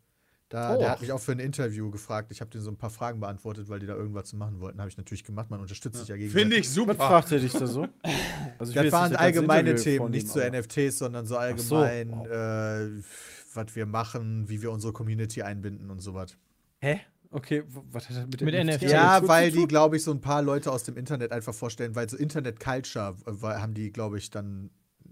Da, 0.49 0.75
Oh. 0.75 0.79
Der 0.79 0.91
hat 0.91 1.01
mich 1.01 1.11
auch 1.11 1.19
für 1.19 1.33
ein 1.33 1.39
Interview 1.39 1.91
gefragt. 1.91 2.31
Ich 2.31 2.39
habe 2.39 2.49
den 2.49 2.61
so 2.61 2.71
ein 2.71 2.77
paar 2.77 2.89
Fragen 2.89 3.19
beantwortet, 3.19 3.67
weil 3.67 3.79
die 3.79 3.85
da 3.85 3.95
irgendwas 3.95 4.31
machen 4.33 4.59
wollten. 4.61 4.79
Habe 4.79 4.89
ich 4.89 4.97
natürlich 4.97 5.23
gemacht. 5.25 5.49
Man 5.49 5.59
unterstützt 5.59 5.99
sich 5.99 6.07
ja 6.07 6.15
gegenseitig. 6.15 6.41
Finde 6.41 6.55
ich 6.57 6.67
Was 6.67 6.73
super. 6.73 6.95
fragt 6.95 7.31
er 7.33 7.39
dich 7.39 7.51
da 7.51 7.67
so? 7.67 7.87
Also 8.57 8.73
Das 8.73 8.91
waren 8.91 9.11
das 9.11 9.19
allgemeine 9.19 9.75
Themen, 9.75 10.09
nicht 10.11 10.29
zu 10.29 10.39
NFTs, 10.39 10.99
sondern 10.99 11.25
so 11.25 11.37
Ach 11.37 11.57
so. 11.57 11.75
allgemein, 11.77 12.25
äh, 12.25 13.01
was 13.53 13.75
wir 13.75 13.85
machen, 13.85 14.47
wie 14.47 14.61
wir 14.61 14.71
unsere 14.71 14.93
Community 14.93 15.41
einbinden 15.41 15.89
und 15.89 15.99
sowas. 15.99 16.37
Hä? 16.79 17.01
Okay, 17.29 17.63
was 17.67 18.07
hat 18.09 18.15
das 18.15 18.25
mit, 18.27 18.39
Mit 18.41 18.53
der 18.53 18.63
NFT? 18.63 18.83
Ja, 18.83 19.27
weil 19.27 19.51
zu 19.51 19.57
die, 19.59 19.67
glaube 19.67 19.97
ich, 19.97 20.03
so 20.03 20.11
ein 20.11 20.21
paar 20.21 20.41
Leute 20.41 20.71
aus 20.71 20.83
dem 20.83 20.95
Internet 20.95 21.33
einfach 21.33 21.53
vorstellen, 21.53 21.93
weil 21.93 22.09
so 22.09 22.15
Internet 22.15 22.59
Culture 22.61 23.15
äh, 23.25 23.31
haben 23.45 23.73
die, 23.73 23.91
glaube 23.91 24.17
ich, 24.17 24.29
dann 24.29 24.69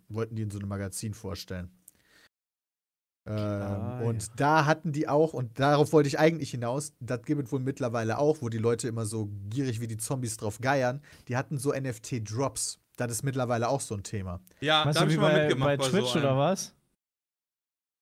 wollten 0.07 0.35
die 0.35 0.43
in 0.43 0.49
so 0.49 0.59
einem 0.59 0.69
Magazin 0.69 1.13
vorstellen. 1.13 1.69
Ähm, 3.27 3.35
Ah, 3.37 4.01
und 4.01 4.21
ja. 4.21 4.29
da 4.35 4.65
hatten 4.65 4.91
die 4.91 5.07
auch, 5.07 5.33
und 5.33 5.59
darauf 5.59 5.93
wollte 5.93 6.07
ich 6.07 6.19
eigentlich 6.19 6.51
hinaus, 6.51 6.93
das 6.99 7.23
gibt 7.23 7.43
es 7.43 7.51
wohl 7.51 7.59
mittlerweile 7.59 8.19
auch, 8.19 8.41
wo 8.41 8.49
die 8.49 8.59
Leute 8.59 8.87
immer 8.87 9.05
so 9.05 9.29
gierig 9.49 9.81
wie 9.81 9.87
die 9.87 9.97
Zombies 9.97 10.37
drauf 10.37 10.59
geiern, 10.61 11.01
die 11.27 11.35
hatten 11.35 11.57
so 11.57 11.73
NFT-Drops. 11.73 12.79
Das 12.97 13.11
ist 13.11 13.23
mittlerweile 13.23 13.67
auch 13.67 13.81
so 13.81 13.95
ein 13.95 14.03
Thema. 14.03 14.39
Ja, 14.61 14.83
da 14.85 14.91
du, 14.91 14.99
habe 14.99 15.11
ich 15.11 15.17
mal 15.17 15.31
bei, 15.31 15.39
mitgemacht. 15.41 15.67
bei 15.69 15.77
bei 15.77 15.89
Twitch 15.89 16.09
so 16.13 16.19
oder 16.19 16.37
was? 16.37 16.73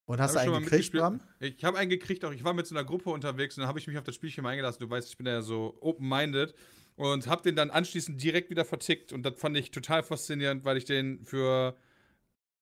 Und 0.05 0.19
hast 0.19 0.35
Hab 0.35 0.45
du 0.45 0.53
einen 0.53 0.65
gekriegt. 0.65 0.91
Bram? 0.91 1.21
Ich 1.39 1.63
habe 1.63 1.77
einen 1.77 1.89
gekriegt, 1.89 2.25
auch 2.25 2.31
ich 2.31 2.43
war 2.43 2.53
mit 2.53 2.67
so 2.67 2.75
einer 2.75 2.83
Gruppe 2.83 3.09
unterwegs 3.09 3.57
und 3.57 3.61
dann 3.61 3.69
habe 3.69 3.79
ich 3.79 3.87
mich 3.87 3.97
auf 3.97 4.03
das 4.03 4.15
Spielchen 4.15 4.43
mal 4.43 4.49
eingelassen. 4.49 4.79
Du 4.81 4.89
weißt, 4.89 5.07
ich 5.07 5.17
bin 5.17 5.25
ja 5.25 5.41
so 5.41 5.77
open-minded 5.79 6.53
und 6.95 7.27
habe 7.27 7.41
den 7.41 7.55
dann 7.55 7.69
anschließend 7.71 8.21
direkt 8.21 8.49
wieder 8.49 8.65
vertickt 8.65 9.13
und 9.13 9.23
das 9.23 9.35
fand 9.39 9.55
ich 9.55 9.71
total 9.71 10.03
faszinierend, 10.03 10.65
weil 10.65 10.75
ich 10.77 10.85
den 10.85 11.23
für 11.23 11.75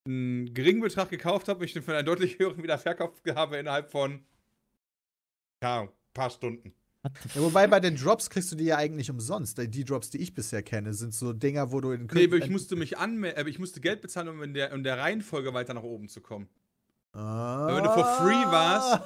einen 0.05 0.53
geringen 0.53 0.81
Betrag 0.81 1.09
gekauft 1.09 1.47
habe, 1.47 1.63
ich 1.65 1.73
den 1.73 1.83
für 1.83 1.95
einen 1.95 2.05
deutlich 2.05 2.39
höheren 2.39 2.63
wieder 2.63 2.77
verkauft 2.77 3.21
habe 3.35 3.57
innerhalb 3.57 3.91
von 3.91 4.25
ja, 5.63 5.81
ein 5.81 5.89
paar 6.13 6.29
Stunden. 6.29 6.73
Ja, 7.35 7.41
wobei 7.41 7.67
bei 7.67 7.79
den 7.79 7.95
Drops 7.95 8.29
kriegst 8.29 8.51
du 8.51 8.55
die 8.55 8.65
ja 8.65 8.77
eigentlich 8.77 9.09
umsonst. 9.09 9.57
Die 9.57 9.85
Drops, 9.85 10.11
die 10.11 10.19
ich 10.19 10.33
bisher 10.33 10.61
kenne, 10.61 10.93
sind 10.93 11.13
so 11.13 11.33
Dinger, 11.33 11.71
wo 11.71 11.81
du 11.81 11.91
in 11.91 12.07
Nee, 12.13 12.25
aber 12.25 12.37
ich 12.37 12.49
musste 12.49 12.75
mich 12.75 12.97
anmelden, 12.97 13.47
ich 13.47 13.59
musste 13.59 13.81
Geld 13.81 14.01
bezahlen, 14.01 14.27
um 14.27 14.43
in 14.43 14.53
der, 14.53 14.71
in 14.71 14.83
der 14.83 14.97
Reihenfolge 14.97 15.53
weiter 15.53 15.73
nach 15.73 15.83
oben 15.83 16.09
zu 16.09 16.21
kommen. 16.21 16.47
Ah. 17.13 17.67
Weil 17.67 17.75
wenn 17.75 17.83
du 17.83 17.89
for 17.89 18.05
free 18.05 18.45
warst, 18.51 19.01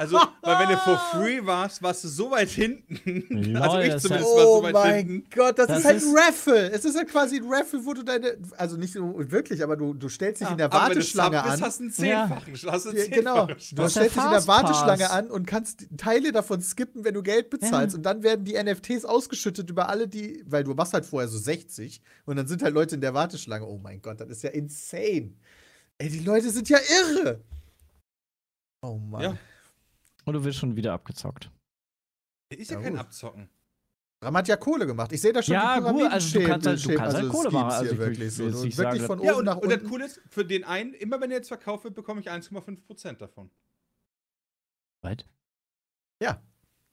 Also, 0.00 0.18
weil 0.40 0.58
wenn 0.60 0.68
du 0.70 0.76
for 0.78 0.96
free 1.12 1.44
warst, 1.44 1.82
warst 1.82 2.04
du 2.04 2.08
so 2.08 2.30
weit 2.30 2.48
hinten. 2.48 3.52
Lol, 3.52 3.56
also 3.62 3.78
ich 3.80 3.96
zumindest 3.98 4.06
heißt- 4.06 4.10
war 4.36 4.42
so 4.42 4.48
Oh 4.48 4.62
weit 4.62 4.72
mein 4.72 5.06
hinten. 5.06 5.28
Gott, 5.36 5.58
das, 5.58 5.66
Das 5.66 5.78
ist 5.80 5.84
halt 5.84 5.96
ist- 5.98 6.06
ein 6.08 6.16
Raffle. 6.16 6.70
Es 6.70 6.84
ist 6.86 6.96
halt 6.96 7.08
quasi 7.10 7.36
ein 7.36 7.44
Raffle, 7.52 7.84
wo 7.84 7.92
du 7.92 8.02
deine, 8.02 8.38
also 8.56 8.78
nicht 8.78 8.94
so 8.94 9.14
wirklich, 9.30 9.62
aber 9.62 9.76
du, 9.76 9.92
du 9.92 10.08
stellst 10.08 10.40
dich 10.40 10.50
in 10.50 10.56
der 10.56 10.66
Aber 10.66 10.76
wenn 10.76 10.80
du 10.84 10.88
Warteschlange 10.96 11.42
an. 11.42 11.60
hast 11.60 11.80
du 11.80 11.82
einen 11.84 11.92
zehnfachen. 11.92 12.54
Hast 12.72 12.86
du 12.86 12.88
einen 12.90 12.98
Ja, 12.98 13.04
genau. 13.08 13.46
zehnfachen 13.46 13.66
Du 13.70 13.76
Das 13.76 13.86
ist 13.86 13.92
stellst 13.92 14.16
dich 14.16 14.24
in 14.24 14.30
der. 14.30 14.46
Warteschlange 14.46 15.10
an 15.10 15.30
und 15.30 15.46
kannst 15.46 15.86
Teile 15.98 16.32
davon 16.32 16.62
skippen, 16.62 17.04
wenn 17.04 17.12
du 17.12 17.22
Geld 17.22 17.50
bezahlst. 17.50 17.92
Ja. 17.92 17.98
Und 17.98 18.02
dann 18.06 18.22
werden 18.22 18.46
die 18.46 18.54
NFTs 18.54 19.04
ausgeschüttet 19.04 19.68
über 19.68 19.90
alle, 19.90 20.08
die, 20.08 20.42
weil 20.46 20.64
du 20.64 20.72
machst 20.72 20.94
halt 20.94 21.04
vorher 21.04 21.28
so 21.28 21.36
60 21.36 22.00
und 22.24 22.36
dann 22.36 22.46
sind 22.46 22.62
halt 22.62 22.72
Leute 22.72 22.94
in 22.94 23.02
der 23.02 23.12
Warteschlange. 23.12 23.66
Oh 23.66 23.78
mein 23.82 24.00
Gott, 24.00 24.18
das 24.18 24.30
ist 24.30 24.42
ja 24.44 24.48
insane. 24.50 25.34
Ey, 26.00 26.08
die 26.08 26.20
Leute 26.20 26.50
sind 26.50 26.66
ja 26.68 26.78
irre. 26.78 27.44
Oh 28.82 28.96
Mann. 28.96 29.22
Ja. 29.22 29.38
Und 30.24 30.32
du 30.34 30.42
wirst 30.44 30.58
schon 30.58 30.74
wieder 30.74 30.94
abgezockt. 30.94 31.50
Ist 32.48 32.70
ja, 32.70 32.78
Ja, 32.78 32.82
kein 32.82 32.92
gut. 32.92 33.00
Abzocken. 33.00 33.48
Ram 34.22 34.36
hat 34.36 34.48
ja 34.48 34.56
Kohle 34.56 34.86
gemacht. 34.86 35.12
Ich 35.12 35.20
sehe 35.20 35.32
da 35.32 35.42
schon 35.42 35.54
Ja, 35.54 35.78
die 35.80 35.86
gut, 35.92 36.10
also 36.10 36.38
du 36.40 36.46
kannst 36.46 36.66
halt- 36.66 36.78
du 36.84 36.88
Pyramiden- 36.88 36.98
kannst 36.98 37.16
halt 37.16 37.28
Kohle 37.30 37.50
Schemes 37.50 37.52
machen. 37.52 37.70
Also 37.72 37.82
hier 37.84 37.92
ich 37.92 37.98
will- 37.98 38.06
wirklich 38.06 38.34
so. 38.34 38.44
will 38.44 38.52
wirklich 38.54 38.74
sagen, 38.76 39.00
von 39.00 39.22
Ja, 39.22 39.30
oben 39.32 39.38
und, 39.40 39.44
nach 39.44 39.56
und 39.58 39.68
das 39.70 39.78
unten. 39.78 39.88
Coole 39.90 40.04
ist, 40.06 40.20
für 40.28 40.44
den 40.44 40.64
einen, 40.64 40.94
immer 40.94 41.20
wenn 41.20 41.30
er 41.30 41.36
jetzt 41.38 41.48
verkauft 41.48 41.84
wird, 41.84 41.94
bekomme 41.94 42.20
ich 42.20 42.30
1,5% 42.30 43.20
davon. 43.20 43.50
Was? 45.02 45.16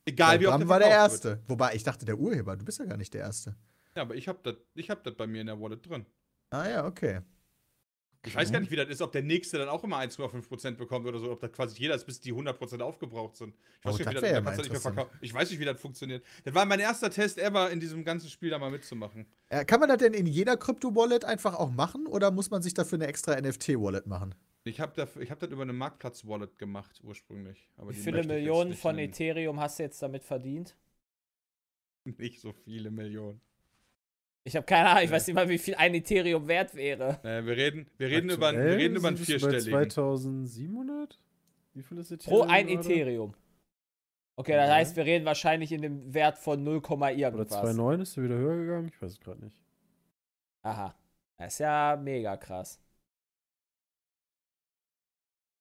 Egal 0.09 0.39
wie 0.39 0.43
Der 0.43 0.51
oft 0.51 0.59
Bram 0.59 0.69
war 0.69 0.79
der 0.79 0.87
verkauft 0.89 1.23
wird. 1.25 1.33
Erste. 1.35 1.49
Wobei, 1.49 1.75
ich 1.75 1.83
dachte, 1.83 2.05
der 2.05 2.17
Urheber. 2.17 2.55
Du 2.55 2.63
bist 2.63 2.79
ja 2.79 2.85
gar 2.85 2.95
nicht 2.95 3.13
der 3.13 3.21
Erste. 3.23 3.57
Ja, 3.93 4.03
aber 4.03 4.15
ich 4.15 4.29
habe 4.29 4.39
das 4.41 4.55
ich 4.75 4.89
hab 4.89 5.03
das 5.03 5.15
bei 5.15 5.27
mir 5.27 5.41
in 5.41 5.47
der 5.47 5.59
Wallet 5.59 5.85
drin. 5.85 6.05
Ah 6.49 6.65
ja, 6.65 6.85
okay. 6.85 7.19
Ich 8.25 8.35
weiß 8.35 8.51
gar 8.51 8.59
nicht, 8.59 8.71
wie 8.71 8.75
das 8.75 8.89
ist, 8.89 9.01
ob 9.01 9.11
der 9.11 9.23
nächste 9.23 9.57
dann 9.57 9.69
auch 9.69 9.83
immer 9.83 9.99
1,5% 9.99 10.71
bekommt 10.71 11.05
oder 11.05 11.19
so, 11.19 11.31
ob 11.31 11.39
das 11.39 11.51
quasi 11.51 11.79
jeder 11.79 11.95
ist, 11.95 12.05
bis 12.05 12.19
die 12.19 12.33
100% 12.33 12.81
aufgebraucht 12.81 13.35
sind. 13.37 13.55
Ich 13.79 13.85
weiß 13.85 13.93
Oh, 13.93 13.97
nicht, 13.97 13.99
wie 14.09 14.13
das 14.13 14.21
das, 14.21 14.31
ja 14.31 14.41
da 14.41 14.55
nicht 14.55 14.71
mehr 14.71 14.81
verkaufen. 14.81 15.17
Ich 15.21 15.33
weiß 15.33 15.49
nicht, 15.49 15.59
wie 15.59 15.65
das 15.65 15.79
funktioniert. 15.79 16.25
Das 16.43 16.53
war 16.53 16.65
mein 16.65 16.79
erster 16.79 17.09
Test 17.09 17.37
ever, 17.37 17.69
in 17.71 17.79
diesem 17.79 18.03
ganzen 18.03 18.29
Spiel 18.29 18.49
da 18.49 18.59
mal 18.59 18.71
mitzumachen. 18.71 19.25
Äh, 19.49 19.63
kann 19.65 19.79
man 19.79 19.89
das 19.89 19.99
denn 19.99 20.13
in 20.13 20.25
jeder 20.25 20.57
Krypto-Wallet 20.57 21.23
einfach 21.25 21.55
auch 21.55 21.71
machen 21.71 22.05
oder 22.07 22.31
muss 22.31 22.49
man 22.49 22.61
sich 22.61 22.73
dafür 22.73 22.97
eine 22.97 23.07
extra 23.07 23.39
NFT-Wallet 23.39 24.07
machen? 24.07 24.35
Ich 24.65 24.81
habe 24.81 25.01
hab 25.01 25.39
das 25.39 25.49
über 25.49 25.61
eine 25.61 25.71
Marktplatz-Wallet 25.73 26.57
gemacht 26.57 26.99
ursprünglich. 27.03 27.69
Aber 27.77 27.91
Wie 27.91 27.95
viele 27.95 28.23
Millionen 28.25 28.73
von 28.73 28.97
nennen. 28.97 29.09
Ethereum 29.11 29.59
hast 29.61 29.79
du 29.79 29.83
jetzt 29.83 30.01
damit 30.01 30.25
verdient? 30.25 30.75
Nicht 32.17 32.41
so 32.41 32.51
viele 32.51 32.91
Millionen. 32.91 33.39
Ich 34.47 34.55
habe 34.55 34.65
keine 34.65 34.87
Ahnung, 34.89 35.03
ich 35.03 35.09
Ja. 35.09 35.15
weiß 35.17 35.27
nicht 35.27 35.35
mal, 35.35 35.49
wie 35.49 35.57
viel 35.57 35.75
ein 35.75 35.93
Ethereum 35.93 36.47
wert 36.47 36.73
wäre. 36.73 37.19
Naja, 37.21 37.45
wir 37.45 37.57
reden, 37.57 37.85
wir 37.97 38.07
reden, 38.07 38.29
über, 38.29 38.39
wir 38.53 38.59
Aktuell 38.59 38.77
reden 38.77 38.95
über 38.95 39.07
einen 39.09 39.17
bei 39.17 39.23
vierstelligen. 39.25 39.89
2700? 39.89 41.19
Wie 41.73 41.83
viel 41.83 41.97
ist 41.97 42.09
Pro 42.23 42.43
Ethereum 42.43 42.49
ein 42.49 42.67
gerade? 42.67 42.79
Ethereum. 42.79 43.33
Okay, 44.37 44.53
das 44.53 44.69
Ja. 44.69 44.75
heißt, 44.75 44.95
wir 44.95 45.03
reden 45.05 45.25
wahrscheinlich 45.25 45.73
in 45.73 45.81
dem 45.81 46.13
Wert 46.13 46.37
von 46.37 46.63
0, 46.63 46.77
Oder 46.77 47.11
irgendwas. 47.11 47.51
2,9 47.51 48.01
ist 48.01 48.15
er 48.17 48.23
wieder 48.23 48.35
höher 48.35 48.55
gegangen? 48.55 48.87
Ich 48.87 49.01
weiß 49.01 49.11
es 49.11 49.19
gerade 49.19 49.43
nicht. 49.43 49.61
Aha. 50.61 50.95
Das 51.37 51.53
ist 51.53 51.59
ja 51.59 51.99
mega 52.01 52.37
krass. 52.37 52.79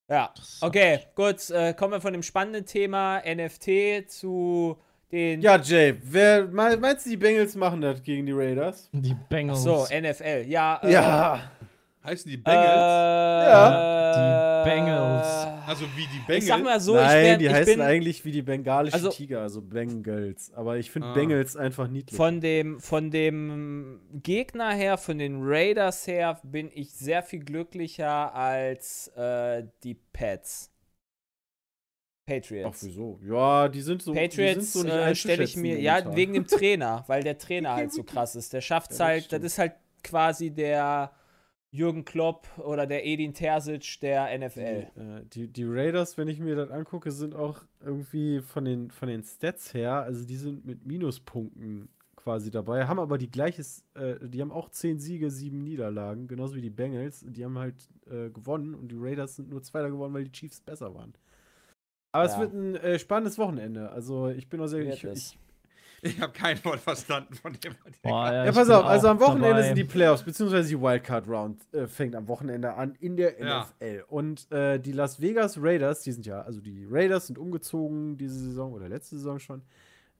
Ja, 0.09 0.32
okay, 0.61 1.01
gut. 1.16 1.51
Äh, 1.51 1.74
kommen 1.74 1.93
wir 1.95 2.01
von 2.01 2.12
dem 2.12 2.22
spannenden 2.22 2.64
Thema 2.66 3.20
NFT 3.24 4.09
zu 4.09 4.80
den. 5.12 5.40
Ja, 5.40 5.57
Jay, 5.61 5.94
wer, 6.02 6.46
mein- 6.46 6.80
meinst 6.80 7.07
du, 7.07 7.11
die 7.11 7.16
Bengals 7.16 7.54
machen 7.57 7.80
das 7.80 8.02
gegen 8.02 8.26
die 8.26 8.32
Raiders? 8.32 8.88
Die 8.92 9.14
Ach 9.14 9.28
Bengals. 9.28 9.62
so, 9.62 9.86
NFL. 9.90 10.44
Ja. 10.48 10.80
Äh, 10.82 10.92
Ja. 10.92 11.50
Heißen 12.04 12.30
die 12.30 12.36
Äh, 12.36 12.42
Bengals? 12.42 13.46
ja. 13.48 14.62
Die 14.64 14.70
Bengals. 14.70 15.26
also 15.66 15.84
wie 15.96 16.02
die 16.02 16.18
Bengals? 16.20 16.38
Ich 16.38 16.46
sag 16.46 16.62
mal 16.62 16.78
so, 16.80 16.94
Nein, 16.94 17.04
ich, 17.18 17.24
werd, 17.24 17.40
die 17.40 17.44
ich 17.46 17.52
heißen 17.52 17.74
bin 17.74 17.80
eigentlich 17.82 18.24
wie 18.24 18.30
die 18.32 18.42
bengalischen 18.42 18.94
Also- 18.94 19.11
Tiger, 19.11 19.40
also 19.42 19.61
Bengals. 19.61 20.52
Aber 20.54 20.76
ich 20.76 20.90
finde 20.92 21.09
Ah. 21.09 21.14
Bengals 21.14 21.57
einfach 21.57 21.88
niedlich. 21.88 22.16
von 22.16 22.40
dem, 22.40 22.78
von 22.80 23.11
dem 23.11 24.00
Gegner 24.22 24.72
her, 24.72 24.98
von 24.98 25.18
den 25.18 25.38
Raiders 25.42 26.07
her, 26.07 26.38
bin 26.44 26.70
ich 26.72 26.92
sehr 26.92 27.22
viel 27.24 27.40
glücklicher 27.40 28.32
als 28.34 29.09
äh, 29.16 29.64
die 29.82 29.94
Pets. 30.12 30.70
Ach, 32.28 32.32
Patriots. 32.32 32.84
wieso? 32.84 33.20
Ja, 33.24 33.68
die 33.68 33.80
sind 33.80 34.02
so. 34.02 34.12
die 34.12 34.18
Patriots 34.18 34.72
so 34.72 34.84
äh, 34.84 35.14
stelle 35.14 35.44
ich 35.44 35.56
mir, 35.56 35.78
ja, 35.80 35.92
momentan. 35.94 36.16
wegen 36.16 36.32
dem 36.34 36.46
Trainer, 36.46 37.04
weil 37.08 37.22
der 37.22 37.38
Trainer 37.38 37.74
halt 37.74 37.92
so 37.92 38.02
krass 38.02 38.34
ist. 38.34 38.52
Der 38.52 38.60
schafft 38.60 38.90
es 38.90 38.98
Ja, 38.98 39.04
das 39.06 39.12
halt, 39.12 39.22
das 39.22 39.26
stimmt. 39.26 39.44
ist 39.44 39.58
halt 39.58 39.72
quasi 40.02 40.50
der 40.50 41.12
Jürgen 41.70 42.04
Klopp 42.04 42.48
oder 42.58 42.86
der 42.86 43.06
Edin 43.06 43.32
Terzic 43.34 44.00
der 44.00 44.26
Die, 44.36 44.44
NFL. 44.44 44.58
äh, 44.60 44.86
die, 45.32 45.48
die 45.48 45.64
Raiders, 45.64 46.16
wenn 46.18 46.26
ich 46.28 46.40
mir 46.40 46.56
das 46.56 46.70
angucke, 46.70 47.12
sind 47.12 47.34
auch 47.34 47.60
irgendwie 47.84 48.40
von 48.40 48.64
den, 48.64 48.90
von 48.90 49.08
den 49.08 49.22
Stats 49.22 49.72
her, 49.74 49.92
also 50.02 50.24
die 50.24 50.36
sind 50.36 50.64
mit 50.64 50.84
Minuspunkten 50.86 51.88
quasi 52.16 52.50
dabei, 52.50 52.86
haben 52.86 52.98
aber 52.98 53.18
die 53.18 53.30
gleiches, 53.30 53.84
äh, 53.94 54.14
die 54.20 54.40
haben 54.40 54.50
auch 54.50 54.70
10 54.70 54.98
Siege, 54.98 55.30
7 55.30 55.62
Niederlagen, 55.62 56.26
genauso 56.26 56.56
wie 56.56 56.62
die 56.62 56.70
Bengals. 56.70 57.24
Die 57.28 57.44
haben 57.44 57.56
halt 57.58 57.76
äh, 58.10 58.30
gewonnen 58.30 58.74
und 58.74 58.90
die 58.90 58.96
Raiders 58.98 59.36
sind 59.36 59.48
nur 59.50 59.62
Zweiter 59.62 59.90
geworden, 59.90 60.12
weil 60.12 60.24
die 60.24 60.32
Chiefs 60.32 60.60
besser 60.60 60.92
waren. 60.94 61.12
Aber 62.16 62.24
es 62.24 62.32
Ja. 62.32 62.40
wird 62.40 62.52
ein 62.54 62.74
äh, 62.76 62.98
spannendes 62.98 63.38
Wochenende. 63.38 63.90
Also 63.90 64.28
ich 64.28 64.48
bin 64.48 64.60
auch 64.60 64.66
sehr. 64.66 64.82
Ich, 64.82 65.04
es. 65.04 65.18
ich, 65.32 65.38
Ich 66.02 66.20
habe 66.20 66.32
kein 66.32 66.62
Wort 66.64 66.80
verstanden 66.80 67.34
von 67.34 67.52
dem. 67.54 67.74
Boah, 68.02 68.30
ja, 68.30 68.44
ich 68.46 68.54
pass 68.54 68.68
auf, 68.70 68.84
also 68.84 69.08
am 69.08 69.18
Wochenende 69.18 69.48
dabei. 69.48 69.62
sind 69.62 69.76
die 69.78 69.84
Playoffs, 69.84 70.22
beziehungsweise 70.22 70.68
die 70.68 70.80
Wildcard 70.80 71.26
Round 71.26 71.58
äh, 71.72 71.86
fängt 71.88 72.14
am 72.14 72.28
Wochenende 72.28 72.74
an 72.74 72.94
in 73.00 73.16
der 73.16 73.40
Ja. 73.40 73.62
NFL. 73.80 74.04
Und 74.08 74.50
äh, 74.52 74.78
die 74.78 74.92
Las 74.92 75.20
Vegas 75.20 75.56
Raiders, 75.60 76.02
die 76.02 76.12
sind 76.12 76.26
ja, 76.26 76.42
also 76.42 76.60
die 76.60 76.86
Raiders 76.88 77.26
sind 77.28 77.38
umgezogen 77.38 78.16
diese 78.18 78.38
Saison 78.38 78.72
oder 78.74 78.88
letzte 78.88 79.16
Saison 79.16 79.38
schon. 79.38 79.62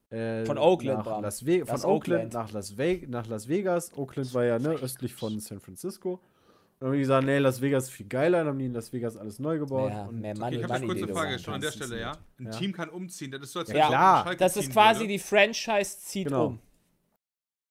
Äh, 0.09 0.45
Von 0.45 0.57
Oakland, 0.57 1.05
nach. 1.05 1.21
Las 1.21 1.45
Ve 1.45 1.65
von 1.65 1.75
Oakland, 1.83 1.85
Oakland. 1.85 2.33
Nach, 2.33 2.51
Las 2.51 2.77
Ve 2.77 3.05
nach 3.07 3.27
Las 3.27 3.47
Vegas. 3.47 3.91
Oakland 3.95 4.33
war 4.33 4.45
ja 4.45 4.57
ne, 4.57 4.69
östlich 4.69 5.13
von 5.13 5.39
San 5.39 5.59
Francisco. 5.59 6.19
Und 6.79 6.81
dann 6.81 6.89
haben 6.89 6.93
die 6.93 6.99
gesagt, 7.01 7.25
nee, 7.25 7.37
Las 7.39 7.59
Vegas 7.61 7.85
ist 7.85 7.89
viel 7.91 8.05
geiler. 8.07 8.39
Dann 8.39 8.47
haben 8.49 8.59
die 8.59 8.65
in 8.67 8.73
Las 8.73 8.93
Vegas 8.93 9.17
alles 9.17 9.39
neu 9.39 9.57
gebaut. 9.57 9.89
Ja, 9.91 10.05
und 10.05 10.21
mehr 10.21 10.31
Okay, 10.33 10.39
Money, 10.41 10.55
ich 10.57 10.63
habe 10.63 10.73
eine 10.75 10.85
kurze 10.85 11.07
du 11.07 11.13
Frage 11.13 11.39
schon 11.39 11.53
an 11.55 11.61
der. 11.61 11.71
Stelle, 11.71 11.99
ja? 11.99 12.11
Ein 12.39 12.45
Ja. 12.45 12.51
Team 12.51 12.71
kann 12.71 12.89
umziehen. 12.89 13.31
Das 13.31 13.41
ist 13.41 13.51
so, 13.53 13.59
als 13.61 13.71
Ja, 13.71 13.87
klar. 13.87 14.35
Das 14.35 14.57
ist 14.57 14.71
quasi 14.71 14.99
würde. 15.01 15.13
die 15.13 15.19
Franchise 15.19 15.97
zieht 15.99 16.27
Genau. 16.27 16.45
um. 16.47 16.59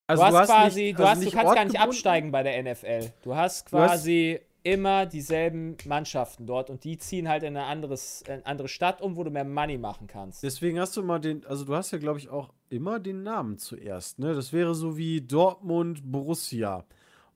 also 0.07 0.23
du 0.25 0.37
hast 0.37 0.47
quasi, 0.49 0.81
nicht- 0.83 0.99
du, 0.99 1.03
also 1.05 1.09
hast, 1.21 1.25
du 1.25 1.31
kannst 1.31 1.35
gar 1.55 1.63
nicht 1.65 1.75
ortgebunden. 1.75 1.89
absteigen 1.89 2.31
bei 2.31 2.43
der 2.43 2.57
NFL. 2.63 3.11
Du 3.23 3.35
hast 3.35 3.71
Du 3.71 3.77
hast- 3.77 3.89
quasi 3.91 4.39
immer 4.63 5.05
dieselben 5.05 5.77
Mannschaften 5.85 6.45
dort 6.45 6.69
und 6.69 6.83
die 6.83 6.97
ziehen 6.97 7.29
halt 7.29 7.43
in 7.43 7.55
eine, 7.55 7.65
anderes, 7.65 8.23
in 8.23 8.33
eine 8.33 8.45
andere 8.45 8.67
Stadt 8.67 9.01
um, 9.01 9.15
wo 9.15 9.23
du 9.23 9.31
mehr 9.31 9.45
Money 9.45 9.77
machen 9.77 10.07
kannst. 10.07 10.43
Deswegen 10.43 10.79
hast 10.81 10.97
du 10.97 11.01
immer 11.01 11.19
den, 11.19 11.45
also 11.45 11.63
du 11.63 11.73
hast 11.73 11.91
ja, 11.91 11.97
glaube 11.97 12.19
ich, 12.19 12.27
auch 12.27 12.51
immer 12.69 12.99
den 12.99 13.23
Namen 13.23 13.57
zuerst. 13.57 14.19
Ne? 14.19 14.33
Das 14.33 14.51
wäre 14.51 14.75
so 14.75 14.97
wie 14.97 15.21
Dortmund, 15.21 16.01
Borussia. 16.11 16.83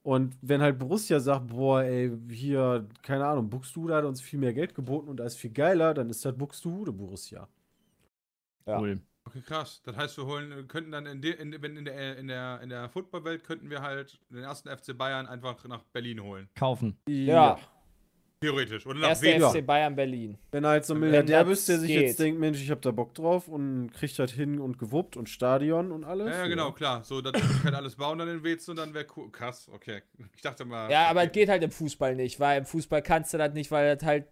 Und 0.04 0.36
wenn 0.42 0.62
halt 0.62 0.80
Borussia 0.80 1.20
sagt, 1.20 1.48
boah, 1.48 1.84
ey, 1.84 2.12
hier, 2.30 2.88
keine 3.04 3.26
Ahnung, 3.26 3.50
Buxtehude 3.50 3.96
hat 3.96 4.04
uns 4.04 4.20
viel 4.20 4.40
mehr 4.40 4.54
Geld 4.54 4.74
geboten 4.74 5.10
und 5.10 5.18
da 5.18 5.26
ist 5.26 5.36
viel 5.36 5.52
geiler, 5.52 5.94
dann 5.94 6.10
ist 6.10 6.26
das 6.26 6.36
Buxtehude 6.36 6.92
Borussia. 6.92 7.48
Ja. 8.66 8.80
Cool. 8.80 9.00
Okay, 9.26 9.42
krass. 9.42 9.82
Das 9.86 9.96
heißt, 9.96 10.18
wir 10.18 10.26
holen, 10.26 10.68
könnten 10.68 10.92
dann 10.92 11.06
in, 11.06 11.22
de, 11.22 11.40
in, 11.40 11.62
wenn 11.62 11.78
in 11.78 11.86
der, 11.86 12.18
in 12.18 12.28
der, 12.28 12.60
in 12.62 12.70
der 12.70 12.90
Footballwelt 12.90 13.44
könnten 13.44 13.70
wir 13.70 13.84
halt 13.84 14.20
den 14.30 14.44
ersten 14.44 14.70
FC 14.76 14.98
Bayern 14.98 15.28
einfach 15.28 15.64
nach 15.68 15.84
Berlin 15.84 16.24
holen. 16.24 16.50
Kaufen. 16.56 16.98
Ja, 17.08 17.60
Theoretisch. 18.42 18.88
Oder 18.88 19.00
nach 19.00 19.10
erster 19.10 19.28
Wien. 19.28 19.42
Ja. 19.42 19.50
FC 19.52 19.64
Bayern 19.64 19.96
Berlin. 19.96 20.38
Wenn 20.52 20.66
halt 20.66 20.84
so 20.84 20.96
ein 20.96 21.00
Milliardär 21.00 21.46
bist, 21.46 21.70
der 21.70 21.78
sich 21.78 21.90
geht. 21.90 22.02
jetzt 22.02 22.20
denkt, 22.20 22.40
Mensch, 22.40 22.60
ich 22.60 22.72
hab 22.72 22.82
da 22.82 22.90
Bock 22.90 23.14
drauf 23.14 23.48
und 23.48 23.92
kriegt 23.94 24.18
halt 24.18 24.32
hin 24.32 24.60
und 24.60 24.80
gewuppt 24.80 25.16
und 25.16 25.30
Stadion 25.30 25.92
und 25.92 26.04
alles. 26.04 26.28
Ja, 26.28 26.40
ja, 26.40 26.48
genau, 26.48 26.72
klar. 26.72 27.04
So, 27.04 27.22
dann 27.22 27.36
ich 27.36 27.64
halt 27.64 27.76
alles 27.76 27.96
bauen 27.96 28.18
dann 28.18 28.28
in 28.28 28.44
Wetz 28.44 28.68
und 28.68 28.78
dann 28.78 28.96
wäre 28.96 29.06
cool. 29.16 29.32
Krass, 29.32 29.70
okay. 29.72 30.02
Ich 30.36 30.42
dachte 30.42 30.66
mal. 30.66 30.90
Ja, 30.90 31.08
aber 31.08 31.22
es 31.22 31.30
okay. 31.30 31.42
geht 31.42 31.50
halt 31.50 31.62
im 31.62 31.70
Fußball 31.70 32.16
nicht, 32.16 32.40
weil 32.40 32.58
im 32.58 32.66
Fußball 32.66 33.04
kannst 33.04 33.32
du 33.32 33.38
das 33.38 33.54
nicht, 33.54 33.70
weil 33.70 33.96
das 33.96 34.04
halt 34.04 34.26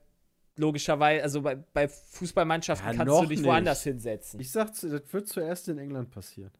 logischerweise, 0.56 1.22
also 1.22 1.44
bei, 1.44 1.56
bei 1.56 1.88
Fußballmannschaften 1.88 2.90
Ja, 2.90 2.96
kannst 2.96 3.14
du 3.14 3.28
dich 3.28 3.40
nicht. 3.40 3.48
woanders 3.48 3.84
hinsetzen. 3.84 4.40
Ich 4.40 4.52
sag, 4.52 4.70
das 4.70 5.14
wird 5.14 5.28
zuerst 5.28 5.70
in 5.70 5.78
England 5.78 6.10
passieren. 6.10 6.52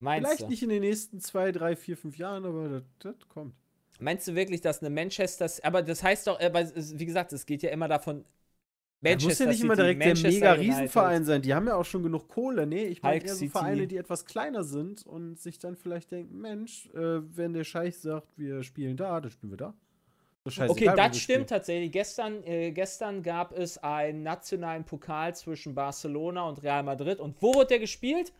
Meinst 0.00 0.28
Vielleicht 0.28 0.42
du? 0.42 0.48
nicht 0.48 0.62
in 0.62 0.68
den 0.68 0.82
nächsten 0.82 1.20
zwei, 1.20 1.52
drei, 1.52 1.74
vier, 1.74 1.96
fünf 1.96 2.18
Jahren, 2.18 2.44
aber 2.44 2.68
das, 2.68 2.82
das 2.98 3.28
kommt. 3.30 3.54
Meinst 4.00 4.26
du 4.28 4.34
wirklich, 4.34 4.60
dass 4.60 4.80
eine 4.80 4.90
Manchester, 4.90 5.46
aber 5.62 5.82
das 5.82 6.02
heißt 6.02 6.26
doch, 6.26 6.40
aber 6.40 6.60
es- 6.60 6.98
wie 6.98 7.06
gesagt, 7.06 7.32
es 7.32 7.46
geht 7.46 7.62
ja 7.62 7.70
immer 7.70 7.88
davon. 7.88 8.24
Da 9.02 9.10
muss 9.10 9.38
ja 9.38 9.46
nicht 9.46 9.60
immer 9.62 9.76
direkt 9.76 10.00
der 10.00 10.08
Manchester 10.08 10.30
mega. 10.30 10.52
Riesenverein 10.52 11.24
sein. 11.24 11.42
Die 11.42 11.54
haben 11.54 11.66
ja 11.66 11.76
auch 11.76 11.84
schon 11.84 12.02
genug 12.02 12.26
Kohle. 12.28 12.66
Nee, 12.66 12.84
ich 12.86 13.02
meine 13.02 13.22
eher 13.22 13.34
so. 13.34 13.46
Vereine, 13.48 13.86
die 13.86 13.98
etwas 13.98 14.24
kleiner 14.24 14.64
sind 14.64 15.06
und 15.06 15.38
sich 15.38 15.58
dann 15.58 15.76
vielleicht 15.76 16.10
denken, 16.10 16.40
Mensch, 16.40 16.86
äh, 16.94 17.20
wenn 17.36 17.52
der 17.52 17.64
Scheich 17.64 17.98
sagt, 17.98 18.26
wir 18.38 18.62
spielen 18.62 18.96
da, 18.96 19.20
dann 19.20 19.30
spielen 19.30 19.52
wir 19.52 19.58
da. 19.58 19.74
So 20.46 20.62
Okay, 20.64 20.86
wir 20.86 20.92
das 20.92 21.06
spielen. 21.18 21.38
stimmt 21.38 21.48
tatsächlich. 21.50 21.92
Gestern, 21.92 22.42
äh, 22.44 22.70
gestern 22.72 23.22
gab 23.22 23.52
es 23.52 23.78
einen 23.78 24.22
nationalen 24.22 24.84
Pokal 24.84 25.34
zwischen 25.34 25.74
Barcelona 25.74 26.42
und 26.48 26.62
Real 26.62 26.82
Madrid. 26.82 27.18
Und 27.20 27.40
wo 27.42 27.54
wurde 27.54 27.68
der 27.68 27.78
gespielt? 27.80 28.32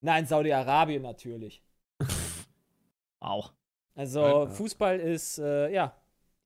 Nein, 0.00 0.26
Saudi-Arabien 0.26 1.02
natürlich. 1.02 1.62
Auch. 3.20 3.52
Also 3.98 4.22
Alter. 4.22 4.52
Fußball 4.52 5.00
ist, 5.00 5.38
äh, 5.38 5.70
ja. 5.72 5.94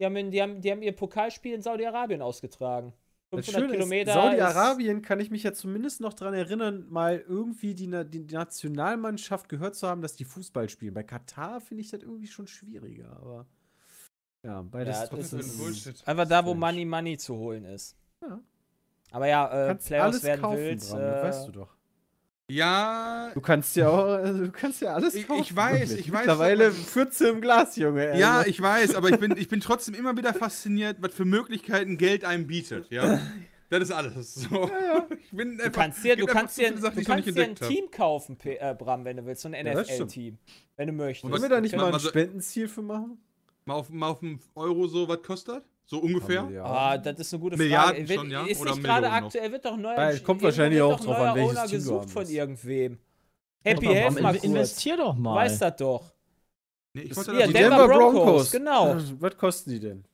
Die 0.01 0.05
haben, 0.07 0.31
die, 0.31 0.43
haben, 0.43 0.61
die 0.61 0.71
haben 0.73 0.83
ihr 0.83 0.93
Pokalspiel 0.97 1.55
in 1.55 1.63
Saudi-Arabien 1.63 2.23
ausgetragen. 2.23 2.93
Das 3.31 3.47
500 3.47 3.61
Schöne 3.63 3.73
Kilometer. 3.79 4.11
ist, 4.11 4.15
Saudi-Arabien 4.15 5.03
kann 5.03 5.21
ich 5.21 5.31
mich 5.31 5.43
ja 5.43 5.53
zumindest 5.53 6.01
noch 6.01 6.15
dran 6.15 6.35
erinnern, 6.35 6.87
mal 6.91 7.19
irgendwie 7.29 7.75
die, 7.75 7.87
die 8.09 8.21
Nationalmannschaft 8.35 9.49
gehört 9.49 9.75
zu 9.75 9.87
haben, 9.89 10.03
dass 10.03 10.17
die 10.17 10.25
Fußball 10.25 10.69
spielen. 10.69 10.95
Bei 10.95 11.03
Katar 11.03 11.61
finde 11.61 11.83
ich 11.83 11.91
das 11.91 12.03
irgendwie 12.03 12.27
schon 12.27 12.47
schwieriger, 12.47 13.17
aber 13.21 13.47
ja, 14.43 14.63
beides 14.63 14.97
Ja, 14.97 15.03
ist 15.05 15.13
das 15.13 15.31
das 15.31 15.47
ist- 15.47 15.59
Bullshit? 15.59 16.09
Einfach 16.09 16.27
da, 16.29 16.45
wo. 16.45 16.55
Money 16.55 16.85
Money 16.85 17.17
zu 17.17 17.37
holen 17.37 17.65
ist. 17.65 17.97
Ja. 18.23 18.41
Aber 19.13 19.29
ja, 19.29 19.47
äh, 19.71 19.75
Playoffs 19.77 20.05
alles 20.05 20.23
werden 20.25 20.41
kaufen, 20.41 20.57
wild. 20.59 20.81
Bram, 20.91 20.99
äh, 21.01 21.03
das 21.05 21.23
weißt 21.25 21.49
du 21.49 21.53
doch. 21.53 21.77
Ja, 22.51 23.31
Du 23.35 23.41
kannst 23.41 23.77
ja 23.77 23.89
auch, 23.89 24.05
also 24.05 24.45
du 24.45 24.53
kannst 24.53 24.81
ja 24.83 24.95
alles 24.95 25.15
Ich- 25.15 25.27
kaufen. 25.27 25.43
ich 25.43 25.57
weiß, 25.57 25.91
wirklich. 25.91 26.01
ich 26.07 26.13
weiß, 26.13 26.19
Mittlerweile 26.21 26.67
aber- 26.67 26.75
Fürze 26.75 27.29
im 27.29 27.41
Glas, 27.41 27.77
Junge. 27.77 28.09
ey. 28.13 28.21
ja, 28.21 28.43
ich 28.45 28.61
weiß, 28.61 28.95
aber 28.95 29.09
ich 29.11 29.19
bin, 29.19 29.37
ich 29.37 29.49
bin 29.49 29.61
trotzdem 29.61 29.95
immer 29.95 30.17
wieder 30.17 30.35
fasziniert, 30.35 30.99
was 31.01 31.15
für 31.15 31.25
Möglichkeiten 31.25 31.97
Geld 31.97 32.25
einem 32.25 32.47
bietet. 32.47 32.91
Ja, 32.91 33.21
das 33.71 33.83
ist 33.85 33.93
alles. 33.93 34.35
So. 34.35 34.71
Ich 35.23 35.31
bin 35.31 35.57
Du 35.57 35.71
kannst 35.71 36.05
dir, 36.05 36.17
du 36.17 36.27
kannst 36.27 36.59
dir, 36.59 36.77
Sachen, 36.77 36.99
du 36.99 37.05
kannst 37.05 37.27
dir 37.29 37.43
ein 37.43 37.55
habe. 37.59 37.69
Team 37.69 37.91
kaufen, 37.91 38.37
P 38.37 38.57
äh, 38.57 38.75
Bram, 38.79 39.05
wenn 39.07 39.17
du 39.17 39.25
willst. 39.25 39.43
So 39.43 39.49
ein 39.49 39.55
Ja. 39.55 39.63
NFL-Team. 39.75 40.37
Wenn 40.77 40.89
du 40.89 40.93
möchtest. 40.93 41.33
Wollen 41.33 41.41
wir 41.43 41.49
da 41.49 41.61
nicht 41.61 41.75
mal 41.77 41.93
ein 41.95 42.01
Spendenziel 42.01 42.69
für 42.69 42.83
machen? 42.83 43.19
Mal 43.65 43.75
auf, 43.75 43.89
mal 43.89 44.09
auf 44.09 44.23
einen 44.23 44.41
Euro 44.57 44.89
so, 44.89 45.09
was 45.09 45.23
kostet? 45.23 45.63
So 45.85 45.99
ungefähr? 45.99 46.49
Ja. 46.51 46.65
Ah, 46.65 46.97
das 46.99 47.19
ist 47.19 47.35
eine 47.35 47.41
gute 47.43 47.57
Milliarden 47.57 47.95
Frage. 47.97 48.09
Wird, 48.09 48.19
schon, 48.21 48.31
ja? 48.31 48.47
Ist 48.47 48.61
Oder 48.61 48.71
nicht 48.71 48.85
gerade 48.85 49.07
noch? 49.09 49.13
aktuell, 49.15 49.53
wird 49.53 49.65
doch 49.65 49.77
neuer. 49.77 50.13
Ja, 50.13 50.19
kommt 50.21 50.43
wahrscheinlich 50.43 50.81
wird 50.81 50.93
auch 50.93 51.01
drauf 51.01 51.17
an, 51.17 51.35
welches 51.35 51.51
Owner 51.51 51.63
Team 51.67 51.71
du 51.71 51.77
gesucht 51.77 52.01
haben 52.01 52.09
von 52.09 52.27
irgendwem. 52.29 52.99
Happy, 53.65 53.87
helf 53.87 54.05
warum 54.15 54.23
mal 54.23 54.33
kurz. 54.33 54.45
Investier 54.45 54.97
doch 54.97 55.15
Du 55.15 55.21
mal. 55.21 55.35
weißt 55.37 55.63
das 55.63 55.77
doch. 55.77 56.13
Nee, 56.95 57.03
ich 57.03 57.09
Das- 57.11 57.17
wollte 57.19 57.41
Ja, 57.41 57.47
die 57.47 57.53
Denver 57.53 57.79
Denver, 57.79 57.95
Broncos, 57.95 58.23
Broncos, 58.25 58.51
genau. 58.53 58.97
Was 59.21 59.37
kosten 59.37 59.71
die 59.71 59.81
denn? 59.81 60.05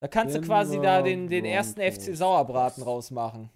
Da 0.00 0.08
kannst 0.08 0.34
du 0.34 0.40
Denver 0.40 0.54
quasi 0.54 0.80
da 0.80 1.02
den, 1.02 1.28
den 1.28 1.44
ersten 1.44 1.80
Broncos. 1.80 2.04
FC 2.08 2.14
Sauerbraten 2.16 2.82
rausmachen. 2.82 3.50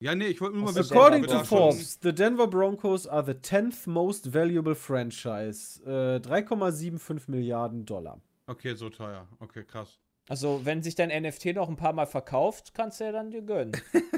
ja, 0.00 0.14
nee, 0.14 0.26
ich 0.26 0.40
wollte 0.40 0.56
nur 0.56 0.66
mal 0.66 0.74
wissen. 0.74 0.92
According 0.96 1.24
to 1.26 1.44
Forbes, 1.44 1.98
the 2.02 2.12
Denver 2.12 2.46
Broncos 2.46 3.06
are 3.06 3.24
the 3.24 3.32
10th 3.34 3.86
most 3.88 4.32
valuable 4.32 4.74
franchise. 4.74 5.82
Äh, 5.84 6.20
3,75 6.20 7.28
Milliarden 7.30 7.84
Dollar. 7.84 8.20
Okay, 8.46 8.74
so 8.74 8.90
teuer. 8.90 9.26
Okay, 9.40 9.64
krass. 9.64 9.98
Also, 10.28 10.60
wenn 10.64 10.82
sich 10.82 10.94
dein 10.94 11.08
NFT 11.08 11.54
noch 11.54 11.68
ein 11.68 11.76
paar 11.76 11.92
Mal 11.92 12.06
verkauft, 12.06 12.74
kannst 12.74 13.00
du 13.00 13.04
ja 13.04 13.12
dann 13.12 13.30
dir 13.30 13.42
gönnen. 13.42 13.72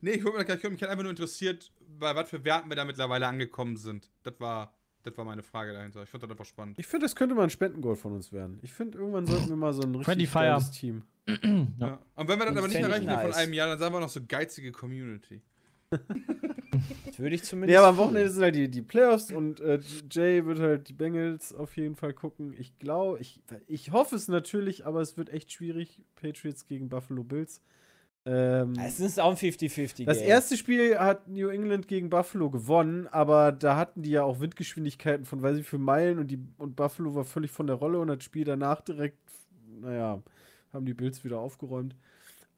Nee, 0.00 0.12
ich, 0.12 0.24
ich, 0.24 0.70
mich 0.70 0.82
hat 0.82 0.88
einfach 0.88 1.02
nur 1.02 1.10
interessiert, 1.10 1.70
bei 1.98 2.14
was 2.14 2.30
für 2.30 2.44
Werten 2.44 2.70
wir 2.70 2.76
da 2.76 2.84
mittlerweile 2.84 3.26
angekommen 3.26 3.76
sind. 3.76 4.10
Das 4.22 4.34
war, 4.38 4.74
das 5.02 5.16
war 5.18 5.24
meine 5.24 5.42
Frage 5.42 5.72
dahinter. 5.72 6.02
Ich 6.02 6.08
fand 6.08 6.22
das 6.22 6.30
einfach 6.30 6.44
spannend. 6.44 6.78
Ich 6.78 6.86
finde, 6.86 7.04
das 7.04 7.14
könnte 7.14 7.34
mal 7.34 7.42
ein 7.42 7.50
Spendengold 7.50 7.98
von 7.98 8.12
uns 8.12 8.32
werden. 8.32 8.58
Ich 8.62 8.72
finde, 8.72 8.98
irgendwann 8.98 9.26
sollten 9.26 9.48
wir 9.48 9.56
mal 9.56 9.72
so 9.72 9.82
ein 9.82 9.94
richtig 9.94 10.28
Fire. 10.28 10.44
geiles 10.44 10.70
Team. 10.70 11.02
Ja. 11.78 11.98
Und 12.14 12.28
wenn 12.28 12.38
wir 12.38 12.46
das 12.46 12.56
aber 12.56 12.68
nicht 12.68 12.76
erreichen 12.76 13.06
nice. 13.06 13.22
von 13.22 13.34
einem 13.34 13.52
Jahr, 13.52 13.68
dann 13.68 13.78
sagen 13.78 13.94
wir 13.94 14.00
noch 14.00 14.08
so 14.08 14.20
geizige 14.26 14.72
Community. 14.72 15.42
Das 15.90 17.18
würde 17.18 17.34
ich 17.34 17.42
zumindest. 17.42 17.76
aber 17.78 17.88
am. 17.88 17.96
Wochenende 17.96 18.30
sind 18.30 18.42
halt 18.42 18.54
die, 18.54 18.70
die 18.70 18.82
Playoffs 18.82 19.32
und 19.32 19.60
äh, 19.60 19.80
Jay 20.10 20.44
wird 20.46 20.60
halt 20.60 20.88
die 20.88 20.92
Bengals 20.92 21.52
auf 21.52 21.76
jeden 21.76 21.96
Fall 21.96 22.12
gucken. 22.14 22.54
Ich 22.58 22.78
glaube, 22.78 23.18
ich, 23.18 23.40
ich 23.66 23.90
hoffe 23.92 24.16
es 24.16 24.28
natürlich, 24.28 24.86
aber 24.86 25.00
es 25.00 25.16
wird 25.16 25.30
echt 25.30 25.52
schwierig. 25.52 26.00
Patriots 26.14 26.66
gegen 26.66 26.88
Buffalo 26.88 27.24
Bills. 27.24 27.60
Ähm, 28.26 28.74
Es 28.78 29.00
ist 29.00 29.18
auch 29.18 29.30
ein 29.30 29.36
50-50. 29.36 30.04
das 30.04 30.18
erste 30.18 30.56
Spiel 30.56 30.98
hat 30.98 31.26
New 31.26 31.48
England 31.48 31.88
gegen 31.88 32.10
Buffalo 32.10 32.50
gewonnen, 32.50 33.06
aber 33.08 33.50
da 33.50 33.76
hatten 33.76 34.02
die 34.02 34.10
ja 34.10 34.22
auch 34.22 34.40
Windgeschwindigkeiten 34.40 35.24
von 35.24 35.40
weiß 35.42 35.56
ich 35.56 35.62
wie 35.64 35.70
viel 35.70 35.78
Meilen 35.78 36.18
und, 36.18 36.28
die, 36.30 36.38
und 36.58 36.76
Buffalo 36.76 37.14
war 37.14 37.24
völlig 37.24 37.50
von 37.50 37.66
der 37.66 37.76
Rolle 37.76 37.98
und 37.98 38.08
das 38.08 38.22
Spiel 38.22 38.44
danach 38.44 38.82
direkt, 38.82 39.18
naja, 39.80 40.22
haben 40.72 40.84
die 40.84 40.92
Bills 40.94 41.24
wieder 41.24 41.40
aufgeräumt. 41.40 41.96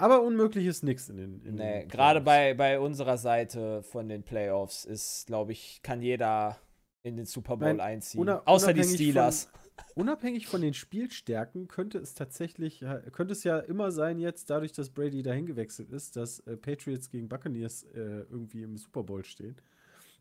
Aber 0.02 0.20
unmöglich 0.22 0.66
ist 0.66 0.82
nichts 0.82 1.08
in 1.08 1.16
den. 1.16 1.44
In 1.44 1.54
Nee, 1.54 1.86
gerade 1.86 2.20
bei, 2.20 2.54
bei 2.54 2.80
unserer 2.80 3.18
Seite 3.18 3.84
von 3.84 4.08
den 4.08 4.24
Playoffs 4.24 4.84
ist, 4.84 5.28
glaube 5.28 5.52
ich, 5.52 5.80
kann 5.84 6.02
jeder 6.02 6.58
in 7.04 7.16
den 7.16 7.24
Super 7.24 7.56
Bowl 7.56 7.68
Nein, 7.68 7.80
einziehen. 7.80 8.28
Außer 8.28 8.72
die 8.72 8.82
Steelers. 8.82 9.48
Unabhängig 9.94 10.48
von 10.48 10.60
den 10.60 10.74
Spielstärken 10.74 11.68
könnte 11.68 11.98
es 11.98 12.14
tatsächlich, 12.14 12.80
ja, 12.80 12.98
könnte 12.98 13.32
es 13.32 13.44
ja 13.44 13.60
immer 13.60 13.92
sein 13.92 14.18
jetzt, 14.18 14.50
dadurch, 14.50 14.72
dass 14.72 14.90
Brady 14.90 15.22
dahin 15.22 15.46
gewechselt 15.46 15.90
ist, 15.90 16.16
dass 16.16 16.40
äh, 16.40 16.56
Patriots 16.56 17.08
gegen 17.08 17.28
Buccaneers 17.28 17.84
äh, 17.84 18.24
irgendwie 18.28 18.62
im 18.62 18.76
Super 18.76 19.04
Bowl 19.04 19.24
stehen. 19.24 19.54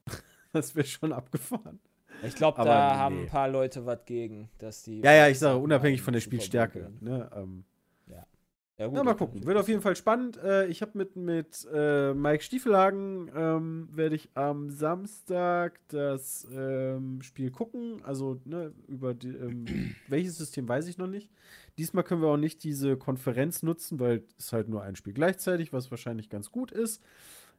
das 0.53 0.75
wäre 0.75 0.86
schon 0.86 1.11
abgefahren. 1.11 1.79
Ich 2.23 2.36
glaube, 2.36 2.63
da 2.63 2.65
nee. 2.65 2.97
haben 2.99 3.19
ein 3.21 3.27
paar 3.27 3.49
Leute 3.49 3.84
was 3.88 4.05
gegen, 4.05 4.51
dass 4.59 4.84
die. 4.84 5.01
Ja, 5.01 5.13
ja, 5.13 5.27
ich 5.27 5.39
sage, 5.39 5.57
unabhängig 5.57 6.03
von 6.03 6.13
der 6.13 6.21
Spielstärke. 6.21 6.93
Ne? 6.99 7.32
Ähm, 7.36 7.65
Ja, 8.82 8.88
gut, 8.88 8.95
na, 8.95 9.03
mal 9.03 9.13
gucken. 9.13 9.45
Wird 9.45 9.57
auf 9.57 9.67
jeden. 9.67 9.82
Fall 9.82 9.95
spannend. 9.95 10.38
Äh, 10.38 10.65
ich 10.65 10.82
habe 10.82 10.97
mit, 10.97 11.15
mit 11.15 11.67
äh, 11.71 12.15
Mike 12.15 12.43
Stiefelhagen, 12.43 13.29
ähm, 13.36 13.88
werde 13.91 14.15
ich 14.15 14.29
am 14.34 14.71
Samstag 14.71 15.79
das 15.89 16.47
ähm, 16.51 17.21
Spiel 17.21 17.51
gucken. 17.51 18.01
Also, 18.03 18.41
ne, 18.43 18.73
über 18.88 19.13
die, 19.13 19.27
ähm, 19.27 19.65
welches 20.07 20.39
System 20.39 20.67
weiß 20.67 20.88
ich 20.88 20.97
noch 20.97 21.05
nicht. 21.05 21.29
Diesmal 21.77 22.03
können 22.03 22.23
wir 22.23 22.29
auch 22.29 22.38
nicht 22.38 22.63
diese 22.63 22.97
Konferenz 22.97 23.61
nutzen, 23.61 23.99
weil 23.99 24.23
es 24.39 24.51
halt 24.51 24.67
nur 24.67 24.82
ein 24.82 24.95
Spiel 24.95 25.13
gleichzeitig, 25.13 25.71
was 25.71 25.91
wahrscheinlich 25.91 26.32
ganz 26.32 26.51
gut 26.51 26.71
ist. 26.71 27.03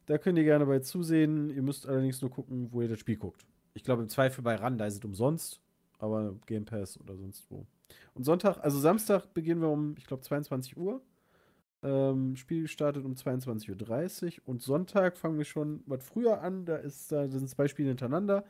Da 0.07 0.17
könnt 0.17 0.37
ihr 0.37 0.43
gerne 0.43 0.65
bei 0.65 0.79
zusehen. 0.79 1.49
Ihr 1.51 1.61
müsst 1.61 1.87
allerdings 1.87 2.21
nur 2.21 2.31
gucken, 2.31 2.67
wo 2.73 2.81
ihr 2.81 2.89
das 2.89 2.99
Spiel 2.99 3.15
guckt. 3.15 3.45
Ich 3.75 3.85
glaube, 3.85 4.01
im 4.01 4.09
Zweifel 4.09 4.43
bei 4.43 4.55
RAN, 4.55 4.77
da 4.77 4.87
ist 4.87 4.95
es 4.95 5.05
umsonst, 5.05 5.61
aber 5.99 6.35
Game 6.47 6.65
Pass 6.65 6.99
oder 6.99 7.15
sonst 7.15 7.49
wo. 7.49 7.65
Und 8.13 8.25
Sonntag, 8.25 8.57
also 8.61 8.77
Samstag 8.77 9.33
beginnen 9.33 9.61
wir 9.61 9.69
um, 9.69 9.95
ich 9.97 10.05
glaube, 10.05 10.21
22 10.21 10.75
Uhr. 10.75 11.01
Ähm, 11.83 12.35
Spiel 12.35 12.67
startet 12.67 13.03
um 13.05 13.13
22.30 13.13 14.25
Uhr 14.25 14.41
und 14.45 14.61
Sonntag 14.61 15.17
fangen 15.17 15.37
wir 15.37 15.45
schon 15.45 15.83
was 15.85 16.03
früher 16.03 16.41
an. 16.41 16.65
Da, 16.65 16.77
ist, 16.77 17.11
da 17.11 17.27
sind 17.27 17.49
zwei 17.49 17.67
Spiele 17.67 17.89
hintereinander. 17.89 18.45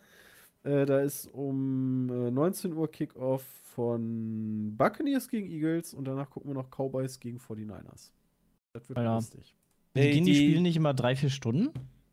Äh, 0.63 0.85
da 0.85 1.01
ist 1.01 1.27
um 1.33 2.09
äh, 2.09 2.31
19 2.31 2.73
Uhr 2.73 2.89
Kickoff 2.91 3.43
von 3.75 4.75
Buccaneers 4.77 5.27
gegen 5.27 5.49
Eagles 5.49 5.93
und 5.93 6.05
danach 6.05 6.29
gucken 6.29 6.49
wir 6.51 6.55
noch 6.55 6.69
Cowboys 6.69 7.19
gegen 7.19 7.37
49ers. 7.39 8.11
Das 8.73 8.87
wird 8.87 8.97
Ja. 8.99 9.15
lustig. 9.15 9.55
Die, 9.95 10.01
gehen 10.11 10.25
die 10.25 10.31
die- 10.31 10.37
Spiele 10.37 10.61
nicht 10.61 10.75
immer 10.77 10.93
drei, 10.93 11.15
vier 11.15 11.29
Stunden? 11.29 11.69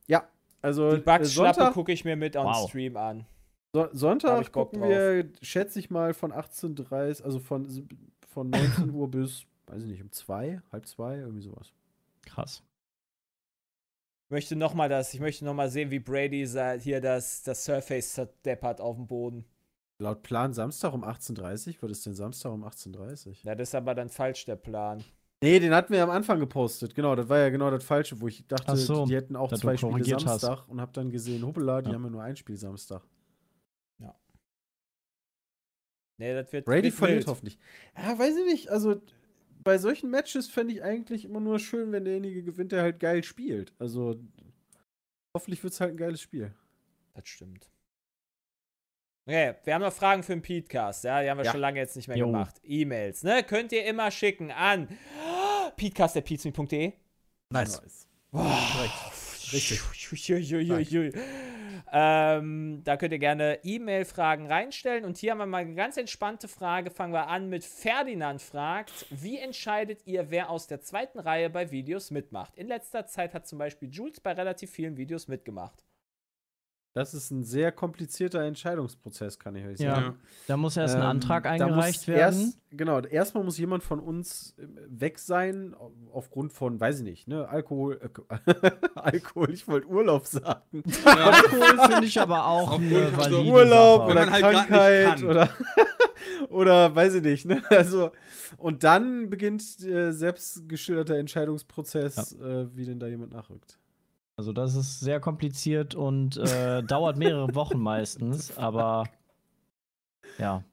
Ja, 0.06 0.24
also 0.62 0.90
Die 0.90 0.96
äh, 0.96 1.00
Bugs-Schlappe 1.00 1.54
Sonntag, 1.54 1.74
gucke 1.74 1.92
ich 1.92 2.04
mir 2.04 2.16
mit 2.16 2.36
on 2.36 2.46
Wow. 2.46 2.68
Stream 2.68 2.96
an. 2.96 3.24
So, 3.72 3.86
Sonntag 3.92 4.50
gucken 4.52 4.82
wir, 4.82 5.28
schätze 5.42 5.78
ich 5.78 5.90
mal, 5.90 6.12
von 6.12 6.32
18.30 6.32 7.22
also 7.22 7.38
von, 7.38 7.68
von 8.28 8.50
19 8.50 8.90
Uhr 8.90 9.08
bis, 9.10 9.44
weiß 9.70 9.82
ich 9.82 9.88
nicht, 9.88 10.02
um 10.02 10.10
2, 10.10 10.60
halb 10.72 10.86
2, 10.86 11.18
irgendwie 11.18 11.42
sowas. 11.42 11.72
Krass. 12.22 12.62
Ich 14.26 14.32
möchte 14.32 14.56
noch 14.56 14.74
mal 14.74 14.88
das, 14.88 15.12
ich 15.14 15.20
möchte 15.20 15.44
noch 15.44 15.54
mal 15.54 15.70
sehen, 15.70 15.90
wie 15.90 15.98
Brady 15.98 16.46
hier 16.80 17.00
das, 17.00 17.42
das 17.42 17.64
Surface 17.64 18.14
zerdeppert 18.14 18.80
auf 18.80 18.96
dem 18.96 19.06
Boden. 19.06 19.44
Laut 19.98 20.22
Plan 20.22 20.52
Samstag 20.54 20.92
um 20.92 21.04
18.30 21.04 21.76
Uhr, 21.76 21.82
was 21.82 21.90
ist 21.90 22.06
denn 22.06 22.14
Samstag 22.14 22.52
um 22.52 22.64
18.30 22.64 23.26
Uhr? 23.26 23.34
Ja, 23.42 23.54
das 23.54 23.68
ist 23.68 23.74
aber 23.74 23.94
dann 23.94 24.08
falsch, 24.08 24.44
der 24.44 24.56
Plan. 24.56 25.04
Nee, 25.42 25.58
den 25.58 25.74
hatten 25.74 25.92
wir 25.92 26.02
am 26.02 26.10
Anfang 26.10 26.38
gepostet. 26.38 26.94
Genau, 26.94 27.14
das 27.16 27.28
war 27.28 27.38
ja 27.38 27.48
genau 27.48 27.70
das 27.70 27.82
Falsche, 27.82 28.20
wo 28.20 28.28
ich 28.28 28.46
dachte, 28.46 28.64
Ach 28.68 28.76
so, 28.76 29.06
die 29.06 29.16
hätten 29.16 29.36
auch 29.36 29.52
zwei 29.52 29.76
Spiele 29.76 29.92
korrigiert 29.92 30.26
hast. 30.26 30.42
Samstag 30.42 30.68
und 30.68 30.80
hab 30.80 30.92
dann 30.92 31.10
gesehen, 31.10 31.44
hoppala, 31.46 31.80
die 31.82 31.88
Ja. 31.88 31.94
haben 31.94 32.04
ja 32.04 32.10
nur 32.10 32.22
ein 32.22 32.36
Spiel 32.36 32.56
Samstag. 32.56 33.02
Nee, 36.18 36.34
das 36.34 36.52
wird. 36.52 36.66
Brady 36.66 36.84
wird 36.84 36.94
verliert 36.94 37.26
hoffentlich. 37.26 37.58
Ja, 37.96 38.18
weiß 38.18 38.36
ich 38.36 38.44
nicht. 38.44 38.68
Also 38.68 39.00
bei 39.62 39.78
solchen 39.78 40.10
Matches 40.10 40.48
fände 40.48 40.74
ich 40.74 40.82
eigentlich 40.82 41.24
immer 41.24 41.40
nur 41.40 41.58
schön, 41.58 41.92
wenn 41.92 42.04
derjenige 42.04 42.42
gewinnt, 42.42 42.72
der 42.72 42.82
halt 42.82 43.00
geil 43.00 43.22
spielt. 43.24 43.72
Also 43.78 44.18
hoffentlich 45.36 45.62
wird 45.62 45.72
es 45.74 45.80
halt 45.80 45.92
ein 45.92 45.96
geiles 45.96 46.20
Spiel. 46.20 46.52
Das 47.14 47.28
stimmt. 47.28 47.70
Okay, 49.28 49.54
wir 49.64 49.74
haben 49.74 49.82
noch 49.82 49.92
Fragen 49.92 50.22
für 50.22 50.32
den 50.32 50.42
Petecast, 50.42 51.04
ja, 51.04 51.22
die 51.22 51.30
haben 51.30 51.38
wir 51.38 51.44
Ja. 51.44 51.52
schon 51.52 51.60
lange 51.60 51.78
jetzt 51.78 51.94
nicht 51.94 52.08
mehr 52.08 52.16
Jo. 52.16 52.26
gemacht. 52.26 52.56
E-Mails, 52.64 53.22
ne? 53.22 53.42
Könnt 53.44 53.70
ihr 53.72 53.84
immer 53.84 54.10
schicken 54.10 54.50
an 54.50 54.88
petecast.pizme.de. 55.76 56.92
Nice. 57.52 58.06
Richtig. 59.52 59.80
Richtig. 60.02 61.14
Ähm, 61.92 62.82
da 62.84 62.96
könnt 62.96 63.12
ihr 63.12 63.18
gerne 63.18 63.58
E-Mail-Fragen 63.62 64.46
reinstellen. 64.46 65.04
Und 65.04 65.18
hier 65.18 65.32
haben 65.32 65.38
wir 65.38 65.46
mal 65.46 65.62
eine 65.62 65.74
ganz 65.74 65.96
entspannte 65.96 66.48
Frage. 66.48 66.90
Fangen 66.90 67.12
wir 67.12 67.28
an 67.28 67.48
mit 67.48 67.64
Ferdinand 67.64 68.42
fragt, 68.42 69.06
wie 69.10 69.38
entscheidet 69.38 70.06
ihr, 70.06 70.30
wer 70.30 70.50
aus 70.50 70.66
der 70.66 70.80
zweiten 70.80 71.18
Reihe 71.18 71.50
bei 71.50 71.70
Videos 71.70 72.10
mitmacht? 72.10 72.56
In 72.56 72.68
letzter 72.68 73.06
Zeit 73.06 73.34
hat 73.34 73.46
zum 73.46 73.58
Beispiel 73.58 73.90
Jules 73.90 74.20
bei 74.20 74.32
relativ 74.32 74.70
vielen 74.70 74.96
Videos 74.96 75.28
mitgemacht. 75.28 75.84
Das 77.00 77.14
ist 77.14 77.30
ein 77.30 77.44
sehr 77.44 77.72
komplizierter 77.72 78.42
Entscheidungsprozess, 78.42 79.38
kann 79.38 79.56
ich 79.56 79.64
euch 79.64 79.80
Ja. 79.80 79.94
sagen. 79.94 80.06
Ja. 80.06 80.14
Da 80.48 80.56
muss 80.58 80.76
erst 80.76 80.96
ein 80.96 81.00
Ähm, 81.00 81.06
Antrag 81.08 81.46
eingereicht 81.46 82.06
werden. 82.08 82.38
Erst, 82.40 82.58
genau, 82.70 83.00
erstmal 83.00 83.42
muss 83.42 83.56
jemand 83.56 83.82
von 83.82 84.00
uns 84.00 84.54
äh, 84.58 84.66
weg 84.88 85.18
sein, 85.18 85.74
au- 85.74 85.92
aufgrund 86.12 86.52
von, 86.52 86.78
weiß 86.78 86.98
ich 86.98 87.04
nicht, 87.04 87.26
ne, 87.26 87.48
Alkohol, 87.48 87.98
äh, 88.02 88.70
Alkohol, 88.96 89.50
ich 89.50 89.66
wollte 89.66 89.86
Urlaub 89.88 90.26
sagen. 90.26 90.82
Alkohol 91.06 91.88
finde 91.90 92.04
ich 92.06 92.20
aber 92.20 92.44
auch 92.46 92.78
eine 92.78 93.16
valide 93.16 93.50
Urlaub 93.50 94.00
Sache. 94.02 94.10
Oder 94.10 94.30
halt 94.30 94.42
Krankheit 94.44 95.22
oder, 95.22 95.48
oder 96.50 96.94
weiß 96.94 97.14
ich 97.14 97.22
nicht, 97.22 97.46
ne? 97.46 97.62
Also, 97.70 98.10
und 98.58 98.84
dann 98.84 99.30
beginnt 99.30 99.82
der 99.82 100.12
selbst 100.12 100.68
geschilderter 100.68 101.16
Entscheidungsprozess, 101.16 102.34
äh, 102.34 102.66
wie 102.76 102.84
denn 102.84 102.98
da 103.00 103.06
jemand 103.06 103.32
nachrückt. 103.32 103.78
Also 104.40 104.54
das 104.54 104.74
ist 104.74 105.00
sehr 105.00 105.20
kompliziert 105.20 105.94
und 105.94 106.38
äh, 106.38 106.82
dauert 106.88 107.18
mehrere 107.18 107.54
Wochen 107.54 107.78
meistens, 107.78 108.56
aber 108.56 109.04
ja. 110.38 110.64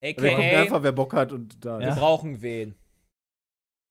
Wir 0.00 0.14
gucken 0.14 0.36
AKA, 0.36 0.62
einfach, 0.62 0.82
wer 0.82 0.92
Bock 0.92 1.12
hat 1.12 1.30
und 1.30 1.62
da. 1.62 1.80
wir 1.80 1.88
Ja. 1.88 1.94
brauchen 1.96 2.40
wen. 2.40 2.74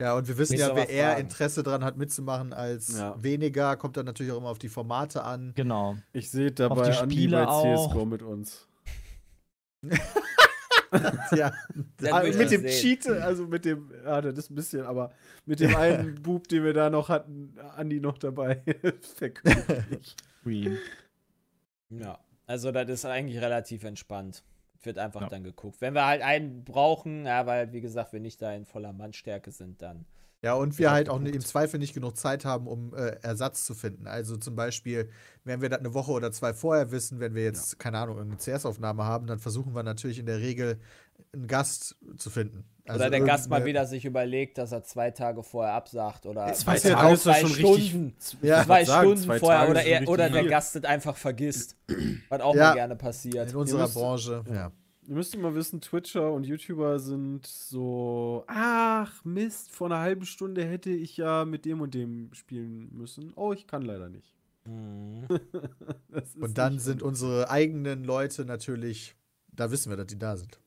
Ja, 0.01 0.15
und 0.17 0.27
wir 0.27 0.35
wissen 0.39 0.53
Willst 0.53 0.67
ja, 0.67 0.75
wer 0.75 0.89
eher 0.89 1.09
fragen? 1.11 1.21
Interesse 1.21 1.61
dran 1.61 1.83
hat, 1.83 1.95
mitzumachen 1.95 2.53
als 2.53 2.97
Ja. 2.97 3.15
weniger, 3.21 3.75
kommt 3.77 3.97
dann 3.97 4.07
natürlich 4.07 4.31
auch 4.31 4.37
immer 4.39 4.49
auf 4.49 4.57
die 4.57 4.67
Formate 4.69 5.23
an. 5.23 5.51
Genau. 5.53 5.95
Ich 6.11 6.31
sehe 6.31 6.47
Auf 6.49 6.55
dabei 6.55 6.89
die 6.89 6.97
Andi 6.97 7.15
Spiele 7.15 7.45
bei 7.45 7.75
CSGO 7.75 8.01
auch. 8.01 8.05
mit 8.05 8.23
uns. 8.23 8.67
ja. 11.35 11.51
Ah, 12.11 12.23
mit 12.23 12.51
dem 12.51 12.61
sehen. 12.61 12.67
Cheat, 12.67 13.07
also 13.07 13.47
mit 13.47 13.65
dem, 13.65 13.91
ja, 14.05 14.21
das 14.21 14.37
ist 14.37 14.51
ein 14.51 14.55
bisschen, 14.55 14.85
aber 14.85 15.11
mit 15.45 15.59
dem 15.59 15.75
einen 15.75 16.21
Bub, 16.21 16.47
den 16.47 16.63
wir 16.63 16.73
da 16.73 16.89
noch 16.89 17.09
hatten, 17.09 17.55
Andi 17.75 17.99
noch 17.99 18.17
dabei. 18.17 18.61
Ja, 21.89 22.19
also 22.47 22.71
das 22.71 22.89
ist 22.89 23.05
eigentlich 23.05 23.41
relativ 23.41 23.83
entspannt. 23.83 24.43
Wird 24.81 24.97
einfach 24.97 25.21
Ja. 25.21 25.29
dann 25.29 25.43
geguckt. 25.43 25.79
Wenn 25.79 25.93
wir 25.93 26.05
halt 26.05 26.21
einen 26.21 26.63
brauchen, 26.65 27.25
ja, 27.25 27.45
weil, 27.45 27.71
wie 27.71 27.81
gesagt, 27.81 28.11
wir 28.13 28.19
nicht 28.19 28.41
da 28.41 28.53
in 28.53 28.65
voller 28.65 28.91
Mannstärke 28.93 29.51
sind, 29.51 29.81
dann. 29.81 30.05
Ja, 30.43 30.55
und 30.55 30.77
wir 30.77 30.91
halt 30.91 31.07
auch 31.09 31.19
geguckt. 31.19 31.35
im 31.35 31.41
Zweifel 31.41 31.79
nicht 31.79 31.93
genug 31.93 32.17
Zeit 32.17 32.43
haben, 32.43 32.67
um 32.67 32.93
äh, 32.93 33.15
Ersatz 33.21 33.63
zu 33.65 33.73
finden. 33.73 34.07
Also 34.07 34.35
zum 34.35 34.55
Beispiel, 34.57 35.09
wenn 35.45 35.61
wir 35.61 35.69
das 35.69 35.79
eine 35.79 35.93
Woche 35.93 36.11
oder 36.11 36.33
zwei 36.33 36.53
vorher 36.53 36.91
wissen, 36.91 37.21
wenn 37.21 37.33
wir 37.33 37.43
jetzt, 37.43 37.79
keine 37.79 37.97
Ahnung, 37.99 38.17
irgendeine 38.17 38.57
CS-Aufnahme 38.59 39.05
haben, 39.05 39.25
dann 39.25 39.39
versuchen 39.39 39.73
wir 39.73 39.83
natürlich 39.83 40.19
in 40.19 40.25
der 40.25 40.39
Regel 40.39 40.79
einen 41.33 41.47
Gast 41.47 41.95
zu 42.17 42.29
finden. 42.29 42.65
Also 42.85 42.99
oder 42.99 43.09
der 43.11 43.21
Gast 43.21 43.49
mal 43.49 43.63
wieder 43.63 43.85
sich 43.85 44.03
überlegt, 44.03 44.57
dass 44.57 44.73
er 44.73 44.83
zwei 44.83 45.11
Tage 45.11 45.41
vorher 45.43 45.73
absagt. 45.75 46.25
Oder 46.25 46.51
Zwei 46.53 46.73
Weiß 46.73 46.83
ich 46.85 46.91
Tage 46.91 47.17
zwei 47.17 47.39
schon 47.39 47.51
richtig- 47.53 47.89
Stunden, 47.89 48.13
Ja. 48.41 48.65
zwei 48.65 48.83
sagen, 48.83 49.05
Stunden 49.07 49.23
zwei 49.23 49.39
vorher. 49.39 49.59
Tage 49.59 49.71
Oder, 49.71 49.83
er, 49.85 50.07
oder 50.09 50.23
richtig 50.25 50.41
der. 50.41 50.49
Gast 50.49 50.75
das 50.75 50.83
einfach 50.83 51.15
vergisst. 51.15 51.77
Was 52.27 52.41
auch 52.41 52.53
Ja. 52.53 52.69
mal 52.69 52.73
gerne 52.73 52.95
passiert. 52.97 53.49
In 53.51 53.55
unserer 53.55 53.87
Branche, 53.87 54.43
ja. 54.53 54.71
Ihr 55.07 55.15
müsst 55.15 55.35
immer 55.35 55.53
wissen, 55.53 55.81
Twitcher 55.81 56.31
und 56.31 56.45
YouTuber 56.45 56.99
sind 56.99 57.45
so, 57.45 58.43
ach 58.47 59.23
Mist, 59.25 59.71
vor 59.71 59.87
einer 59.87 59.99
halben 59.99 60.25
Stunde 60.25 60.63
hätte 60.63 60.91
ich 60.91 61.17
ja 61.17 61.45
mit 61.45 61.65
dem 61.65 61.81
und 61.81 61.93
dem 61.93 62.33
spielen 62.33 62.89
müssen. 62.93 63.33
Oh, 63.35 63.51
ich 63.53 63.67
kann 63.67 63.81
leider 63.81 64.09
nicht. 64.09 64.33
Mhm. 64.65 65.27
Und 66.39 66.57
dann 66.57 66.73
nicht 66.73 66.83
sind 66.83 67.01
unsere 67.01 67.49
eigenen 67.49 68.05
Leute 68.05 68.45
natürlich, 68.45 69.15
da 69.51 69.71
wissen 69.71 69.89
wir, 69.89 69.97
dass 69.97 70.07
die 70.07 70.17
da 70.17 70.37
sind. 70.37 70.57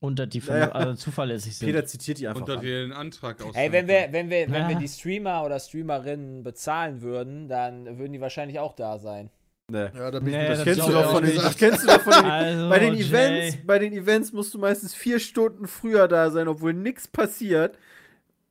Und 0.00 0.18
dass 0.18 0.28
die 0.28 0.38
Ja, 0.38 0.58
ja. 0.58 0.72
also 0.72 0.94
zuverlässig 0.94 1.56
sind. 1.56 1.66
Peter 1.66 1.84
zitiert 1.86 2.18
die 2.18 2.28
einfach. 2.28 2.40
Unter 2.40 2.58
an. 2.58 2.64
den 2.64 2.92
Antrag 2.92 3.42
aus. 3.42 3.54
Ey, 3.54 3.72
wenn 3.72 3.88
wir, 3.88 4.08
wenn 4.12 4.30
wir, 4.30 4.50
wenn 4.50 4.68
wir 4.68 4.76
die 4.76 4.88
Streamer 4.88 5.44
oder 5.44 5.58
Streamerinnen 5.58 6.42
bezahlen 6.42 7.00
würden, 7.00 7.48
dann 7.48 7.98
würden 7.98 8.12
die 8.12 8.20
wahrscheinlich 8.20 8.58
auch 8.58 8.74
da 8.74 8.98
sein. 8.98 9.30
Nee. 9.68 9.90
Ja, 9.94 10.10
da 10.12 10.20
bin 10.20 10.30
Nee, 10.30 10.42
ich 10.42 10.48
Das 10.48 10.58
das 10.58 10.64
kennst, 10.64 10.88
du 10.88 10.92
doch 10.92 11.10
von 11.10 11.22
den, 11.24 11.32
nicht. 11.32 11.44
das 11.44 11.56
kennst 11.56 11.82
du 11.82 11.86
doch 11.88 12.00
von 12.00 12.12
den, 12.12 12.24
Also, 12.24 12.68
bei 12.68 12.78
den 12.78 12.94
Jay. 12.94 13.02
Events. 13.08 13.58
Bei 13.66 13.78
den 13.80 13.92
Events 13.92 14.32
musst 14.32 14.54
du 14.54 14.58
meistens 14.58 14.94
vier 14.94 15.18
Stunden 15.18 15.66
früher 15.66 16.06
da 16.06 16.30
sein, 16.30 16.46
obwohl 16.46 16.72
nichts 16.72 17.08
passiert, 17.08 17.76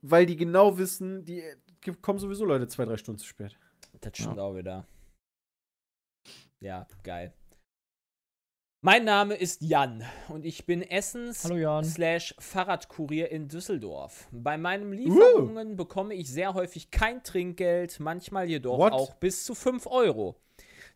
weil 0.02 0.26
die 0.26 0.36
genau 0.36 0.76
wissen, 0.76 1.24
die 1.24 1.42
kommen 2.02 2.18
sowieso 2.18 2.44
Leute 2.44 2.68
zwei, 2.68 2.84
drei 2.84 2.98
Stunden 2.98 3.18
zu 3.18 3.26
spät. 3.26 3.56
Das 4.00 4.12
stimmt 4.14 4.38
auch 4.38 4.54
wieder. 4.54 4.86
Ja, 6.60 6.86
geil. 7.02 7.32
Mein 8.84 9.04
Name 9.04 9.34
ist 9.34 9.62
Jan 9.62 10.04
und 10.28 10.44
ich 10.44 10.66
bin 10.66 10.82
Essens 10.82 11.42
slash 11.82 12.34
Fahrradkurier 12.38 13.30
in 13.30 13.48
Düsseldorf. 13.48 14.28
Bei 14.32 14.58
meinen 14.58 14.92
Lieferungen 14.92 15.76
bekomme 15.76 16.14
ich 16.14 16.30
sehr 16.30 16.52
häufig 16.54 16.90
kein 16.90 17.22
Trinkgeld, 17.24 17.98
manchmal 18.00 18.48
jedoch 18.48 18.78
What? 18.78 18.92
auch 18.92 19.14
bis 19.14 19.44
zu 19.44 19.54
5 19.54 19.86
Euro. 19.86 20.36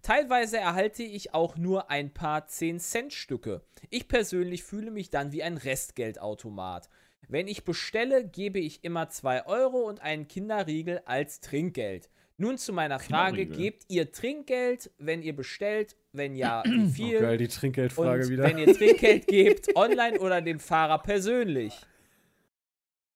Teilweise 0.02 0.56
erhalte 0.58 1.02
ich 1.02 1.34
auch 1.34 1.56
nur 1.56 1.90
ein 1.90 2.12
paar 2.12 2.46
10-Cent-Stücke. 2.46 3.62
Ich 3.90 4.08
persönlich 4.08 4.64
fühle 4.64 4.90
mich 4.90 5.10
dann 5.10 5.32
wie 5.32 5.42
ein 5.42 5.56
Restgeldautomat. 5.56 6.88
Wenn 7.28 7.46
ich 7.46 7.64
bestelle, 7.64 8.26
gebe 8.26 8.58
ich 8.58 8.82
immer 8.82 9.08
2 9.08 9.46
Euro 9.46 9.88
und 9.88 10.00
einen 10.00 10.26
Kinderriegel 10.26 11.02
als 11.04 11.40
Trinkgeld. 11.40 12.08
Nun 12.38 12.56
zu 12.56 12.72
meiner 12.72 12.98
Frage, 12.98 13.44
gebt 13.44 13.84
ihr 13.88 14.12
Trinkgeld, 14.12 14.90
wenn 14.96 15.22
ihr 15.22 15.36
bestellt? 15.36 15.94
Wenn 16.12 16.34
ja, 16.34 16.62
wie 16.66 16.88
viel? 16.88 17.18
Oh, 17.18 17.20
geil, 17.20 17.36
die 17.36 17.48
Trinkgeldfrage 17.48 18.24
und 18.24 18.30
wieder. 18.30 18.44
wenn 18.44 18.56
ihr 18.56 18.74
Trinkgeld 18.74 19.26
gebt, 19.26 19.68
online 19.76 20.18
oder 20.18 20.40
dem 20.40 20.58
Fahrer 20.58 20.98
persönlich? 20.98 21.74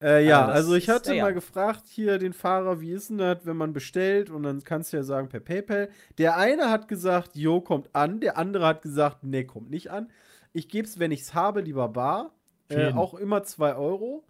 Äh, 0.04 0.26
ja, 0.26 0.46
das 0.46 0.56
also 0.56 0.74
ich 0.74 0.90
hatte 0.90 1.14
mal 1.14 1.32
gefragt 1.32 1.84
hier 1.88 2.18
den 2.18 2.34
Fahrer, 2.34 2.82
wie 2.82 2.90
ist 2.90 3.08
denn 3.08 3.16
das, 3.16 3.38
wenn 3.44 3.56
man 3.56 3.72
bestellt 3.72 4.28
und 4.28 4.42
dann 4.42 4.62
kannst 4.62 4.92
du 4.92 4.98
ja 4.98 5.02
sagen 5.02 5.30
per 5.30 5.40
PayPal. 5.40 5.88
Der 6.18 6.36
eine 6.36 6.68
hat 6.68 6.88
gesagt, 6.88 7.34
jo, 7.36 7.62
kommt 7.62 7.88
an, 7.94 8.20
der 8.20 8.36
andere 8.36 8.66
hat 8.66 8.82
gesagt, 8.82 9.24
nee, 9.24 9.44
kommt 9.44 9.70
nicht 9.70 9.90
an. 9.90 10.10
Ich 10.52 10.68
gebe 10.68 10.86
es, 10.86 10.98
wenn 10.98 11.10
ich 11.10 11.22
es 11.22 11.32
habe, 11.32 11.62
lieber 11.62 11.88
bar. 11.88 12.34
Äh, 12.68 12.92
auch 12.92 13.14
immer 13.14 13.44
2 13.44 13.76
Euro. 13.76 14.24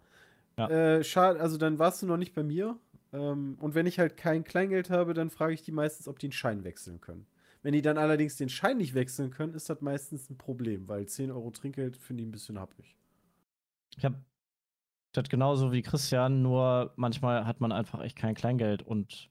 Ja. 0.57 0.69
Äh, 0.69 1.03
schade, 1.03 1.41
also 1.41 1.57
dann 1.57 1.77
warst 1.77 2.01
du 2.01 2.05
noch 2.05 2.17
nicht 2.17 2.33
bei 2.33 2.43
mir. 2.43 2.77
Ähm, 3.11 3.57
und 3.59 3.75
wenn 3.75 3.85
ich 3.85 3.99
halt 3.99 4.15
kein 4.15 4.45
Kleingeld 4.45 4.89
habe, 4.89 5.13
dann 5.13 5.29
frage 5.29 5.53
ich 5.53 5.61
die 5.61 5.73
meistens, 5.73 6.07
ob 6.07 6.19
die 6.19 6.27
einen 6.27 6.33
Schein 6.33 6.63
wechseln 6.63 7.01
können. 7.01 7.27
Wenn 7.63 7.73
die 7.73 7.81
dann 7.81 7.97
allerdings 7.97 8.37
den 8.37 8.47
Schein 8.47 8.77
nicht 8.77 8.93
wechseln 8.93 9.29
können, 9.29 9.53
ist 9.53 9.69
das 9.69 9.81
meistens 9.81 10.29
ein 10.29 10.37
Problem, 10.37 10.87
weil 10.87 11.05
10 11.05 11.31
Euro 11.31 11.51
Trinkgeld 11.51 11.97
finde 11.97 12.23
ich 12.23 12.29
ein 12.29 12.31
bisschen 12.31 12.59
happig. 12.59 12.95
Ich 13.97 14.05
habe 14.05 14.15
das 15.17 15.29
genauso 15.29 15.71
wie 15.71 15.81
Christian, 15.81 16.41
nur 16.41 16.93
manchmal 16.95 17.45
hat 17.45 17.61
man 17.61 17.71
einfach 17.71 18.01
echt 18.01 18.15
kein 18.17 18.35
Kleingeld 18.35 18.81
und 18.81 19.29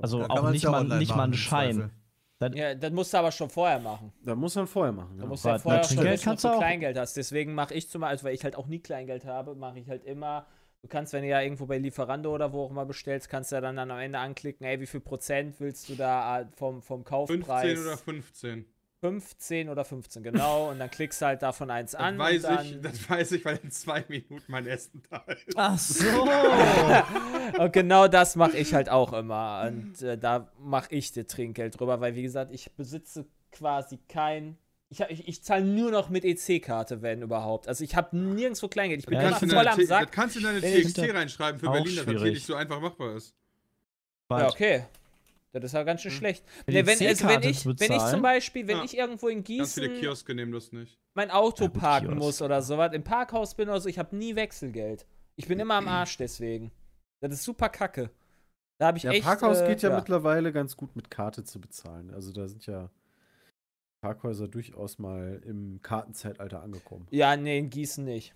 also 0.00 0.20
kann 0.20 0.30
auch 0.30 0.50
nicht 0.50 0.62
ja 0.64 0.70
mal, 0.70 0.84
nicht 0.98 1.14
mal 1.14 1.24
einen 1.24 1.34
Schein. 1.34 1.90
Das, 2.38 2.50
Ja, 2.54 2.74
das 2.74 2.90
musst 2.92 3.12
du 3.14 3.18
aber 3.18 3.30
schon 3.30 3.48
vorher 3.48 3.78
machen. 3.78 4.12
Da 4.24 4.34
muss 4.34 4.56
man 4.56 4.66
vorher 4.66 4.92
machen. 4.92 5.10
Du 5.10 5.16
Genau. 5.18 5.28
musst 5.28 5.44
ja 5.44 5.58
vorher 5.58 5.80
na, 5.82 5.86
schon 5.86 5.96
Trinkgeld 5.96 6.14
wissen, 6.18 6.24
kannst 6.24 6.44
du 6.44 6.48
du 6.48 6.54
auch. 6.54 6.58
Kleingeld 6.58 6.98
hast. 6.98 7.16
Deswegen 7.16 7.54
mache 7.54 7.74
ich 7.74 7.88
zum 7.88 8.00
Beispiel, 8.00 8.10
also 8.12 8.24
weil 8.24 8.34
ich 8.34 8.42
halt 8.44 8.56
auch 8.56 8.66
nie 8.66 8.80
Kleingeld 8.80 9.24
habe, 9.24 9.54
mache 9.54 9.78
ich 9.78 9.88
halt 9.88 10.04
immer. 10.04 10.46
Du 10.82 10.88
kannst, 10.88 11.12
wenn 11.12 11.22
du 11.22 11.28
ja 11.28 11.40
irgendwo 11.40 11.64
bei 11.66 11.78
Lieferando 11.78 12.34
oder 12.34 12.52
wo 12.52 12.64
auch 12.64 12.70
immer 12.70 12.84
bestellst, 12.84 13.28
kannst 13.30 13.52
du 13.52 13.56
ja 13.56 13.60
dann, 13.62 13.76
dann 13.76 13.90
am 13.90 13.98
Ende 14.00 14.18
anklicken, 14.18 14.66
ey, 14.66 14.80
wie 14.80 14.86
viel 14.86 15.00
Prozent 15.00 15.58
willst 15.60 15.88
du 15.88 15.94
da 15.94 16.40
äh, 16.40 16.46
vom, 16.56 16.82
vom 16.82 17.04
Kaufpreis? 17.04 17.62
15 17.78 17.78
oder 17.86 17.96
15. 17.96 18.64
15 19.04 19.68
oder 19.68 19.84
15, 19.84 20.22
genau. 20.22 20.70
Und 20.70 20.78
dann 20.78 20.90
klickst 20.90 21.20
du 21.20 21.26
halt 21.26 21.42
davon 21.42 21.70
eins 21.70 21.90
Das 21.92 22.00
an. 22.00 22.16
weiß, 22.18 22.44
und 22.44 22.50
dann, 22.50 22.64
ich, 22.66 22.80
das 22.80 23.10
weiß 23.10 23.32
ich, 23.32 23.44
weil 23.44 23.60
in 23.62 23.70
zwei 23.70 24.02
Minuten 24.08 24.42
mein 24.48 24.66
Essen 24.66 25.02
da 25.10 25.18
ist. 25.18 25.52
ach 25.56 25.78
so. 25.78 26.06
Und 27.58 27.72
genau 27.74 28.08
das 28.08 28.34
mache 28.36 28.56
ich 28.56 28.72
halt 28.72 28.88
auch 28.88 29.12
immer. 29.12 29.64
Und 29.68 30.00
äh, 30.00 30.16
da 30.16 30.50
mache 30.58 30.94
ich 30.94 31.12
dir 31.12 31.26
Trinkgeld 31.26 31.78
drüber, 31.78 32.00
weil 32.00 32.14
wie 32.14 32.22
gesagt, 32.22 32.50
ich 32.52 32.72
besitze 32.72 33.26
quasi 33.52 33.98
kein. 34.08 34.56
Ich, 34.88 35.00
ich, 35.00 35.28
ich 35.28 35.44
zahle 35.44 35.64
nur 35.64 35.90
noch 35.90 36.08
mit 36.08 36.24
EC-Karte, 36.24 37.02
wenn 37.02 37.20
überhaupt. 37.20 37.68
Also 37.68 37.84
ich 37.84 37.94
habe 37.96 38.16
nirgendwo 38.16 38.68
Kleingeld. 38.68 39.00
Ich 39.00 39.06
bin 39.06 39.20
Ja, 39.20 39.32
voll 39.34 39.48
deine 39.48 39.70
am 39.70 39.76
T- 39.76 39.82
das 39.82 39.88
Sack. 39.88 40.12
kannst 40.12 40.36
du 40.36 40.40
in 40.40 40.46
deine 40.46 40.60
TXT 40.62 41.12
reinschreiben 41.12 41.60
für 41.60 41.70
Berlin, 41.70 41.96
dass 41.96 42.06
das 42.06 42.22
hier 42.22 42.30
nicht 42.32 42.46
so 42.46 42.54
einfach 42.54 42.80
machbar 42.80 43.16
ist. 43.16 43.34
Ja, 44.30 44.48
okay. 44.48 44.84
Das 45.60 45.70
ist 45.70 45.72
ja 45.74 45.82
ganz 45.84 46.02
schön 46.02 46.10
Hm. 46.10 46.18
schlecht. 46.18 46.44
Nee, 46.66 46.84
wenn, 46.84 46.88
also 47.06 47.28
wenn, 47.28 47.42
ich, 47.42 47.64
wenn 47.64 47.92
ich 47.92 48.04
zum 48.06 48.22
Beispiel, 48.22 48.66
wenn 48.66 48.78
Ja. 48.78 48.84
ich 48.84 48.96
irgendwo 48.96 49.28
in 49.28 49.44
Ganz 49.44 49.74
viele 49.74 49.88
Gießen 49.88 50.00
Kioske 50.00 50.34
nehmen 50.34 50.52
das 50.52 50.72
nicht. 50.72 50.98
mein 51.14 51.30
Auto 51.30 51.64
Ja, 51.64 51.70
parken 51.70 52.06
Kiosk. 52.08 52.18
muss 52.20 52.42
oder 52.42 52.60
sowas, 52.60 52.92
im 52.92 53.04
Parkhaus 53.04 53.54
bin 53.54 53.68
oder 53.68 53.80
so, 53.80 53.88
ich 53.88 53.98
habe 53.98 54.16
nie 54.16 54.34
Wechselgeld. 54.34 55.06
Ich 55.36 55.46
bin 55.48 55.58
immer 55.60 55.74
am 55.74 55.88
Arsch 55.88 56.16
deswegen. 56.16 56.70
Das 57.20 57.32
ist 57.32 57.44
super 57.44 57.68
kacke. 57.68 58.10
Da 58.80 58.88
habe 58.88 58.98
ich 58.98 59.04
Ja, 59.04 59.12
echt. 59.12 59.22
Parkhaus 59.24 59.60
äh, 59.60 59.68
geht 59.68 59.82
ja, 59.82 59.94
mittlerweile 59.94 60.52
ganz 60.52 60.76
gut 60.76 60.94
mit 60.96 61.10
Karte 61.10 61.44
zu 61.44 61.60
bezahlen. 61.60 62.10
Also 62.12 62.32
da 62.32 62.48
sind 62.48 62.66
ja 62.66 62.90
Parkhäuser 64.02 64.48
durchaus 64.48 64.98
mal 64.98 65.40
im 65.44 65.80
Kartenzeitalter 65.82 66.62
angekommen. 66.62 67.06
Ja, 67.10 67.36
nee, 67.36 67.58
in 67.58 67.70
Gießen 67.70 68.04
nicht. 68.04 68.34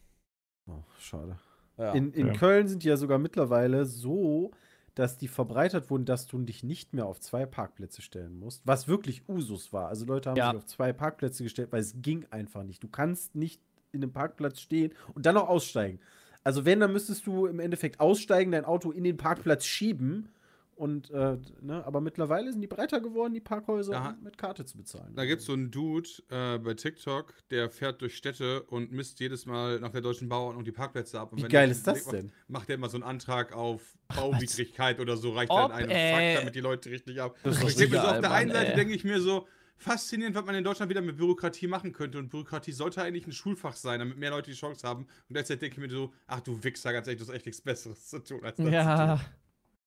Oh, 0.66 0.82
schade. 0.98 1.38
Ja. 1.76 1.92
In, 1.92 2.12
in 2.12 2.28
Ja. 2.28 2.32
Köln 2.34 2.68
sind 2.68 2.82
die 2.84 2.88
ja 2.88 2.96
sogar 2.96 3.18
mittlerweile 3.18 3.84
so, 3.84 4.50
dass 4.98 5.16
die 5.16 5.28
verbreitert 5.28 5.90
wurden, 5.90 6.04
dass 6.04 6.26
du 6.26 6.38
dich 6.38 6.64
nicht 6.64 6.92
mehr 6.92 7.06
auf 7.06 7.20
zwei 7.20 7.46
Parkplätze 7.46 8.02
stellen 8.02 8.36
musst. 8.36 8.62
Was 8.64 8.88
wirklich 8.88 9.22
Usus 9.28 9.72
war. 9.72 9.86
Also 9.88 10.04
Leute 10.04 10.30
haben 10.30 10.36
Ja. 10.36 10.50
sich 10.50 10.58
auf 10.58 10.66
zwei 10.66 10.92
Parkplätze 10.92 11.44
gestellt, 11.44 11.68
weil 11.70 11.80
es 11.80 11.94
ging 12.02 12.26
einfach 12.30 12.64
nicht. 12.64 12.82
Du 12.82 12.88
kannst 12.88 13.36
nicht 13.36 13.62
in 13.92 14.02
einem 14.02 14.12
Parkplatz 14.12 14.58
stehen 14.60 14.92
und 15.14 15.24
dann 15.24 15.36
noch 15.36 15.48
aussteigen. 15.48 16.00
Also 16.42 16.64
wenn, 16.64 16.80
dann 16.80 16.92
müsstest 16.92 17.26
du 17.28 17.46
im 17.46 17.60
Endeffekt 17.60 18.00
aussteigen, 18.00 18.50
dein 18.50 18.64
Auto 18.64 18.90
in 18.90 19.04
den 19.04 19.16
Parkplatz 19.16 19.64
schieben. 19.64 20.30
Und, 20.78 21.10
äh, 21.10 21.36
ne, 21.60 21.84
aber 21.84 22.00
mittlerweile 22.00 22.52
sind 22.52 22.60
die 22.60 22.68
breiter 22.68 23.00
geworden, 23.00 23.34
die 23.34 23.40
Parkhäuser, 23.40 23.92
Da- 23.92 24.10
um 24.10 24.22
mit 24.22 24.38
Karte 24.38 24.64
zu 24.64 24.76
bezahlen. 24.78 25.12
Da 25.16 25.24
gibt 25.24 25.40
es 25.40 25.46
so 25.46 25.52
einen 25.52 25.72
Dude 25.72 26.08
äh, 26.30 26.56
bei 26.58 26.74
TikTok, 26.74 27.34
der 27.50 27.68
fährt 27.68 28.00
durch 28.00 28.16
Städte 28.16 28.62
und 28.62 28.92
misst 28.92 29.18
jedes 29.18 29.44
Mal 29.44 29.80
nach 29.80 29.90
der 29.90 30.02
deutschen 30.02 30.28
Bauordnung 30.28 30.62
die 30.64 30.70
Parkplätze 30.70 31.18
ab. 31.18 31.32
Und 31.32 31.38
Wie 31.38 31.42
wenn 31.42 31.50
geil 31.50 31.68
ist 31.68 31.84
das 31.84 32.04
macht, 32.06 32.14
denn? 32.14 32.30
Macht 32.46 32.68
er 32.68 32.76
immer 32.76 32.88
so 32.88 32.96
einen 32.96 33.02
Antrag 33.02 33.52
auf 33.52 33.98
Bauwidrigkeit 34.14 35.00
oder 35.00 35.16
so, 35.16 35.32
reicht 35.32 35.50
Ob, 35.50 35.70
dann 35.70 35.72
einen 35.72 35.90
ey. 35.90 36.34
Fuck, 36.34 36.40
damit 36.42 36.54
die 36.54 36.60
Leute 36.60 36.90
richtig 36.90 37.20
ab. 37.20 37.36
Das 37.42 37.56
ist 37.60 37.80
ich 37.80 37.90
so, 37.90 37.98
auf 37.98 38.20
der 38.20 38.30
einen 38.30 38.52
Seite 38.52 38.74
denke 38.76 38.94
ich 38.94 39.02
mir 39.02 39.20
so, 39.20 39.48
faszinierend, 39.78 40.36
was 40.36 40.44
man 40.44 40.54
in 40.54 40.64
Deutschland 40.64 40.90
wieder 40.90 41.00
mit 41.00 41.16
Bürokratie 41.16 41.66
machen 41.66 41.92
könnte. 41.92 42.18
Und 42.18 42.28
Bürokratie 42.28 42.72
sollte 42.72 43.02
eigentlich 43.02 43.26
ein 43.26 43.32
Schulfach 43.32 43.74
sein, 43.74 43.98
damit 43.98 44.16
mehr 44.18 44.30
Leute 44.30 44.50
die 44.50 44.56
Chance 44.56 44.86
haben. 44.86 45.02
Und 45.04 45.08
gleichzeitig 45.30 45.60
denke 45.60 45.74
ich 45.80 45.90
mir 45.90 45.92
so, 45.92 46.12
ach 46.26 46.40
du 46.40 46.62
Wichser, 46.62 46.92
ganz 46.92 47.06
ehrlich, 47.08 47.20
du 47.20 47.26
hast 47.28 47.34
echt 47.34 47.46
nichts 47.46 47.60
Besseres 47.60 48.08
zu 48.08 48.18
tun 48.20 48.44
als 48.44 48.56
das. 48.56 48.70
Ja, 48.70 49.16
Zu 49.18 49.22
tun. 49.24 49.32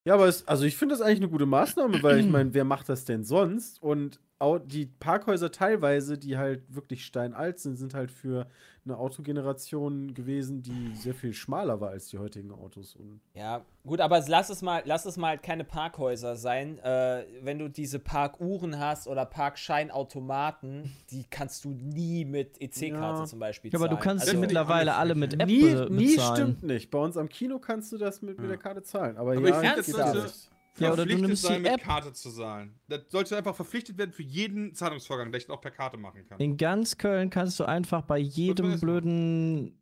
Ja, 0.05 0.15
aber 0.15 0.27
es, 0.27 0.47
also 0.47 0.65
ich 0.65 0.77
finde 0.77 0.93
das 0.95 1.01
eigentlich 1.01 1.19
eine 1.19 1.29
gute 1.29 1.45
Maßnahme, 1.45 2.01
weil 2.01 2.19
ich 2.19 2.27
meine, 2.27 2.53
wer 2.53 2.63
macht 2.63 2.89
das 2.89 3.05
denn 3.05 3.23
sonst? 3.23 3.81
Und 3.81 4.19
die 4.59 4.87
Parkhäuser 4.87 5.51
teilweise, 5.51 6.17
die 6.17 6.37
halt 6.37 6.63
wirklich 6.73 7.05
steinalt 7.05 7.59
sind, 7.59 7.75
sind 7.77 7.93
halt 7.93 8.11
für 8.11 8.47
eine 8.83 8.97
Autogeneration 8.97 10.15
gewesen, 10.15 10.63
die 10.63 10.95
sehr 10.95 11.13
viel 11.13 11.33
schmaler 11.33 11.79
war 11.79 11.89
als 11.91 12.07
die 12.07 12.17
heutigen 12.17 12.51
Autos. 12.51 12.95
Und 12.95 13.21
Ja, 13.35 13.63
gut, 13.85 14.01
aber 14.01 14.23
lass 14.27 14.49
es 14.49 14.63
mal, 14.63 14.81
lass 14.85 15.05
es 15.05 15.17
mal 15.17 15.27
halt 15.29 15.43
keine 15.43 15.63
Parkhäuser 15.63 16.35
sein. 16.35 16.79
Äh, 16.79 17.25
wenn 17.43 17.59
du 17.59 17.69
diese 17.69 17.99
Parkuhren 17.99 18.79
hast 18.79 19.07
oder 19.07 19.25
Parkscheinautomaten, 19.25 20.91
die 21.11 21.25
kannst 21.29 21.65
du 21.65 21.69
nie 21.69 22.25
mit 22.25 22.59
EC-Karte 22.61 23.19
Ja. 23.21 23.25
zum 23.25 23.39
Beispiel 23.39 23.71
Ja, 23.71 23.77
aber 23.79 23.87
du 23.87 23.95
zahlen. 23.95 24.03
kannst 24.03 24.21
also, 24.23 24.31
sie 24.31 24.37
mit- 24.37 24.49
mittlerweile 24.49 24.95
alle 24.95 25.15
mit 25.15 25.33
App 25.39 25.47
nie, 25.47 25.61
be 25.73 25.87
nie 25.91 26.15
bezahlen. 26.15 26.35
stimmt 26.35 26.63
nicht. 26.63 26.91
Bei 26.91 26.99
uns 26.99 27.17
am 27.17 27.29
Kino 27.29 27.59
kannst 27.59 27.91
du 27.91 27.97
das 27.97 28.21
mit, 28.21 28.39
mit 28.39 28.49
der 28.49 28.57
Karte 28.57 28.83
zahlen. 28.83 29.17
Aber, 29.17 29.31
Aber 29.33 29.47
ja, 29.47 29.61
ich 29.77 29.83
finde, 29.85 29.97
das 29.99 30.15
alles. 30.15 30.50
Ja, 30.77 30.93
oder 30.93 31.05
du 31.05 31.11
verpflichtet 31.11 31.27
nimmst 31.27 31.43
die 31.43 31.47
sein, 31.47 31.61
mit 31.61 31.71
App. 31.71 31.83
Karte 31.83 32.13
zu 32.13 32.31
zahlen. 32.31 32.79
Das 32.87 33.01
sollte 33.09 33.37
einfach 33.37 33.55
verpflichtet 33.55 33.97
werden 33.97 34.11
für 34.11 34.23
jeden 34.23 34.73
Zahlungsvorgang, 34.73 35.31
der 35.31 35.41
ich 35.41 35.49
auch 35.49 35.61
per 35.61 35.71
Karte 35.71 35.97
machen 35.97 36.25
kann. 36.25 36.39
In 36.39 36.57
ganz 36.57 36.97
Köln 36.97 37.29
kannst 37.29 37.59
du 37.59 37.65
einfach 37.65 38.03
bei 38.03 38.17
jedem 38.17 38.79
blöden 38.79 39.77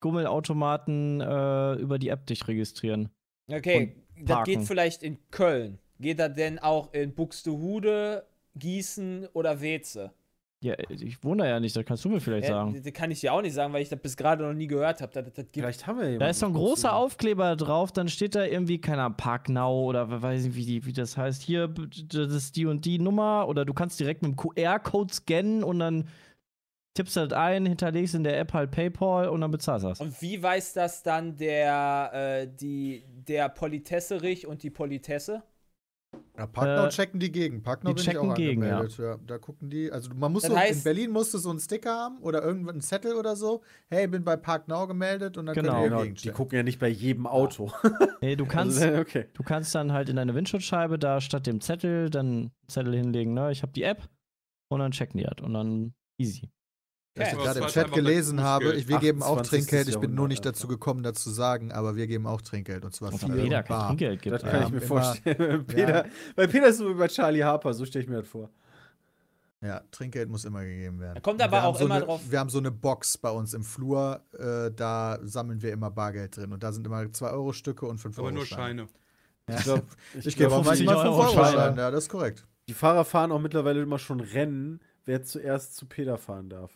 Gummelautomaten 0.00 1.20
äh, 1.20 1.74
über 1.74 1.98
die 1.98 2.08
App 2.08 2.26
dich 2.26 2.46
registrieren. 2.46 3.08
Okay, 3.48 3.96
das 4.20 4.44
geht 4.44 4.62
vielleicht 4.62 5.02
in 5.02 5.18
Köln. 5.30 5.78
Geht 5.98 6.18
das 6.18 6.34
denn 6.34 6.58
auch 6.58 6.92
in 6.92 7.14
Buxtehude, 7.14 8.26
Gießen 8.54 9.28
oder 9.32 9.60
Weze? 9.60 10.12
Ja, 10.62 10.74
ich 10.88 11.22
wohne 11.22 11.42
da 11.42 11.48
ja 11.50 11.60
nicht, 11.60 11.76
das 11.76 11.84
kannst 11.84 12.04
du 12.04 12.08
mir 12.08 12.18
vielleicht 12.20 12.48
Ja, 12.48 12.54
sagen. 12.54 12.80
das 12.82 12.92
kann 12.94 13.10
ich 13.10 13.20
dir 13.20 13.32
auch 13.34 13.42
nicht 13.42 13.52
sagen, 13.52 13.72
weil 13.74 13.82
ich 13.82 13.90
das 13.90 14.00
bis 14.00 14.16
gerade 14.16 14.42
noch 14.42 14.54
nie 14.54 14.66
gehört 14.66 15.02
habe. 15.02 15.12
Das, 15.12 15.24
das 15.24 15.34
gibt 15.34 15.52
Vielleicht 15.54 15.86
haben 15.86 15.98
wir 16.00 16.10
ja 16.12 16.18
Da 16.18 16.28
ist 16.28 16.38
so 16.40 16.46
ein 16.46 16.50
jemanden, 16.52 16.66
großer 16.68 16.94
Aufkleber 16.96 17.56
drauf, 17.56 17.92
dann 17.92 18.08
steht 18.08 18.34
da 18.34 18.44
irgendwie, 18.44 18.80
keine 18.80 19.02
Ahnung, 19.02 19.18
Park 19.18 19.50
Now 19.50 19.84
oder 19.84 20.10
we- 20.10 20.22
weiß 20.22 20.44
nicht, 20.44 20.56
wie, 20.56 20.64
die, 20.64 20.86
wie 20.86 20.92
das 20.94 21.16
heißt. 21.18 21.42
Hier, 21.42 21.68
das 21.68 22.32
ist 22.32 22.56
die 22.56 22.64
und 22.64 22.84
die 22.86 22.98
Nummer 22.98 23.46
oder 23.48 23.66
du 23.66 23.74
kannst 23.74 24.00
direkt 24.00 24.22
mit 24.22 24.30
dem 24.32 24.36
QR-Code 24.36 25.12
scannen 25.12 25.62
und 25.62 25.78
dann 25.78 26.08
tippst 26.94 27.16
du 27.16 27.26
das 27.28 27.32
ein, 27.38 27.66
hinterlegst 27.66 28.14
in 28.14 28.24
der 28.24 28.38
App 28.40 28.54
halt 28.54 28.70
PayPal 28.70 29.28
und 29.28 29.42
dann 29.42 29.50
bezahlst 29.50 29.84
du 29.84 29.88
das. 29.90 30.00
Und 30.00 30.20
wie 30.22 30.42
weiß 30.42 30.72
das 30.72 31.02
dann 31.02 31.36
der, 31.36 32.10
äh, 32.14 32.48
die, 32.48 33.04
der 33.28 33.50
Politesserich 33.50 34.46
und 34.46 34.62
die 34.62 34.70
Politesse? 34.70 35.42
Ja, 36.38 36.46
Parknow 36.46 36.86
Äh, 36.86 36.88
checken 36.90 37.18
die 37.20 37.32
gegen. 37.32 37.62
Parknow 37.62 37.90
die 37.90 37.94
bin 37.94 38.04
checken 38.04 38.24
ich 38.24 38.30
auch 38.30 38.34
gegen, 38.34 38.62
ja. 38.62 38.68
angemeldet. 38.78 38.98
Ja. 38.98 39.16
Da 39.26 39.38
gucken 39.38 39.70
die, 39.70 39.90
also 39.90 40.10
man 40.14 40.32
muss 40.32 40.42
Das 40.42 40.50
so, 40.50 40.56
in 40.56 40.62
heißt- 40.62 40.84
Berlin 40.84 41.10
musst 41.10 41.32
du 41.32 41.38
so 41.38 41.50
einen 41.50 41.60
Sticker 41.60 41.90
haben 41.96 42.18
oder 42.18 42.42
irgendeinen 42.42 42.80
Zettel 42.82 43.14
oder 43.14 43.36
so. 43.36 43.62
Hey, 43.88 44.06
bin 44.06 44.22
bei 44.24 44.36
Parknow 44.36 44.86
gemeldet 44.86 45.38
und 45.38 45.46
dann 45.46 45.54
Genau. 45.54 45.72
könnt 45.72 45.82
ihr 45.84 45.88
Genau, 45.88 46.02
gegen 46.02 46.14
die 46.16 46.28
gucken 46.30 46.56
ja 46.56 46.62
nicht 46.62 46.78
bei 46.78 46.88
jedem 46.88 47.26
Auto. 47.26 47.70
Nee, 48.20 48.36
du 48.36 48.46
kannst, 48.46 48.82
Also, 48.82 48.98
okay. 49.00 49.26
du 49.34 49.42
kannst 49.42 49.74
dann 49.74 49.92
halt 49.92 50.08
in 50.08 50.16
deine 50.16 50.34
Windschutzscheibe 50.34 50.98
da 50.98 51.20
statt 51.20 51.46
dem 51.46 51.60
Zettel 51.60 52.10
dann 52.10 52.50
Zettel 52.68 52.94
hinlegen, 52.94 53.34
ne? 53.34 53.50
Ich 53.52 53.62
habe 53.62 53.72
die 53.72 53.82
App 53.82 54.08
und 54.68 54.80
dann 54.80 54.90
checken 54.92 55.18
die 55.18 55.24
das 55.24 55.42
und 55.44 55.54
dann 55.54 55.94
easy. 56.20 56.50
Was 57.16 57.32
ich 57.32 57.38
gerade 57.38 57.60
im 57.60 57.66
Chat 57.66 57.92
gelesen 57.92 58.40
habe, 58.42 58.74
ich, 58.74 58.88
wir 58.88 58.98
geben 58.98 59.22
auch 59.22 59.38
28. 59.38 59.50
Trinkgeld. 59.70 59.88
Ich 59.88 59.98
bin 60.00 60.14
nur 60.14 60.28
nicht 60.28 60.44
dazu 60.44 60.68
gekommen, 60.68 61.02
das 61.02 61.14
zu 61.22 61.30
sagen, 61.30 61.72
aber 61.72 61.96
wir 61.96 62.06
geben 62.06 62.26
auch 62.26 62.42
Trinkgeld 62.42 62.84
und 62.84 62.94
zwar 62.94 63.10
viel 63.12 63.28
jeder 63.36 63.58
und 63.58 63.64
kein 63.64 63.64
bar. 63.66 63.86
Trinkgeld 63.88 64.22
gibt. 64.22 64.34
Das 64.34 64.42
ja. 64.42 64.48
kann 64.50 64.62
ich 64.64 64.68
mir 64.70 64.76
immer- 64.78 64.86
vorstellen. 64.86 65.64
Peter, 65.66 66.04
Bei 66.34 66.46
Peter 66.46 66.66
ist 66.68 66.78
so 66.78 66.88
wie 66.90 66.94
bei 66.94 67.08
Charlie 67.08 67.42
Harper, 67.42 67.72
so 67.74 67.84
stelle 67.86 68.04
ich 68.04 68.10
mir 68.10 68.18
das 68.20 68.28
vor. 68.28 68.50
Ja, 69.62 69.80
Trinkgeld 69.90 70.28
muss 70.28 70.44
immer 70.44 70.62
gegeben 70.62 71.00
werden. 71.00 71.14
Da 71.14 71.20
kommt 71.20 71.40
aber 71.40 71.64
auch 71.64 71.78
so 71.78 71.86
immer 71.86 71.94
eine, 71.96 72.04
drauf- 72.04 72.20
Wir 72.28 72.38
haben 72.38 72.50
so 72.50 72.58
eine 72.58 72.70
Box 72.70 73.16
bei 73.16 73.30
uns 73.30 73.54
im 73.54 73.64
Flur, 73.64 74.20
äh, 74.38 74.70
da 74.70 75.18
sammeln 75.22 75.62
wir 75.62 75.72
immer 75.72 75.90
Bargeld 75.90 76.36
drin 76.36 76.52
und 76.52 76.62
da 76.62 76.72
sind 76.72 76.86
immer 76.86 77.00
2-Euro-Stücke 77.00 77.86
und 77.86 77.98
5 77.98 78.18
Euro. 78.18 78.26
Aber 78.28 78.34
nur 78.36 78.44
Scheine. 78.46 78.86
Ja. 79.48 79.56
Ich, 79.56 79.64
glaub, 79.64 79.82
Ich 80.22 80.36
gebe 80.36 80.52
auch 80.54 80.62
50 80.64 80.84
manchmal 80.86 81.06
5 81.06 81.16
Euro 81.16 81.32
Scheine. 81.32 81.56
Schein, 81.56 81.78
ja, 81.78 81.90
das 81.90 82.04
ist 82.04 82.10
korrekt. 82.10 82.46
Die 82.68 82.74
Fahrer 82.74 83.04
fahren 83.04 83.32
auch 83.32 83.40
mittlerweile 83.40 83.80
immer 83.80 83.98
schon 83.98 84.20
Rennen, 84.20 84.80
wer 85.06 85.22
zuerst 85.22 85.76
zu 85.76 85.86
Peter 85.86 86.18
fahren 86.18 86.50
darf. 86.50 86.72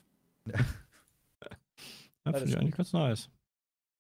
Ja, 0.47 2.33
finde 2.33 2.45
ich 2.51 2.57
eigentlich 2.59 2.77
ganz 2.77 2.93
nice. 2.93 3.31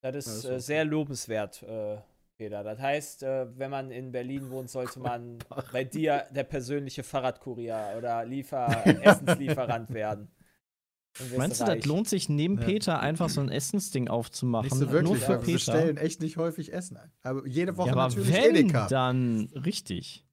Das 0.02 0.14
ist, 0.16 0.44
Ja, 0.44 0.50
ist 0.50 0.56
äh, 0.56 0.60
sehr 0.60 0.84
lobenswert, 0.84 1.62
äh, 1.62 1.98
Peter. 2.36 2.62
Das 2.62 2.78
heißt, 2.78 3.22
äh, 3.22 3.46
wenn 3.58 3.70
man 3.70 3.90
in 3.90 4.12
Berlin 4.12 4.50
wohnt, 4.50 4.70
sollte 4.70 4.98
man 5.00 5.38
bei 5.72 5.84
dir 5.84 6.26
der 6.30 6.44
persönliche 6.44 7.02
Fahrradkurier 7.02 7.94
oder 7.98 8.24
Liefer 8.24 8.84
Essenslieferant 9.02 9.90
werden. 9.92 10.28
Meinst 11.36 11.60
du, 11.60 11.64
reich. 11.64 11.78
das 11.80 11.86
lohnt 11.86 12.08
sich 12.08 12.28
neben 12.28 12.58
Ja. 12.60 12.64
Peter 12.66 13.00
einfach 13.00 13.28
so 13.28 13.40
ein 13.40 13.48
Essensding 13.50 14.08
aufzumachen? 14.08 14.66
Nicht 14.68 14.78
so 14.78 14.84
Nur 14.84 14.92
wirklich, 14.92 15.18
für 15.18 15.28
weil 15.30 15.38
wir 15.38 15.44
Peter. 15.44 15.54
bestellen 15.72 15.96
echt 15.96 16.20
nicht 16.20 16.36
häufig 16.36 16.72
Essen 16.72 16.96
ein. 16.98 17.10
Aber 17.22 17.46
jede 17.48 17.76
Woche 17.76 17.88
ja, 17.88 17.92
aber 17.94 18.08
natürlich 18.08 18.32
wenn, 18.32 18.54
Edeka. 18.54 18.86
dann 18.86 19.50
richtig. 19.56 20.24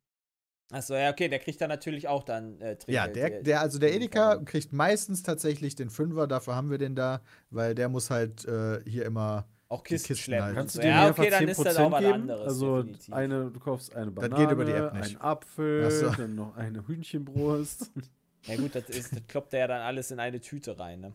Achso, 0.72 0.96
ja, 0.96 1.10
okay, 1.12 1.30
der 1.30 1.40
kriegt 1.40 1.62
dann 1.62 1.70
natürlich 1.70 2.08
auch 2.10 2.24
dann 2.24 2.60
äh, 2.60 2.76
Trinkgeld. 2.76 2.88
Ja, 2.90 3.08
der, 3.08 3.42
der, 3.42 3.62
also 3.62 3.80
der 3.80 3.94
Edeka 3.94 4.36
kriegt 4.44 4.74
meistens 4.74 5.24
tatsächlich 5.24 5.76
den 5.76 5.90
Fünfer, 5.90 6.28
dafür 6.28 6.56
haben 6.56 6.70
wir 6.70 6.78
den 6.78 6.94
da, 6.96 7.22
weil 7.52 7.74
der 7.74 7.88
muss 7.88 8.10
halt 8.10 8.44
äh, 8.46 8.82
hier 8.86 9.06
immer. 9.06 9.48
auch 9.70 9.84
Kisten, 9.84 10.08
Kisten 10.08 10.24
schleppen. 10.26 10.46
halt. 10.48 10.56
Kannst 10.58 10.76
du 10.76 10.82
dir 10.82 10.88
ja, 10.90 11.10
okay, 11.10 11.30
dann 11.30 11.44
10% 11.46 11.48
ist 11.52 11.66
das 11.66 11.78
auch 11.78 11.92
was 11.92 12.04
anderes. 12.04 12.48
Also 12.48 12.84
definitiv. 12.84 13.14
eine, 13.14 13.50
du 13.52 13.60
kaufst 13.62 13.96
eine 13.96 14.12
Das 14.12 14.16
Banane, 14.16 14.44
geht 14.44 14.52
über 14.52 14.66
die 14.66 14.72
App 14.74 14.94
nicht. 14.94 15.06
einen 15.06 15.22
Apfel, 15.22 15.90
so. 15.92 16.10
dann 16.10 16.36
noch 16.36 16.58
eine 16.58 16.86
Hühnchenbrust. 16.88 17.92
Ja 18.46 18.56
gut, 18.56 18.76
das, 18.76 18.88
ist, 18.88 19.14
das 19.14 19.28
kloppt 19.28 19.52
er 19.54 19.60
ja 19.60 19.68
dann 19.68 19.82
alles 19.82 20.10
in 20.12 20.22
eine 20.22 20.40
Tüte 20.40 20.80
rein, 20.80 21.02
ne? 21.02 21.14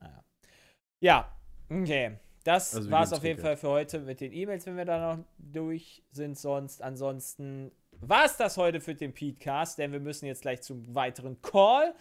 Naja. 0.00 0.24
Ja, 1.00 1.32
okay. 1.70 2.18
das 2.44 2.74
Also 2.74 2.90
war 2.90 3.04
es 3.04 3.14
auf 3.14 3.24
jeden. 3.24 3.40
Fall 3.40 3.56
für 3.56 3.68
heute 3.68 4.00
mit 4.00 4.20
den 4.20 4.32
E-Mails, 4.32 4.66
wenn 4.66 4.76
wir 4.76 4.84
da 4.84 5.16
noch 5.16 5.24
durch 5.38 6.02
sind. 6.10 6.36
Sonst, 6.38 6.82
ansonsten 6.82 7.70
war 8.00 8.24
es 8.24 8.36
das 8.36 8.56
heute 8.56 8.80
für 8.80 8.94
den 8.94 9.12
Petecast, 9.12 9.78
denn 9.78 9.92
wir 9.92 10.00
müssen 10.00 10.26
jetzt 10.26 10.42
gleich 10.42 10.62
zum 10.62 10.94
weiteren 10.94 11.40
Call. 11.42 11.94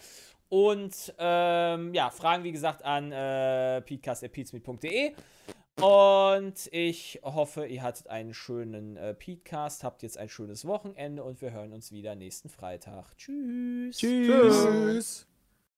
Und 0.50 1.14
ähm, 1.18 1.94
ja, 1.94 2.10
Fragen 2.10 2.44
wie 2.44 2.52
gesagt 2.52 2.84
an 2.84 3.12
äh, 3.12 3.82
peatcast.peatsmeet.de. 3.82 5.14
Und 5.82 6.70
ich 6.72 7.20
hoffe, 7.22 7.66
ihr 7.66 7.84
hattet 7.84 8.08
einen 8.08 8.34
schönen 8.34 8.96
äh, 8.96 9.14
Petecast, 9.14 9.84
habt 9.84 10.04
jetzt 10.04 10.18
ein 10.18 10.30
schönes 10.30 10.66
Wochenende 10.66 11.24
und 11.24 11.42
wir 11.42 11.52
hören 11.52 11.74
uns 11.74 11.92
wieder 11.92 12.16
nächsten 12.16 12.48
Freitag. 12.48 13.18
Tschüss. 13.18 13.98
Tschüss. 13.98 14.64
Tschüss. 14.64 15.28